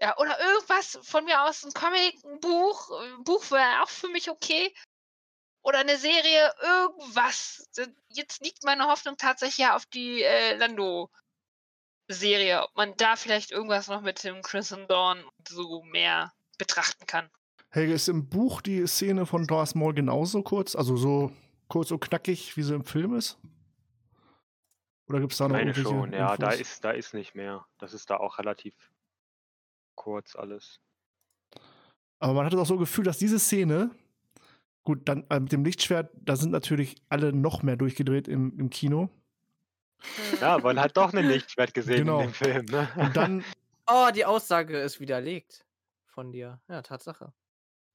Ja, 0.00 0.16
oder 0.18 0.38
irgendwas 0.40 0.98
von 1.02 1.24
mir 1.24 1.42
aus, 1.42 1.64
ein 1.64 1.72
Comic, 1.72 2.14
ein 2.24 2.38
Buch, 2.40 2.90
ein 3.00 3.24
Buch 3.24 3.50
wäre 3.50 3.82
auch 3.82 3.88
für 3.88 4.08
mich 4.08 4.30
okay. 4.30 4.72
Oder 5.62 5.78
eine 5.80 5.96
Serie, 5.98 6.52
irgendwas. 6.62 7.68
Jetzt 8.08 8.44
liegt 8.44 8.62
meine 8.64 8.86
Hoffnung 8.86 9.16
tatsächlich 9.16 9.58
ja 9.58 9.74
auf 9.74 9.86
die 9.86 10.22
äh, 10.22 10.54
Lando-Serie, 12.08 12.62
ob 12.62 12.76
man 12.76 12.96
da 12.96 13.16
vielleicht 13.16 13.50
irgendwas 13.50 13.88
noch 13.88 14.00
mit 14.00 14.22
dem 14.22 14.40
Crimson 14.42 14.86
Dawn 14.86 15.24
so 15.48 15.82
mehr 15.82 16.32
betrachten 16.58 17.06
kann. 17.06 17.28
Helge, 17.70 17.92
ist 17.92 18.08
im 18.08 18.28
Buch 18.28 18.62
die 18.62 18.86
Szene 18.86 19.26
von 19.26 19.46
Darth 19.46 19.74
Maul 19.74 19.94
genauso 19.94 20.42
kurz, 20.42 20.76
also 20.76 20.96
so 20.96 21.32
kurz 21.66 21.90
und 21.90 22.00
knackig, 22.00 22.56
wie 22.56 22.62
sie 22.62 22.74
im 22.74 22.84
Film 22.84 23.14
ist? 23.14 23.36
Oder 25.08 25.20
gibt 25.20 25.32
es 25.32 25.38
da 25.38 25.44
noch 25.48 25.52
meine 25.56 25.70
irgendwelche 25.70 25.88
schon, 25.88 26.12
ja, 26.12 26.36
da 26.36 26.50
ist, 26.50 26.84
da 26.84 26.90
ist 26.90 27.14
nicht 27.14 27.34
mehr. 27.34 27.66
Das 27.78 27.94
ist 27.94 28.10
da 28.10 28.16
auch 28.18 28.38
relativ 28.38 28.74
kurz 29.94 30.36
alles. 30.36 30.80
Aber 32.20 32.34
man 32.34 32.46
hat 32.46 32.54
auch 32.54 32.66
so 32.66 32.74
ein 32.74 32.80
Gefühl, 32.80 33.04
dass 33.04 33.18
diese 33.18 33.38
Szene, 33.38 33.90
gut, 34.84 35.08
dann 35.08 35.24
äh, 35.30 35.40
mit 35.40 35.52
dem 35.52 35.64
Lichtschwert, 35.64 36.10
da 36.14 36.36
sind 36.36 36.50
natürlich 36.50 36.96
alle 37.08 37.32
noch 37.32 37.62
mehr 37.62 37.76
durchgedreht 37.76 38.28
im, 38.28 38.58
im 38.58 38.70
Kino. 38.70 39.08
Ja, 40.40 40.58
man 40.58 40.78
hat 40.78 40.96
doch 40.96 41.12
ein 41.12 41.26
Lichtschwert 41.26 41.74
gesehen 41.74 41.98
Genau. 41.98 42.20
in 42.20 42.26
dem 42.28 42.34
Film, 42.34 42.64
ne? 42.66 42.88
Und 42.96 43.16
dann, 43.16 43.44
Oh, 43.90 44.08
die 44.14 44.26
Aussage 44.26 44.78
ist 44.78 45.00
widerlegt 45.00 45.64
von 46.04 46.30
dir. 46.30 46.60
Ja, 46.68 46.82
Tatsache. 46.82 47.32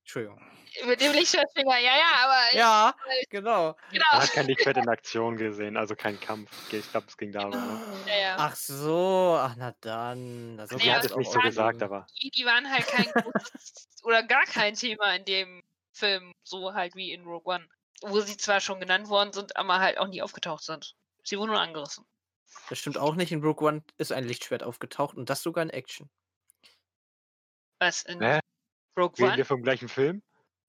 Entschuldigung. 0.04 0.42
Mit 0.86 1.02
dem 1.02 1.12
Lichtschwertfinger, 1.14 1.78
ja, 1.78 1.98
ja, 1.98 2.12
aber 2.26 2.48
ich- 2.52 2.58
Ja, 2.58 2.96
genau. 3.30 3.76
genau. 3.92 4.04
Man 4.12 4.22
hat 4.22 4.32
kein 4.32 4.48
Lichtschwert 4.48 4.78
in 4.78 4.90
Aktion 4.90 5.38
gesehen, 5.38 5.78
also 5.78 5.96
kein 5.96 6.20
Kampf. 6.20 6.50
Ich 6.74 6.90
glaube, 6.90 7.08
es 7.08 7.16
ging 7.16 7.32
darum. 7.32 7.52
Ne? 7.52 8.04
Ja, 8.08 8.16
ja. 8.18 8.36
Ach 8.40 8.56
so, 8.56 9.38
ach 9.40 9.56
na 9.56 9.74
dann. 9.82 10.58
Da 10.58 10.68
So, 10.68 10.78
Ja, 10.78 10.84
die 10.84 10.92
hat 10.92 11.06
es 11.06 11.16
nicht 11.16 11.32
so 11.32 11.40
gesagt, 11.40 11.82
aber 11.84 12.08
die, 12.22 12.32
die 12.32 12.46
waren 12.46 12.70
halt 12.70 12.88
kein 12.88 13.06
großes 13.06 14.02
oder 14.04 14.24
gar 14.24 14.46
kein 14.46 14.74
Thema 14.74 15.16
in 15.16 15.26
dem 15.26 15.64
Film, 15.92 16.34
so 16.44 16.74
halt 16.74 16.96
wie 16.96 17.12
in 17.14 17.24
Rogue 17.24 17.54
One. 17.54 17.68
Wo 18.02 18.20
sie 18.20 18.36
zwar 18.36 18.60
schon 18.60 18.80
genannt 18.80 19.08
worden 19.10 19.32
sind, 19.32 19.56
aber 19.56 19.80
halt 19.80 19.98
auch 20.00 20.08
nie 20.08 20.22
aufgetaucht 20.24 20.64
sind. 20.64 20.96
Sie 21.24 21.38
wurde 21.38 21.52
nur 21.54 21.62
angerissen. 21.62 22.04
Das 22.70 22.80
stimmt 22.80 22.98
auch 22.98 23.16
nicht. 23.16 23.32
In 23.32 23.44
Rogue 23.44 23.66
One 23.68 23.84
ist 23.98 24.12
ein 24.12 24.26
Lichtschwert 24.26 24.64
aufgetaucht 24.64 25.16
und 25.16 25.30
das 25.30 25.42
sogar 25.44 25.64
in 25.64 25.70
Action. 25.70 26.10
Was 27.80 28.02
in 28.04 28.20
Hä? 28.22 28.40
Rogue 28.98 29.14
Reden 29.18 29.30
One? 29.30 29.38
wir 29.38 29.46
vom 29.46 29.62
gleichen 29.64 29.88
Film? 29.90 30.22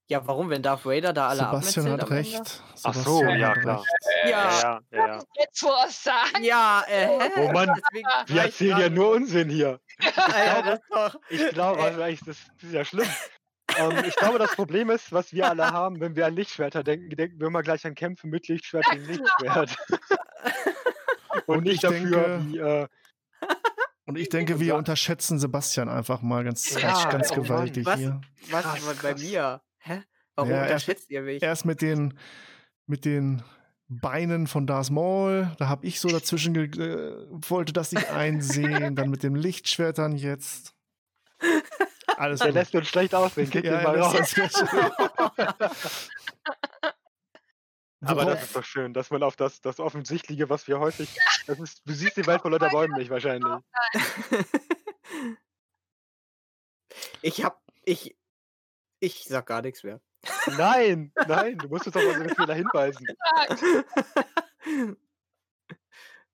Ja, 0.06 0.26
warum, 0.26 0.50
wenn 0.50 0.62
Darth 0.62 0.84
Vader 0.84 1.14
da 1.14 1.28
alle 1.28 1.38
Sebastian 1.38 1.92
hat 1.92 2.10
recht. 2.10 2.62
Ach 2.82 2.92
so, 2.94 3.24
ja, 3.24 3.54
klar. 3.54 3.82
Ja, 4.24 4.28
ja, 4.28 4.80
ja. 4.90 5.06
ja. 5.06 5.22
Jetzt 5.38 5.60
sagt. 6.04 6.40
ja, 6.42 6.84
äh, 6.88 7.08
Oh 7.36 7.50
Mann, 7.52 7.70
Wir 8.26 8.36
ich 8.36 8.36
erzählen 8.36 8.78
ja 8.80 8.88
nur 8.90 9.12
Unsinn 9.12 9.48
hier. 9.48 9.80
Ja, 10.04 10.60
das 10.60 10.74
ist 10.80 10.90
doch. 10.90 11.14
Ich 11.30 11.48
glaube, 11.50 11.80
Äh. 11.80 11.84
also 11.84 12.02
eigentlich, 12.02 12.20
das 12.20 12.36
ist 12.62 12.72
ja 12.72 12.84
schlimm. 12.84 13.08
ähm, 13.78 14.04
ich 14.06 14.14
glaube, 14.16 14.38
das 14.38 14.54
Problem 14.54 14.90
ist, 14.90 15.10
was 15.10 15.32
wir 15.32 15.48
alle 15.48 15.70
haben, 15.72 15.98
wenn 16.00 16.14
wir 16.16 16.26
an 16.26 16.34
Lichtschwerter 16.36 16.84
denken, 16.84 17.08
denken 17.16 17.40
wir 17.40 17.46
immer 17.46 17.62
gleich 17.62 17.86
an 17.86 17.94
Kämpfe 17.94 18.26
mit 18.26 18.46
Lichtschwert 18.48 18.84
gegen 18.90 19.04
Lichtschwert. 19.06 19.74
Und, 21.46 21.48
Und 21.56 21.64
nicht 21.64 21.76
ich 21.76 21.80
dafür, 21.80 22.26
denke- 22.38 22.44
wie, 22.52 22.58
äh, 22.58 22.86
Und 24.06 24.18
ich 24.18 24.28
denke, 24.28 24.60
wir 24.60 24.74
unterschätzen 24.76 25.38
Sebastian 25.38 25.88
einfach 25.88 26.20
mal 26.20 26.44
ganz, 26.44 26.74
Ja, 26.74 26.80
ganz, 26.80 27.08
ganz 27.08 27.30
oh 27.32 27.36
Mann, 27.36 27.44
gewaltig 27.44 27.86
was? 27.86 27.98
hier. 27.98 28.20
Was 28.50 28.62
Krass, 28.62 28.86
war 28.86 28.94
bei 29.02 29.14
mir? 29.20 29.62
Hä? 29.78 30.02
Warum 30.36 30.50
Ja, 30.50 30.56
er- 30.56 30.62
unterschätzt 30.64 31.10
ihr 31.10 31.22
mich? 31.22 31.42
Erst 31.42 31.64
mit 31.64 31.80
den, 31.80 32.18
mit 32.86 33.04
den 33.06 33.42
Beinen 33.88 34.46
von 34.46 34.66
Darth 34.66 34.90
Maul, 34.90 35.50
da 35.58 35.68
habe 35.68 35.86
ich 35.86 36.00
so 36.00 36.08
dazwischen, 36.08 36.52
ge 36.54 36.64
äh, 36.66 37.26
wollte 37.30 37.72
das 37.72 37.92
nicht 37.92 38.10
einsehen, 38.10 38.94
dann 38.96 39.08
mit 39.10 39.22
dem 39.22 39.34
Lichtschwertern 39.34 40.16
jetzt. 40.16 40.74
Alles 42.16 42.40
der 42.40 42.48
gut. 42.48 42.54
lässt 42.56 42.74
uns 42.74 42.88
schlecht 42.88 43.14
aussehen. 43.14 43.48
Kick 43.50 43.64
Ja, 43.64 43.76
den 43.76 43.84
mal 43.84 43.96
er 43.96 44.02
raus. 44.02 44.34
Aber 48.06 48.24
das 48.24 48.42
ist 48.44 48.56
doch 48.56 48.64
schön, 48.64 48.92
dass 48.94 49.10
man 49.10 49.22
auf 49.22 49.36
das, 49.36 49.60
das 49.60 49.80
Offensichtliche, 49.80 50.48
was 50.50 50.66
wir 50.68 50.78
häufig. 50.80 51.16
Das 51.46 51.58
ist, 51.60 51.82
du 51.86 51.92
siehst 51.92 52.16
die 52.16 52.26
Welt 52.26 52.42
vor 52.42 52.50
lauter 52.50 52.70
Bäumen 52.70 52.96
nicht 52.98 53.10
wahrscheinlich. 53.10 53.52
ich 57.22 57.44
hab. 57.44 57.60
Ich. 57.84 58.16
Ich 59.00 59.24
sag 59.24 59.46
gar 59.46 59.60
nichts 59.60 59.82
mehr. 59.82 60.00
Nein, 60.56 61.12
nein, 61.28 61.58
du 61.58 61.68
musst 61.68 61.86
uns 61.86 61.92
doch 61.94 62.02
mal 62.02 62.14
so 62.14 62.20
einen 62.20 62.34
Fehler 62.34 62.54
hinweisen. 62.54 63.06
Vielleicht 64.62 64.96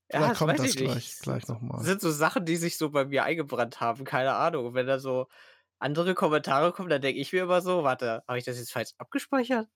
das 0.08 0.38
kommt 0.38 0.52
weiß 0.52 0.56
das 0.58 0.66
nicht. 0.66 0.76
gleich, 0.78 1.18
gleich 1.20 1.40
Das 1.42 1.48
nochmal. 1.48 1.82
sind 1.82 2.00
so 2.00 2.10
Sachen, 2.12 2.44
die 2.44 2.56
sich 2.56 2.78
so 2.78 2.90
bei 2.90 3.04
mir 3.06 3.24
eingebrannt 3.24 3.80
haben. 3.80 4.04
Keine 4.04 4.34
Ahnung. 4.34 4.74
Wenn 4.74 4.86
da 4.86 5.00
so 5.00 5.26
andere 5.80 6.14
Kommentare 6.14 6.72
kommen, 6.72 6.90
dann 6.90 7.02
denke 7.02 7.20
ich 7.20 7.32
mir 7.32 7.42
immer 7.42 7.60
so: 7.62 7.82
Warte, 7.82 8.22
habe 8.28 8.38
ich 8.38 8.44
das 8.44 8.58
jetzt 8.58 8.72
falsch 8.72 8.90
abgespeichert? 8.98 9.68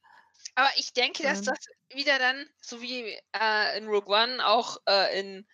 Aber 0.54 0.68
ich 0.76 0.92
denke, 0.92 1.22
dass 1.22 1.38
Ähm. 1.38 1.44
das 1.46 1.58
wieder 1.90 2.18
dann, 2.18 2.48
so 2.60 2.80
wie 2.80 3.18
äh, 3.32 3.78
in 3.78 3.88
Rogue 3.88 4.14
One, 4.14 4.44
auch 4.46 4.78
äh, 4.86 5.20
in 5.20 5.46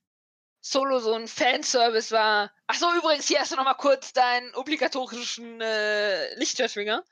Solo 0.61 0.99
so 0.99 1.15
ein 1.15 1.27
Fanservice 1.27 2.13
war. 2.13 2.53
Ach 2.67 2.75
so, 2.75 2.87
übrigens, 2.95 3.27
hier 3.27 3.41
hast 3.41 3.53
du 3.53 3.57
noch 3.57 3.65
mal 3.65 3.75
kurz 3.75 4.13
deinen 4.13 4.55
obligatorischen 4.55 5.61
äh, 5.61 6.35
Lichtschwertschwinger. 6.35 7.03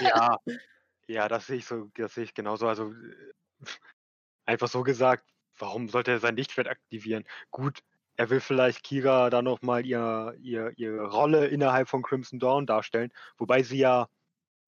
Ja, 0.00 0.38
ja, 1.06 1.28
das 1.28 1.46
sehe 1.46 1.56
ich 1.56 1.66
so, 1.66 1.90
das 1.94 2.14
sehe 2.14 2.24
ich 2.24 2.34
genauso. 2.34 2.66
Also 2.66 2.92
äh, 2.92 3.66
einfach 4.46 4.68
so 4.68 4.82
gesagt, 4.82 5.28
warum 5.58 5.88
sollte 5.88 6.12
er 6.12 6.18
sein 6.18 6.36
Lichtschwert 6.36 6.68
aktivieren? 6.68 7.24
Gut, 7.50 7.80
er 8.16 8.30
will 8.30 8.40
vielleicht 8.40 8.82
Kira 8.82 9.28
da 9.28 9.42
nochmal 9.42 9.84
ihr, 9.84 10.34
ihr, 10.40 10.72
ihre 10.76 11.10
Rolle 11.10 11.46
innerhalb 11.46 11.88
von 11.88 12.02
Crimson 12.02 12.38
Dawn 12.38 12.66
darstellen, 12.66 13.12
wobei 13.36 13.62
sie 13.62 13.78
ja 13.78 14.08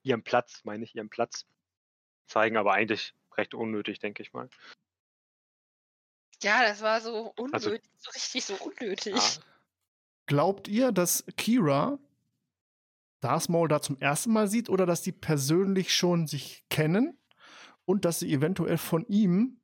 ihren 0.04 0.22
Platz, 0.22 0.60
meine 0.64 0.84
ich, 0.84 0.94
ihren 0.94 1.08
Platz 1.10 1.44
zeigen, 2.26 2.56
aber 2.56 2.72
eigentlich 2.74 3.14
recht 3.36 3.54
unnötig, 3.54 3.98
denke 3.98 4.22
ich 4.22 4.32
mal. 4.32 4.48
Ja, 6.42 6.62
das 6.62 6.82
war 6.82 7.00
so 7.00 7.32
unnötig, 7.36 7.54
Also- 7.54 7.70
so 7.98 8.10
richtig 8.10 8.44
so 8.44 8.54
unnötig. 8.56 9.14
Ja, 9.16 9.42
Glaubt 10.26 10.68
ihr, 10.68 10.90
dass 10.92 11.24
Kira 11.36 11.98
Darth 13.20 13.48
Maul 13.50 13.68
da 13.68 13.80
zum 13.82 13.98
ersten 13.98 14.32
Mal 14.32 14.48
sieht 14.48 14.68
oder 14.70 14.86
dass 14.86 15.02
die 15.02 15.12
persönlich 15.12 15.94
schon 15.94 16.26
sich 16.26 16.64
kennen 16.70 17.18
und 17.84 18.04
dass 18.06 18.20
sie 18.20 18.32
eventuell 18.32 18.78
von 18.78 19.06
ihm 19.08 19.60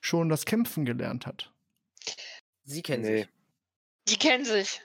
schon 0.00 0.28
das 0.28 0.44
Kämpfen 0.44 0.84
gelernt 0.84 1.26
hat? 1.26 1.52
Sie 2.64 2.82
kennen 2.82 3.02
Nee. 3.04 3.18
sich. 3.22 3.28
Die 4.08 4.16
kennen 4.16 4.44
sich. 4.44 4.80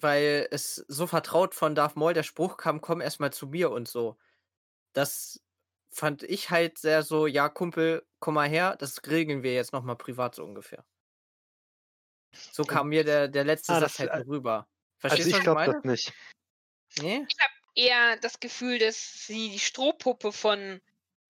Weil 0.00 0.48
es 0.50 0.76
so 0.88 1.06
vertraut 1.06 1.54
von 1.54 1.74
Darth 1.74 1.96
Maul 1.96 2.14
der 2.14 2.22
Spruch 2.22 2.56
kam, 2.56 2.80
komm 2.80 3.00
erstmal 3.00 3.32
zu 3.32 3.46
mir 3.48 3.70
und 3.70 3.88
so. 3.88 4.16
Das 4.94 5.42
fand 5.90 6.22
ich 6.22 6.50
halt 6.50 6.78
sehr 6.78 7.02
so, 7.02 7.26
ja, 7.26 7.48
Kumpel, 7.48 8.06
komm 8.20 8.34
mal 8.34 8.48
her, 8.48 8.76
das 8.76 9.00
regeln 9.06 9.42
wir 9.42 9.54
jetzt 9.54 9.72
nochmal 9.72 9.96
privat 9.96 10.34
so 10.34 10.44
ungefähr. 10.44 10.84
So 12.32 12.64
kam 12.64 12.88
mir 12.88 13.04
der, 13.04 13.28
der 13.28 13.44
letzte 13.44 13.72
Ah, 13.72 13.80
Satz 13.80 13.98
das, 13.98 13.98
halt 13.98 14.10
äh, 14.10 14.18
rüber. 14.18 14.68
also 15.08 15.24
Verstehst 15.24 15.26
du, 15.26 15.30
ich 15.30 15.36
ich 15.38 15.42
glaube 15.44 15.64
das 15.72 15.84
nicht. 15.84 16.12
Nee? 17.00 17.26
Eher 17.74 18.16
das 18.16 18.40
Gefühl, 18.40 18.78
dass 18.78 19.26
sie 19.26 19.50
die 19.50 19.58
Strohpuppe 19.58 20.32
von 20.32 20.80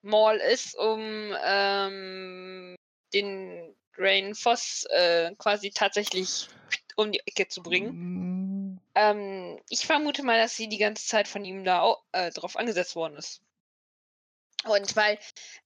Maul 0.02 0.36
ist, 0.36 0.76
um 0.76 1.00
ähm, 1.44 2.74
den 3.12 3.74
Rain 3.96 4.34
Foss 4.34 4.84
äh, 4.90 5.34
quasi 5.36 5.70
tatsächlich 5.70 6.48
um 6.96 7.12
die 7.12 7.20
Ecke 7.26 7.48
zu 7.48 7.62
bringen. 7.62 7.92
Mm, 7.92 8.59
Ähm, 9.00 9.58
ich 9.70 9.86
vermute 9.86 10.22
mal, 10.22 10.38
dass 10.38 10.56
sie 10.56 10.68
die 10.68 10.76
ganze 10.76 11.06
Zeit 11.06 11.26
von 11.26 11.42
ihm 11.42 11.64
da 11.64 11.96
äh, 12.12 12.30
drauf 12.32 12.56
angesetzt 12.56 12.94
worden 12.96 13.16
ist. 13.16 13.40
Und 14.64 14.94
weil 14.94 15.18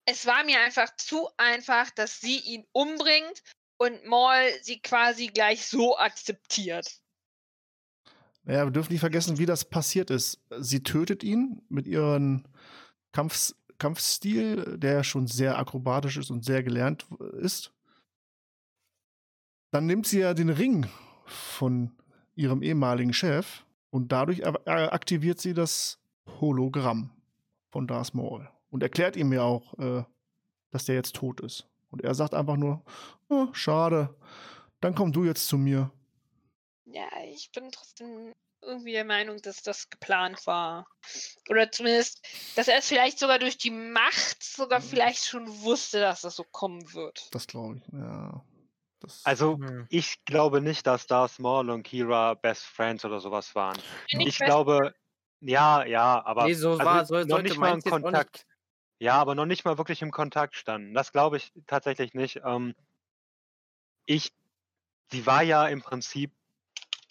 es 0.05 0.25
war 0.25 0.45
mir 0.45 0.61
einfach 0.61 0.95
zu 0.95 1.29
einfach, 1.37 1.91
dass 1.91 2.21
sie 2.21 2.39
ihn 2.39 2.65
umbringt 2.71 3.43
und 3.77 4.07
Maul 4.07 4.53
sie 4.63 4.79
quasi 4.79 5.27
gleich 5.27 5.67
so 5.67 5.99
akzeptiert. 5.99 7.01
Ja, 8.47 8.65
wir 8.65 8.71
dürfen 8.71 8.93
nicht 8.93 9.01
vergessen, 9.01 9.39
wie 9.39 9.47
das 9.47 9.65
passiert 9.65 10.11
ist. 10.11 10.41
Sie 10.61 10.85
tötet 10.85 11.25
ihn 11.25 11.61
mit 11.69 11.89
ihrem 11.89 12.45
Kampfs 13.13 13.57
Kampfstil, 13.79 14.79
der 14.79 15.03
schon 15.03 15.27
sehr 15.27 15.59
akrobatisch 15.59 16.17
ist 16.19 16.31
und 16.31 16.45
sehr 16.45 16.63
gelernt 16.63 17.07
ist. 17.41 17.73
Dann 19.73 19.87
nimmt 19.87 20.07
sie 20.07 20.21
ja 20.21 20.35
den 20.35 20.51
Ring 20.51 20.87
von 21.27 21.91
ihrem 22.37 22.63
ehemaligen 22.63 23.13
Chef 23.13 23.65
und 23.91 24.13
dadurch 24.13 24.45
aktiviert 24.47 25.41
sie 25.41 25.55
das 25.55 25.99
Hologramm 26.41 27.11
von 27.71 27.87
Darth 27.87 28.15
Maul 28.15 28.49
und 28.71 28.83
erklärt 28.83 29.17
ihm 29.17 29.33
ja 29.33 29.43
auch, 29.43 29.79
äh, 29.79 30.05
dass 30.71 30.85
der 30.87 30.95
jetzt 30.97 31.15
tot 31.15 31.41
ist. 31.41 31.69
Und 31.91 32.03
er 32.03 32.15
sagt 32.15 32.35
einfach 32.35 32.57
nur, 32.57 32.83
oh, 33.29 33.47
schade, 33.53 34.15
dann 34.81 34.95
komm 34.95 35.13
du 35.13 35.25
jetzt 35.25 35.47
zu 35.47 35.57
mir. 35.59 35.91
Ja, 36.87 37.07
ich 37.33 37.51
bin 37.53 37.71
trotzdem 37.71 38.33
irgendwie 38.63 38.93
der 38.93 39.05
Meinung, 39.05 39.41
dass 39.43 39.63
das 39.63 39.91
geplant 39.91 40.47
war. 40.47 40.87
Oder 41.51 41.71
zumindest, 41.71 42.27
dass 42.57 42.67
er 42.67 42.79
es 42.79 42.89
vielleicht 42.89 43.19
sogar 43.19 43.39
durch 43.39 43.59
die 43.59 43.71
Macht 43.71 44.43
sogar 44.43 44.81
Mhm. 44.81 44.85
vielleicht 44.85 45.25
schon 45.25 45.47
wusste, 45.63 46.01
dass 46.01 46.23
das 46.23 46.35
so 46.37 46.45
kommen 46.45 46.93
wird. 46.95 47.29
Das 47.33 47.47
glaube 47.47 47.77
ich, 47.77 47.83
ja. 47.93 48.43
Das, 49.05 49.25
Also 49.25 49.59
Hm. 49.59 49.87
ich 49.91 50.25
glaube 50.25 50.61
nicht, 50.61 50.87
dass 50.87 51.07
Darth 51.07 51.39
Maul 51.39 51.71
und 51.71 51.83
Kira 51.83 52.35
Best 52.35 52.65
Friends 52.65 53.05
oder 53.05 53.21
sowas 53.21 53.55
waren. 53.55 53.81
Ich 54.09 54.39
glaube, 54.39 54.95
ja, 55.41 55.85
ja, 55.85 56.25
aber 56.25 56.45
Nee, 56.45 56.55
so 56.55 56.73
also 56.73 56.85
war, 56.85 57.05
so, 57.05 57.23
noch 57.25 57.43
nicht 57.43 57.59
mal 57.59 57.75
im 57.75 57.83
Kontakt. 57.83 58.47
Ja, 58.99 59.15
aber 59.15 59.35
noch 59.35 59.47
nicht 59.47 59.65
mal 59.65 59.77
wirklich 59.77 60.03
im 60.03 60.11
Kontakt 60.11 60.57
standen. 60.57 60.95
Das 60.95 61.13
glaube 61.13 61.37
ich 61.37 61.53
tatsächlich 61.67 62.15
nicht. 62.15 62.41
Ähm, 62.45 62.75
ich, 64.07 64.33
sie 65.11 65.27
war 65.27 65.43
ja 65.43 65.67
im 65.67 65.83
Prinzip 65.83 66.33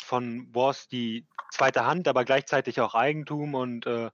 von 0.01 0.53
Wars 0.53 0.87
die 0.87 1.27
zweite 1.51 1.85
Hand, 1.85 2.07
aber 2.07 2.25
gleichzeitig 2.25 2.79
auch 2.81 2.95
Eigentum 2.95 3.53
und 3.53 3.85
äh, 3.85 4.09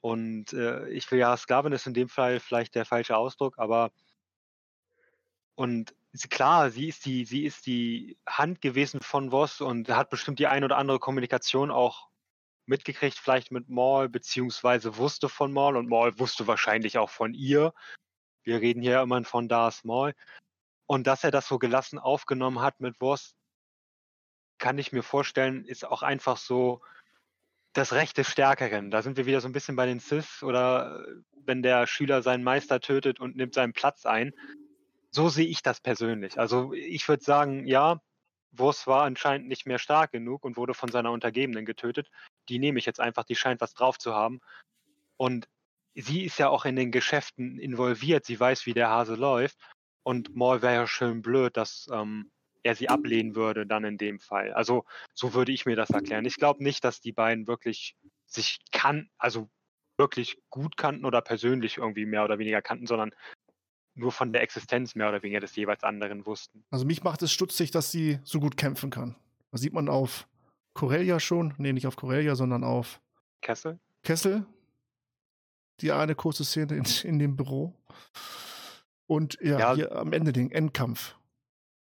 und 0.00 0.52
äh, 0.52 0.88
ich 0.90 1.10
will 1.10 1.18
ja 1.18 1.36
Sklavin 1.36 1.72
ist 1.72 1.86
in 1.86 1.94
dem 1.94 2.08
Fall 2.08 2.38
vielleicht 2.38 2.74
der 2.74 2.84
falsche 2.84 3.16
Ausdruck, 3.16 3.58
aber 3.58 3.90
und 5.54 5.94
sie, 6.14 6.28
klar, 6.28 6.70
sie 6.70 6.88
ist 6.88 7.04
die, 7.04 7.24
sie 7.24 7.44
ist 7.44 7.66
die 7.66 8.16
Hand 8.26 8.60
gewesen 8.60 9.00
von 9.00 9.30
Voss 9.30 9.60
und 9.60 9.88
hat 9.88 10.10
bestimmt 10.10 10.38
die 10.38 10.46
ein 10.46 10.64
oder 10.64 10.78
andere 10.78 11.00
Kommunikation 11.00 11.70
auch 11.70 12.08
mitgekriegt, 12.66 13.18
vielleicht 13.18 13.50
mit 13.50 13.68
Maul, 13.68 14.08
beziehungsweise 14.08 14.96
wusste 14.96 15.28
von 15.28 15.52
Maul 15.52 15.76
und 15.76 15.88
Maul 15.88 16.18
wusste 16.18 16.46
wahrscheinlich 16.46 16.98
auch 16.98 17.10
von 17.10 17.34
ihr. 17.34 17.74
Wir 18.44 18.60
reden 18.60 18.80
hier 18.80 19.02
immer 19.02 19.22
von 19.24 19.48
Darth 19.48 19.84
Maul. 19.84 20.14
Und 20.86 21.06
dass 21.06 21.24
er 21.24 21.30
das 21.30 21.48
so 21.48 21.58
gelassen 21.58 21.98
aufgenommen 21.98 22.60
hat 22.60 22.80
mit 22.80 22.98
Voss, 23.00 23.34
kann 24.58 24.78
ich 24.78 24.92
mir 24.92 25.02
vorstellen, 25.02 25.64
ist 25.64 25.84
auch 25.84 26.02
einfach 26.02 26.36
so 26.36 26.80
das 27.72 27.92
Recht 27.92 28.16
des 28.18 28.30
Stärkeren. 28.30 28.90
Da 28.90 29.02
sind 29.02 29.16
wir 29.16 29.26
wieder 29.26 29.40
so 29.40 29.48
ein 29.48 29.52
bisschen 29.52 29.76
bei 29.76 29.86
den 29.86 29.98
Sith 29.98 30.42
oder 30.42 31.00
äh, 31.00 31.14
wenn 31.44 31.62
der 31.62 31.86
Schüler 31.86 32.22
seinen 32.22 32.44
Meister 32.44 32.80
tötet 32.80 33.18
und 33.18 33.36
nimmt 33.36 33.54
seinen 33.54 33.72
Platz 33.72 34.06
ein. 34.06 34.32
So 35.14 35.28
sehe 35.28 35.46
ich 35.46 35.62
das 35.62 35.80
persönlich. 35.80 36.40
Also 36.40 36.72
ich 36.72 37.08
würde 37.08 37.22
sagen, 37.22 37.66
ja, 37.66 38.00
Voss 38.50 38.88
war 38.88 39.04
anscheinend 39.04 39.46
nicht 39.46 39.64
mehr 39.64 39.78
stark 39.78 40.10
genug 40.10 40.44
und 40.44 40.56
wurde 40.56 40.74
von 40.74 40.90
seiner 40.90 41.12
Untergebenen 41.12 41.64
getötet. 41.64 42.10
Die 42.48 42.58
nehme 42.58 42.80
ich 42.80 42.86
jetzt 42.86 42.98
einfach, 42.98 43.22
die 43.22 43.36
scheint 43.36 43.60
was 43.60 43.74
drauf 43.74 43.96
zu 43.96 44.12
haben. 44.12 44.40
Und 45.16 45.48
sie 45.94 46.24
ist 46.24 46.38
ja 46.38 46.48
auch 46.48 46.64
in 46.64 46.74
den 46.74 46.90
Geschäften 46.90 47.60
involviert, 47.60 48.24
sie 48.24 48.40
weiß, 48.40 48.66
wie 48.66 48.74
der 48.74 48.90
Hase 48.90 49.14
läuft. 49.14 49.56
Und 50.02 50.34
Maul 50.34 50.62
wäre 50.62 50.74
ja 50.74 50.86
schön 50.88 51.22
blöd, 51.22 51.56
dass 51.56 51.88
ähm, 51.92 52.32
er 52.64 52.74
sie 52.74 52.88
ablehnen 52.88 53.36
würde 53.36 53.66
dann 53.66 53.84
in 53.84 53.98
dem 53.98 54.18
Fall. 54.18 54.52
Also 54.52 54.84
so 55.14 55.32
würde 55.32 55.52
ich 55.52 55.64
mir 55.64 55.76
das 55.76 55.90
erklären. 55.90 56.24
Ich 56.24 56.36
glaube 56.36 56.64
nicht, 56.64 56.82
dass 56.82 57.00
die 57.00 57.12
beiden 57.12 57.46
wirklich 57.46 57.94
sich 58.26 58.58
kann, 58.72 59.08
also 59.16 59.48
wirklich 59.96 60.38
gut 60.50 60.76
kannten 60.76 61.04
oder 61.04 61.22
persönlich 61.22 61.78
irgendwie 61.78 62.04
mehr 62.04 62.24
oder 62.24 62.40
weniger 62.40 62.62
kannten, 62.62 62.88
sondern 62.88 63.12
nur 63.94 64.12
von 64.12 64.32
der 64.32 64.42
Existenz 64.42 64.94
mehr 64.94 65.08
oder 65.08 65.22
weniger 65.22 65.40
des 65.40 65.54
jeweils 65.56 65.82
anderen 65.84 66.26
wussten. 66.26 66.64
Also 66.70 66.84
mich 66.84 67.02
macht 67.04 67.22
es 67.22 67.32
stutzig, 67.32 67.70
dass 67.70 67.90
sie 67.90 68.18
so 68.24 68.40
gut 68.40 68.56
kämpfen 68.56 68.90
kann. 68.90 69.14
Das 69.52 69.60
sieht 69.60 69.72
man 69.72 69.88
auf 69.88 70.26
Corellia 70.72 71.20
schon. 71.20 71.54
Nee, 71.58 71.72
nicht 71.72 71.86
auf 71.86 71.96
Corellia, 71.96 72.34
sondern 72.34 72.64
auf 72.64 73.00
Kessel? 73.40 73.78
Kessel. 74.02 74.44
Die 75.80 75.92
eine 75.92 76.14
kurze 76.14 76.44
Szene 76.44 76.76
in, 76.76 76.84
in 77.04 77.18
dem 77.18 77.36
Büro. 77.36 77.74
Und 79.06 79.38
ja, 79.40 79.58
Ja. 79.58 79.74
hier 79.74 79.92
am 79.92 80.12
Ende 80.12 80.32
den 80.32 80.50
Endkampf. 80.50 81.14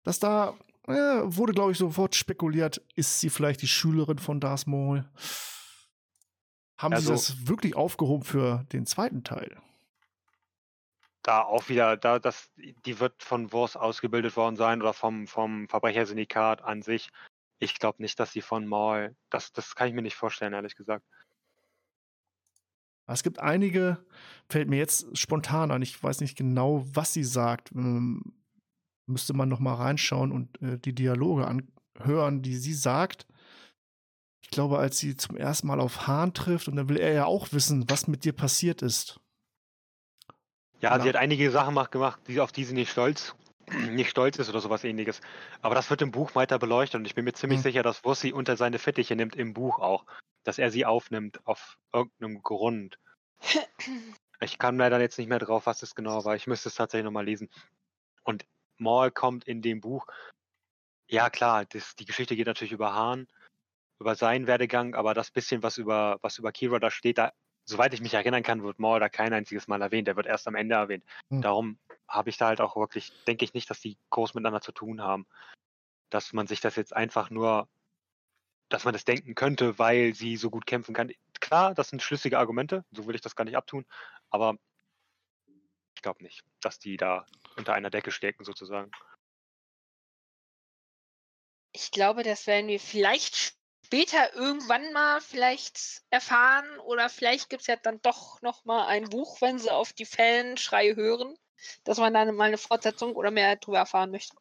Dass 0.03 0.19
da 0.19 0.55
äh, 0.87 0.93
wurde, 0.93 1.51
glaube 1.53 1.73
ich, 1.73 1.77
sofort 1.77 2.15
spekuliert, 2.15 2.81
ist 2.95 3.19
sie 3.19 3.29
vielleicht 3.29 3.61
die 3.61 3.67
Schülerin 3.67 4.19
von 4.19 4.39
Darth 4.39 4.67
Maul? 4.67 5.03
Haben 6.77 6.91
sie 6.95 7.11
Also- 7.11 7.11
das 7.11 7.47
wirklich 7.47 7.75
aufgehoben 7.75 8.23
für 8.23 8.65
den 8.71 8.85
zweiten 8.85 9.23
Teil? 9.23 9.57
Da 11.27 11.41
auch 11.41 11.67
wieder, 11.67 11.97
da, 11.97 12.19
das, 12.19 12.49
die 12.85 13.01
wird 13.01 13.21
von 13.21 13.51
Wurst 13.51 13.75
ausgebildet 13.75 14.37
worden 14.37 14.55
sein 14.55 14.81
oder 14.81 14.93
vom, 14.93 15.27
vom 15.27 15.67
Verbrechersyndikat 15.67 16.61
an 16.61 16.81
sich. 16.81 17.09
Ich 17.59 17.79
glaube 17.79 18.01
nicht, 18.01 18.17
dass 18.17 18.31
sie 18.31 18.39
von 18.41 18.65
Maul, 18.65 19.13
das, 19.29 19.51
das 19.51 19.75
kann 19.75 19.89
ich 19.89 19.93
mir 19.93 20.03
nicht 20.03 20.15
vorstellen, 20.15 20.53
ehrlich 20.53 20.75
gesagt. 20.75 21.03
Es 23.07 23.23
gibt 23.23 23.39
einige, 23.39 24.05
fällt 24.49 24.69
mir 24.69 24.77
jetzt 24.77 25.17
spontan 25.17 25.71
an, 25.71 25.81
ich 25.81 26.01
weiß 26.01 26.21
nicht 26.21 26.37
genau, 26.37 26.85
was 26.93 27.11
sie 27.11 27.25
sagt. 27.25 27.73
Ähm, 27.73 28.33
müsste 29.05 29.33
man 29.33 29.49
noch 29.49 29.59
mal 29.59 29.75
reinschauen 29.75 30.31
und 30.31 30.61
äh, 30.61 30.77
die 30.77 30.95
Dialoge 30.95 31.45
anhören, 31.45 32.41
die 32.41 32.55
sie 32.55 32.73
sagt. 32.73 33.27
Ich 34.41 34.49
glaube, 34.49 34.79
als 34.79 34.99
sie 34.99 35.17
zum 35.17 35.35
ersten 35.35 35.67
Mal 35.67 35.81
auf 35.81 36.07
Hahn 36.07 36.33
trifft 36.33 36.69
und 36.69 36.77
dann 36.77 36.87
will 36.87 36.97
er 36.97 37.11
ja 37.11 37.25
auch 37.25 37.51
wissen, 37.51 37.89
was 37.89 38.07
mit 38.07 38.23
dir 38.23 38.33
passiert 38.33 38.81
ist. 38.81 39.19
Ja, 40.81 40.95
Ja. 40.95 41.01
sie 41.01 41.09
hat 41.09 41.15
einige 41.15 41.49
Sachen 41.51 41.73
mach- 41.73 41.89
gemacht, 41.91 42.19
die, 42.27 42.39
auf 42.39 42.51
die 42.51 42.63
sie 42.63 42.73
nicht 42.73 42.91
stolz, 42.91 43.35
nicht 43.91 44.09
stolz 44.09 44.37
ist 44.37 44.49
oder 44.49 44.59
sowas 44.61 44.83
ähnliches. 44.83 45.21
Aber 45.61 45.75
das 45.75 45.89
wird 45.89 46.01
im 46.01 46.11
Buch 46.11 46.35
weiter 46.35 46.59
beleuchtet 46.59 46.99
und 46.99 47.05
ich 47.05 47.15
bin 47.15 47.25
mir 47.25 47.33
ziemlich 47.33 47.59
Hm. 47.59 47.63
sicher, 47.63 47.83
dass 47.83 48.03
Wurst 48.03 48.21
sie 48.21 48.33
unter 48.33 48.57
seine 48.57 48.79
Fittiche 48.79 49.15
nimmt 49.15 49.35
im 49.35 49.53
Buch 49.53 49.79
auch. 49.79 50.05
Dass 50.43 50.59
er 50.59 50.71
sie 50.71 50.85
aufnimmt 50.85 51.45
auf 51.45 51.77
irgendeinem 51.93 52.41
Grund. 52.43 52.97
Ich 54.39 54.59
kann 54.59 54.77
leider 54.77 54.99
jetzt 54.99 55.17
nicht 55.17 55.29
mehr 55.29 55.39
drauf, 55.39 55.65
was 55.65 55.81
es 55.81 55.95
genau 55.95 56.23
war. 56.23 56.35
Ich 56.35 56.45
müsste 56.45 56.69
es 56.69 56.75
tatsächlich 56.75 57.05
nochmal 57.05 57.25
lesen. 57.25 57.49
Und 58.23 58.45
Maul 58.77 59.09
kommt 59.09 59.45
in 59.45 59.63
dem 59.63 59.81
Buch. 59.81 60.05
Ja, 61.09 61.31
klar, 61.31 61.65
das, 61.65 61.95
die 61.95 62.05
Geschichte 62.05 62.35
geht 62.35 62.45
natürlich 62.45 62.71
über 62.71 62.93
Hahn, 62.93 63.27
über 63.99 64.13
seinen 64.13 64.45
Werdegang, 64.45 64.93
aber 64.93 65.15
das 65.15 65.31
bisschen, 65.31 65.63
was 65.63 65.79
über, 65.79 66.19
was 66.21 66.37
über 66.37 66.51
Kira 66.51 66.77
da 66.77 66.91
steht, 66.91 67.17
da, 67.17 67.33
soweit 67.67 67.93
ich 67.93 68.01
mich 68.01 68.13
erinnern 68.13 68.43
kann, 68.43 68.63
wird 68.63 68.79
Maul 68.79 68.99
da 68.99 69.09
kein 69.09 69.33
einziges 69.33 69.67
Mal 69.67 69.81
erwähnt. 69.81 70.07
Der 70.07 70.15
wird 70.15 70.25
erst 70.25 70.47
am 70.47 70.55
Ende 70.55 70.75
erwähnt. 70.75 71.03
Hm. 71.29 71.41
Darum 71.41 71.77
habe 72.07 72.29
ich 72.29 72.37
da 72.37 72.47
halt 72.47 72.61
auch 72.61 72.75
wirklich, 72.75 73.11
denke 73.25 73.45
ich 73.45 73.53
nicht, 73.53 73.69
dass 73.69 73.81
die 73.81 73.97
groß 74.09 74.33
miteinander 74.33 74.61
zu 74.61 74.71
tun 74.71 75.01
haben. 75.01 75.27
Dass 76.09 76.31
man 76.31 76.47
sich 76.47 76.61
das 76.61 76.77
jetzt 76.77 76.95
einfach 76.95 77.29
nur, 77.29 77.67
dass 78.69 78.85
man 78.85 78.93
das 78.93 79.03
denken 79.03 79.35
könnte, 79.35 79.77
weil 79.77 80.13
sie 80.13 80.37
so 80.37 80.49
gut 80.49 80.65
kämpfen 80.65 80.95
kann. 80.95 81.11
Klar, 81.39 81.75
das 81.75 81.89
sind 81.89 82.01
schlüssige 82.01 82.39
Argumente, 82.39 82.85
so 82.91 83.05
will 83.05 83.15
ich 83.15 83.21
das 83.21 83.35
gar 83.35 83.43
nicht 83.43 83.57
abtun, 83.57 83.85
aber 84.29 84.57
ich 85.95 86.01
glaube 86.01 86.23
nicht, 86.23 86.43
dass 86.61 86.79
die 86.79 86.95
da 86.95 87.25
unter 87.57 87.73
einer 87.73 87.89
Decke 87.89 88.11
stecken 88.11 88.43
sozusagen. 88.43 88.91
Ich 91.73 91.91
glaube, 91.91 92.23
das 92.23 92.47
werden 92.47 92.67
wir 92.67 92.79
vielleicht 92.79 93.56
später 93.87 94.35
irgendwann 94.35 94.91
mal 94.91 95.21
vielleicht 95.21 96.03
erfahren 96.09 96.65
oder 96.85 97.07
vielleicht 97.07 97.49
gibt 97.49 97.61
es 97.61 97.67
ja 97.67 97.77
dann 97.77 98.01
doch 98.01 98.41
noch 98.41 98.65
mal 98.65 98.85
ein 98.87 99.05
Buch, 99.05 99.39
wenn 99.39 99.59
sie 99.59 99.71
auf 99.71 99.93
die 99.93 100.05
Fanschreie 100.05 100.97
hören, 100.97 101.37
dass 101.85 101.97
man 101.97 102.13
dann 102.13 102.35
mal 102.35 102.49
eine 102.49 102.57
Fortsetzung 102.57 103.15
oder 103.15 103.31
mehr 103.31 103.55
darüber 103.55 103.77
erfahren 103.77 104.11
möchte. 104.11 104.35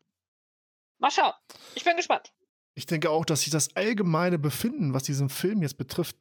Mal 0.99 1.13
schauen. 1.13 1.33
Ich 1.77 1.85
bin 1.85 1.97
gespannt. 1.97 2.33
Ich 2.75 2.87
denke 2.87 3.09
auch, 3.11 3.25
dass 3.25 3.43
sich 3.43 3.53
das 3.53 3.77
allgemeine 3.77 4.39
Befinden, 4.39 4.95
was 4.95 5.05
diesen 5.05 5.29
Film 5.29 5.63
jetzt 5.63 5.79
betrifft, 5.79 6.17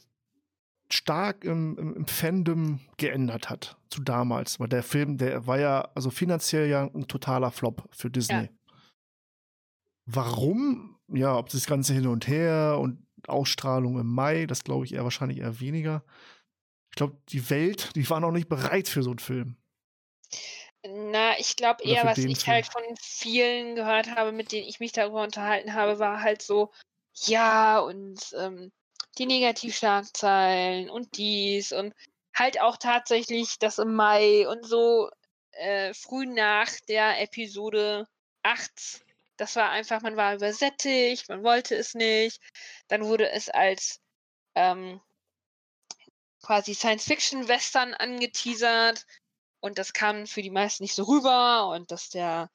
stark 0.91 1.43
im, 1.43 1.75
im, 1.79 1.95
im 1.95 2.05
Fandom 2.05 2.79
geändert 2.97 3.49
hat 3.49 3.75
zu 3.89 4.03
damals. 4.03 4.59
Weil 4.59 4.69
der 4.69 4.83
Film, 4.83 5.17
der 5.17 5.47
war 5.47 5.59
ja 5.59 5.89
also 5.95 6.11
finanziell 6.11 6.69
ja 6.69 6.83
ein 6.93 7.07
totaler 7.07 7.49
Flop 7.49 7.89
für 7.91 8.11
Disney. 8.11 8.49
Warum? 10.05 10.99
Ja, 11.07 11.35
ob 11.35 11.49
das 11.49 11.65
Ganze 11.65 11.93
hin 11.93 12.05
und 12.05 12.27
her 12.27 12.77
und 12.79 13.04
Ausstrahlung 13.29 13.99
im 13.99 14.07
Mai, 14.07 14.45
das 14.45 14.63
glaube 14.63 14.85
ich 14.85 14.93
eher 14.93 15.03
wahrscheinlich 15.03 15.39
eher 15.39 15.59
weniger. 15.59 16.03
Ich 16.89 16.95
glaube, 16.95 17.17
die 17.29 17.49
Welt, 17.49 17.95
die 17.95 18.09
war 18.09 18.19
noch 18.19 18.31
nicht 18.31 18.47
bereit 18.47 18.87
für 18.87 19.03
so 19.03 19.09
einen 19.09 19.19
Film. 19.19 19.57
Na, 20.87 21.37
ich 21.39 21.55
glaube 21.55 21.83
eher, 21.83 22.05
was 22.05 22.19
ich 22.19 22.39
Film. 22.39 22.53
halt 22.53 22.67
von 22.67 22.83
vielen 23.01 23.75
gehört 23.75 24.15
habe, 24.15 24.31
mit 24.31 24.51
denen 24.51 24.67
ich 24.67 24.79
mich 24.79 24.91
darüber 24.91 25.23
unterhalten 25.23 25.73
habe, 25.73 25.99
war 25.99 26.21
halt 26.21 26.41
so, 26.41 26.71
ja, 27.25 27.79
und 27.79 28.19
ähm, 28.37 28.71
die 29.17 29.25
Negativschlagzeilen 29.25 30.89
und 30.89 31.17
dies 31.17 31.71
und 31.71 31.93
halt 32.35 32.61
auch 32.61 32.77
tatsächlich 32.77 33.57
das 33.59 33.79
im 33.79 33.95
Mai 33.95 34.47
und 34.47 34.65
so 34.65 35.09
äh, 35.51 35.93
früh 35.93 36.25
nach 36.25 36.69
der 36.87 37.21
Episode 37.21 38.07
8. 38.43 39.04
Das 39.37 39.55
war 39.55 39.69
einfach, 39.69 40.01
man 40.01 40.15
war 40.15 40.35
übersättigt, 40.35 41.29
man 41.29 41.43
wollte 41.43 41.75
es 41.75 41.93
nicht. 41.93 42.41
Dann 42.87 43.03
wurde 43.03 43.29
es 43.29 43.49
als 43.49 43.99
ähm, 44.55 45.01
quasi 46.41 46.73
Science-Fiction-Western 46.73 47.93
angeteasert. 47.93 49.05
Und 49.59 49.77
das 49.77 49.93
kam 49.93 50.27
für 50.27 50.41
die 50.41 50.51
meisten 50.51 50.83
nicht 50.83 50.95
so 50.95 51.03
rüber 51.03 51.69
und 51.69 51.91
dass 51.91 52.09
der 52.09 52.49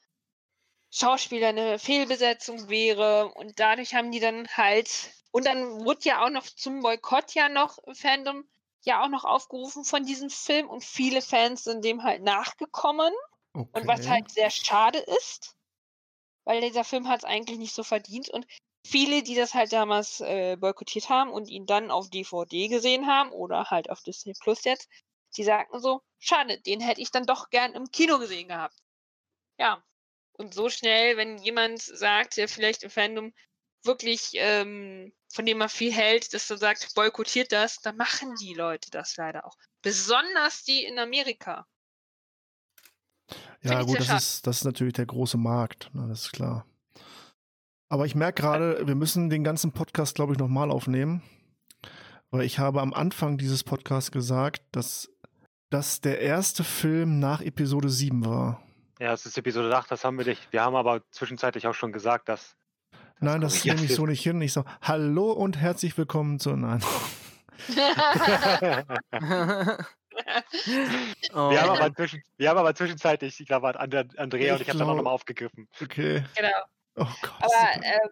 Schauspieler 0.90 1.48
eine 1.48 1.78
Fehlbesetzung 1.78 2.68
wäre. 2.68 3.32
Und 3.34 3.58
dadurch 3.58 3.94
haben 3.94 4.10
die 4.12 4.20
dann 4.20 4.48
halt. 4.56 4.88
Und 5.32 5.46
dann 5.46 5.84
wurde 5.84 6.00
ja 6.04 6.24
auch 6.24 6.30
noch 6.30 6.46
zum 6.46 6.80
Boykott 6.80 7.34
ja 7.34 7.48
noch 7.48 7.78
im 7.78 7.94
Fandom 7.94 8.48
ja 8.82 9.04
auch 9.04 9.08
noch 9.08 9.24
aufgerufen 9.24 9.84
von 9.84 10.04
diesem 10.04 10.30
Film 10.30 10.68
und 10.68 10.84
viele 10.84 11.22
Fans 11.22 11.64
sind 11.64 11.84
dem 11.84 12.02
halt 12.02 12.22
nachgekommen. 12.22 13.12
Okay. 13.52 13.68
Und 13.72 13.86
was 13.86 14.08
halt 14.08 14.30
sehr 14.30 14.50
schade 14.50 14.98
ist, 14.98 15.56
weil 16.44 16.60
dieser 16.60 16.84
Film 16.84 17.08
hat 17.08 17.20
es 17.20 17.24
eigentlich 17.24 17.58
nicht 17.58 17.74
so 17.74 17.82
verdient. 17.82 18.28
Und 18.28 18.46
viele, 18.86 19.22
die 19.22 19.34
das 19.34 19.54
halt 19.54 19.72
damals 19.72 20.20
äh, 20.20 20.56
boykottiert 20.56 21.08
haben 21.08 21.30
und 21.30 21.48
ihn 21.48 21.66
dann 21.66 21.90
auf 21.90 22.10
DVD 22.10 22.68
gesehen 22.68 23.06
haben 23.06 23.30
oder 23.32 23.70
halt 23.70 23.90
auf 23.90 24.02
Disney 24.02 24.34
Plus 24.40 24.64
jetzt, 24.64 24.88
die 25.36 25.44
sagten 25.44 25.80
so, 25.80 26.02
schade, 26.18 26.60
den 26.60 26.80
hätte 26.80 27.00
ich 27.00 27.10
dann 27.10 27.26
doch 27.26 27.50
gern 27.50 27.74
im 27.74 27.90
Kino 27.90 28.18
gesehen 28.18 28.48
gehabt. 28.48 28.76
Ja. 29.58 29.82
Und 30.32 30.54
so 30.54 30.70
schnell, 30.70 31.16
wenn 31.16 31.38
jemand 31.38 31.82
sagt, 31.82 32.38
der 32.38 32.48
vielleicht 32.48 32.82
im 32.82 32.90
Fandom 32.90 33.34
wirklich, 33.84 34.30
ähm, 34.34 35.12
von 35.32 35.46
dem 35.46 35.58
man 35.58 35.68
viel 35.68 35.92
hält, 35.92 36.32
dass 36.32 36.50
er 36.50 36.58
sagt, 36.58 36.94
boykottiert 36.94 37.52
das, 37.52 37.76
dann 37.80 37.96
machen 37.96 38.34
die 38.36 38.54
Leute 38.54 38.90
das 38.90 39.16
leider 39.16 39.44
auch. 39.44 39.54
Besonders 39.82 40.64
die 40.64 40.84
in 40.84 40.98
Amerika. 40.98 41.66
Ja, 43.62 43.82
gut, 43.82 43.98
das 43.98 44.06
schade. 44.06 44.18
ist, 44.18 44.46
das 44.46 44.58
ist 44.58 44.64
natürlich 44.64 44.94
der 44.94 45.06
große 45.06 45.36
Markt, 45.36 45.90
ne, 45.94 46.06
das 46.08 46.22
ist 46.22 46.32
klar. 46.32 46.64
Aber 47.88 48.06
ich 48.06 48.14
merke 48.14 48.42
gerade, 48.42 48.86
wir 48.86 48.94
müssen 48.94 49.30
den 49.30 49.44
ganzen 49.44 49.72
Podcast, 49.72 50.14
glaube 50.14 50.32
ich, 50.32 50.38
nochmal 50.38 50.70
aufnehmen, 50.70 51.22
weil 52.30 52.42
ich 52.42 52.58
habe 52.58 52.80
am 52.80 52.94
Anfang 52.94 53.36
dieses 53.36 53.64
Podcasts 53.64 54.12
gesagt, 54.12 54.62
dass 54.72 55.10
das 55.70 56.00
der 56.00 56.20
erste 56.20 56.64
Film 56.64 57.18
nach 57.18 57.40
Episode 57.40 57.88
7 57.88 58.24
war. 58.24 58.62
Ja, 59.00 59.12
es 59.12 59.26
ist 59.26 59.36
Episode 59.36 59.74
8, 59.76 59.90
das 59.90 60.04
haben 60.04 60.18
wir 60.18 60.24
nicht. 60.24 60.52
Wir 60.52 60.62
haben 60.62 60.76
aber 60.76 61.02
zwischenzeitlich 61.10 61.66
auch 61.66 61.74
schon 61.74 61.92
gesagt, 61.92 62.28
dass. 62.28 62.56
Nein, 63.18 63.40
das 63.40 63.64
nehme 63.64 63.84
ich 63.84 63.94
so 63.94 64.06
nicht 64.06 64.22
hin. 64.22 64.40
Ich 64.40 64.52
so, 64.52 64.64
hallo 64.80 65.32
und 65.32 65.58
herzlich 65.58 65.96
willkommen 65.98 66.38
zu, 66.38 66.56
nein. 66.56 66.82
oh, 71.34 71.50
wir, 71.50 71.62
haben 71.62 71.70
aber 71.70 71.94
zwischen, 71.94 72.22
wir 72.36 72.48
haben 72.50 72.58
aber 72.58 72.74
zwischenzeitlich, 72.74 73.40
ich 73.40 73.46
glaube, 73.46 73.78
Andrea 73.78 74.02
und 74.18 74.34
Ich 74.34 74.40
ich 74.40 74.50
haben 74.50 74.58
dann 74.58 74.66
auch 74.66 74.76
glaub- 74.76 74.96
nochmal 74.96 75.14
aufgegriffen. 75.14 75.68
Okay. 75.80 76.24
genau. 76.36 76.48
Oh 76.96 77.06
Gott. 77.22 77.32
Aber, 77.40 77.84
äh, 77.84 78.08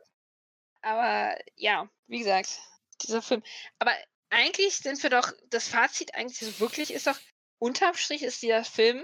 aber 0.83 1.39
ja, 1.57 1.89
wie 2.07 2.19
gesagt, 2.19 2.61
dieser 3.03 3.23
Film. 3.23 3.43
Aber 3.79 3.93
eigentlich 4.31 4.77
sind 4.77 5.03
wir 5.03 5.11
doch, 5.11 5.33
das 5.51 5.69
Fazit 5.69 6.15
eigentlich 6.15 6.39
so 6.39 6.61
wirklich 6.61 6.93
ist 6.93 7.07
doch, 7.07 7.19
unterm 7.59 7.95
Strich 7.95 8.23
ist 8.23 8.43
dieser 8.43 8.65
Film 8.65 9.03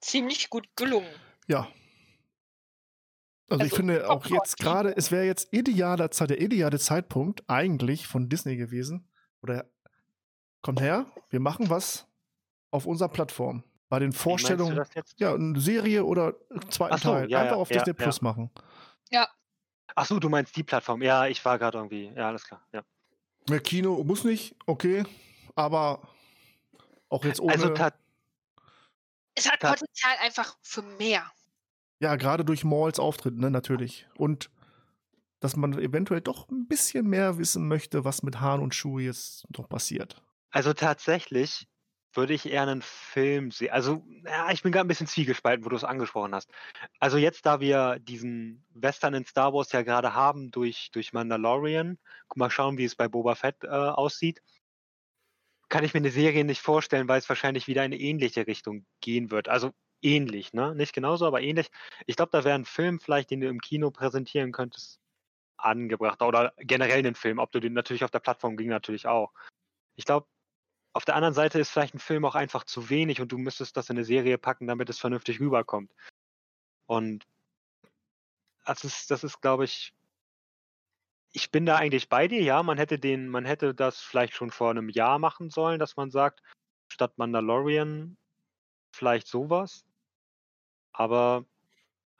ziemlich 0.00 0.50
gut 0.50 0.66
gelungen. 0.76 1.12
Ja. 1.46 1.68
Also, 3.48 3.64
ich 3.64 3.72
Also, 3.72 3.76
finde 3.76 4.08
auch 4.08 4.26
jetzt 4.26 4.56
gerade, 4.58 4.96
es 4.96 5.10
wäre 5.10 5.24
jetzt 5.24 5.52
idealer 5.52 6.10
Zeit, 6.10 6.30
der 6.30 6.40
ideale 6.40 6.78
Zeitpunkt 6.78 7.42
eigentlich 7.48 8.06
von 8.06 8.28
Disney 8.28 8.56
gewesen. 8.56 9.10
Oder 9.42 9.70
kommt 10.62 10.80
her, 10.80 11.12
wir 11.28 11.40
machen 11.40 11.68
was 11.68 12.06
auf 12.72 12.86
unserer 12.86 13.08
Plattform. 13.08 13.62
Bei 13.88 14.00
den 14.00 14.12
Vorstellungen, 14.12 14.74
das 14.74 14.92
jetzt? 14.94 15.20
ja, 15.20 15.34
eine 15.34 15.60
Serie 15.60 16.04
oder 16.04 16.34
zweiten 16.70 16.96
so, 16.96 17.12
Teil. 17.12 17.30
ja, 17.30 17.40
Einfach 17.40 17.56
ja, 17.56 17.60
auf 17.60 17.70
ja, 17.70 17.76
Disney 17.76 17.94
ja. 17.96 18.04
Plus 18.04 18.22
machen. 18.22 18.50
Ja, 19.10 19.28
Ach 19.94 20.06
so, 20.06 20.18
du 20.18 20.28
meinst 20.28 20.56
die 20.56 20.62
Plattform. 20.62 21.02
Ja, 21.02 21.26
ich 21.26 21.44
war 21.44 21.58
gerade 21.58 21.78
irgendwie. 21.78 22.12
Ja, 22.14 22.28
alles 22.28 22.44
klar. 22.44 22.66
Ja. 22.72 22.82
Ja, 23.48 23.58
Kino 23.58 24.02
muss 24.04 24.24
nicht, 24.24 24.54
okay. 24.66 25.04
Aber 25.54 26.08
auch 27.08 27.24
jetzt 27.24 27.40
ohne. 27.40 27.52
Also 27.52 27.74
es 29.34 29.50
hat 29.50 29.60
Potenzial 29.60 30.14
einfach 30.22 30.56
für 30.62 30.82
mehr. 30.82 31.30
ja, 32.00 32.16
gerade 32.16 32.44
durch 32.44 32.64
Malls 32.64 32.98
Auftritt, 32.98 33.36
ne, 33.36 33.50
natürlich. 33.50 34.06
Und 34.16 34.50
dass 35.40 35.56
man 35.56 35.78
eventuell 35.78 36.20
doch 36.20 36.48
ein 36.50 36.68
bisschen 36.68 37.06
mehr 37.08 37.38
wissen 37.38 37.66
möchte, 37.66 38.04
was 38.04 38.22
mit 38.22 38.40
Hahn 38.40 38.60
und 38.60 38.74
Schuh 38.74 38.98
jetzt 38.98 39.46
doch 39.50 39.68
passiert. 39.68 40.22
Also 40.50 40.72
tatsächlich 40.72 41.66
würde 42.14 42.34
ich 42.34 42.46
eher 42.46 42.62
einen 42.62 42.82
Film 42.82 43.50
sehen. 43.50 43.70
Also, 43.70 44.04
ja, 44.24 44.50
ich 44.50 44.62
bin 44.62 44.72
gerade 44.72 44.86
ein 44.86 44.88
bisschen 44.88 45.06
zwiegespalten, 45.06 45.64
wo 45.64 45.68
du 45.68 45.76
es 45.76 45.84
angesprochen 45.84 46.34
hast. 46.34 46.50
Also 47.00 47.18
jetzt, 47.18 47.46
da 47.46 47.60
wir 47.60 47.98
diesen 48.00 48.64
Western 48.74 49.14
in 49.14 49.24
Star 49.24 49.52
Wars 49.52 49.72
ja 49.72 49.82
gerade 49.82 50.14
haben 50.14 50.50
durch, 50.50 50.90
durch 50.92 51.12
Mandalorian, 51.12 51.98
guck 52.28 52.36
mal 52.36 52.50
schauen, 52.50 52.78
wie 52.78 52.84
es 52.84 52.96
bei 52.96 53.08
Boba 53.08 53.34
Fett 53.34 53.64
äh, 53.64 53.68
aussieht, 53.68 54.42
kann 55.68 55.84
ich 55.84 55.94
mir 55.94 55.98
eine 55.98 56.10
Serie 56.10 56.44
nicht 56.44 56.60
vorstellen, 56.60 57.08
weil 57.08 57.18
es 57.18 57.28
wahrscheinlich 57.28 57.66
wieder 57.66 57.82
in 57.84 57.92
eine 57.92 58.00
ähnliche 58.00 58.46
Richtung 58.46 58.84
gehen 59.00 59.30
wird. 59.30 59.48
Also 59.48 59.72
ähnlich, 60.02 60.52
ne? 60.52 60.74
Nicht 60.74 60.92
genauso, 60.92 61.26
aber 61.26 61.40
ähnlich. 61.40 61.70
Ich 62.06 62.16
glaube, 62.16 62.30
da 62.30 62.44
wäre 62.44 62.54
ein 62.54 62.66
Film 62.66 63.00
vielleicht, 63.00 63.30
den 63.30 63.40
du 63.40 63.48
im 63.48 63.60
Kino 63.60 63.90
präsentieren 63.90 64.52
könntest, 64.52 65.00
angebrachter. 65.56 66.28
Oder 66.28 66.52
generell 66.58 66.98
einen 66.98 67.14
Film, 67.14 67.38
ob 67.38 67.52
du 67.52 67.60
den 67.60 67.72
natürlich 67.72 68.04
auf 68.04 68.10
der 68.10 68.20
Plattform 68.20 68.56
ging 68.56 68.68
natürlich 68.68 69.06
auch. 69.06 69.32
Ich 69.96 70.04
glaube, 70.04 70.26
auf 70.92 71.04
der 71.04 71.16
anderen 71.16 71.34
Seite 71.34 71.58
ist 71.58 71.70
vielleicht 71.70 71.94
ein 71.94 71.98
Film 71.98 72.24
auch 72.24 72.34
einfach 72.34 72.64
zu 72.64 72.90
wenig 72.90 73.20
und 73.20 73.32
du 73.32 73.38
müsstest 73.38 73.76
das 73.76 73.88
in 73.88 73.96
eine 73.96 74.04
Serie 74.04 74.38
packen, 74.38 74.66
damit 74.66 74.90
es 74.90 74.98
vernünftig 74.98 75.40
rüberkommt. 75.40 75.90
Und 76.86 77.26
das 78.64 78.84
ist, 78.84 79.10
das 79.10 79.24
ist, 79.24 79.40
glaube 79.40 79.64
ich, 79.64 79.94
ich 81.32 81.50
bin 81.50 81.64
da 81.64 81.76
eigentlich 81.76 82.08
bei 82.08 82.28
dir, 82.28 82.42
ja, 82.42 82.62
man 82.62 82.76
hätte 82.76 82.98
den, 82.98 83.28
man 83.28 83.46
hätte 83.46 83.74
das 83.74 84.00
vielleicht 84.00 84.34
schon 84.34 84.50
vor 84.50 84.70
einem 84.70 84.90
Jahr 84.90 85.18
machen 85.18 85.48
sollen, 85.48 85.78
dass 85.78 85.96
man 85.96 86.10
sagt, 86.10 86.42
statt 86.88 87.16
Mandalorian 87.16 88.18
vielleicht 88.94 89.26
sowas. 89.26 89.86
Aber 90.92 91.46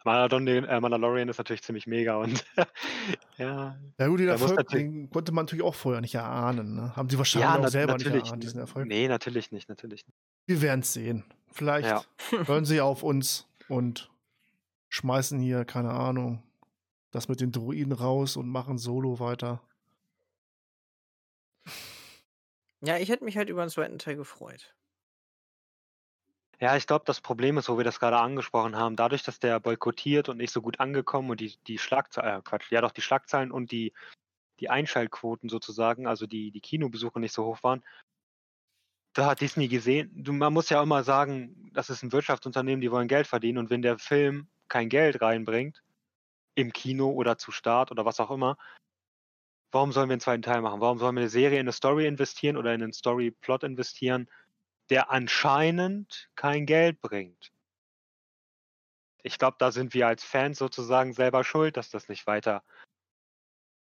Mandalorian, 0.04 0.64
äh, 0.64 0.80
Mandalorian 0.80 1.28
ist 1.28 1.38
natürlich 1.38 1.62
ziemlich 1.62 1.86
mega 1.86 2.16
und 2.16 2.44
ja, 3.38 3.76
Ja, 3.98 4.06
gut, 4.08 4.20
den 4.20 4.28
Erfolg 4.28 4.68
den 4.68 5.10
konnte 5.10 5.32
man 5.32 5.44
natürlich 5.46 5.64
auch 5.64 5.74
vorher 5.74 6.00
nicht 6.00 6.14
erahnen. 6.14 6.74
Ne? 6.74 6.96
Haben 6.96 7.08
sie 7.08 7.18
wahrscheinlich 7.18 7.50
auch 7.50 7.58
nat- 7.60 7.70
selber 7.70 7.94
nicht 7.96 8.06
erahnt, 8.06 8.42
diesen 8.42 8.60
Erfolg. 8.60 8.86
Nee, 8.86 9.08
natürlich 9.08 9.52
nicht, 9.52 9.68
natürlich 9.68 10.06
nicht. 10.06 10.16
Wir 10.46 10.60
werden 10.62 10.80
es 10.80 10.92
sehen. 10.92 11.24
Vielleicht 11.50 11.88
Ja. 11.88 12.02
hören 12.46 12.64
sie 12.64 12.80
auf 12.80 13.02
uns 13.02 13.46
und 13.68 14.10
schmeißen 14.88 15.38
hier, 15.40 15.64
keine 15.64 15.90
Ahnung, 15.92 16.42
das 17.10 17.28
mit 17.28 17.40
den 17.40 17.52
Druiden 17.52 17.92
raus 17.92 18.36
und 18.36 18.48
machen 18.48 18.78
Solo 18.78 19.20
weiter. 19.20 19.60
Ja, 22.84 22.96
ich 22.98 23.08
hätte 23.08 23.24
mich 23.24 23.36
halt 23.36 23.48
über 23.48 23.64
den 23.64 23.70
zweiten 23.70 23.98
Teil 23.98 24.16
gefreut. 24.16 24.74
Ja, 26.62 26.76
ich 26.76 26.86
glaube, 26.86 27.04
das 27.04 27.20
Problem 27.20 27.58
ist, 27.58 27.68
wo 27.68 27.76
wir 27.76 27.82
das 27.82 27.98
gerade 27.98 28.18
angesprochen 28.18 28.76
haben, 28.76 28.94
dadurch, 28.94 29.24
dass 29.24 29.40
der 29.40 29.58
boykottiert 29.58 30.28
und 30.28 30.36
nicht 30.36 30.52
so 30.52 30.62
gut 30.62 30.78
angekommen 30.78 31.28
und 31.28 31.40
die, 31.40 31.56
die 31.66 31.76
Schlagzeilen, 31.76 32.38
äh, 32.38 32.42
Quatsch, 32.44 32.70
ja 32.70 32.80
doch, 32.80 32.92
die 32.92 33.00
Schlagzeilen 33.00 33.50
und 33.50 33.72
die, 33.72 33.92
die 34.60 34.70
Einschaltquoten 34.70 35.48
sozusagen, 35.48 36.06
also 36.06 36.28
die, 36.28 36.52
die 36.52 36.60
Kinobesuche 36.60 37.18
nicht 37.18 37.32
so 37.32 37.46
hoch 37.46 37.64
waren, 37.64 37.82
da 39.12 39.26
hat 39.26 39.40
Disney 39.40 39.66
gesehen, 39.66 40.12
du, 40.14 40.32
man 40.32 40.52
muss 40.52 40.68
ja 40.68 40.80
immer 40.80 41.02
sagen, 41.02 41.68
das 41.72 41.90
ist 41.90 42.04
ein 42.04 42.12
Wirtschaftsunternehmen, 42.12 42.80
die 42.80 42.92
wollen 42.92 43.08
Geld 43.08 43.26
verdienen 43.26 43.58
und 43.58 43.70
wenn 43.70 43.82
der 43.82 43.98
Film 43.98 44.46
kein 44.68 44.88
Geld 44.88 45.20
reinbringt, 45.20 45.82
im 46.54 46.72
Kino 46.72 47.10
oder 47.10 47.38
zu 47.38 47.50
Start 47.50 47.90
oder 47.90 48.04
was 48.04 48.20
auch 48.20 48.30
immer, 48.30 48.56
warum 49.72 49.90
sollen 49.90 50.08
wir 50.08 50.14
einen 50.14 50.20
zweiten 50.20 50.42
Teil 50.42 50.60
machen? 50.60 50.80
Warum 50.80 50.98
sollen 50.98 51.16
wir 51.16 51.22
eine 51.22 51.28
Serie 51.28 51.58
in 51.58 51.64
eine 51.64 51.72
Story 51.72 52.06
investieren 52.06 52.56
oder 52.56 52.72
in 52.72 52.84
einen 52.84 52.92
Storyplot 52.92 53.64
investieren, 53.64 54.28
der 54.90 55.10
anscheinend 55.10 56.30
kein 56.34 56.66
Geld 56.66 57.00
bringt? 57.00 57.52
Ich 59.22 59.38
glaube, 59.38 59.56
da 59.58 59.70
sind 59.70 59.94
wir 59.94 60.08
als 60.08 60.24
Fans 60.24 60.58
sozusagen 60.58 61.12
selber 61.12 61.44
schuld, 61.44 61.76
dass 61.76 61.90
das 61.90 62.08
nicht 62.08 62.26
weiter 62.26 62.62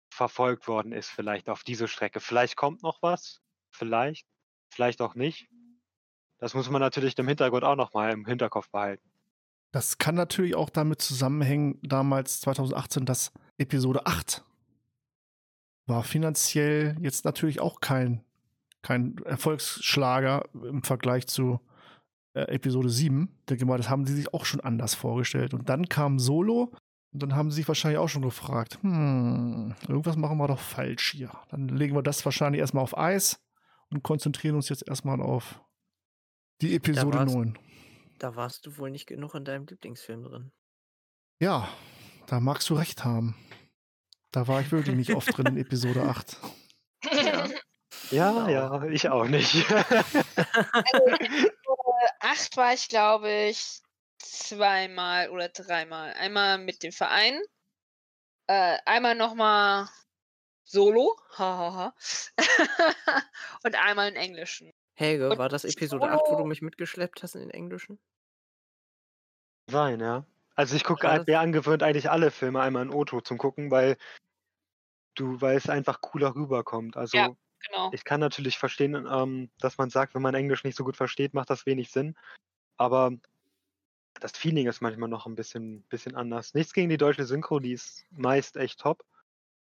verfolgt 0.09 0.67
worden 0.67 0.91
ist, 0.91 1.09
vielleicht 1.09 1.49
auf 1.49 1.63
diese 1.63 1.88
Strecke. 1.88 2.19
Vielleicht 2.19 2.57
kommt 2.57 2.84
noch 2.84 3.01
was, 3.01 3.41
vielleicht, 3.71 4.27
vielleicht 4.69 5.01
auch 5.01 5.15
nicht. 5.15 5.47
Das 6.39 6.53
muss 6.53 6.69
man 6.69 6.81
natürlich 6.81 7.17
im 7.17 7.27
Hintergrund 7.27 7.63
auch 7.63 7.76
nochmal 7.76 8.11
im 8.11 8.26
Hinterkopf 8.26 8.69
behalten. 8.69 9.09
Das 9.71 9.97
kann 9.97 10.15
natürlich 10.15 10.55
auch 10.55 10.69
damit 10.69 11.01
zusammenhängen, 11.01 11.80
damals 11.84 12.41
2018, 12.41 13.05
dass 13.05 13.31
Episode 13.57 14.05
8 14.05 14.43
war 15.85 16.03
finanziell 16.03 16.95
jetzt 17.01 17.26
natürlich 17.26 17.59
auch 17.59 17.81
kein, 17.81 18.23
kein 18.81 19.18
Erfolgsschlager 19.26 20.45
im 20.53 20.84
Vergleich 20.84 21.27
zu 21.27 21.60
äh, 22.34 22.41
Episode 22.53 22.89
7. 22.89 23.30
Denke 23.49 23.65
mal, 23.65 23.77
das 23.77 23.89
haben 23.89 24.06
sie 24.06 24.15
sich 24.15 24.34
auch 24.34 24.45
schon 24.45 24.61
anders 24.61 24.95
vorgestellt. 24.95 25.53
Und 25.53 25.69
dann 25.69 25.89
kam 25.89 26.19
Solo 26.19 26.73
und 27.11 27.23
dann 27.23 27.35
haben 27.35 27.51
sie 27.51 27.57
sich 27.57 27.68
wahrscheinlich 27.68 27.97
auch 27.99 28.07
schon 28.10 28.22
gefragt, 28.22 28.77
hm, 28.81 29.76
irgendwas 29.88 30.15
machen 30.15 30.38
wir 30.38 30.47
doch 30.47 30.60
falsch 30.60 31.11
hier. 31.11 31.31
Dann 31.49 31.68
legen 31.69 31.95
wir 31.95 32.03
das 32.03 32.23
wahrscheinlich 32.26 32.60
erstmal 32.60 32.84
auf 32.84 32.97
Eis 32.97 33.41
und 33.89 34.03
konzentrieren 34.03 34.56
uns 34.56 34.69
jetzt 34.69 34.88
erstmal 34.88 35.22
auf 35.22 35.61
die 36.61 36.76
Episode 36.76 37.18
war's- 37.19 37.34
9. 37.34 37.57
Da 38.19 38.35
warst 38.35 38.65
du 38.65 38.77
wohl 38.77 38.91
nicht 38.91 39.07
genug 39.07 39.34
in 39.35 39.45
deinem 39.45 39.65
Lieblingsfilm 39.65 40.23
drin. 40.23 40.51
Ja, 41.39 41.69
da 42.27 42.39
magst 42.41 42.69
du 42.69 42.73
recht 42.76 43.06
haben. 43.06 43.35
Da 44.31 44.47
war 44.47 44.60
ich 44.61 44.72
wirklich 44.72 44.95
nicht 44.95 45.15
oft 45.15 45.35
drin 45.35 45.47
in 45.47 45.57
Episode 45.57 46.03
8. 46.03 46.38
Ja. 48.11 48.48
Ja, 48.48 48.48
Genau. 48.48 48.49
ja, 48.49 48.84
ich 48.86 49.10
auch 49.10 49.26
nicht. 49.27 49.65
Also 50.84 51.06
in 51.07 51.15
Episode 51.26 52.10
8 52.19 52.57
war 52.57 52.73
ich, 52.73 52.88
glaube 52.90 53.30
ich, 53.49 53.81
zweimal 54.19 55.30
oder 55.30 55.49
dreimal. 55.49 56.14
Einmal 56.14 56.57
mit 56.57 56.84
dem 56.84 56.91
Verein, 56.91 57.41
äh, 58.48 58.77
einmal 58.86 59.15
nochmal 59.15 59.88
solo, 60.64 61.18
hahaha, 61.38 61.94
und 63.64 63.76
einmal 63.76 64.10
in 64.10 64.15
Englischen. 64.15 64.72
Helge, 64.95 65.30
Und 65.31 65.38
war 65.38 65.49
das 65.49 65.64
Episode 65.65 66.11
8, 66.11 66.30
wo 66.30 66.36
du 66.36 66.45
mich 66.45 66.61
mitgeschleppt 66.61 67.23
hast 67.23 67.36
in 67.36 67.41
den 67.41 67.52
Englischen? 67.52 67.99
Sein, 69.68 69.99
ja. 69.99 70.26
Also 70.56 70.76
ich 70.76 70.84
gucke 70.84 71.07
Ja, 71.07 71.14
halt 71.14 71.27
mir 71.27 71.40
angewöhnt 71.40 71.84
eigentlich 71.84 72.10
alle 72.10 72.31
Filme 72.31 72.61
einmal 72.61 72.84
in 72.84 72.90
Oto 72.94 73.22
zum 73.22 73.38
gucken, 73.38 73.72
weil 73.72 73.98
du, 75.15 75.40
weil 75.41 75.57
es 75.57 75.69
einfach 75.69 76.02
cooler 76.02 76.36
rüberkommt. 76.36 76.98
Also 76.98 77.18
Ja. 77.18 77.36
Genau. 77.68 77.91
ich 77.94 78.03
kann 78.03 78.19
natürlich 78.19 78.57
verstehen, 78.57 78.95
ähm, 79.10 79.49
dass 79.60 79.77
man 79.77 79.90
sagt, 79.90 80.15
wenn 80.15 80.22
man 80.22 80.36
Englisch 80.36 80.64
nicht 80.64 80.77
so 80.77 80.84
gut 80.84 80.95
versteht, 80.98 81.34
macht 81.34 81.49
das 81.49 81.65
wenig 81.65 81.91
Sinn. 81.91 82.15
Aber 82.77 83.11
das 84.22 84.31
Feeling 84.31 84.68
ist 84.68 84.81
manchmal 84.81 85.10
noch 85.10 85.26
ein 85.26 85.36
bisschen, 85.36 85.84
bisschen 85.84 86.15
anders. 86.15 86.53
Nichts 86.53 86.73
gegen 86.73 86.90
die 86.90 86.98
deutsche 86.98 87.26
Synchro, 87.26 87.60
die 87.60 87.73
ist 87.73 88.06
meist 88.11 88.57
echt 88.57 88.80
top. 88.80 89.03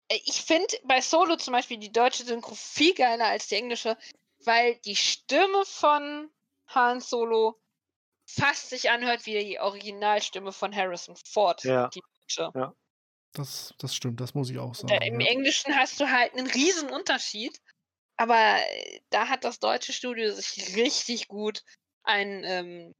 Äh, 0.10 0.20
Ich 0.26 0.41
finde 0.41 0.68
bei 0.84 1.02
Solo 1.02 1.36
zum 1.38 1.53
Beispiel 1.53 1.78
die 1.78 1.91
deutsche 1.91 2.24
Synchro 2.24 2.56
viel 2.56 2.94
geiler 2.94 3.26
als 3.26 3.48
die 3.48 3.56
englische, 3.56 3.98
weil 4.45 4.76
die 4.86 4.95
Stimme 4.95 5.64
von 5.66 6.30
Han 6.68 6.99
Solo 7.02 7.60
fast 8.26 8.70
sich 8.70 8.90
anhört 8.90 9.26
wie 9.26 9.44
die 9.44 9.60
Originalstimme 9.60 10.52
von 10.52 10.74
Harrison 10.76 11.16
Ford. 11.26 11.64
Ja. 11.64 11.90
Die 11.90 12.02
deutsche. 12.28 12.74
Das, 13.34 13.74
das 13.78 13.95
stimmt, 13.95 14.20
das 14.20 14.34
muss 14.34 14.49
ich 14.49 14.58
auch 14.60 14.74
Da, 14.76 14.88
sagen. 14.90 15.02
Im 15.03 15.20
Ja. 15.22 15.28
Englischen 15.28 15.76
hast 15.76 15.99
du 15.99 16.10
halt 16.10 16.34
einen 16.34 16.48
riesen 16.48 16.90
Unterschied, 16.90 17.62
aber 18.18 18.58
äh, 18.58 19.00
da 19.10 19.28
hat 19.28 19.44
das 19.44 19.60
deutsche 19.60 19.94
Studio 19.94 20.32
sich 20.32 20.76
richtig 20.76 21.28
gut 21.28 21.64
einen 22.04 22.44
ähm, 22.44 22.96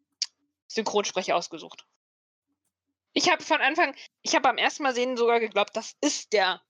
Synchronsprecher 0.68 1.36
ausgesucht. 1.36 1.86
Ich 3.14 3.30
habe 3.30 3.44
von 3.44 3.60
Anfang, 3.62 3.94
ich 4.22 4.36
habe 4.36 4.44
beim 4.44 4.58
ersten 4.58 4.84
Mal 4.84 4.96
sehen 4.96 5.18
sogar 5.18 5.40
geglaubt, 5.40 5.76
das 5.76 5.96
ist 6.02 6.34
der 6.34 6.62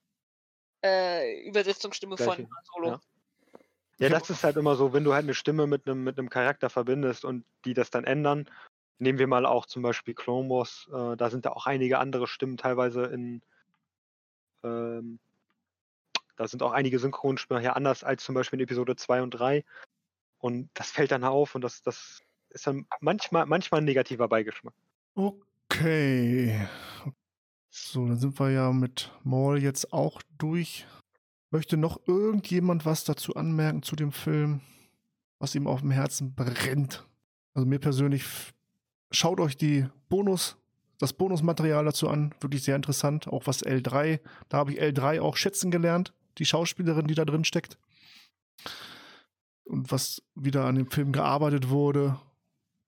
äh, 0.84 1.48
Übersetzungsstimme 1.48 2.18
von 2.18 2.26
Gleiche, 2.26 2.44
Han 2.44 2.64
Solo. 2.74 2.88
ja. 2.90 3.02
Ja, 4.02 4.10
das 4.10 4.32
ist 4.32 4.44
halt 4.44 4.58
immer 4.58 4.76
so, 4.76 4.94
wenn 4.94 5.04
du 5.04 5.14
halt 5.14 5.26
eine 5.26 5.36
Stimme 5.36 5.68
mit 5.68 5.88
einem 5.88 6.04
mit 6.04 6.18
einem 6.18 6.32
Charakter 6.32 6.72
verbindest 6.72 7.24
und 7.24 7.46
die 7.66 7.76
das 7.76 7.92
dann 7.92 8.04
ändern. 8.04 8.50
Nehmen 8.98 9.20
wir 9.20 9.28
mal 9.28 9.46
auch 9.46 9.68
zum 9.68 9.84
Beispiel 9.84 10.16
Clone 10.16 10.50
Wars, 10.50 10.88
äh, 10.92 11.16
da 11.16 11.30
sind 11.30 11.46
da 11.46 11.52
auch 11.52 11.68
einige 11.68 12.00
andere 12.00 12.26
Stimmen 12.26 12.58
teilweise 12.58 13.04
in. 13.06 13.44
Ähm, 14.64 15.20
da 16.36 16.48
sind 16.48 16.64
auch 16.64 16.72
einige 16.72 16.99
Synchronsprecher 16.99 17.76
anders 17.76 18.03
als 18.03 18.24
zum 18.24 18.36
Beispiel 18.36 18.60
in 18.60 18.64
Episode 18.64 18.95
2 18.95 19.22
und 19.22 19.32
3. 19.32 19.64
Und 20.40 20.70
das 20.74 20.91
fällt 20.91 21.12
dann 21.12 21.24
auf 21.24 21.56
und 21.56 21.62
das, 21.62 21.82
das 21.82 22.22
ist 22.49 22.68
dann 22.68 22.86
manchmal, 22.99 23.45
manchmal 23.45 23.82
ein 23.82 23.86
negativer 23.86 24.28
Beigeschmack. 24.28 24.74
Okay. 25.16 26.68
So, 27.70 28.06
dann 28.08 28.18
sind 28.18 28.40
wir 28.40 28.52
ja 28.52 28.72
mit 28.72 29.12
Maul 29.24 29.62
jetzt 29.62 29.94
auch 29.94 30.22
durch. 30.38 30.86
Möchte 31.52 31.78
noch 31.78 31.99
irgendjemand 32.08 32.86
was 32.86 33.03
dazu 33.03 33.36
anmerken 33.36 33.84
zu 33.84 33.95
dem 33.95 34.12
Film, 34.12 34.62
was 35.40 35.56
ihm 35.56 35.68
auf 35.68 35.82
dem 35.82 35.91
Herzen 35.91 36.34
brennt? 36.34 37.06
Also 37.53 37.68
mir 37.68 37.80
persönlich, 37.80 38.26
schaut 39.12 39.40
euch 39.40 39.58
die 39.58 39.86
Bonus, 40.10 40.58
das 40.98 41.14
Bonusmaterial 41.14 41.84
dazu 41.86 42.10
an. 42.10 42.34
Wirklich 42.40 42.64
sehr 42.64 42.76
interessant. 42.76 43.28
Auch 43.28 43.48
was 43.48 43.64
L3, 43.66 44.20
da 44.49 44.58
habe 44.58 44.74
ich 44.74 44.82
L3 44.82 45.22
auch 45.22 45.36
schätzen 45.36 45.72
gelernt. 45.72 46.14
Die 46.38 46.45
Schauspielerin, 46.45 47.08
die 47.08 47.16
da 47.16 47.26
drin 47.26 47.44
steckt. 47.44 47.78
Und 49.64 49.91
was 49.91 50.22
wieder 50.36 50.66
an 50.66 50.76
dem 50.76 50.90
Film 50.90 51.12
gearbeitet 51.12 51.70
wurde. 51.70 52.20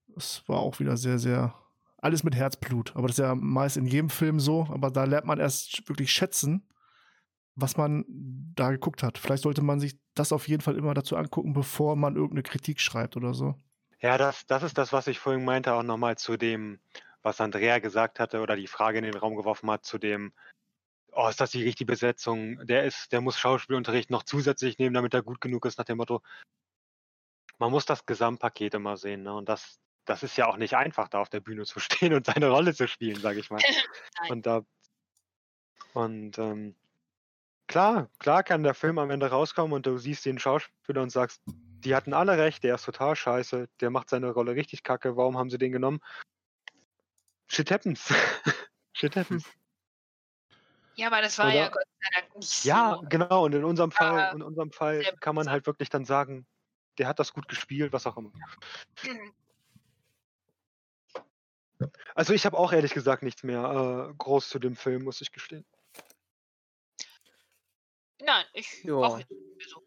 Das 0.07 0.43
war 0.47 0.59
auch 0.59 0.79
wieder 0.79 0.97
sehr, 0.97 1.17
sehr, 1.17 1.55
alles 1.97 2.23
mit 2.23 2.35
Herzblut. 2.35 2.95
Aber 2.95 3.07
das 3.07 3.17
ist 3.17 3.23
ja 3.23 3.35
meist 3.35 3.77
in 3.77 3.85
jedem 3.85 4.09
Film 4.09 4.39
so. 4.39 4.67
Aber 4.71 4.91
da 4.91 5.05
lernt 5.05 5.25
man 5.25 5.39
erst 5.39 5.87
wirklich 5.87 6.11
schätzen, 6.11 6.67
was 7.55 7.77
man 7.77 8.05
da 8.55 8.71
geguckt 8.71 9.03
hat. 9.03 9.17
Vielleicht 9.17 9.43
sollte 9.43 9.61
man 9.61 9.79
sich 9.79 9.97
das 10.13 10.31
auf 10.31 10.47
jeden 10.47 10.61
Fall 10.61 10.77
immer 10.77 10.93
dazu 10.93 11.15
angucken, 11.15 11.53
bevor 11.53 11.95
man 11.95 12.15
irgendeine 12.15 12.43
Kritik 12.43 12.79
schreibt 12.79 13.15
oder 13.15 13.33
so. 13.33 13.55
Ja, 13.99 14.17
das, 14.17 14.45
das 14.45 14.63
ist 14.63 14.77
das, 14.77 14.91
was 14.91 15.07
ich 15.07 15.19
vorhin 15.19 15.45
meinte, 15.45 15.73
auch 15.73 15.83
nochmal 15.83 16.17
zu 16.17 16.35
dem, 16.35 16.79
was 17.21 17.39
Andrea 17.39 17.79
gesagt 17.79 18.19
hatte 18.19 18.41
oder 18.41 18.55
die 18.55 18.67
Frage 18.67 18.97
in 18.97 19.05
den 19.05 19.15
Raum 19.15 19.35
geworfen 19.35 19.71
hat, 19.71 19.85
zu 19.85 19.97
dem, 19.97 20.33
oh, 21.15 21.27
ist 21.27 21.39
das 21.41 21.51
die 21.51 21.63
richtige 21.63 21.91
Besetzung? 21.91 22.65
Der 22.65 22.83
ist, 22.83 23.11
der 23.11 23.21
muss 23.21 23.37
Schauspielunterricht 23.37 24.09
noch 24.09 24.23
zusätzlich 24.23 24.77
nehmen, 24.77 24.93
damit 24.93 25.13
er 25.13 25.23
gut 25.23 25.41
genug 25.41 25.65
ist, 25.65 25.77
nach 25.77 25.85
dem 25.85 25.97
Motto. 25.97 26.21
Man 27.57 27.71
muss 27.71 27.85
das 27.85 28.05
Gesamtpaket 28.05 28.73
immer 28.73 28.97
sehen, 28.97 29.23
ne? 29.23 29.33
Und 29.33 29.47
das, 29.49 29.79
das 30.05 30.23
ist 30.23 30.37
ja 30.37 30.47
auch 30.47 30.57
nicht 30.57 30.75
einfach, 30.75 31.07
da 31.07 31.19
auf 31.19 31.29
der 31.29 31.39
Bühne 31.39 31.65
zu 31.65 31.79
stehen 31.79 32.13
und 32.13 32.25
seine 32.25 32.49
Rolle 32.49 32.73
zu 32.73 32.87
spielen, 32.87 33.19
sage 33.19 33.39
ich 33.39 33.49
mal. 33.49 33.61
Und 34.29 34.45
da 34.45 34.63
und 35.93 36.39
ähm, 36.39 36.75
klar, 37.67 38.09
klar 38.19 38.43
kann 38.43 38.63
der 38.63 38.73
Film 38.73 38.97
am 38.97 39.11
Ende 39.11 39.29
rauskommen 39.29 39.73
und 39.73 39.85
du 39.85 39.97
siehst 39.97 40.25
den 40.25 40.39
Schauspieler 40.39 41.01
und 41.01 41.11
sagst, 41.11 41.41
die 41.45 41.95
hatten 41.95 42.13
alle 42.13 42.37
recht, 42.37 42.63
der 42.63 42.75
ist 42.75 42.85
total 42.85 43.15
scheiße, 43.15 43.69
der 43.79 43.89
macht 43.89 44.09
seine 44.09 44.31
Rolle 44.31 44.55
richtig 44.55 44.83
kacke, 44.83 45.15
warum 45.17 45.37
haben 45.37 45.49
sie 45.49 45.57
den 45.57 45.71
genommen? 45.71 45.99
Shit 47.47 47.69
happens. 47.71 48.11
Shit 48.93 49.15
happens. 49.15 49.45
Ja, 50.95 51.07
aber 51.07 51.21
das 51.21 51.37
war 51.39 51.47
Oder- 51.47 51.55
ja 51.55 51.67
Gott 51.69 51.83
sei 52.01 52.21
Dank 52.21 52.35
nicht 52.35 52.65
Ja, 52.65 52.97
so. 53.01 53.07
genau, 53.09 53.45
und 53.45 53.53
in 53.55 53.63
unserem 53.63 53.91
Fall, 53.91 54.33
in 54.35 54.41
unserem 54.41 54.71
Fall 54.71 55.03
kann 55.19 55.35
man 55.35 55.49
halt 55.49 55.65
wirklich 55.65 55.89
dann 55.89 56.05
sagen, 56.05 56.45
der 56.99 57.07
hat 57.07 57.19
das 57.19 57.33
gut 57.33 57.47
gespielt, 57.47 57.91
was 57.93 58.05
auch 58.07 58.17
immer. 58.17 58.31
Also 62.15 62.33
ich 62.33 62.45
habe 62.45 62.57
auch 62.57 62.71
ehrlich 62.71 62.93
gesagt 62.93 63.23
nichts 63.23 63.43
mehr 63.43 64.07
äh, 64.09 64.13
groß 64.17 64.47
zu 64.47 64.57
dem 64.59 64.75
Film, 64.75 65.03
muss 65.03 65.19
ich 65.19 65.31
gestehen. 65.33 65.65
Nein, 68.21 68.45
ich 68.53 68.83
Ja. 68.83 68.93
auch 68.93 69.17
nicht 69.17 69.27
so. 69.67 69.83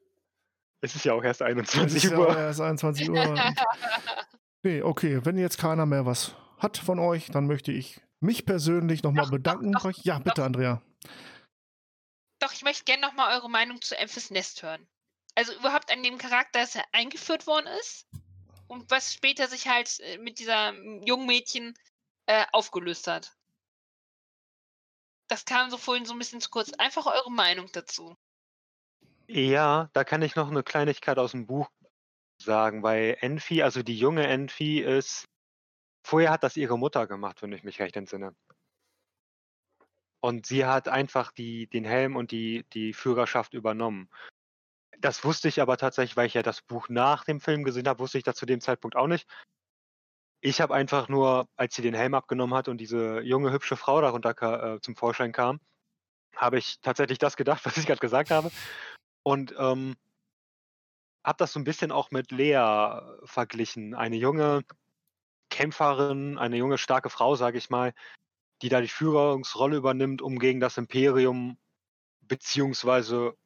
Es 0.82 0.94
ist 0.94 1.04
ja 1.06 1.14
auch 1.14 1.24
erst 1.24 1.40
Jetzt 1.40 1.48
21 1.48 2.04
ist 2.04 2.10
ja 2.10 2.18
Uhr. 2.18 2.36
erst 2.36 2.60
21 2.60 3.08
Uhr. 3.10 3.16
Nee, 4.62 4.82
okay, 4.82 5.24
wenn 5.24 5.38
jetzt 5.38 5.58
keiner 5.58 5.86
mehr 5.86 6.04
was 6.06 6.34
hat 6.58 6.76
von 6.76 6.98
euch, 6.98 7.30
dann 7.30 7.46
möchte 7.46 7.70
ich 7.70 8.00
mich 8.18 8.44
persönlich 8.44 9.02
nochmal 9.04 9.26
Doch, 9.26 9.30
bedanken. 9.30 9.70
doch, 9.72 9.82
doch, 9.92 10.04
ja, 10.04 10.18
bitte, 10.18 10.42
Andrea. 10.44 10.82
Doch, 12.38 12.52
ich 12.52 12.62
möchte 12.62 12.84
gerne 12.84 13.02
nochmal 13.02 13.34
eure 13.36 13.48
Meinung 13.48 13.80
zu 13.80 13.96
Emphys 13.96 14.30
Nest 14.30 14.62
hören. 14.62 14.86
Also 15.34 15.54
überhaupt 15.54 15.90
an 15.90 16.02
dem 16.02 16.18
Charakter, 16.18 16.60
dass 16.60 16.74
er 16.74 16.84
eingeführt 16.92 17.46
worden 17.46 17.66
ist 17.80 18.06
und 18.68 18.90
was 18.90 19.12
später 19.12 19.48
sich 19.48 19.68
halt 19.68 20.00
äh, 20.00 20.18
mit 20.18 20.38
dieser 20.38 20.72
mm, 20.72 21.02
jungen 21.02 21.26
Mädchen 21.26 21.74
äh, 22.26 22.44
aufgelöst 22.52 23.06
hat. 23.06 23.36
Das 25.28 25.44
kam 25.44 25.70
so 25.70 25.76
vorhin 25.76 26.04
so 26.04 26.14
ein 26.14 26.18
bisschen 26.18 26.40
zu 26.40 26.50
kurz. 26.50 26.72
Einfach 26.74 27.06
eure 27.06 27.30
Meinung 27.30 27.70
dazu. 27.72 28.16
Ja, 29.26 29.90
da 29.92 30.04
kann 30.04 30.22
ich 30.22 30.36
noch 30.36 30.50
eine 30.50 30.62
Kleinigkeit 30.62 31.18
aus 31.18 31.32
dem 31.32 31.46
Buch 31.46 31.68
sagen. 32.38 32.82
Bei 32.82 33.14
Enfi, 33.20 33.62
also 33.62 33.82
die 33.82 33.98
junge 33.98 34.26
Enfi 34.26 34.80
ist, 34.80 35.26
vorher 36.04 36.30
hat 36.30 36.44
das 36.44 36.56
ihre 36.56 36.78
Mutter 36.78 37.06
gemacht, 37.06 37.42
wenn 37.42 37.52
ich 37.52 37.64
mich 37.64 37.80
recht 37.80 37.96
entsinne. 37.96 38.34
Und 40.20 40.46
sie 40.46 40.64
hat 40.64 40.88
einfach 40.88 41.32
die, 41.32 41.66
den 41.66 41.84
Helm 41.84 42.16
und 42.16 42.30
die, 42.30 42.64
die 42.72 42.92
Führerschaft 42.92 43.54
übernommen. 43.54 44.08
Das 44.98 45.24
wusste 45.24 45.48
ich 45.48 45.60
aber 45.60 45.76
tatsächlich, 45.76 46.16
weil 46.16 46.26
ich 46.26 46.34
ja 46.34 46.42
das 46.42 46.62
Buch 46.62 46.88
nach 46.88 47.24
dem 47.24 47.40
Film 47.40 47.64
gesehen 47.64 47.86
habe, 47.86 48.00
wusste 48.00 48.18
ich 48.18 48.24
das 48.24 48.36
zu 48.36 48.46
dem 48.46 48.60
Zeitpunkt 48.60 48.96
auch 48.96 49.06
nicht. 49.06 49.28
Ich 50.40 50.60
habe 50.60 50.74
einfach 50.74 51.08
nur, 51.08 51.48
als 51.56 51.74
sie 51.74 51.82
den 51.82 51.94
Helm 51.94 52.14
abgenommen 52.14 52.56
hat 52.56 52.68
und 52.68 52.78
diese 52.78 53.20
junge, 53.20 53.52
hübsche 53.52 53.76
Frau 53.76 54.00
darunter 54.00 54.74
äh, 54.74 54.80
zum 54.80 54.96
Vorschein 54.96 55.32
kam, 55.32 55.60
habe 56.34 56.58
ich 56.58 56.80
tatsächlich 56.80 57.18
das 57.18 57.36
gedacht, 57.36 57.64
was 57.66 57.76
ich 57.76 57.86
gerade 57.86 58.00
gesagt 58.00 58.30
habe. 58.30 58.50
Und 59.22 59.54
ähm, 59.58 59.96
habe 61.24 61.38
das 61.38 61.52
so 61.52 61.60
ein 61.60 61.64
bisschen 61.64 61.90
auch 61.90 62.10
mit 62.10 62.30
Lea 62.30 63.00
verglichen. 63.24 63.94
Eine 63.94 64.16
junge 64.16 64.62
Kämpferin, 65.50 66.38
eine 66.38 66.56
junge, 66.56 66.78
starke 66.78 67.10
Frau, 67.10 67.34
sage 67.34 67.58
ich 67.58 67.70
mal, 67.70 67.92
die 68.62 68.68
da 68.68 68.80
die 68.80 68.88
Führungsrolle 68.88 69.76
übernimmt, 69.76 70.22
um 70.22 70.38
gegen 70.38 70.60
das 70.60 70.78
Imperium, 70.78 71.58
beziehungsweise 72.22 73.36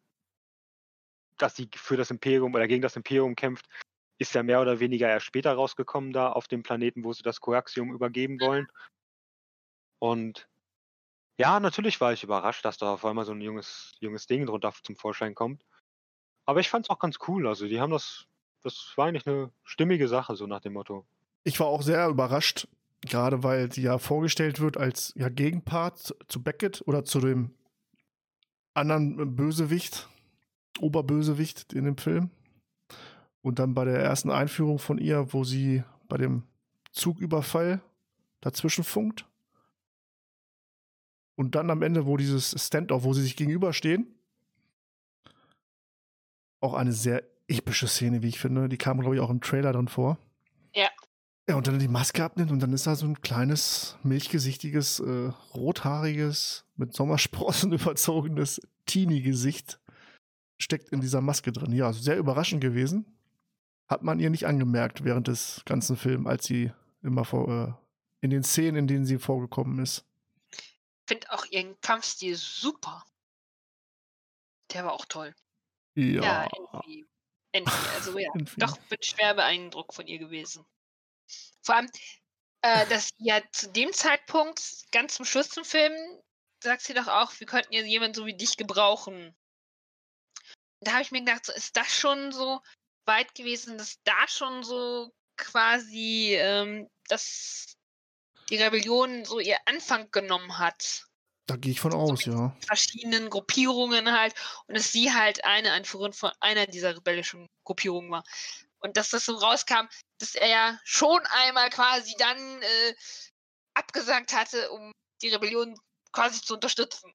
dass 1.37 1.57
sie 1.57 1.69
für 1.75 1.97
das 1.97 2.11
Imperium 2.11 2.55
oder 2.55 2.69
gegen 2.69 2.83
das 2.83 2.97
Imperium 2.97 3.35
kämpft, 3.35 3.67
ist 4.19 4.35
ja 4.35 4.43
mehr 4.43 4.61
oder 4.61 4.81
weniger 4.81 5.09
erst 5.09 5.27
später 5.27 5.55
rausgekommen 5.55 6.13
da 6.13 6.31
auf 6.31 6.47
dem 6.47 6.63
Planeten, 6.63 7.05
wo 7.05 7.13
sie 7.13 7.23
das 7.23 7.41
Koaxium 7.41 7.93
übergeben 7.93 8.39
wollen. 8.41 8.69
Und 9.99 10.47
ja, 11.39 11.59
natürlich 11.59 12.01
war 12.03 12.13
ich 12.13 12.23
überrascht, 12.23 12.65
dass 12.67 12.77
da 12.77 12.93
auf 12.93 13.05
einmal 13.05 13.25
so 13.25 13.33
ein 13.33 13.41
junges, 13.41 13.95
junges 14.01 14.27
Ding 14.27 14.45
drunter 14.45 14.75
zum 14.83 14.97
Vorschein 14.97 15.35
kommt. 15.35 15.65
Aber 16.45 16.61
ich 16.61 16.69
fand 16.69 16.85
es 16.85 16.91
auch 16.91 16.99
ganz 16.99 17.17
cool. 17.29 17.49
Also 17.49 17.67
die 17.67 17.81
haben 17.81 17.93
das, 17.93 18.27
das 18.63 18.93
war 18.97 19.07
eigentlich 19.07 19.27
eine 19.27 19.51
stimmige 19.65 20.09
Sache, 20.09 20.37
so 20.37 20.47
nach 20.47 20.61
dem 20.61 20.75
Motto. 20.75 21.07
Ich 21.45 21.59
war 21.59 21.69
auch 21.69 21.81
sehr 21.81 22.09
überrascht, 22.09 22.69
gerade 23.03 23.43
weil 23.43 23.73
sie 23.73 23.83
ja 23.83 23.99
vorgestellt 23.99 24.61
wird 24.61 24.77
als 24.77 25.13
ja, 25.17 25.29
Gegenpart 25.29 26.15
zu 26.29 26.43
Beckett 26.43 26.83
oder 26.87 27.05
zu 27.05 27.21
dem 27.21 27.55
anderen 28.75 29.37
Bösewicht, 29.37 30.09
Oberbösewicht 30.79 31.73
in 31.73 31.85
dem 31.85 31.97
Film. 31.97 32.31
Und 33.43 33.59
dann 33.59 33.75
bei 33.75 33.85
der 33.85 33.99
ersten 33.99 34.31
Einführung 34.31 34.79
von 34.79 34.99
ihr, 34.99 35.33
wo 35.33 35.45
sie 35.45 35.83
bei 36.09 36.19
dem 36.19 36.43
Zugüberfall 36.93 37.81
dazwischen 38.41 38.85
funkt. 38.85 39.27
Und 41.37 41.55
dann 41.55 41.71
am 41.71 41.81
Ende, 41.81 42.05
wo 42.05 42.19
dieses 42.19 42.55
Standoff, 42.67 43.05
wo 43.05 43.15
sie 43.15 43.23
sich 43.23 43.37
gegenüberstehen. 43.37 44.15
Auch 46.61 46.75
eine 46.75 46.93
sehr 46.93 47.23
epische 47.49 47.89
Szene, 47.89 48.23
wie 48.23 48.29
ich 48.29 48.39
finde. 48.39 48.69
Die 48.69 48.77
kam, 48.77 49.01
glaube 49.01 49.17
ich, 49.17 49.23
auch 49.23 49.31
im 49.31 49.41
Trailer 49.41 49.73
drin 49.73 49.89
vor. 49.89 50.19
Ja. 51.51 51.57
Und 51.57 51.67
dann 51.67 51.81
die 51.81 51.89
Maske 51.89 52.23
abnimmt 52.23 52.53
und 52.53 52.61
dann 52.61 52.73
ist 52.73 52.87
da 52.87 52.95
so 52.95 53.07
ein 53.07 53.21
kleines, 53.23 53.97
milchgesichtiges, 54.05 55.01
äh, 55.01 55.33
rothaariges, 55.53 56.65
mit 56.77 56.95
Sommersprossen 56.95 57.73
überzogenes 57.75 58.61
Teenie-Gesicht 58.87 59.81
steckt 60.59 60.91
in 60.91 61.01
dieser 61.01 61.21
Maske 61.21 61.51
drin. 61.51 61.73
Ja, 61.73 61.87
also 61.87 62.01
sehr 62.01 62.19
überraschend 62.19 62.61
gewesen. 62.61 63.05
Hat 63.89 64.03
man 64.03 64.21
ihr 64.21 64.31
nicht 64.31 64.47
angemerkt 64.47 65.03
während 65.03 65.27
des 65.27 65.63
ganzen 65.65 65.97
Films, 65.97 66.29
als 66.29 66.47
sie 66.47 66.73
immer 67.03 67.25
vor, 67.25 67.49
äh, 67.49 67.73
in 68.25 68.31
den 68.31 68.45
Szenen, 68.45 68.77
in 68.77 68.87
denen 68.87 69.05
sie 69.05 69.19
vorgekommen 69.19 69.81
ist. 69.81 70.05
Ich 70.53 70.79
finde 71.09 71.33
auch 71.33 71.45
ihren 71.47 71.81
Kampfstil 71.81 72.37
super. 72.37 73.05
Der 74.73 74.85
war 74.85 74.93
auch 74.93 75.07
toll. 75.07 75.35
Ja. 75.97 76.23
Ja, 76.23 76.49
irgendwie. 76.57 77.09
Irgendwie. 77.53 77.89
Also 77.97 78.17
ja, 78.17 78.31
Irgendwie. 78.35 78.61
doch, 78.61 78.79
bin 78.89 78.99
schwer 79.03 79.35
beeindruckt 79.35 79.95
von 79.95 80.07
ihr 80.07 80.21
gewesen. 80.21 80.65
Vor 81.63 81.77
allem, 81.77 81.91
äh, 82.63 82.87
dass 82.87 83.09
sie 83.09 83.27
ja 83.27 83.41
zu 83.53 83.71
dem 83.71 83.93
Zeitpunkt, 83.93 84.63
ganz 84.93 85.15
zum 85.15 85.25
Schluss 85.25 85.51
zum 85.51 85.65
Film, 85.65 85.95
sagt 86.63 86.83
sie 86.83 86.95
doch 86.95 87.09
auch, 87.09 87.33
wir 87.39 87.47
könnten 87.47 87.73
ja 87.73 87.83
jemanden 87.83 88.15
so 88.15 88.27
wie 88.27 88.37
dich 88.37 88.57
gebrauchen. 88.57 89.35
Da 90.81 90.93
habe 90.93 91.03
ich 91.03 91.11
mir 91.11 91.21
gedacht, 91.21 91.47
so, 91.47 91.53
ist 91.53 91.77
das 91.77 91.95
schon 91.95 92.33
so 92.33 92.61
weit 93.07 93.35
gewesen, 93.35 93.79
dass 93.79 93.99
da 94.05 94.29
schon 94.29 94.63
so 94.63 95.13
quasi 95.37 96.37
ähm, 96.39 96.89
dass 97.09 97.77
die 98.51 98.57
Rebellion 98.57 99.25
so 99.25 99.41
ihr 99.41 99.59
Anfang 99.67 100.11
genommen 100.11 100.59
hat 100.59 101.07
Da 101.47 101.57
gehe 101.57 101.73
ich 101.73 101.81
von 101.81 101.93
aus, 101.93 102.25
ja. 102.25 102.57
verschiedenen 102.67 103.31
Gruppierungen 103.31 104.13
halt 104.13 104.35
und 104.67 104.77
dass 104.77 104.93
sie 104.93 105.13
halt 105.13 105.45
eine 105.45 105.73
Anführerin 105.73 106.13
von 106.13 106.31
einer 106.41 106.67
dieser 106.67 106.97
rebellischen 106.97 107.49
Gruppierungen 107.65 108.11
war. 108.11 108.25
Und 108.81 108.97
dass 108.97 109.11
das 109.11 109.27
so 109.27 109.35
rauskam, 109.35 109.89
dass 110.21 110.35
er 110.35 110.49
ja 110.49 110.79
schon 110.85 111.21
einmal 111.31 111.71
quasi 111.71 112.15
dann 112.19 112.39
äh, 112.39 112.95
abgesagt 113.75 114.35
hatte, 114.35 114.71
um 114.71 114.93
die 115.23 115.31
Rebellion 115.31 115.75
quasi 116.13 116.41
zu 116.41 116.55
unterstützen. 116.55 117.13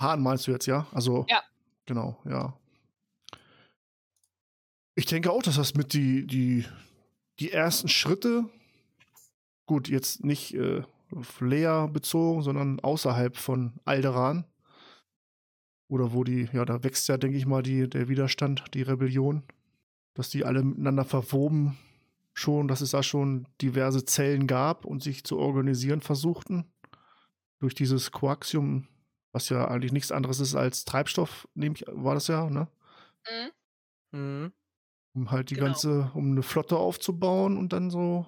Hahn 0.00 0.22
meinst 0.22 0.46
du 0.46 0.50
jetzt, 0.50 0.66
ja? 0.66 0.86
Also, 0.92 1.24
Ja. 1.28 1.42
genau, 1.86 2.20
ja. 2.26 2.58
Ich 4.96 5.06
denke 5.06 5.32
auch, 5.32 5.42
dass 5.42 5.56
das 5.56 5.74
mit 5.74 5.92
die, 5.92 6.26
die, 6.26 6.66
die 7.40 7.50
ersten 7.50 7.88
Schritte, 7.88 8.48
gut, 9.66 9.88
jetzt 9.88 10.24
nicht 10.24 10.54
äh, 10.54 10.82
auf 11.14 11.40
Lea 11.40 11.86
bezogen, 11.90 12.42
sondern 12.42 12.80
außerhalb 12.80 13.36
von 13.36 13.80
Alderan. 13.84 14.44
Oder 15.88 16.12
wo 16.12 16.24
die, 16.24 16.48
ja, 16.52 16.64
da 16.64 16.82
wächst 16.82 17.08
ja, 17.08 17.16
denke 17.16 17.38
ich 17.38 17.46
mal, 17.46 17.62
die, 17.62 17.88
der 17.88 18.08
Widerstand, 18.08 18.64
die 18.74 18.82
Rebellion. 18.82 19.44
Dass 20.14 20.30
die 20.30 20.44
alle 20.44 20.62
miteinander 20.62 21.04
verwoben 21.04 21.78
schon, 22.34 22.68
dass 22.68 22.80
es 22.80 22.90
da 22.90 23.02
schon 23.02 23.46
diverse 23.60 24.04
Zellen 24.04 24.46
gab 24.46 24.84
und 24.84 25.02
sich 25.02 25.24
zu 25.24 25.38
organisieren 25.38 26.00
versuchten. 26.00 26.64
Durch 27.60 27.74
dieses 27.74 28.12
Coaxium, 28.12 28.88
was 29.32 29.48
ja 29.48 29.68
eigentlich 29.68 29.92
nichts 29.92 30.12
anderes 30.12 30.40
ist 30.40 30.54
als 30.54 30.84
Treibstoff, 30.84 31.48
nehme 31.54 31.76
ich, 31.76 31.84
war 31.88 32.14
das 32.14 32.28
ja, 32.28 32.50
ne? 32.50 32.68
Mhm. 34.12 34.18
Mhm. 34.18 34.52
Um 35.14 35.30
halt 35.30 35.50
die 35.50 35.54
Genau. 35.54 35.66
ganze, 35.68 36.10
um 36.14 36.32
eine 36.32 36.42
Flotte 36.42 36.76
aufzubauen 36.76 37.56
und 37.56 37.72
dann 37.72 37.90
so 37.90 38.26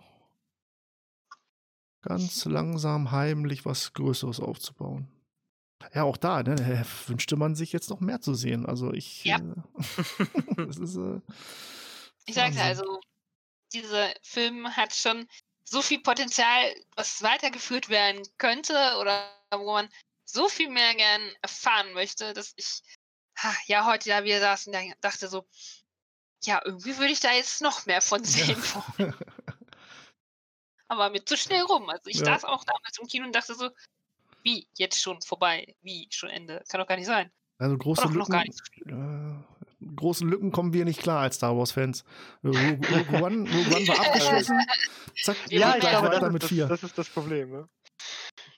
ganz 2.00 2.46
langsam 2.46 3.10
heimlich 3.10 3.66
was 3.66 3.92
Größeres 3.92 4.40
aufzubauen. 4.40 5.08
Ja, 5.94 6.04
auch 6.04 6.16
da, 6.16 6.42
ne, 6.42 6.84
wünschte 7.06 7.36
man 7.36 7.54
sich 7.54 7.72
jetzt 7.72 7.90
noch 7.90 8.00
mehr 8.00 8.20
zu 8.20 8.34
sehen. 8.34 8.66
Also 8.66 8.92
ich, 8.92 9.24
Ja. 9.24 9.36
äh, 9.38 9.54
das 10.66 10.76
ist, 10.78 10.96
äh, 10.96 11.20
Ich 12.26 12.34
sag's 12.34 12.56
ja, 12.56 12.64
also, 12.64 13.00
dieser 13.72 14.12
Film 14.22 14.74
hat 14.76 14.94
schon 14.94 15.28
so 15.64 15.82
viel 15.82 16.00
Potenzial, 16.00 16.74
was 16.96 17.22
weitergeführt 17.22 17.88
werden 17.88 18.22
könnte 18.38 18.74
oder 19.00 19.30
wo 19.50 19.72
man 19.72 19.88
so 20.24 20.48
viel 20.48 20.70
mehr 20.70 20.94
gern 20.94 21.22
erfahren 21.42 21.92
möchte, 21.92 22.32
dass 22.32 22.52
ich 22.56 22.82
ha, 23.38 23.52
ja 23.66 23.84
heute 23.86 24.08
da 24.08 24.24
wieder 24.24 24.40
saß 24.40 24.68
und 24.68 24.72
da- 24.74 24.82
dachte 25.00 25.28
so, 25.28 25.46
ja, 26.44 26.60
irgendwie 26.64 26.96
würde 26.98 27.12
ich 27.12 27.20
da 27.20 27.32
jetzt 27.32 27.60
noch 27.62 27.86
mehr 27.86 28.00
von 28.00 28.24
sehen. 28.24 28.62
Aber 30.88 31.10
mir 31.10 31.24
zu 31.24 31.36
schnell 31.36 31.62
rum. 31.62 31.88
Also 31.90 32.08
ich 32.08 32.18
Ja. 32.18 32.26
saß 32.26 32.44
auch 32.44 32.64
damals 32.64 32.98
im 33.00 33.08
Kino 33.08 33.26
und 33.26 33.34
dachte 33.34 33.54
so, 33.54 33.70
wie, 34.46 34.68
jetzt 34.78 35.00
schon 35.00 35.20
vorbei? 35.20 35.74
Wie, 35.82 36.08
schon 36.10 36.30
Ende? 36.30 36.62
Kann 36.68 36.80
doch 36.80 36.86
gar 36.86 36.96
nicht 36.96 37.06
sein. 37.06 37.30
Also 37.58 37.76
große 37.76 38.08
Lücken, 38.08 38.34
äh, 38.34 39.86
großen 39.96 40.28
Lücken 40.28 40.52
kommen 40.52 40.72
wir 40.72 40.84
nicht 40.84 41.00
klar 41.00 41.20
als 41.20 41.36
Star 41.36 41.56
Wars-Fans. 41.56 42.04
Rogue, 42.44 42.78
Rogue 42.90 43.22
One, 43.22 43.50
Rogue 43.50 43.76
One 43.76 43.88
war 43.88 44.00
abgeschlossen. 44.06 44.60
Zack, 45.22 45.36
Ja, 45.50 45.74
ich 45.74 45.80
glaube, 45.80 46.08
weiter 46.08 46.20
das 46.20 46.32
mit 46.32 46.42
ist, 46.42 46.48
vier. 46.48 46.66
das, 46.66 46.80
das 46.80 46.90
ist 46.90 46.98
das 46.98 47.08
Problem. 47.08 47.50
Ne? 47.50 47.68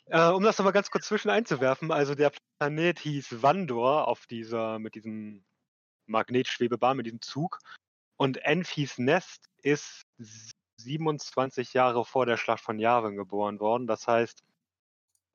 Äh, 0.06 0.28
um 0.30 0.42
das 0.42 0.58
nochmal 0.58 0.72
ganz 0.72 0.90
kurz 0.90 1.06
zwischen 1.06 1.30
einzuwerfen, 1.30 1.92
also 1.92 2.14
der 2.14 2.32
Planet 2.58 2.98
hieß 2.98 3.42
Vandor 3.42 4.08
auf 4.08 4.26
dieser, 4.26 4.78
mit 4.78 4.94
diesem 4.94 5.44
Magnetschwebebahn, 6.06 6.96
mit 6.96 7.06
diesem 7.06 7.22
Zug. 7.22 7.58
Und 8.16 8.38
Enfys 8.44 8.98
Nest 8.98 9.46
ist 9.62 10.02
27 10.80 11.72
Jahre 11.72 12.04
vor 12.04 12.26
der 12.26 12.36
Schlacht 12.36 12.64
von 12.64 12.78
Yavin 12.78 13.16
geboren 13.16 13.60
worden. 13.60 13.86
Das 13.86 14.08
heißt, 14.08 14.42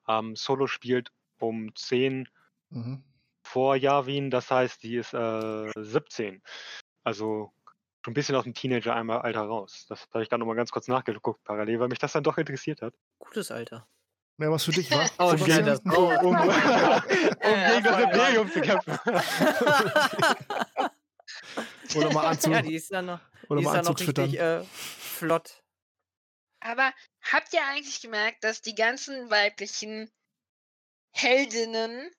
ähm, 0.08 0.36
Solo 0.36 0.66
spielt 0.66 1.10
um 1.40 1.74
10 1.74 2.28
Mhm. 2.70 3.04
vor 3.46 3.76
Yavin, 3.76 4.30
das 4.30 4.50
heißt, 4.50 4.82
die 4.82 4.96
ist 4.96 5.12
äh, 5.14 5.70
17. 5.76 6.42
Also 7.04 7.52
schon 8.04 8.12
ein 8.12 8.14
bisschen 8.14 8.34
aus 8.34 8.44
dem 8.44 8.54
Teenager-Alter 8.54 9.42
raus. 9.42 9.86
Das 9.88 10.06
habe 10.12 10.22
ich 10.24 10.28
gerade 10.30 10.40
nochmal 10.40 10.56
ganz 10.56 10.70
kurz 10.72 10.88
nachgeguckt 10.88 11.44
parallel, 11.44 11.78
weil 11.80 11.88
mich 11.88 11.98
das 11.98 12.12
dann 12.12 12.24
doch 12.24 12.36
interessiert 12.38 12.82
hat. 12.82 12.94
Gutes 13.18 13.50
Alter. 13.50 13.86
Ja, 14.38 14.50
was 14.50 14.64
für 14.64 14.72
dich 14.72 14.90
war. 14.90 15.08
Oh, 15.18 15.30
Zum 15.36 15.46
geil, 15.46 15.62
Beispiel? 15.62 15.90
das- 15.92 15.96
Um, 15.96 16.16
um, 16.26 16.34
um 16.34 16.48
Ja, 16.48 17.00
gegen 17.70 17.84
das 17.84 18.02
Imperium 18.02 18.50
zu 18.50 18.60
kämpfen. 18.60 18.98
Oder 21.94 22.12
mal 22.12 22.26
anzu, 22.26 22.50
ja, 22.50 22.62
die 22.62 22.74
ist 22.74 22.92
dann 22.92 23.06
noch, 23.06 23.20
oder 23.48 23.60
die 23.60 23.64
ist 23.66 23.70
mal 23.72 23.76
dann 23.76 23.84
noch 23.84 24.00
richtig 24.00 24.38
äh, 24.40 24.62
flott. 24.64 25.62
Aber 26.64 26.94
habt 27.30 27.52
ihr 27.52 27.62
eigentlich 27.66 28.00
gemerkt, 28.00 28.42
dass 28.42 28.62
die 28.62 28.74
ganzen 28.74 29.30
weiblichen 29.30 30.10
Heldinnen 31.12 32.10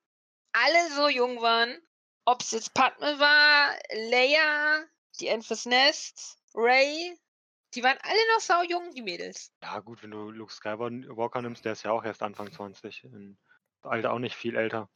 alle 0.53 0.91
so 0.91 1.09
jung 1.09 1.41
waren? 1.41 1.76
Ob 2.26 2.41
es 2.41 2.51
jetzt 2.51 2.76
Padme 2.76 3.19
war, 3.19 3.76
Leia, 4.09 4.85
die 5.19 5.27
Enfys 5.27 5.65
Nest, 5.65 6.38
Ray, 6.53 7.19
die 7.73 7.81
waren 7.81 7.97
alle 8.03 8.34
noch 8.34 8.39
sau 8.39 8.61
jung, 8.61 8.91
die 8.91 9.01
Mädels. 9.01 9.51
Ja, 9.63 9.80
gut, 9.80 10.03
wenn 10.03 10.11
du 10.11 10.30
Luke 10.30 10.53
Skywalker 10.53 11.41
nimmst, 11.41 11.65
der 11.65 11.73
ist 11.73 11.84
ja 11.84 11.91
auch 11.91 12.05
erst 12.05 12.22
Anfang 12.22 12.51
20. 12.51 13.03
In 13.05 13.39
Alter 13.81 14.13
auch 14.13 14.19
nicht 14.19 14.35
viel 14.35 14.55
älter. 14.55 14.89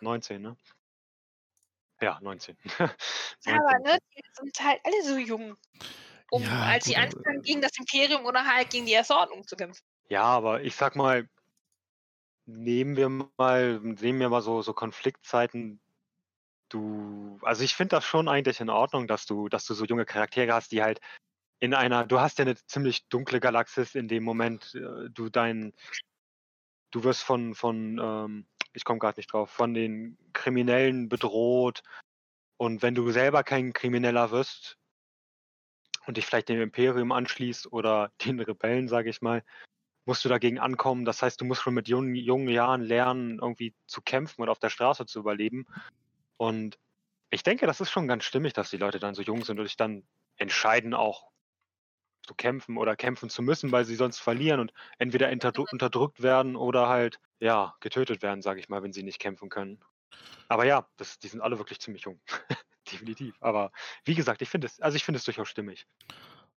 19, 0.00 0.40
ne? 0.40 0.56
Ja, 2.00 2.20
19. 2.20 2.56
Ja, 2.78 2.88
aber 3.46 3.78
ne, 3.80 3.98
die 4.14 4.22
sind 4.32 4.60
halt 4.60 4.80
alle 4.84 5.02
so 5.02 5.16
jung. 5.16 5.56
Um, 6.32 6.42
Ja, 6.42 6.62
als 6.62 6.86
sie 6.86 6.96
anfangen, 6.96 7.42
gegen 7.42 7.60
das 7.60 7.72
Imperium 7.78 8.24
oder 8.24 8.46
halt 8.46 8.70
gegen 8.70 8.86
die 8.86 8.92
Erste 8.92 9.14
Ordnung 9.14 9.46
zu 9.46 9.54
kämpfen. 9.54 9.84
Ja, 10.08 10.22
aber 10.22 10.62
ich 10.62 10.74
sag 10.74 10.96
mal, 10.96 11.28
nehmen 12.46 12.96
wir 12.96 13.10
mal, 13.36 13.80
nehmen 13.80 14.18
wir 14.18 14.30
mal 14.30 14.40
so, 14.40 14.62
so 14.62 14.72
Konfliktzeiten. 14.72 15.78
Du, 16.70 17.38
also 17.42 17.62
ich 17.62 17.74
finde 17.74 17.96
das 17.96 18.06
schon 18.06 18.28
eigentlich 18.28 18.60
in 18.60 18.70
Ordnung, 18.70 19.06
dass 19.06 19.26
du, 19.26 19.50
dass 19.50 19.66
du 19.66 19.74
so 19.74 19.84
junge 19.84 20.06
Charaktere 20.06 20.54
hast, 20.54 20.72
die 20.72 20.82
halt 20.82 21.00
in 21.60 21.74
einer, 21.74 22.06
du 22.06 22.18
hast 22.18 22.38
ja 22.38 22.46
eine 22.46 22.56
ziemlich 22.66 23.06
dunkle 23.08 23.38
Galaxis 23.38 23.94
in 23.94 24.08
dem 24.08 24.24
Moment, 24.24 24.74
äh, 24.74 25.10
du 25.10 25.28
dein, 25.28 25.74
du 26.92 27.04
wirst 27.04 27.24
von, 27.24 27.54
von, 27.54 28.00
ähm, 28.02 28.46
ich 28.72 28.84
komme 28.84 29.00
gerade 29.00 29.20
nicht 29.20 29.30
drauf, 29.30 29.50
von 29.50 29.74
den 29.74 30.16
Kriminellen 30.32 31.10
bedroht. 31.10 31.82
Und 32.56 32.80
wenn 32.80 32.94
du 32.94 33.10
selber 33.10 33.44
kein 33.44 33.74
Krimineller 33.74 34.30
wirst 34.30 34.78
und 36.06 36.16
dich 36.16 36.26
vielleicht 36.26 36.48
dem 36.48 36.60
Imperium 36.60 37.12
anschließt 37.12 37.72
oder 37.72 38.12
den 38.24 38.40
Rebellen, 38.40 38.88
sage 38.88 39.10
ich 39.10 39.22
mal, 39.22 39.42
musst 40.04 40.24
du 40.24 40.28
dagegen 40.28 40.58
ankommen. 40.58 41.04
Das 41.04 41.22
heißt, 41.22 41.40
du 41.40 41.44
musst 41.44 41.62
schon 41.62 41.74
mit 41.74 41.88
jungen, 41.88 42.14
jungen 42.14 42.48
Jahren 42.48 42.82
lernen, 42.82 43.38
irgendwie 43.38 43.74
zu 43.86 44.02
kämpfen 44.02 44.42
und 44.42 44.48
auf 44.48 44.58
der 44.58 44.70
Straße 44.70 45.06
zu 45.06 45.20
überleben. 45.20 45.66
Und 46.36 46.78
ich 47.30 47.42
denke, 47.42 47.66
das 47.66 47.80
ist 47.80 47.90
schon 47.90 48.08
ganz 48.08 48.24
stimmig, 48.24 48.52
dass 48.52 48.70
die 48.70 48.76
Leute 48.76 48.98
dann 48.98 49.14
so 49.14 49.22
jung 49.22 49.44
sind 49.44 49.58
und 49.58 49.66
sich 49.66 49.76
dann 49.76 50.04
entscheiden, 50.36 50.92
auch 50.92 51.30
zu 52.26 52.34
kämpfen 52.34 52.76
oder 52.76 52.96
kämpfen 52.96 53.30
zu 53.30 53.42
müssen, 53.42 53.72
weil 53.72 53.84
sie 53.84 53.96
sonst 53.96 54.18
verlieren 54.18 54.60
und 54.60 54.72
entweder 54.98 55.30
unterdrückt 55.30 56.22
werden 56.22 56.56
oder 56.56 56.88
halt, 56.88 57.18
ja, 57.40 57.74
getötet 57.80 58.22
werden, 58.22 58.42
sage 58.42 58.60
ich 58.60 58.68
mal, 58.68 58.82
wenn 58.82 58.92
sie 58.92 59.02
nicht 59.02 59.18
kämpfen 59.18 59.48
können. 59.48 59.80
Aber 60.48 60.64
ja, 60.64 60.88
das, 60.96 61.18
die 61.18 61.28
sind 61.28 61.40
alle 61.40 61.58
wirklich 61.58 61.80
ziemlich 61.80 62.02
jung. 62.02 62.20
Definitiv. 62.92 63.34
Aber 63.40 63.72
wie 64.04 64.14
gesagt, 64.14 64.42
ich 64.42 64.48
finde 64.48 64.66
es, 64.66 64.80
also 64.80 64.96
ich 64.96 65.04
finde 65.04 65.18
es 65.18 65.24
durchaus 65.24 65.48
stimmig. 65.48 65.86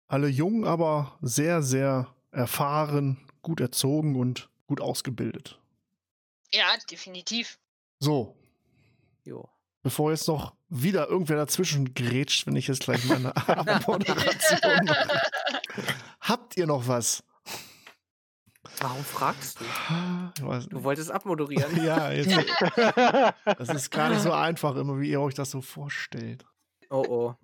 Alle 0.07 0.27
jung, 0.27 0.65
aber 0.65 1.18
sehr, 1.22 1.61
sehr 1.64 2.14
erfahren, 2.31 3.18
gut 3.41 3.60
erzogen 3.61 4.15
und 4.15 4.49
gut 4.68 4.81
ausgebildet. 4.81 5.60
Ja, 6.51 6.65
definitiv. 6.89 7.57
So, 7.99 8.35
Jo. 9.23 9.49
bevor 9.81 10.11
jetzt 10.11 10.27
noch 10.27 10.53
wieder 10.69 11.07
irgendwer 11.07 11.38
dazwischen 11.38 11.93
grätscht, 11.93 12.45
wenn 12.47 12.55
ich 12.55 12.68
jetzt 12.68 12.81
gleich 12.81 13.03
meine 13.05 13.34
Moderation 13.88 14.85
mache. 14.85 15.22
Habt 16.19 16.57
ihr 16.57 16.68
noch 16.68 16.88
was? 16.88 17.23
Warum 18.84 19.03
fragst 19.05 19.60
du? 19.61 20.60
Du 20.69 20.84
wolltest 20.84 21.10
abmoderieren. 21.10 21.72
Ja, 21.85 22.11
jetzt, 22.11 22.35
das 23.57 23.69
ist 23.69 23.91
gar 23.91 24.10
nicht 24.10 24.22
so 24.22 24.34
einfach, 24.34 24.76
immer 24.76 24.99
wie 24.99 25.10
ihr 25.10 25.22
euch 25.22 25.34
das 25.34 25.51
so 25.51 25.61
vorstellt. 25.61 26.45
Oh 26.89 27.05
oh. 27.07 27.35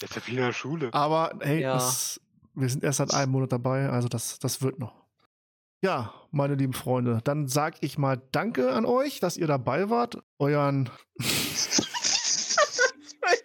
Das 0.00 0.10
ist 0.10 0.16
ja 0.16 0.22
wie 0.26 0.30
in 0.32 0.36
der 0.38 0.52
Schule. 0.52 0.92
Aber 0.92 1.34
hey, 1.40 1.60
Ja. 1.62 1.74
das, 1.74 2.20
wir 2.54 2.68
sind 2.68 2.82
erst 2.82 2.98
seit 2.98 3.14
einem 3.14 3.30
Monat 3.30 3.52
dabei, 3.52 3.88
also 3.90 4.08
das, 4.08 4.40
das 4.40 4.60
wird 4.60 4.80
noch. 4.80 5.04
Ja, 5.82 6.12
meine 6.32 6.56
lieben 6.56 6.72
Freunde, 6.72 7.20
dann 7.22 7.46
sag 7.46 7.76
ich 7.80 7.96
mal 7.96 8.20
Danke 8.32 8.72
an 8.72 8.84
euch, 8.84 9.20
dass 9.20 9.36
ihr 9.36 9.46
dabei 9.46 9.88
wart. 9.88 10.18
Euren 10.40 10.90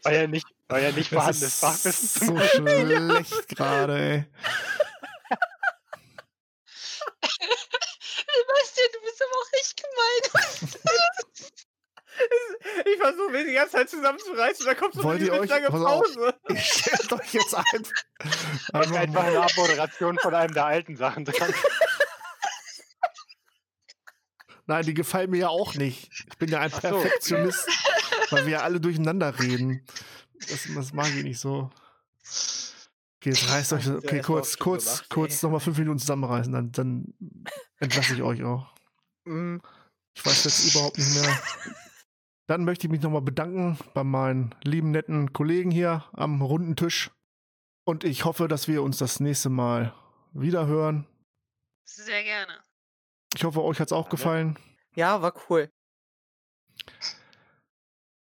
Euer 0.05 0.27
nicht, 0.27 0.47
euer 0.69 0.91
nicht 0.91 1.11
das 1.11 1.13
vorhandenes 1.13 1.43
ist 1.43 1.59
Fachwissen 1.59 2.27
so 2.27 2.39
schlecht 2.39 3.47
gerade, 3.49 3.99
ey. 3.99 4.25
Sebastian, 8.47 8.87
du 8.93 9.01
bist 9.01 9.21
aber 9.21 9.37
auch 9.37 9.51
echt 9.59 9.83
gemein. 9.83 10.21
Ich 12.91 12.97
versuche 12.99 13.29
mir 13.29 13.45
die 13.45 13.53
ganze 13.53 13.73
Zeit 13.73 13.89
zusammenzureißen, 13.91 14.65
da 14.65 14.73
kommt 14.73 14.95
so 14.95 15.03
Wollt 15.03 15.21
eine 15.21 15.39
euch- 15.39 15.49
lange 15.49 15.67
pass 15.67 15.81
auf. 15.83 16.01
Pause. 16.01 16.33
Ich 16.49 16.63
stellt 16.73 17.13
euch 17.13 17.33
jetzt 17.33 17.53
einfach, 17.53 17.91
Einfach, 18.73 18.95
einfach 18.95 19.23
eine 19.23 19.41
Abmoderation 19.41 20.17
von 20.17 20.33
einem 20.33 20.51
der 20.53 20.65
alten 20.65 20.95
Sachen 20.97 21.25
dran. 21.25 21.53
Nein, 24.65 24.83
die 24.85 24.95
gefallen 24.95 25.29
mir 25.29 25.37
ja 25.41 25.49
auch 25.49 25.75
nicht. 25.75 26.09
Ich 26.11 26.37
bin 26.39 26.49
ja 26.49 26.59
ein 26.59 26.71
so. 26.71 26.79
Perfektionist, 26.79 27.67
weil 28.31 28.45
wir 28.45 28.53
ja 28.53 28.61
alle 28.61 28.81
durcheinander 28.81 29.37
reden. 29.39 29.85
Das, 30.49 30.67
das 30.73 30.93
mag 30.93 31.07
ich 31.15 31.23
nicht 31.23 31.39
so. 31.39 31.69
Okay, 33.19 33.29
jetzt 33.29 33.47
reißt 33.49 33.73
euch. 33.73 33.87
Okay, 33.89 34.21
kurz, 34.21 34.57
kurz, 34.57 34.85
gemacht, 34.85 35.09
kurz 35.09 35.43
nochmal 35.43 35.59
fünf 35.59 35.77
Minuten 35.77 35.99
zusammenreißen, 35.99 36.51
dann, 36.51 36.71
dann 36.71 37.13
entlasse 37.79 38.15
ich 38.15 38.21
euch 38.21 38.43
auch. 38.43 38.67
Mm, 39.25 39.57
Ich 40.15 40.25
weiß 40.25 40.43
jetzt 40.45 40.73
überhaupt 40.73 40.97
nicht 40.97 41.13
mehr. 41.15 41.39
Dann 42.47 42.63
möchte 42.63 42.87
ich 42.87 42.91
mich 42.91 43.01
nochmal 43.01 43.21
bedanken 43.21 43.77
bei 43.93 44.03
meinen 44.03 44.55
lieben, 44.63 44.91
netten 44.91 45.33
Kollegen 45.33 45.69
hier 45.69 46.05
am 46.13 46.41
runden 46.41 46.75
Tisch. 46.75 47.11
Und 47.85 48.03
ich 48.03 48.25
hoffe, 48.25 48.47
dass 48.47 48.67
wir 48.67 48.83
uns 48.83 48.97
das 48.97 49.19
nächste 49.19 49.49
Mal 49.49 49.93
wieder 50.33 50.65
hören. 50.67 51.05
Sehr 51.85 52.23
gerne. 52.23 52.53
Ich 53.35 53.43
hoffe, 53.43 53.63
euch 53.63 53.79
hat 53.79 53.87
es 53.87 53.93
auch 53.93 54.09
gefallen. 54.09 54.57
Ja, 54.95 55.21
war 55.21 55.33
cool. 55.49 55.69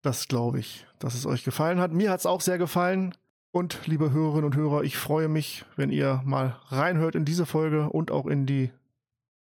Das 0.01 0.27
glaube 0.27 0.59
ich, 0.59 0.85
dass 0.99 1.13
es 1.15 1.26
euch 1.26 1.43
gefallen 1.43 1.80
hat. 1.80 1.91
Mir 1.91 2.11
hat 2.11 2.19
es 2.19 2.26
auch 2.26 2.41
sehr 2.41 2.57
gefallen. 2.57 3.15
Und 3.51 3.88
liebe 3.88 4.11
Hörerinnen 4.11 4.45
und 4.45 4.55
Hörer, 4.55 4.84
ich 4.84 4.97
freue 4.97 5.30
mich, 5.30 5.65
wenn 5.77 5.89
ihr 5.89 6.22
mal 6.26 6.59
reinhört 6.67 7.15
in 7.15 7.26
diese 7.26 7.45
Folge 7.45 7.89
und 7.89 8.11
auch 8.11 8.27
in 8.27 8.45
die 8.45 8.72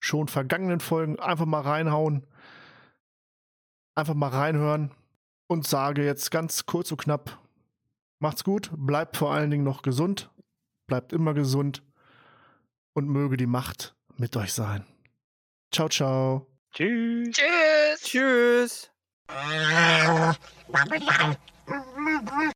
schon 0.02 0.28
vergangenen 0.28 0.82
Folgen. 0.82 1.18
Einfach 1.19 1.45
mal 1.45 1.61
reinhauen. 1.61 2.28
Einfach 3.95 4.15
mal 4.15 4.30
reinhören 4.30 4.91
und 5.52 5.68
sage 5.68 6.06
jetzt 6.06 6.32
ganz 6.32 6.65
kurz 6.65 6.91
und 6.91 7.02
knapp, 7.02 7.38
macht's 8.19 8.45
gut, 8.45 8.72
bleibt 8.73 9.18
vor 9.18 9.34
allen 9.34 9.52
Dingen 9.52 9.65
noch 9.65 9.82
gesund, 9.82 10.30
bleibt 10.88 11.11
immer 11.11 11.34
gesund 11.34 11.84
und 12.94 13.10
möge 13.10 13.36
die 13.36 13.48
Macht 13.48 13.94
mit 14.15 14.38
euch 14.38 14.53
sein. 14.53 14.86
Ciao, 15.73 15.90
ciao. 15.90 16.48
Tschüss. 16.72 17.36
Tschüss. 17.36 18.02
Tschüss. 18.02 18.91
Tschüss. 19.28 20.40